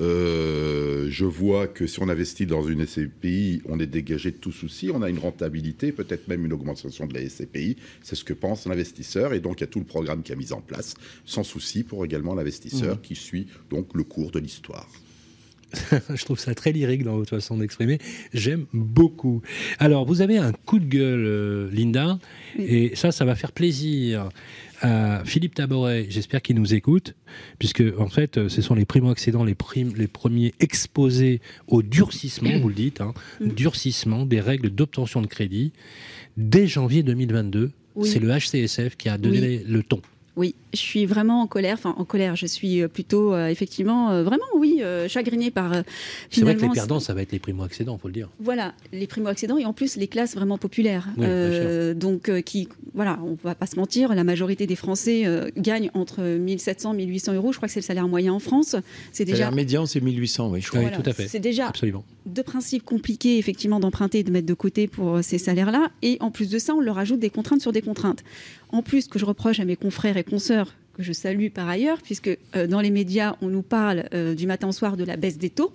euh, 0.00 1.06
je 1.10 1.24
vois 1.24 1.68
que 1.68 1.86
si 1.86 2.00
on 2.00 2.08
investit 2.08 2.46
dans 2.46 2.62
une 2.62 2.86
SCPI, 2.86 3.62
on 3.66 3.78
est 3.78 3.86
dégagé 3.86 4.30
de 4.30 4.36
tout 4.36 4.52
souci, 4.52 4.90
on 4.92 5.02
a 5.02 5.08
une 5.08 5.18
rentabilité, 5.18 5.92
peut-être 5.92 6.28
même 6.28 6.44
une 6.44 6.52
augmentation 6.52 7.06
de 7.06 7.14
la 7.14 7.28
SCPI. 7.28 7.76
C'est 8.02 8.16
ce 8.16 8.24
que 8.24 8.32
pense 8.32 8.66
l'investisseur 8.66 9.34
et 9.34 9.40
donc 9.40 9.60
il 9.60 9.62
y 9.62 9.64
a 9.64 9.68
tout 9.68 9.80
le 9.80 9.84
programme 9.84 10.22
qui 10.22 10.32
a 10.32 10.36
mis 10.36 10.52
en 10.52 10.60
place, 10.60 10.94
sans 11.24 11.44
souci 11.44 11.84
pour 11.84 12.04
également 12.04 12.34
l'investisseur 12.34 12.96
mmh. 12.96 13.00
qui 13.02 13.14
suit 13.14 13.46
donc 13.70 13.94
le 13.94 14.02
cours 14.02 14.30
de 14.30 14.38
l'histoire. 14.38 14.88
je 16.14 16.24
trouve 16.24 16.38
ça 16.38 16.54
très 16.54 16.72
lyrique 16.72 17.02
dans 17.02 17.16
votre 17.16 17.30
façon 17.30 17.56
d'exprimer. 17.56 17.98
J'aime 18.34 18.66
beaucoup. 18.72 19.42
Alors, 19.78 20.04
vous 20.04 20.20
avez 20.20 20.36
un 20.36 20.52
coup 20.52 20.78
de 20.78 20.84
gueule, 20.84 21.24
euh, 21.24 21.70
Linda, 21.72 22.18
et 22.58 22.94
ça, 22.94 23.12
ça 23.12 23.24
va 23.24 23.34
faire 23.34 23.52
plaisir 23.52 24.28
à 24.82 25.22
Philippe 25.24 25.54
Taboret, 25.54 26.06
j'espère 26.08 26.42
qu'il 26.42 26.56
nous 26.56 26.74
écoute, 26.74 27.14
puisque 27.58 27.82
en 27.98 28.08
fait, 28.08 28.48
ce 28.48 28.62
sont 28.62 28.74
les 28.74 28.84
primo-accédants, 28.84 29.44
les, 29.44 29.56
les 29.96 30.08
premiers 30.08 30.54
exposés 30.60 31.40
au 31.68 31.82
durcissement, 31.82 32.50
vous 32.60 32.68
le 32.68 32.74
dites, 32.74 33.00
hein, 33.00 33.14
mm. 33.40 33.48
durcissement 33.48 34.26
des 34.26 34.40
règles 34.40 34.70
d'obtention 34.70 35.22
de 35.22 35.26
crédit 35.26 35.72
dès 36.36 36.66
janvier 36.66 37.02
2022. 37.02 37.70
C'est 38.02 38.20
le 38.20 38.30
HCSF 38.30 38.96
qui 38.96 39.08
a 39.08 39.18
donné 39.18 39.62
le 39.66 39.82
ton. 39.82 40.00
Oui, 40.34 40.54
je 40.72 40.78
suis 40.78 41.04
vraiment 41.04 41.42
en 41.42 41.46
colère. 41.46 41.74
Enfin, 41.74 41.94
en 41.98 42.04
colère, 42.04 42.36
je 42.36 42.46
suis 42.46 42.80
euh, 42.80 42.88
plutôt, 42.88 43.34
euh, 43.34 43.48
effectivement, 43.48 44.10
euh, 44.10 44.22
vraiment, 44.22 44.46
oui, 44.56 44.80
chagrinée 45.08 45.50
par. 45.50 45.72
c'est 46.30 46.40
vrai 46.40 46.56
que 46.56 46.62
les 46.62 46.68
perdants, 46.70 47.00
ça 47.00 47.12
va 47.12 47.22
être 47.22 47.32
les 47.32 47.38
primo-accédants, 47.38 47.98
faut 47.98 48.08
le 48.08 48.14
dire. 48.14 48.30
Voilà, 48.40 48.72
les 48.92 49.06
primo-accédants 49.06 49.58
et 49.58 49.66
en 49.66 49.72
plus 49.72 49.96
les 49.96 50.08
classes 50.08 50.34
vraiment 50.34 50.58
populaires. 50.58 51.08
donc, 51.96 52.30
qui, 52.42 52.68
voilà, 52.94 53.18
on 53.24 53.36
va 53.44 53.54
pas 53.54 53.66
se 53.66 53.76
mentir, 53.76 54.14
la 54.14 54.24
majorité 54.24 54.66
des 54.66 54.76
Français 54.76 55.24
gagnent 55.56 55.90
entre 55.94 56.22
1700 56.22 56.94
et 56.94 56.96
1800 56.96 57.34
euros. 57.34 57.52
Je 57.52 57.58
crois 57.58 57.68
que 57.68 57.74
c'est 57.74 57.80
le 57.80 57.84
salaire 57.84 58.08
moyen 58.08 58.32
en 58.32 58.38
France. 58.38 58.76
C'est 59.12 59.24
déjà. 59.24 59.36
Le 59.36 59.38
salaire 59.44 59.54
médian, 59.54 59.86
c'est 59.86 60.00
1800, 60.00 60.50
oui, 60.50 60.60
je 60.60 60.68
crois. 60.68 60.80
Oui, 60.80 60.90
tout 60.90 61.08
à 61.08 61.12
fait. 61.12 61.28
C'est 61.28 61.40
déjà 61.40 61.68
Absolument. 61.68 62.04
deux 62.26 62.42
principes 62.42 62.84
compliqués, 62.84 63.38
effectivement, 63.38 63.80
d'emprunter 63.80 64.20
et 64.20 64.24
de 64.24 64.30
mettre 64.30 64.46
de 64.46 64.54
côté 64.54 64.86
pour 64.86 65.22
ces 65.22 65.38
salaires-là. 65.38 65.90
Et 66.02 66.16
en 66.20 66.30
plus 66.30 66.48
de 66.48 66.58
ça, 66.58 66.74
on 66.74 66.80
leur 66.80 66.98
ajoute 66.98 67.20
des 67.20 67.30
contraintes 67.30 67.60
sur 67.60 67.72
des 67.72 67.82
contraintes. 67.82 68.22
En 68.70 68.82
plus, 68.82 69.06
que 69.06 69.18
je 69.18 69.26
reproche 69.26 69.60
à 69.60 69.66
mes 69.66 69.76
confrères 69.76 70.16
et 70.16 70.21
consoeurs, 70.22 70.74
que 70.94 71.02
je 71.02 71.12
salue 71.12 71.48
par 71.48 71.68
ailleurs, 71.68 72.00
puisque 72.02 72.36
euh, 72.56 72.66
dans 72.66 72.80
les 72.80 72.90
médias, 72.90 73.36
on 73.40 73.48
nous 73.48 73.62
parle 73.62 74.04
euh, 74.14 74.34
du 74.34 74.46
matin 74.46 74.68
au 74.68 74.72
soir 74.72 74.96
de 74.96 75.04
la 75.04 75.16
baisse 75.16 75.38
des 75.38 75.50
taux. 75.50 75.72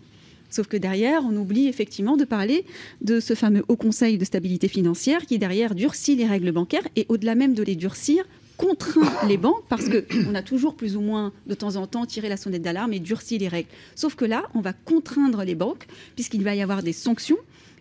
Sauf 0.49 0.67
que 0.67 0.77
derrière, 0.77 1.23
on 1.25 1.35
oublie 1.35 1.67
effectivement 1.67 2.15
de 2.15 2.23
parler 2.23 2.65
de 3.01 3.19
ce 3.19 3.33
fameux 3.33 3.63
Haut 3.67 3.75
Conseil 3.75 4.17
de 4.17 4.25
stabilité 4.25 4.67
financière 4.67 5.25
qui, 5.25 5.39
derrière, 5.39 5.75
durcit 5.75 6.15
les 6.15 6.25
règles 6.25 6.51
bancaires 6.51 6.87
et, 6.95 7.05
au-delà 7.09 7.35
même 7.35 7.53
de 7.53 7.63
les 7.63 7.75
durcir, 7.75 8.23
contraint 8.55 9.11
les 9.27 9.37
banques 9.37 9.63
parce 9.69 9.89
qu'on 9.89 10.35
a 10.35 10.41
toujours 10.41 10.75
plus 10.75 10.95
ou 10.95 11.01
moins 11.01 11.33
de 11.47 11.53
temps 11.53 11.75
en 11.75 11.85
temps 11.87 12.05
tiré 12.05 12.29
la 12.29 12.37
sonnette 12.37 12.61
d'alarme 12.61 12.93
et 12.93 12.99
durci 12.99 13.37
les 13.37 13.47
règles. 13.47 13.69
Sauf 13.95 14.15
que 14.15 14.25
là, 14.25 14.43
on 14.53 14.61
va 14.61 14.73
contraindre 14.73 15.43
les 15.43 15.55
banques 15.55 15.87
puisqu'il 16.15 16.43
va 16.43 16.55
y 16.55 16.61
avoir 16.61 16.81
des 16.81 16.93
sanctions 16.93 17.37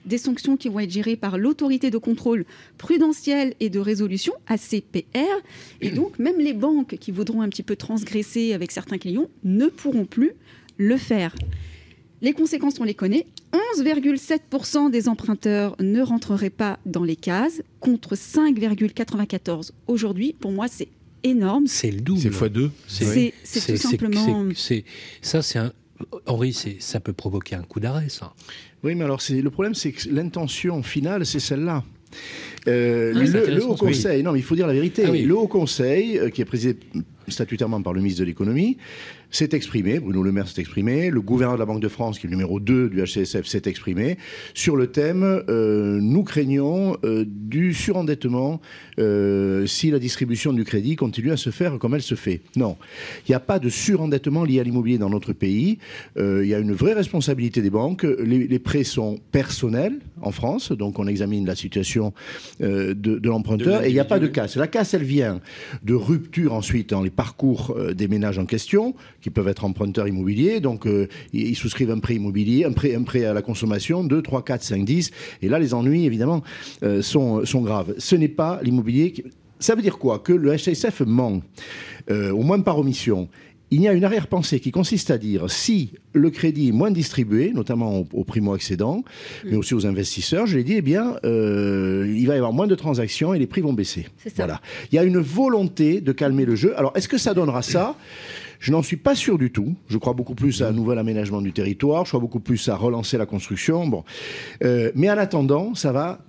des 0.07 0.19
sanctions 0.19 0.57
qui 0.57 0.69
vont 0.69 0.81
être 0.81 0.91
gérées 0.91 1.17
par 1.17 1.37
l'autorité 1.39 1.91
de 1.91 1.99
contrôle 1.99 2.45
prudentiel 2.79 3.55
et 3.61 3.69
de 3.69 3.79
résolution, 3.79 4.33
ACPR. 4.47 5.43
Et 5.81 5.91
donc, 5.91 6.19
même 6.19 6.39
les 6.39 6.55
banques 6.55 6.97
qui 6.99 7.11
voudront 7.11 7.43
un 7.43 7.49
petit 7.49 7.63
peu 7.63 7.77
transgresser 7.77 8.53
avec 8.53 8.73
certains 8.73 8.99
clients 8.99 9.29
ne 9.45 9.67
pourront 9.67 10.07
plus 10.07 10.33
le 10.79 10.97
faire. 10.97 11.35
Les 12.23 12.33
conséquences, 12.33 12.81
on 12.81 12.85
les 12.85 12.95
connaît. 12.95 13.27
11,7% 13.79 14.91
des 14.91 15.09
emprunteurs 15.09 15.77
ne 15.81 16.01
rentreraient 16.01 16.51
pas 16.51 16.79
dans 16.87 17.05
les 17.05 17.17
cases, 17.17 17.63
contre 17.81 18.15
5,94 18.15 19.71
aujourd'hui. 19.87 20.35
Pour 20.39 20.53
moi, 20.53 20.67
c'est 20.69 20.89
énorme. 21.23 21.67
C'est 21.67 21.91
le 21.91 22.01
double. 22.01 22.21
C'est 22.21 22.31
x2. 22.31 23.33
C'est 23.45 23.73
tout 23.73 23.77
simplement. 23.77 24.49
Ça, 25.23 25.43
c'est 25.43 25.59
un. 25.59 25.73
Henri, 26.27 26.53
ça 26.79 27.01
peut 27.01 27.15
provoquer 27.15 27.57
un 27.57 27.63
coup 27.63 27.81
d'arrêt, 27.81 28.11
ça. 28.11 28.35
Oui, 28.87 28.95
mais 28.95 29.03
alors 29.03 29.21
le 29.29 29.51
problème, 29.51 29.75
c'est 29.75 29.91
que 29.91 30.09
l'intention 30.11 30.81
finale, 30.81 31.27
c'est 31.27 31.41
celle-là. 31.41 31.83
Euh, 32.69 33.13
ah 33.17 33.51
le, 33.51 33.65
Haut 33.65 33.75
Conseil, 33.75 34.23
non, 34.23 34.31
mais 34.31 34.39
il 34.39 34.45
faut 34.45 34.55
dire 34.55 34.69
la 34.69 34.75
vérité. 34.75 35.03
Ah 35.09 35.11
le 35.11 35.37
Haut 35.37 35.49
Conseil, 35.49 36.21
euh, 36.21 36.31
qui 36.31 36.41
est 36.41 36.45
présidé 36.45 36.79
statutairement 37.27 37.83
par 37.83 37.95
le 37.95 38.01
ministre 38.01 38.21
de 38.21 38.27
l'économie, 38.27 38.77
s'est 39.37 39.51
exprimé, 39.53 40.01
Bruno 40.01 40.23
Le 40.23 40.33
Maire 40.33 40.49
s'est 40.49 40.61
exprimé, 40.61 41.11
le 41.11 41.21
gouverneur 41.21 41.57
de 41.57 41.61
la 41.61 41.67
Banque 41.67 41.83
de 41.83 41.89
France, 41.89 42.19
qui 42.19 42.27
est 42.27 42.31
le 42.31 42.37
numéro 42.37 42.59
2 42.59 42.89
du 42.89 43.03
HCSF, 43.03 43.47
s'est 43.47 43.63
exprimé 43.67 44.17
sur 44.55 44.77
le 44.77 44.87
thème 44.87 45.43
euh, 45.49 45.99
nous 46.01 46.23
craignons 46.23 46.97
euh, 47.05 47.25
du 47.27 47.75
surendettement 47.75 48.61
euh, 48.99 49.67
si 49.67 49.91
la 49.91 49.99
distribution 49.99 50.53
du 50.53 50.65
crédit 50.65 50.97
continue 50.97 51.33
à 51.33 51.37
se 51.37 51.51
faire 51.51 51.79
comme 51.79 51.95
elle 51.95 52.03
se 52.03 52.15
fait. 52.15 52.41
Non, 52.57 52.77
il 53.27 53.33
n'y 53.33 53.35
a 53.35 53.41
pas 53.41 53.59
de 53.59 53.69
surendettement 53.69 54.45
lié 54.45 54.61
à 54.61 54.63
l'immobilier 54.63 54.99
dans 54.99 55.11
notre 55.11 55.33
pays. 55.33 55.79
Il 56.17 56.47
y 56.47 56.55
a 56.55 56.59
une 56.59 56.73
vraie 56.73 56.95
responsabilité 56.95 57.61
des 57.61 57.71
banques. 57.71 58.05
Les, 58.05 58.47
les, 58.47 58.59
prêts 58.59 58.85
sont 58.85 59.19
personnels 59.33 59.99
en 60.23 60.31
France, 60.31 60.73
donc 60.73 60.99
on 60.99 61.07
examine 61.07 61.47
la 61.47 61.55
situation 61.55 62.13
de, 62.61 62.95
de 62.95 63.29
l'emprunteur 63.29 63.85
et 63.85 63.89
il 63.89 63.93
n'y 63.93 64.01
a 64.01 64.05
pas 64.05 64.19
de 64.19 64.27
casse. 64.27 64.57
La 64.57 64.67
casse, 64.67 64.95
elle 64.95 65.05
vient 65.05 65.41
de 65.83 65.95
rupture 65.95 66.55
ensuite 66.55 66.91
dans 66.91 67.03
les 67.03 67.11
parcours 67.11 67.77
des 67.95 68.09
ménages 68.09 68.39
en 68.39 68.47
question 68.47 68.95
qui 69.27 69.31
peuvent 69.31 69.49
être 69.49 69.65
emprunteurs 69.65 70.07
immobiliers. 70.07 70.61
Donc, 70.61 70.87
euh, 70.87 71.09
ils 71.33 71.57
souscrivent 71.57 71.91
un 71.91 71.99
prêt 71.99 72.15
immobilier, 72.15 72.65
un 72.65 72.71
prêt, 72.71 72.95
un 72.95 73.03
prêt 73.03 73.25
à 73.25 73.35
la 73.35 73.43
consommation, 73.43 74.05
2, 74.05 74.23
3, 74.23 74.45
4, 74.45 74.63
5, 74.63 74.85
10. 74.85 75.11
Et 75.43 75.49
là, 75.49 75.59
les 75.59 75.75
ennuis, 75.75 76.05
évidemment, 76.05 76.45
euh, 76.85 77.03
sont, 77.03 77.45
sont 77.45 77.61
graves. 77.61 77.93
Ce 77.99 78.15
n'est 78.15 78.29
pas 78.29 78.61
l'immobilier. 78.63 79.11
Qui... 79.11 79.25
Ça 79.59 79.75
veut 79.75 79.83
dire 79.83 79.99
quoi? 79.99 80.21
Que 80.21 80.33
le 80.33 80.55
HSF 80.55 81.01
ment, 81.01 81.43
euh, 82.09 82.31
au 82.31 82.43
moins 82.43 82.61
par 82.61 82.79
omission. 82.79 83.29
Il 83.73 83.81
y 83.81 83.89
a 83.89 83.95
une 83.95 84.05
arrière-pensée 84.05 84.61
qui 84.61 84.71
consiste 84.71 85.11
à 85.11 85.19
dire 85.19 85.51
si 85.51 85.91
le 86.13 86.31
crédit 86.31 86.69
est 86.69 86.73
moins 86.73 86.93
distribué, 86.93 87.51
notamment 87.53 88.07
aux, 88.13 88.23
primo-accédants, 88.23 88.99
mm. 88.99 89.49
mais 89.51 89.57
aussi 89.57 89.75
aux 89.75 89.87
investisseurs, 89.87 90.47
je 90.47 90.57
l'ai 90.57 90.63
dit, 90.63 90.75
eh 90.75 90.83
bien, 90.83 91.17
il 91.25 92.27
va 92.29 92.35
y 92.35 92.37
avoir 92.37 92.53
moins 92.53 92.69
de 92.69 92.77
transactions 92.77 93.35
et 93.35 93.41
les 93.41 93.49
prix 93.49 93.63
vont 93.63 93.73
baisser. 93.73 94.07
Voilà. 94.37 94.61
Il 94.93 94.95
y 94.95 95.01
a 95.01 95.03
une 95.03 95.19
volonté 95.19 96.01
de 96.01 96.13
calmer 96.13 96.45
le 96.45 96.55
jeu. 96.55 96.79
Alors, 96.79 96.93
est-ce 96.95 97.09
que 97.09 97.19
ça 97.19 97.35
donnera 97.35 97.63
ça? 97.63 97.97
Je 98.61 98.73
n'en 98.73 98.83
suis 98.83 98.97
pas 98.97 99.15
sûr 99.15 99.39
du 99.39 99.51
tout. 99.51 99.75
Je 99.89 99.99
crois 99.99 100.13
beaucoup 100.13 100.35
plus 100.35 100.63
à 100.63 100.69
un 100.69 100.73
nouvel 100.73 100.99
aménagement 100.99 101.41
du 101.41 101.53
territoire. 101.53 102.05
Je 102.05 102.11
crois 102.11 102.21
beaucoup 102.21 102.41
plus 102.41 102.69
à 102.69 102.77
relancer 102.77 103.19
la 103.19 103.27
construction. 103.27 103.87
Bon, 103.87 104.05
euh, 104.65 104.91
mais 104.95 105.11
en 105.11 105.19
attendant, 105.19 105.75
ça 105.75 105.93
va 105.93 106.21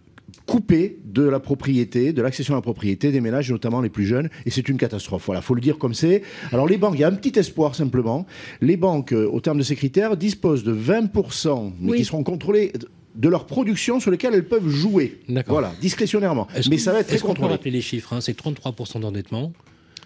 couper 0.46 1.00
de 1.06 1.24
la 1.24 1.40
propriété, 1.40 2.14
de 2.14 2.22
l'accession 2.22 2.54
à 2.54 2.58
la 2.58 2.62
propriété 2.62 3.12
des 3.12 3.22
ménages, 3.22 3.52
notamment 3.52 3.82
les 3.82 3.90
plus 3.90 4.06
jeunes, 4.06 4.30
et 4.46 4.50
c'est 4.50 4.68
une 4.70 4.78
catastrophe. 4.78 5.24
Voilà, 5.26 5.42
faut 5.42 5.56
le 5.56 5.62
dire 5.62 5.78
comme 5.78 5.94
c'est. 5.94 6.24
Alors 6.52 6.68
les 6.68 6.78
banques, 6.78 6.96
il 6.96 7.02
y 7.02 7.04
a 7.04 7.08
un 7.08 7.16
petit 7.16 7.38
espoir 7.38 7.76
simplement. 7.76 8.26
Les 8.62 8.78
banques, 8.78 9.14
euh, 9.14 9.30
au 9.30 9.42
terme 9.42 9.58
de 9.58 9.64
ces 9.64 9.76
critères, 9.76 10.16
disposent 10.18 10.64
de 10.64 10.74
20%, 10.74 11.74
mais 11.82 11.98
qui 11.98 12.06
seront 12.06 12.24
contrôlés 12.24 12.72
de 13.16 13.30
leur 13.30 13.46
production 13.46 14.00
sur 14.00 14.12
lesquelles 14.12 14.34
elles 14.36 14.48
peuvent 14.48 14.70
jouer. 14.70 15.20
Voilà, 15.48 15.74
discrétionnairement. 15.82 16.48
Mais 16.70 16.78
ça 16.78 16.94
va 16.94 17.00
être 17.00 17.08
très 17.08 17.18
contrôlé. 17.18 17.40
On 17.40 17.48
peut 17.48 17.52
rappeler 17.54 17.72
les 17.72 17.82
chiffres 17.82 18.14
hein, 18.14 18.22
C'est 18.22 18.38
33% 18.40 19.02
d'endettement. 19.02 19.52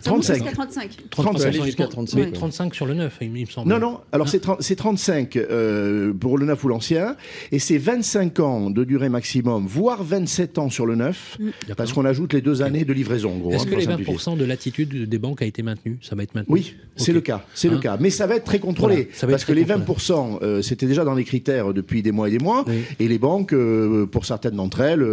35. 0.03 0.35
Jusqu'à 0.35 0.51
35. 0.51 0.91
35, 1.09 2.33
35 2.33 2.75
sur 2.75 2.85
le 2.85 2.93
neuf, 2.93 3.17
il 3.21 3.31
me 3.31 3.45
semble. 3.45 3.69
Non, 3.69 3.79
non, 3.79 3.99
alors 4.11 4.27
c'est 4.27 4.75
35 4.75 5.35
euh, 5.35 6.13
pour 6.13 6.37
le 6.37 6.45
neuf 6.45 6.63
ou 6.63 6.67
l'ancien, 6.67 7.15
et 7.51 7.59
c'est 7.59 7.77
25 7.77 8.39
ans 8.39 8.69
de 8.69 8.83
durée 8.83 9.09
maximum, 9.09 9.65
voire 9.65 10.03
27 10.03 10.57
ans 10.57 10.69
sur 10.69 10.85
le 10.85 10.95
neuf, 10.95 11.37
mm. 11.39 11.73
parce 11.75 11.93
qu'on 11.93 12.05
ajoute 12.05 12.33
les 12.33 12.41
deux 12.41 12.61
années 12.61 12.85
de 12.85 12.93
livraison, 12.93 13.33
en 13.33 13.37
gros. 13.37 13.51
Est-ce 13.51 13.67
hein, 13.67 13.71
que 13.71 13.75
les 13.75 13.87
20% 13.87 14.37
de 14.37 14.45
l'attitude 14.45 15.09
des 15.09 15.19
banques 15.19 15.41
a 15.41 15.45
été 15.45 15.63
maintenu 15.63 15.99
Ça 16.01 16.15
va 16.15 16.23
être 16.23 16.35
maintenu? 16.35 16.53
Oui, 16.53 16.75
c'est 16.95 17.13
le 17.13 17.21
cas, 17.21 17.45
c'est 17.53 17.69
le 17.69 17.77
hein 17.77 17.79
cas. 17.79 17.97
Mais 17.99 18.09
ça 18.09 18.27
va 18.27 18.35
être 18.35 18.45
très 18.45 18.59
contrôlé, 18.59 19.09
parce 19.21 19.45
que 19.45 19.53
les 19.53 19.65
20%, 19.65 20.39
euh, 20.41 20.61
c'était 20.61 20.87
déjà 20.87 21.03
dans 21.03 21.15
les 21.15 21.23
critères 21.23 21.73
depuis 21.73 22.01
des 22.01 22.11
mois 22.11 22.27
et 22.27 22.31
des 22.31 22.43
mois, 22.43 22.65
et 22.99 23.07
les 23.07 23.19
banques, 23.19 23.53
euh, 23.53 24.05
pour 24.05 24.25
certaines 24.25 24.55
d'entre 24.55 24.81
elles, 24.81 25.07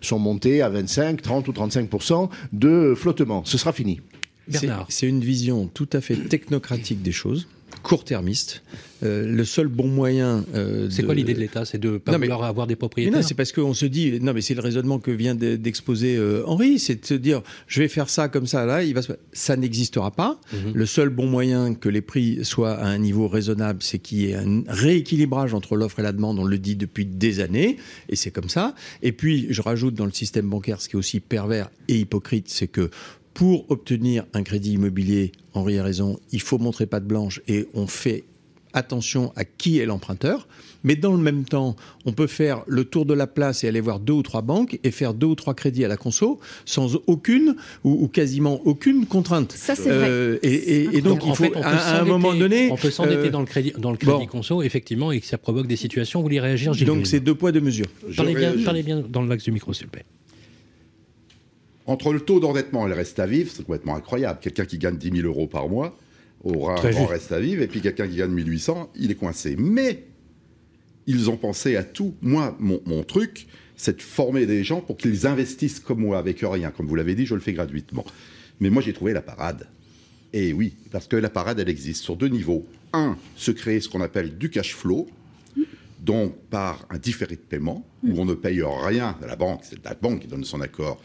sont 0.00 0.18
montées 0.18 0.62
à 0.62 0.68
25, 0.68 1.22
30 1.22 1.48
ou 1.48 1.52
35% 1.52 2.28
de 2.52 2.94
flottement. 2.96 3.42
Ce 3.44 3.58
sera 3.58 3.72
fini. 3.72 4.00
C'est 4.88 5.06
une 5.06 5.20
vision 5.20 5.68
tout 5.68 5.88
à 5.92 6.00
fait 6.00 6.16
technocratique 6.16 7.02
des 7.02 7.12
choses 7.12 7.46
court-termiste. 7.82 8.62
Euh, 9.02 9.26
le 9.26 9.44
seul 9.44 9.68
bon 9.68 9.86
moyen. 9.86 10.44
Euh, 10.54 10.88
c'est 10.90 11.02
quoi 11.02 11.14
l'idée 11.14 11.34
de 11.34 11.40
l'État? 11.40 11.64
C'est 11.64 11.78
de 11.78 11.90
ne 11.90 11.98
pas 11.98 12.16
vouloir 12.16 12.44
avoir 12.44 12.66
des 12.66 12.76
propriétaires 12.76 13.14
Non, 13.14 13.22
c'est 13.22 13.34
parce 13.34 13.52
qu'on 13.52 13.74
se 13.74 13.84
dit. 13.84 14.18
Non, 14.20 14.32
mais 14.32 14.40
c'est 14.40 14.54
le 14.54 14.62
raisonnement 14.62 14.98
que 14.98 15.10
vient 15.10 15.34
d'exposer 15.34 16.16
euh, 16.16 16.42
Henri 16.46 16.78
c'est 16.78 17.02
de 17.02 17.06
se 17.06 17.14
dire 17.14 17.42
je 17.66 17.82
vais 17.82 17.88
faire 17.88 18.08
ça 18.08 18.28
comme 18.28 18.46
ça, 18.46 18.64
là, 18.64 18.82
il 18.82 18.94
va 18.94 19.02
ça 19.32 19.56
n'existera 19.56 20.10
pas. 20.10 20.40
Mhm. 20.52 20.72
Le 20.74 20.86
seul 20.86 21.10
bon 21.10 21.26
moyen 21.26 21.74
que 21.74 21.88
les 21.88 22.00
prix 22.00 22.44
soient 22.44 22.74
à 22.74 22.86
un 22.86 22.98
niveau 22.98 23.28
raisonnable, 23.28 23.82
c'est 23.82 23.98
qu'il 23.98 24.18
y 24.18 24.30
ait 24.30 24.36
un 24.36 24.62
rééquilibrage 24.66 25.52
entre 25.52 25.76
l'offre 25.76 26.00
et 26.00 26.02
la 26.02 26.12
demande. 26.12 26.38
On 26.38 26.44
le 26.44 26.58
dit 26.58 26.76
depuis 26.76 27.04
des 27.04 27.40
années, 27.40 27.76
et 28.08 28.16
c'est 28.16 28.30
comme 28.30 28.48
ça. 28.48 28.74
Et 29.02 29.12
puis, 29.12 29.46
je 29.50 29.60
rajoute 29.60 29.94
dans 29.94 30.06
le 30.06 30.12
système 30.12 30.48
bancaire, 30.48 30.80
ce 30.80 30.88
qui 30.88 30.96
est 30.96 30.98
aussi 30.98 31.20
pervers 31.20 31.70
et 31.88 31.98
hypocrite, 31.98 32.48
c'est 32.48 32.68
que 32.68 32.90
pour 33.34 33.70
obtenir 33.70 34.24
un 34.32 34.42
crédit 34.42 34.72
immobilier, 34.72 35.32
Henri 35.52 35.78
a 35.78 35.84
raison, 35.84 36.18
il 36.32 36.40
faut 36.40 36.58
montrer 36.58 36.86
patte 36.86 37.04
blanche 37.04 37.40
et 37.48 37.66
on 37.74 37.86
fait 37.86 38.24
attention 38.74 39.32
à 39.36 39.44
qui 39.44 39.78
est 39.78 39.86
l'emprunteur. 39.86 40.46
Mais 40.82 40.96
dans 40.96 41.12
le 41.12 41.18
même 41.18 41.44
temps, 41.44 41.76
on 42.04 42.12
peut 42.12 42.26
faire 42.26 42.62
le 42.66 42.84
tour 42.84 43.06
de 43.06 43.14
la 43.14 43.26
place 43.26 43.64
et 43.64 43.68
aller 43.68 43.80
voir 43.80 44.00
deux 44.00 44.12
ou 44.12 44.22
trois 44.22 44.42
banques 44.42 44.78
et 44.84 44.90
faire 44.90 45.14
deux 45.14 45.28
ou 45.28 45.34
trois 45.34 45.54
crédits 45.54 45.84
à 45.84 45.88
la 45.88 45.96
conso 45.96 46.38
sans 46.66 46.96
aucune 47.06 47.56
ou, 47.84 48.06
quasiment 48.08 48.60
aucune 48.66 49.06
contrainte. 49.06 49.52
Ça, 49.52 49.74
c'est 49.74 49.88
vrai. 49.88 50.08
Euh, 50.08 50.38
et, 50.42 51.00
donc, 51.00 51.24
il 51.24 51.34
faut, 51.34 51.44
à, 51.62 52.00
un 52.00 52.04
moment 52.04 52.34
donné. 52.34 52.70
On 52.70 52.76
peut 52.76 52.90
s'endetter 52.90 53.28
euh, 53.28 53.30
dans 53.30 53.40
le 53.40 53.46
crédit, 53.46 53.72
dans 53.78 53.92
le 53.92 53.96
crédit 53.96 54.26
conso, 54.26 54.62
effectivement, 54.62 55.10
et 55.10 55.20
que 55.20 55.26
ça 55.26 55.38
provoque 55.38 55.66
des 55.66 55.76
situations. 55.76 56.20
Vous 56.20 56.24
voulez 56.24 56.40
réagir, 56.40 56.74
Gilles 56.74 56.86
Donc, 56.86 57.06
c'est 57.06 57.20
deux 57.20 57.34
poids, 57.34 57.50
deux 57.50 57.62
mesures. 57.62 57.86
Parlez 58.14 58.34
bien, 58.34 58.52
parlez 58.62 58.82
bien 58.82 59.02
dans 59.08 59.22
le 59.22 59.28
max 59.28 59.44
du 59.44 59.52
micro, 59.52 59.72
s'il 59.72 59.86
vous 59.86 59.92
plaît. 59.92 60.04
Entre 61.86 62.12
le 62.12 62.20
taux 62.20 62.40
d'endettement 62.40 62.86
et 62.86 62.88
le 62.88 62.94
reste 62.94 63.18
à 63.18 63.26
vivre, 63.26 63.50
c'est 63.52 63.64
complètement 63.64 63.96
incroyable. 63.96 64.38
Quelqu'un 64.40 64.64
qui 64.64 64.78
gagne 64.78 64.96
10 64.96 65.20
000 65.20 65.26
euros 65.26 65.46
par 65.46 65.68
mois 65.68 65.98
aura 66.42 66.80
un 66.80 66.90
grand 66.90 67.06
reste 67.06 67.32
à 67.32 67.40
vivre, 67.40 67.62
et 67.62 67.66
puis 67.66 67.80
quelqu'un 67.80 68.08
qui 68.08 68.16
gagne 68.16 68.30
1800, 68.30 68.90
il 68.96 69.10
est 69.10 69.14
coincé. 69.14 69.56
Mais 69.58 70.04
ils 71.06 71.28
ont 71.30 71.36
pensé 71.36 71.76
à 71.76 71.84
tout. 71.84 72.14
Moi, 72.22 72.56
mon, 72.58 73.02
truc, 73.02 73.46
c'est 73.76 73.98
de 73.98 74.02
former 74.02 74.46
des 74.46 74.64
gens 74.64 74.80
pour 74.80 74.96
qu'ils 74.96 75.26
investissent 75.26 75.80
comme 75.80 76.00
moi, 76.00 76.18
avec 76.18 76.40
rien. 76.40 76.70
Comme 76.70 76.86
vous 76.86 76.94
l'avez 76.94 77.14
dit, 77.14 77.26
je 77.26 77.34
le 77.34 77.40
fais 77.40 77.52
gratuitement. 77.52 78.04
Mais 78.60 78.70
moi, 78.70 78.82
j'ai 78.82 78.92
trouvé 78.92 79.12
la 79.12 79.22
parade. 79.22 79.66
Et 80.32 80.52
oui, 80.52 80.74
parce 80.90 81.06
que 81.06 81.16
la 81.16 81.30
parade, 81.30 81.60
elle 81.60 81.68
existe 81.68 82.02
sur 82.02 82.16
deux 82.16 82.28
niveaux. 82.28 82.66
Un, 82.92 83.16
se 83.36 83.50
créer 83.50 83.80
ce 83.80 83.88
qu'on 83.88 84.00
appelle 84.00 84.38
du 84.38 84.50
cash 84.50 84.74
flow, 84.74 85.08
donc 86.00 86.34
par 86.50 86.86
un 86.90 86.98
différé 86.98 87.36
de 87.36 87.40
paiement, 87.40 87.86
où 88.02 88.18
on 88.20 88.24
ne 88.24 88.34
paye 88.34 88.62
rien 88.62 89.16
à 89.22 89.26
la 89.26 89.36
banque, 89.36 89.60
c'est 89.62 89.82
la 89.84 89.94
banque 89.94 90.20
qui 90.20 90.28
donne 90.28 90.44
son 90.44 90.60
accord 90.60 91.00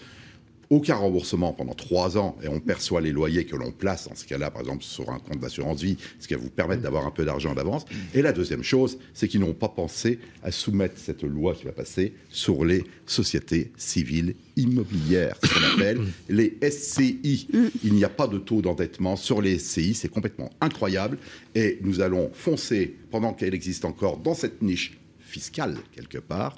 aucun 0.69 0.95
remboursement 0.95 1.51
pendant 1.53 1.73
trois 1.73 2.17
ans 2.17 2.37
et 2.43 2.47
on 2.47 2.59
perçoit 2.59 3.01
les 3.01 3.11
loyers 3.11 3.45
que 3.45 3.55
l'on 3.55 3.71
place, 3.71 4.07
en 4.07 4.15
ce 4.15 4.25
cas-là, 4.25 4.51
par 4.51 4.61
exemple, 4.61 4.83
sur 4.83 5.09
un 5.09 5.19
compte 5.19 5.39
d'assurance 5.39 5.81
vie, 5.81 5.97
ce 6.19 6.27
qui 6.27 6.35
va 6.35 6.39
vous 6.39 6.49
permettre 6.49 6.83
d'avoir 6.83 7.07
un 7.07 7.11
peu 7.11 7.25
d'argent 7.25 7.53
d'avance. 7.55 7.85
Et 8.13 8.21
la 8.21 8.31
deuxième 8.31 8.63
chose, 8.63 8.99
c'est 9.13 9.27
qu'ils 9.27 9.39
n'ont 9.39 9.53
pas 9.53 9.69
pensé 9.69 10.19
à 10.43 10.51
soumettre 10.51 10.97
cette 10.97 11.23
loi 11.23 11.55
qui 11.55 11.65
va 11.65 11.71
passer 11.71 12.13
sur 12.29 12.63
les 12.65 12.83
sociétés 13.05 13.71
civiles 13.77 14.35
immobilières, 14.57 15.37
ce 15.43 15.53
qu'on 15.53 15.73
appelle 15.73 16.01
les 16.29 16.57
SCI. 16.69 17.47
Il 17.83 17.93
n'y 17.93 18.03
a 18.03 18.09
pas 18.09 18.27
de 18.27 18.37
taux 18.37 18.61
d'endettement 18.61 19.15
sur 19.15 19.41
les 19.41 19.57
SCI, 19.57 19.95
c'est 19.95 20.09
complètement 20.09 20.51
incroyable. 20.61 21.17
Et 21.55 21.79
nous 21.81 22.01
allons 22.01 22.29
foncer, 22.33 22.95
pendant 23.09 23.33
qu'elle 23.33 23.55
existe 23.55 23.85
encore, 23.85 24.17
dans 24.17 24.35
cette 24.35 24.61
niche 24.61 24.99
fiscale, 25.19 25.77
quelque 25.93 26.17
part, 26.17 26.57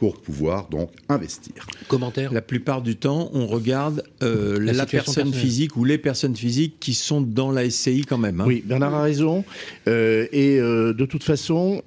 pour 0.00 0.16
pouvoir 0.16 0.66
donc 0.70 0.90
investir. 1.10 1.66
Commentaire 1.86 2.32
La 2.32 2.40
plupart 2.40 2.80
du 2.80 2.96
temps, 2.96 3.30
on 3.34 3.46
regarde 3.46 4.02
euh, 4.22 4.58
la, 4.58 4.86
personne 4.86 5.30
physique 5.30 5.76
ou 5.76 5.84
les 5.84 5.98
personnes 5.98 6.34
physiques 6.34 6.76
qui 6.80 6.94
sont 6.94 7.20
dans 7.20 7.52
la 7.52 7.68
SCI 7.68 8.06
quand 8.08 8.16
même. 8.16 8.40
Hein. 8.40 8.44
Oui, 8.46 8.64
Bernard 8.64 8.94
a 8.94 9.02
raison. 9.02 9.44
Euh, 9.88 10.26
et 10.32 10.58
euh, 10.58 10.94
de 10.94 11.04
toute 11.04 11.22
façon, 11.22 11.82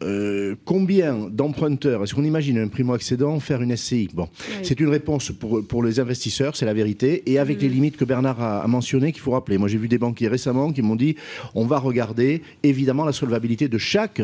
combien 0.64 1.28
d'emprunteurs, 1.28 2.04
est-ce 2.04 2.14
qu'on 2.14 2.24
imagine 2.24 2.60
un 2.60 2.68
primo-accédant 2.68 3.40
faire 3.40 3.64
une 3.64 3.76
SCI 3.76 4.10
Bon, 4.14 4.30
c'est 4.62 4.80
une 4.80 4.90
réponse 4.90 5.32
pour, 5.32 5.66
pour 5.66 5.82
les 5.82 6.00
investisseurs, 6.00 6.56
c'est 6.56 6.68
la 6.68 6.76
vérité, 6.76 7.24
et 7.26 7.40
avec 7.40 7.64
les 7.64 7.68
mm. 7.68 7.74
limites 7.74 7.98
que 7.98 8.06
Bernard 8.06 8.40
a, 8.40 8.60
a 8.60 8.68
mentionnées 8.68 9.12
qu'il 9.12 9.24
faut 9.24 9.32
rappeler. 9.32 9.58
Moi, 9.58 9.70
j'ai 9.70 9.80
vu 9.80 9.88
des 9.88 9.98
banquiers 9.98 10.28
récemment 10.28 10.72
qui 10.72 10.84
m'ont 10.84 10.96
dit 10.96 11.16
on 11.56 11.66
va 11.66 11.80
regarder 11.80 12.44
évidemment 12.62 13.06
la 13.06 13.12
solvabilité 13.12 13.68
de 13.70 13.80
chaque 13.80 14.22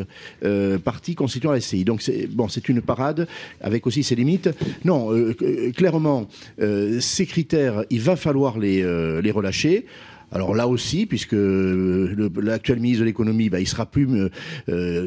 partie 0.84 1.16
constituant 1.16 1.52
la 1.52 1.60
SCI. 1.60 1.86
Donc, 1.86 2.04
c'est 2.04 2.28
bon, 2.28 2.48
c'est 2.50 2.70
une 2.70 2.84
parade 2.84 3.28
avec 3.62 3.79
aussi 3.88 4.04
ses 4.04 4.16
limites. 4.16 4.50
Non, 4.86 5.12
euh, 5.14 5.36
euh, 5.42 5.72
clairement, 5.72 6.28
euh, 6.62 7.00
ces 7.00 7.26
critères, 7.26 7.84
il 7.90 8.02
va 8.02 8.16
falloir 8.16 8.58
les, 8.58 8.84
relâcher. 9.32 9.86
Alors 10.32 10.54
là 10.54 10.68
aussi, 10.68 11.08
puisque 11.08 11.34
l'actuel 11.34 12.80
ministre 12.80 13.00
de 13.00 13.06
l'économie, 13.06 13.50
bah, 13.50 13.60
il 13.60 13.68
sera 13.68 13.88
plus, 13.88 14.08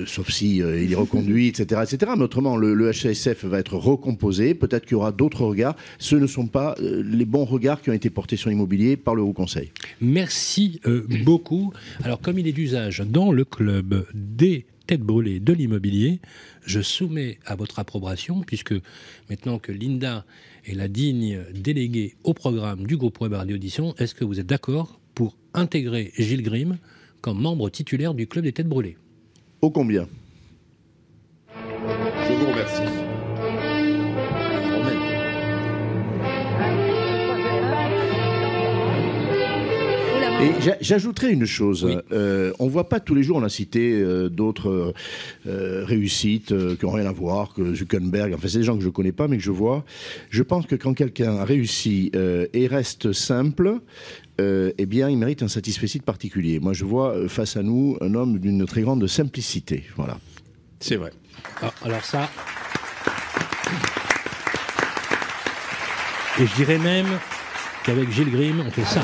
sauf 0.07 0.31
si 0.31 0.57
il 0.57 0.93
est 0.93 0.97
reconduit, 0.97 1.47
etc., 1.47 1.81
etc. 1.85 2.13
Mais 2.17 2.25
autrement, 2.25 2.57
le, 2.57 2.75
le 2.75 2.91
HCSF 2.91 3.45
va 3.45 3.61
être 3.61 3.77
recomposé. 3.77 4.55
Peut-être 4.55 4.83
qu'il 4.83 4.93
y 4.93 4.95
aura 4.97 5.13
d'autres 5.13 5.45
regards. 5.45 5.77
Ce 5.99 6.17
ne 6.17 6.27
sont 6.27 6.49
pas 6.49 6.75
les 6.81 7.25
bons 7.25 7.45
regards 7.45 7.83
qui 7.83 7.91
ont 7.91 7.93
été 7.93 8.11
portés 8.11 8.37
sur 8.37 8.51
l'immobilier 8.51 8.97
par 8.97 9.15
le 9.15 9.23
Haut 9.23 9.33
Conseil. 9.33 9.71
Merci 10.01 10.81
beaucoup. 11.25 11.73
Alors, 12.03 12.21
comme 12.21 12.41
il 12.41 12.49
est 12.49 12.53
d'usage 12.53 13.05
dans 13.07 13.31
le 13.31 13.45
club 13.45 14.05
des 14.15 14.67
tête 14.87 15.01
brûlée 15.01 15.41
de 15.41 15.53
l'immobilier, 15.53 16.21
je 16.65 16.81
soumets 16.81 17.39
à 17.47 17.55
votre 17.55 17.79
approbation, 17.79 18.41
puisque 18.41 18.75
maintenant 19.29 19.59
que 19.59 19.73
Linda 19.73 20.25
est 20.65 20.75
la 20.75 20.89
digne 20.89 21.41
déléguée 21.55 22.15
au 22.25 22.35
programme 22.35 22.87
du 22.87 22.97
groupe 22.97 23.21
Web 23.21 23.33
Radio 23.33 23.57
Audition, 23.57 23.95
est-ce 23.99 24.15
que 24.15 24.25
vous 24.25 24.41
êtes 24.41 24.47
d'accord 24.47 25.01
pour 25.15 25.37
intégrer 25.55 26.13
Gilles 26.17 26.43
Grimm 26.43 26.79
comme 27.21 27.41
membre 27.41 27.71
titulaire 27.71 28.15
du 28.15 28.27
club 28.27 28.45
des 28.45 28.53
têtes 28.53 28.69
brûlées? 28.69 28.97
Au 29.61 29.71
combien? 29.71 30.09
Je 31.55 32.33
vous 32.33 32.47
remercie. 32.47 33.02
Et 40.43 40.75
j'ajouterais 40.81 41.33
une 41.33 41.47
chose. 41.47 41.89
Euh, 42.11 42.53
on 42.59 42.67
voit 42.67 42.89
pas 42.89 42.99
tous 42.99 43.15
les 43.15 43.23
jours, 43.23 43.37
on 43.37 43.45
a 43.45 43.49
cité 43.49 43.93
euh, 43.93 44.29
d'autres 44.29 44.93
euh, 45.47 45.85
réussites 45.85 46.49
qui 46.49 46.85
n'ont 46.85 46.93
rien 46.93 47.07
à 47.07 47.13
voir, 47.13 47.55
que 47.55 47.75
Zuckerberg. 47.75 48.35
Enfin, 48.35 48.49
c'est 48.49 48.59
des 48.59 48.65
gens 48.65 48.77
que 48.77 48.83
je 48.83 48.89
connais 48.89 49.13
pas, 49.13 49.29
mais 49.29 49.37
que 49.37 49.43
je 49.43 49.53
vois. 49.53 49.85
Je 50.31 50.43
pense 50.43 50.67
que 50.67 50.75
quand 50.75 50.95
quelqu'un 50.95 51.37
a 51.37 51.45
réussi 51.45 52.11
et 52.15 52.67
reste 52.67 53.13
simple, 53.13 53.79
eh 54.39 54.87
bien, 54.87 55.09
il 55.09 55.19
mérite 55.19 55.43
un 55.43 55.49
satisfait 55.49 56.01
particulier. 56.05 56.59
Moi, 56.59 56.73
je 56.73 56.85
vois 56.85 57.29
face 57.29 57.57
à 57.57 57.63
nous 57.63 57.97
un 58.01 58.15
homme 58.15 58.39
d'une 58.39 58.67
très 58.67 58.83
grande 58.83 59.07
simplicité. 59.07 59.85
Voilà. 59.97 60.19
C'est 60.81 60.97
vrai. 60.97 61.13
Ah, 61.61 61.73
alors 61.85 62.05
ça. 62.05 62.29
Et 66.41 66.47
je 66.47 66.55
dirais 66.57 66.79
même 66.79 67.07
qu'avec 67.85 68.11
Gilles 68.11 68.31
Grimm, 68.31 68.63
on 68.67 68.71
fait 68.71 68.85
ça 68.85 69.03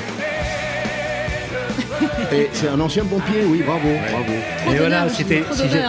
c'est 2.53 2.69
un 2.69 2.81
ancien 2.81 3.05
pompier, 3.05 3.45
oui, 3.47 3.63
bravo, 3.65 3.89
bravo. 4.11 4.33
Et 4.71 4.77
voilà, 4.77 5.09
c'était, 5.09 5.43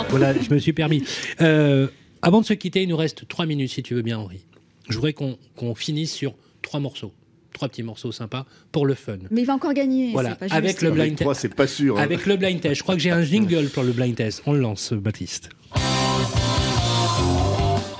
voilà, 0.10 0.34
je 0.40 0.54
me 0.54 0.60
suis 0.60 0.74
permis. 0.74 1.04
Euh, 1.42 1.88
avant 2.22 2.42
de 2.42 2.46
se 2.46 2.54
quitter, 2.54 2.84
il 2.84 2.90
nous 2.90 2.98
reste 2.98 3.28
trois 3.28 3.46
minutes, 3.46 3.72
si 3.72 3.84
tu 3.84 3.94
veux 3.94 4.02
bien, 4.02 4.20
Henri. 4.20 4.46
Je 4.90 4.96
voudrais 4.96 5.14
qu'on 5.14 5.76
finisse 5.76 6.14
sur 6.14 6.34
trois 6.62 6.80
morceaux 6.80 7.14
trois 7.52 7.68
petits 7.68 7.84
morceaux 7.84 8.12
sympas 8.14 8.46
pour 8.72 8.86
le 8.86 8.94
fun. 8.94 9.18
Mais 9.32 9.42
il 9.42 9.46
va 9.46 9.54
encore 9.54 9.74
gagner. 9.74 10.12
Voilà, 10.14 10.38
avec 10.50 10.82
le 10.82 10.92
blind 10.92 11.18
test. 11.18 11.34
c'est 11.34 11.54
pas 11.54 11.68
sûr. 11.68 11.98
Hein. 11.98 12.02
Avec 12.04 12.26
le 12.26 12.38
blind 12.38 12.62
test. 12.62 12.76
Je 12.76 12.84
crois 12.84 12.96
que 12.96 13.02
j'ai 13.02 13.12
un 13.12 13.24
jingle 13.24 13.68
pour 13.70 13.84
le 13.84 13.92
blind 13.92 14.16
test. 14.16 14.44
On 14.46 14.54
le 14.54 14.60
lance, 14.60 14.94
Baptiste. 14.94 15.50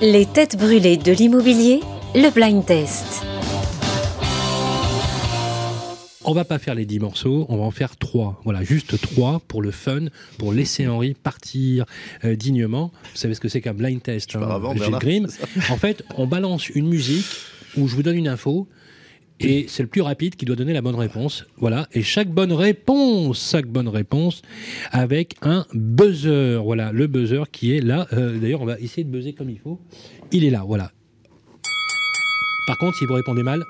Les 0.00 0.24
têtes 0.24 0.56
brûlées 0.56 0.96
de 0.96 1.12
l'immobilier, 1.12 1.80
le 2.14 2.30
blind 2.30 2.64
test. 2.64 3.22
On 6.22 6.34
va 6.34 6.44
pas 6.44 6.58
faire 6.58 6.74
les 6.74 6.84
dix 6.84 6.98
morceaux, 6.98 7.46
on 7.48 7.56
va 7.56 7.64
en 7.64 7.70
faire 7.70 7.96
trois. 7.96 8.40
Voilà, 8.44 8.62
juste 8.62 9.00
trois 9.00 9.40
pour 9.48 9.62
le 9.62 9.70
fun, 9.70 10.06
pour 10.36 10.52
laisser 10.52 10.86
Henri 10.86 11.14
partir 11.14 11.86
euh, 12.24 12.36
dignement. 12.36 12.92
Vous 13.12 13.16
savez 13.16 13.32
ce 13.34 13.40
que 13.40 13.48
c'est 13.48 13.62
qu'un 13.62 13.72
blind 13.72 14.02
test, 14.02 14.36
hein, 14.36 14.60
Grimm. 15.00 15.26
En 15.70 15.76
fait, 15.76 16.04
on 16.18 16.26
balance 16.26 16.68
une 16.68 16.88
musique 16.88 17.24
où 17.78 17.88
je 17.88 17.96
vous 17.96 18.02
donne 18.02 18.16
une 18.16 18.28
info 18.28 18.68
et 19.40 19.64
c'est 19.68 19.82
le 19.82 19.88
plus 19.88 20.02
rapide 20.02 20.36
qui 20.36 20.44
doit 20.44 20.56
donner 20.56 20.74
la 20.74 20.82
bonne 20.82 20.94
réponse. 20.94 21.46
Voilà. 21.56 21.88
Et 21.92 22.02
chaque 22.02 22.28
bonne 22.28 22.52
réponse, 22.52 23.50
chaque 23.52 23.66
bonne 23.66 23.88
réponse 23.88 24.42
avec 24.92 25.36
un 25.40 25.64
buzzer. 25.72 26.62
Voilà, 26.62 26.92
le 26.92 27.06
buzzer 27.06 27.50
qui 27.50 27.74
est 27.74 27.80
là. 27.80 28.06
Euh, 28.12 28.38
d'ailleurs, 28.38 28.60
on 28.60 28.66
va 28.66 28.78
essayer 28.78 29.04
de 29.04 29.10
buzzer 29.10 29.32
comme 29.32 29.48
il 29.48 29.58
faut. 29.58 29.80
Il 30.32 30.44
est 30.44 30.50
là, 30.50 30.64
voilà. 30.66 30.92
Par 32.66 32.78
contre, 32.78 32.96
si 32.98 33.06
vous 33.06 33.14
répondez 33.14 33.42
mal, 33.42 33.64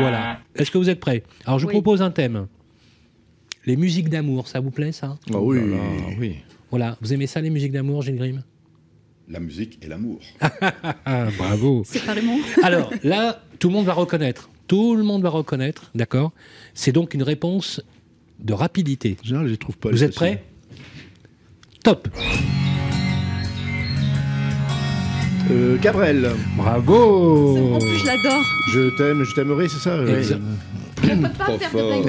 voilà. 0.00 0.40
Est-ce 0.54 0.70
que 0.70 0.78
vous 0.78 0.90
êtes 0.90 1.00
prêts? 1.00 1.22
Alors, 1.46 1.58
je 1.58 1.66
vous 1.66 1.72
propose 1.72 2.02
un 2.02 2.10
thème. 2.10 2.46
Les 3.64 3.76
musiques 3.76 4.08
d'amour, 4.08 4.48
ça 4.48 4.60
vous 4.60 4.70
plaît, 4.70 4.92
ça? 4.92 5.18
Ah 5.32 5.38
oui. 5.38 5.58
oui. 6.18 6.36
Voilà. 6.70 6.96
Vous 7.00 7.12
aimez 7.12 7.26
ça, 7.26 7.40
les 7.40 7.50
musiques 7.50 7.72
d'amour, 7.72 8.02
Gilles 8.02 8.16
Grimm? 8.16 8.42
La 9.28 9.40
musique 9.40 9.78
et 9.82 9.86
l'amour. 9.86 10.20
Bravo. 11.38 11.82
C'est 11.86 12.00
vraiment. 12.00 12.38
Alors, 12.62 12.92
là, 13.04 13.42
tout 13.58 13.68
le 13.68 13.74
monde 13.74 13.86
va 13.86 13.94
reconnaître. 13.94 14.50
Tout 14.66 14.96
le 14.96 15.04
monde 15.04 15.22
va 15.22 15.30
reconnaître, 15.30 15.90
d'accord? 15.94 16.32
C'est 16.74 16.92
donc 16.92 17.14
une 17.14 17.22
réponse 17.22 17.80
de 18.40 18.52
rapidité. 18.52 19.16
je 19.22 19.36
les 19.36 19.56
trouve 19.56 19.78
pas. 19.78 19.90
Vous 19.90 20.02
êtes 20.02 20.14
prêts? 20.14 20.42
Top 21.84 22.08
euh, 25.52 25.76
Gabriel. 25.80 26.30
Bravo 26.56 27.74
En 27.74 27.78
plus, 27.78 27.98
je 27.98 28.06
l'adore. 28.06 28.42
Je 28.72 28.96
t'aime, 28.96 29.24
je 29.24 29.34
t'aimerai, 29.34 29.68
c'est 29.68 29.78
ça 29.78 29.90
euh, 29.90 30.22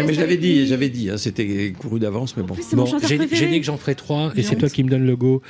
mais 0.06 0.14
j'avais 0.14 0.38
dit, 0.38 0.68
j'avais 0.68 0.90
dit, 0.90 1.10
hein, 1.10 1.18
c'était 1.18 1.74
couru 1.78 2.00
d'avance, 2.00 2.38
mais 2.38 2.44
bon. 2.44 2.56
bon 2.74 2.86
j'ai 3.02 3.18
dit 3.18 3.60
que 3.60 3.66
j'en 3.66 3.78
ferai 3.78 3.96
trois, 3.96 4.32
et 4.36 4.44
c'est 4.44 4.56
toi 4.56 4.70
qui 4.70 4.84
me 4.84 4.90
donne 4.90 5.06
le 5.06 5.16
go. 5.16 5.42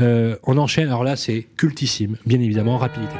Euh, 0.00 0.36
on 0.44 0.56
enchaîne. 0.58 0.88
Alors 0.88 1.04
là, 1.04 1.16
c'est 1.16 1.46
cultissime, 1.56 2.16
bien 2.26 2.40
évidemment, 2.40 2.78
rapidité. 2.78 3.14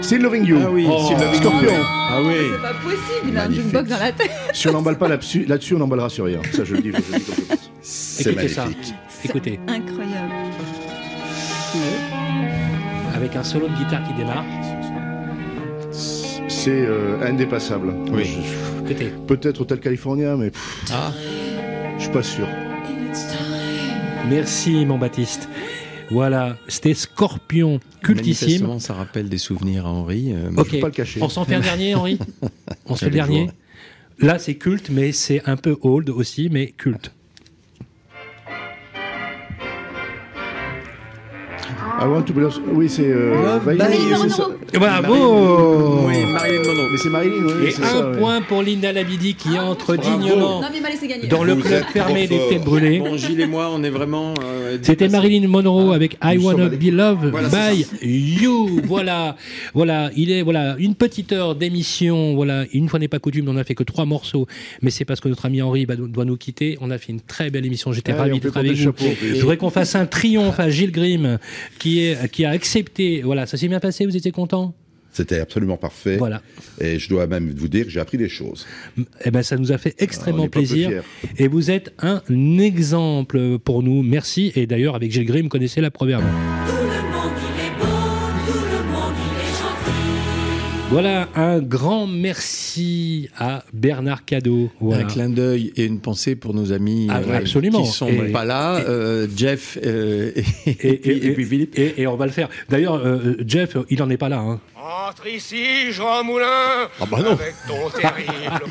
Still 0.00 0.22
Loving 0.22 0.44
You. 0.44 0.58
Ah 0.62 0.70
oui, 0.70 0.86
oh. 0.88 1.10
Scorpion. 1.34 1.72
Ah 1.82 2.20
oui. 2.22 2.34
C'est 2.52 2.62
pas 2.62 2.74
possible, 2.74 3.30
il 3.30 3.38
a 3.38 3.46
une 3.46 3.70
box 3.70 3.88
dans 3.88 3.98
la 3.98 4.12
tête. 4.12 4.30
Si 4.52 4.68
on 4.68 4.72
n'emballe 4.72 4.98
pas 4.98 5.08
là-dessus, 5.08 5.46
on 5.74 5.78
n'emballera 5.78 6.10
sur 6.10 6.26
rien. 6.26 6.40
Ça, 6.52 6.64
je 6.64 6.74
le 6.74 6.82
dis. 6.82 6.92
C'est 7.80 8.34
magnifique. 8.34 8.54
Ça. 8.54 8.68
Écoutez. 9.24 9.58
Incroyable 9.66 10.43
avec 13.24 13.36
un 13.36 13.42
solo 13.42 13.68
de 13.68 13.74
guitare 13.74 14.06
qui 14.06 14.12
démarre. 14.12 14.44
C'est 15.90 16.84
euh, 16.86 17.26
indépassable. 17.26 17.94
Oui. 18.12 18.36
Peut-être 19.26 19.62
Hotel 19.62 19.80
California, 19.80 20.36
mais 20.36 20.52
ah. 20.92 21.10
je 21.96 22.02
suis 22.02 22.12
pas 22.12 22.22
sûr. 22.22 22.46
Merci, 24.28 24.84
mon 24.84 24.98
Baptiste. 24.98 25.48
Voilà, 26.10 26.58
c'était 26.68 26.92
Scorpion, 26.92 27.80
cultissime. 28.02 28.78
ça 28.78 28.92
rappelle 28.92 29.30
des 29.30 29.38
souvenirs 29.38 29.86
à 29.86 29.90
Henri. 29.90 30.34
Euh, 30.34 30.50
ok, 30.54 30.78
pas 30.80 30.88
le 30.88 30.92
cacher. 30.92 31.22
On 31.22 31.30
s'en 31.30 31.46
fait 31.46 31.54
un 31.54 31.60
dernier, 31.60 31.94
Henri 31.94 32.18
On 32.86 32.94
se 32.94 33.06
fait 33.06 33.10
le 33.10 33.16
dernier 33.16 33.48
Là, 34.18 34.38
c'est 34.38 34.56
culte, 34.56 34.90
mais 34.90 35.12
c'est 35.12 35.42
un 35.46 35.56
peu 35.56 35.78
old 35.80 36.10
aussi, 36.10 36.50
mais 36.50 36.72
culte. 36.72 37.10
I 42.04 42.06
want 42.06 42.24
to 42.24 42.34
be 42.34 42.46
Oui, 42.74 42.90
c'est. 42.90 43.06
Euh, 43.06 43.58
Marilyn 43.64 44.18
Monroe. 44.18 44.58
Bravo 44.74 46.06
Oui, 46.06 46.26
Marilyn 46.30 46.62
Monroe. 46.62 46.88
Mais 46.92 46.98
c'est 46.98 47.08
Marilyn, 47.08 47.46
oui. 47.46 47.70
Et 47.70 47.82
un 47.82 48.18
point 48.18 48.42
pour 48.42 48.62
Linda 48.62 48.92
Labidi 48.92 49.34
qui 49.34 49.58
entre 49.58 49.96
dignement 49.96 50.60
dans 51.30 51.44
le 51.44 51.56
club 51.56 51.84
fermé 51.92 52.26
des 52.26 52.38
têtes 52.50 52.64
brûlées. 52.64 52.98
Bon, 52.98 53.16
Gilles 53.16 53.40
et 53.40 53.46
moi, 53.46 53.70
on 53.72 53.82
est 53.82 53.90
vraiment. 53.90 54.34
Euh, 54.44 54.76
C'était 54.82 55.08
Marilyn 55.08 55.48
Monroe 55.48 55.92
ah, 55.92 55.94
avec 55.94 56.18
I 56.22 56.36
Wanna 56.36 56.68
Be 56.68 56.90
Loved 56.90 57.32
by 57.32 57.86
You. 58.02 58.80
Voilà, 58.84 59.36
voilà, 59.72 60.10
il 60.14 60.30
est 60.30 60.42
voilà 60.42 60.76
une 60.78 60.94
petite 60.94 61.32
heure 61.32 61.54
d'émission. 61.54 62.34
Voilà, 62.34 62.64
une 62.74 62.90
fois 62.90 62.98
n'est 62.98 63.08
pas 63.08 63.18
coutume, 63.18 63.48
on 63.48 63.54
n'a 63.54 63.64
fait 63.64 63.74
que 63.74 63.84
trois 63.84 64.04
morceaux, 64.04 64.46
mais 64.82 64.90
c'est 64.90 65.06
parce 65.06 65.20
que 65.20 65.28
notre 65.28 65.46
ami 65.46 65.62
Henri 65.62 65.86
doit 65.86 66.26
nous 66.26 66.36
quitter. 66.36 66.76
On 66.82 66.90
a 66.90 66.98
fait 66.98 67.12
une 67.12 67.22
très 67.22 67.48
belle 67.48 67.64
émission. 67.64 67.92
J'étais 67.92 68.12
ravi 68.12 68.40
d'être 68.40 68.56
avec 68.58 68.76
vous. 68.76 68.92
Je 69.22 69.40
voudrais 69.40 69.56
qu'on 69.56 69.70
fasse 69.70 69.94
un 69.94 70.04
triomphe 70.04 70.60
à 70.60 70.68
Gilles 70.68 70.92
Grimm, 70.92 71.38
qui 71.78 71.93
est 72.00 72.28
qui 72.30 72.44
a 72.44 72.50
accepté. 72.50 73.22
Voilà, 73.22 73.46
ça 73.46 73.56
s'est 73.56 73.68
bien 73.68 73.80
passé. 73.80 74.06
Vous 74.06 74.16
étiez 74.16 74.32
content? 74.32 74.74
C'était 75.12 75.38
absolument 75.38 75.76
parfait. 75.76 76.16
Voilà. 76.16 76.42
Et 76.80 76.98
je 76.98 77.08
dois 77.08 77.28
même 77.28 77.52
vous 77.56 77.68
dire 77.68 77.84
que 77.84 77.90
j'ai 77.90 78.00
appris 78.00 78.18
des 78.18 78.28
choses. 78.28 78.66
Eh 79.24 79.30
ben, 79.30 79.44
ça 79.44 79.56
nous 79.56 79.70
a 79.70 79.78
fait 79.78 79.94
extrêmement 79.98 80.48
plaisir. 80.48 81.04
Et 81.38 81.46
vous 81.46 81.70
êtes 81.70 81.94
un 82.00 82.20
exemple 82.58 83.58
pour 83.60 83.84
nous. 83.84 84.02
Merci. 84.02 84.50
Et 84.56 84.66
d'ailleurs, 84.66 84.96
avec 84.96 85.12
Gilles 85.12 85.26
Grimm, 85.26 85.48
connaissez 85.48 85.80
la 85.80 85.92
proverbe. 85.92 86.24
Voilà, 90.90 91.28
un 91.34 91.60
grand 91.60 92.06
merci 92.06 93.28
à 93.38 93.64
Bernard 93.72 94.24
Cadeau. 94.24 94.70
Un 94.82 95.04
clin 95.04 95.28
d'œil 95.28 95.72
et 95.76 95.84
une 95.84 95.98
pensée 95.98 96.36
pour 96.36 96.54
nos 96.54 96.72
amis 96.72 97.08
ah, 97.10 97.20
euh, 97.26 97.38
absolument. 97.38 97.82
qui 97.82 97.88
sont 97.88 98.10
pas 98.32 98.44
là, 98.44 98.76
euh, 98.76 99.26
Jeff 99.34 99.78
euh, 99.84 100.30
et, 100.66 101.32
puis 101.34 101.44
Philippe. 101.44 101.76
Et, 101.78 102.06
on 102.06 102.16
va 102.16 102.26
le 102.26 102.32
faire. 102.32 102.48
D'ailleurs, 102.68 103.02
Jeff, 103.46 103.76
il 103.90 103.98
n'en 103.98 104.10
est 104.10 104.18
pas 104.18 104.28
là. 104.28 104.38
Hein. 104.38 104.60
Entre 105.14 105.28
ici, 105.28 105.92
Jean 105.92 106.24
Moulin, 106.24 106.88
ah 107.00 107.06
bah 107.08 107.18
non. 107.22 107.32
avec 107.34 107.54
ton 107.68 107.88
terrible 108.00 108.64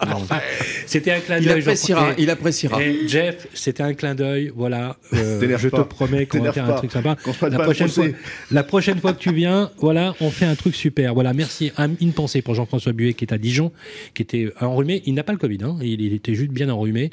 C'était 0.85 1.11
un 1.11 1.21
clin 1.21 1.39
d'œil. 1.39 1.45
Il 1.45 1.59
appréciera. 1.61 2.09
Il 2.17 2.29
appréciera. 2.29 2.79
Jeff, 3.07 3.47
c'était 3.53 3.83
un 3.83 3.93
clin 3.93 4.13
d'œil. 4.13 4.51
Voilà. 4.53 4.97
je 5.13 5.69
te 5.69 5.81
promets 5.83 6.25
qu'on 6.25 6.41
va 6.41 6.51
faire 6.51 6.69
un 6.69 6.73
truc 6.73 6.91
sympa. 6.91 7.15
La 7.49 7.59
prochaine, 7.59 7.87
fois, 7.87 8.05
la 8.51 8.63
prochaine 8.63 8.99
fois 8.99 9.13
que 9.13 9.19
tu 9.19 9.33
viens, 9.33 9.71
voilà, 9.77 10.15
on 10.19 10.31
fait 10.31 10.43
un 10.43 10.55
truc 10.55 10.75
super. 10.75 11.13
Voilà, 11.13 11.31
merci. 11.31 11.71
Une 12.01 12.11
pensée 12.11 12.41
pour 12.41 12.55
Jean-François 12.55 12.91
Buet 12.91 13.13
qui 13.13 13.23
est 13.23 13.33
à 13.33 13.37
Dijon, 13.37 13.71
qui 14.13 14.21
était 14.23 14.51
enrhumé. 14.59 15.01
Il 15.05 15.13
n'a 15.13 15.23
pas 15.23 15.31
le 15.31 15.37
Covid, 15.37 15.59
hein. 15.63 15.77
il, 15.81 16.13
était 16.13 16.35
juste 16.35 16.51
bien 16.51 16.67
enrhumé. 16.67 17.09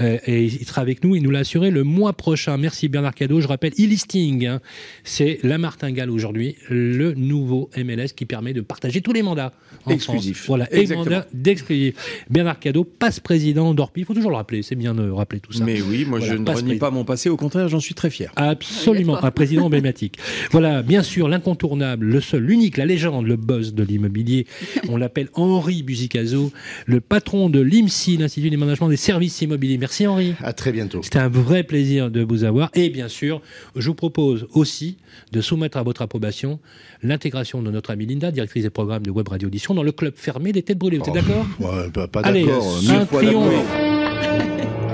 Euh, 0.00 0.18
et 0.26 0.42
il 0.42 0.66
sera 0.66 0.80
avec 0.80 1.04
nous. 1.04 1.14
Il 1.14 1.22
nous 1.22 1.30
l'a 1.30 1.40
assuré 1.40 1.70
le 1.70 1.84
mois 1.84 2.14
prochain. 2.14 2.56
Merci 2.56 2.88
Bernard 2.88 3.14
Cadeau. 3.14 3.40
Je 3.40 3.46
rappelle, 3.46 3.74
e-listing, 3.74 4.44
hein. 4.44 4.60
c'est 5.04 5.38
la 5.44 5.58
martingale 5.58 6.10
aujourd'hui, 6.10 6.56
le 6.68 7.12
nouveau 7.12 7.70
MLS 7.76 8.08
qui 8.16 8.24
permet 8.24 8.52
de 8.52 8.60
partager 8.72 9.02
tous 9.02 9.12
les 9.12 9.22
mandats 9.22 9.52
en 9.84 9.90
Exclusif. 9.90 10.46
Voilà, 10.46 10.66
et 10.72 10.86
mandats 10.94 11.26
d'exclusif. 11.34 11.94
Bernard 12.30 12.58
Cadeau, 12.58 12.84
passe 12.84 13.20
président 13.20 13.74
d'Orpi. 13.74 14.00
Il 14.00 14.06
faut 14.06 14.14
toujours 14.14 14.30
le 14.30 14.36
rappeler. 14.36 14.62
C'est 14.62 14.76
bien 14.76 14.94
de 14.94 15.10
rappeler 15.10 15.40
tout 15.40 15.52
ça. 15.52 15.64
Mais 15.64 15.82
oui, 15.82 16.06
moi 16.06 16.20
je 16.20 16.32
ne 16.32 16.50
renie 16.50 16.76
pas 16.76 16.90
mon 16.90 17.04
passé. 17.04 17.28
Au 17.28 17.36
contraire, 17.36 17.68
j'en 17.68 17.80
suis 17.80 17.94
très 17.94 18.08
fier. 18.08 18.32
Absolument, 18.36 19.22
un 19.22 19.30
président 19.30 19.66
emblématique. 19.66 20.18
voilà, 20.52 20.82
bien 20.82 21.02
sûr, 21.02 21.28
l'incontournable, 21.28 22.06
le 22.06 22.20
seul, 22.20 22.42
l'unique, 22.42 22.78
la 22.78 22.86
légende, 22.86 23.26
le 23.26 23.36
boss 23.36 23.74
de 23.74 23.82
l'immobilier 23.82 24.46
on 24.88 24.96
l'appelle 24.96 25.28
Henri 25.34 25.82
Buzicazo, 25.82 26.52
le 26.86 27.00
patron 27.00 27.50
de 27.50 27.60
l'IMSI, 27.60 28.16
l'Institut 28.16 28.50
d'aménagement 28.50 28.88
des 28.88 28.96
services 28.96 29.40
immobiliers. 29.42 29.78
Merci 29.78 30.06
Henri. 30.06 30.34
À 30.42 30.52
très 30.52 30.72
bientôt. 30.72 31.02
C'était 31.02 31.18
un 31.18 31.28
vrai 31.28 31.62
plaisir 31.62 32.10
de 32.10 32.22
vous 32.22 32.44
avoir. 32.44 32.70
Et 32.74 32.90
bien 32.90 33.08
sûr, 33.08 33.40
je 33.76 33.88
vous 33.88 33.94
propose 33.94 34.46
aussi 34.52 34.96
de 35.32 35.40
soumettre 35.40 35.76
à 35.76 35.82
votre 35.82 36.02
approbation 36.02 36.58
l'intégration 37.02 37.62
de 37.62 37.70
notre 37.70 37.90
amie 37.90 38.06
Linda, 38.06 38.30
directrice 38.30 38.51
des 38.60 38.70
programmes 38.70 39.02
de 39.02 39.10
Web 39.10 39.28
Radio 39.28 39.48
Audition, 39.48 39.74
dans 39.74 39.82
le 39.82 39.92
club 39.92 40.14
fermé 40.16 40.52
des 40.52 40.62
têtes 40.62 40.78
brûlées. 40.78 40.98
Vous 40.98 41.08
êtes 41.08 41.14
d'accord 41.14 41.46
ouais, 41.60 41.88
Pas, 42.08 42.22
d'accord. 42.22 42.78
Un 42.90 43.06
triomphe. 43.06 43.54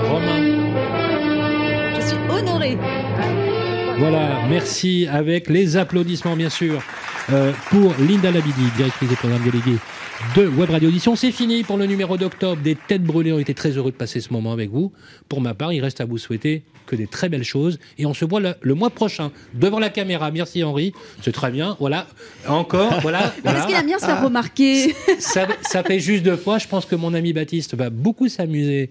Romain. 0.09 0.43
Je 1.97 2.07
suis 2.07 2.17
honoré. 2.31 2.79
Voilà, 3.99 4.47
merci 4.49 5.09
avec 5.11 5.49
les 5.49 5.77
applaudissements 5.77 6.37
bien 6.37 6.51
sûr. 6.51 6.81
Euh, 7.31 7.53
pour 7.69 7.93
Linda 7.99 8.31
Labidi, 8.31 8.63
directrice 8.77 9.09
des 9.09 9.17
programmes 9.17 9.43
délégués 9.43 9.79
de 10.37 10.47
Web 10.47 10.71
Radio 10.71 10.89
Audition. 10.89 11.17
C'est 11.17 11.33
fini 11.33 11.63
pour 11.63 11.77
le 11.77 11.87
numéro 11.87 12.17
d'octobre 12.17 12.61
des 12.63 12.75
Têtes 12.75 13.03
Brûlées. 13.03 13.33
On 13.33 13.39
était 13.39 13.55
très 13.55 13.71
heureux 13.71 13.91
de 13.91 13.97
passer 13.97 14.21
ce 14.21 14.33
moment 14.33 14.53
avec 14.53 14.71
vous. 14.71 14.93
Pour 15.29 15.41
ma 15.41 15.55
part, 15.55 15.73
il 15.73 15.81
reste 15.81 16.01
à 16.01 16.05
vous 16.05 16.19
souhaiter 16.19 16.63
que 16.87 16.97
des 16.97 17.07
très 17.07 17.29
belles 17.29 17.45
choses. 17.45 17.79
Et 17.99 18.07
on 18.07 18.15
se 18.15 18.25
voit 18.25 18.41
le, 18.41 18.75
mois 18.75 18.91
prochain 18.91 19.31
devant 19.55 19.79
la 19.79 19.91
caméra. 19.91 20.31
Merci 20.31 20.65
Henri. 20.65 20.93
C'est 21.23 21.33
très 21.33 21.51
bien. 21.51 21.77
Voilà. 21.79 22.07
Encore. 22.47 23.01
Voilà. 23.09 23.33
Est-ce 23.45 23.67
qu'il 23.67 23.77
a 23.77 23.83
bien 23.83 23.99
se 23.99 24.07
faire 24.07 24.23
remarquer 24.23 24.95
ça, 25.19 25.47
ça, 25.63 25.83
fait 25.83 26.01
juste 26.01 26.25
deux 26.25 26.37
fois. 26.37 26.59
Je 26.59 26.67
pense 26.67 26.85
que 26.85 26.97
mon 26.97 27.15
ami 27.15 27.33
Baptiste 27.33 27.75
va 27.75 27.91
beaucoup 27.91 28.29
s'amuser 28.29 28.91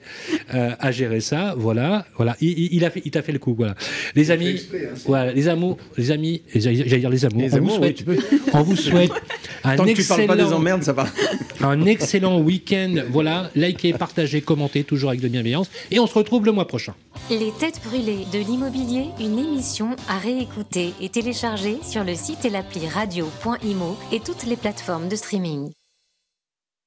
euh, 0.54 0.72
à 0.80 0.92
gérer 0.92 1.20
ça. 1.20 1.56
Voilà. 1.58 2.06
Voilà. 2.16 2.36
Il, 2.40 2.84
a 2.86 2.90
fait, 2.90 3.02
il 3.04 3.12
t'a 3.12 3.22
fait 3.22 3.32
le 3.32 3.40
coup. 3.40 3.54
Voilà. 3.56 3.76
Les 4.16 4.32
amis. 4.32 4.62
Hein, 4.74 4.78
voilà. 5.06 5.34
Les 5.34 5.48
amours. 5.50 5.78
Les 5.98 6.12
amis. 6.12 6.42
J'allais 6.56 7.00
dire 7.00 7.10
les 7.10 7.26
amours. 7.26 7.44
on, 7.52 7.60
vous 7.60 7.70
souhaite, 7.70 8.06
on 8.54 8.64
vous 8.64 8.76
souhaite 8.76 9.12
un 9.64 9.76
Tant 9.76 9.86
excellent. 9.86 10.18
Que 10.18 10.22
tu 10.22 10.28
parles 10.28 10.40
pas 10.40 10.44
des 10.44 10.54
emmerdes, 10.54 10.84
ça 10.84 10.94
va. 10.94 11.06
Un 11.62 11.86
excellent 11.86 12.40
week-end. 12.40 12.96
Voilà. 13.10 13.50
Likez, 13.56 13.94
partagez, 13.94 14.42
commentez, 14.42 14.84
toujours 14.84 15.10
avec 15.10 15.22
de 15.22 15.28
bienveillance. 15.28 15.70
Et 15.92 16.00
on 16.00 16.08
se 16.08 16.14
retrouve 16.14 16.46
le 16.46 16.52
mois 16.52 16.68
prochain. 16.68 16.94
Les 17.30 17.52
têtes 17.60 17.82
brûlées 17.84 18.26
de 18.32 18.40
l'immobilier, 18.40 19.06
une 19.20 19.40
émission 19.40 19.96
à 20.08 20.18
réécouter 20.18 20.94
et 21.02 21.10
télécharger 21.10 21.78
sur 21.84 22.04
le 22.04 22.16
site 22.16 22.46
et 22.46 22.50
l'appli 22.50 22.88
radio.imo 22.88 23.98
et 24.12 24.20
toutes 24.20 24.46
les 24.46 24.56
plateformes 24.56 25.10
de 25.10 25.16
streaming. 25.16 25.72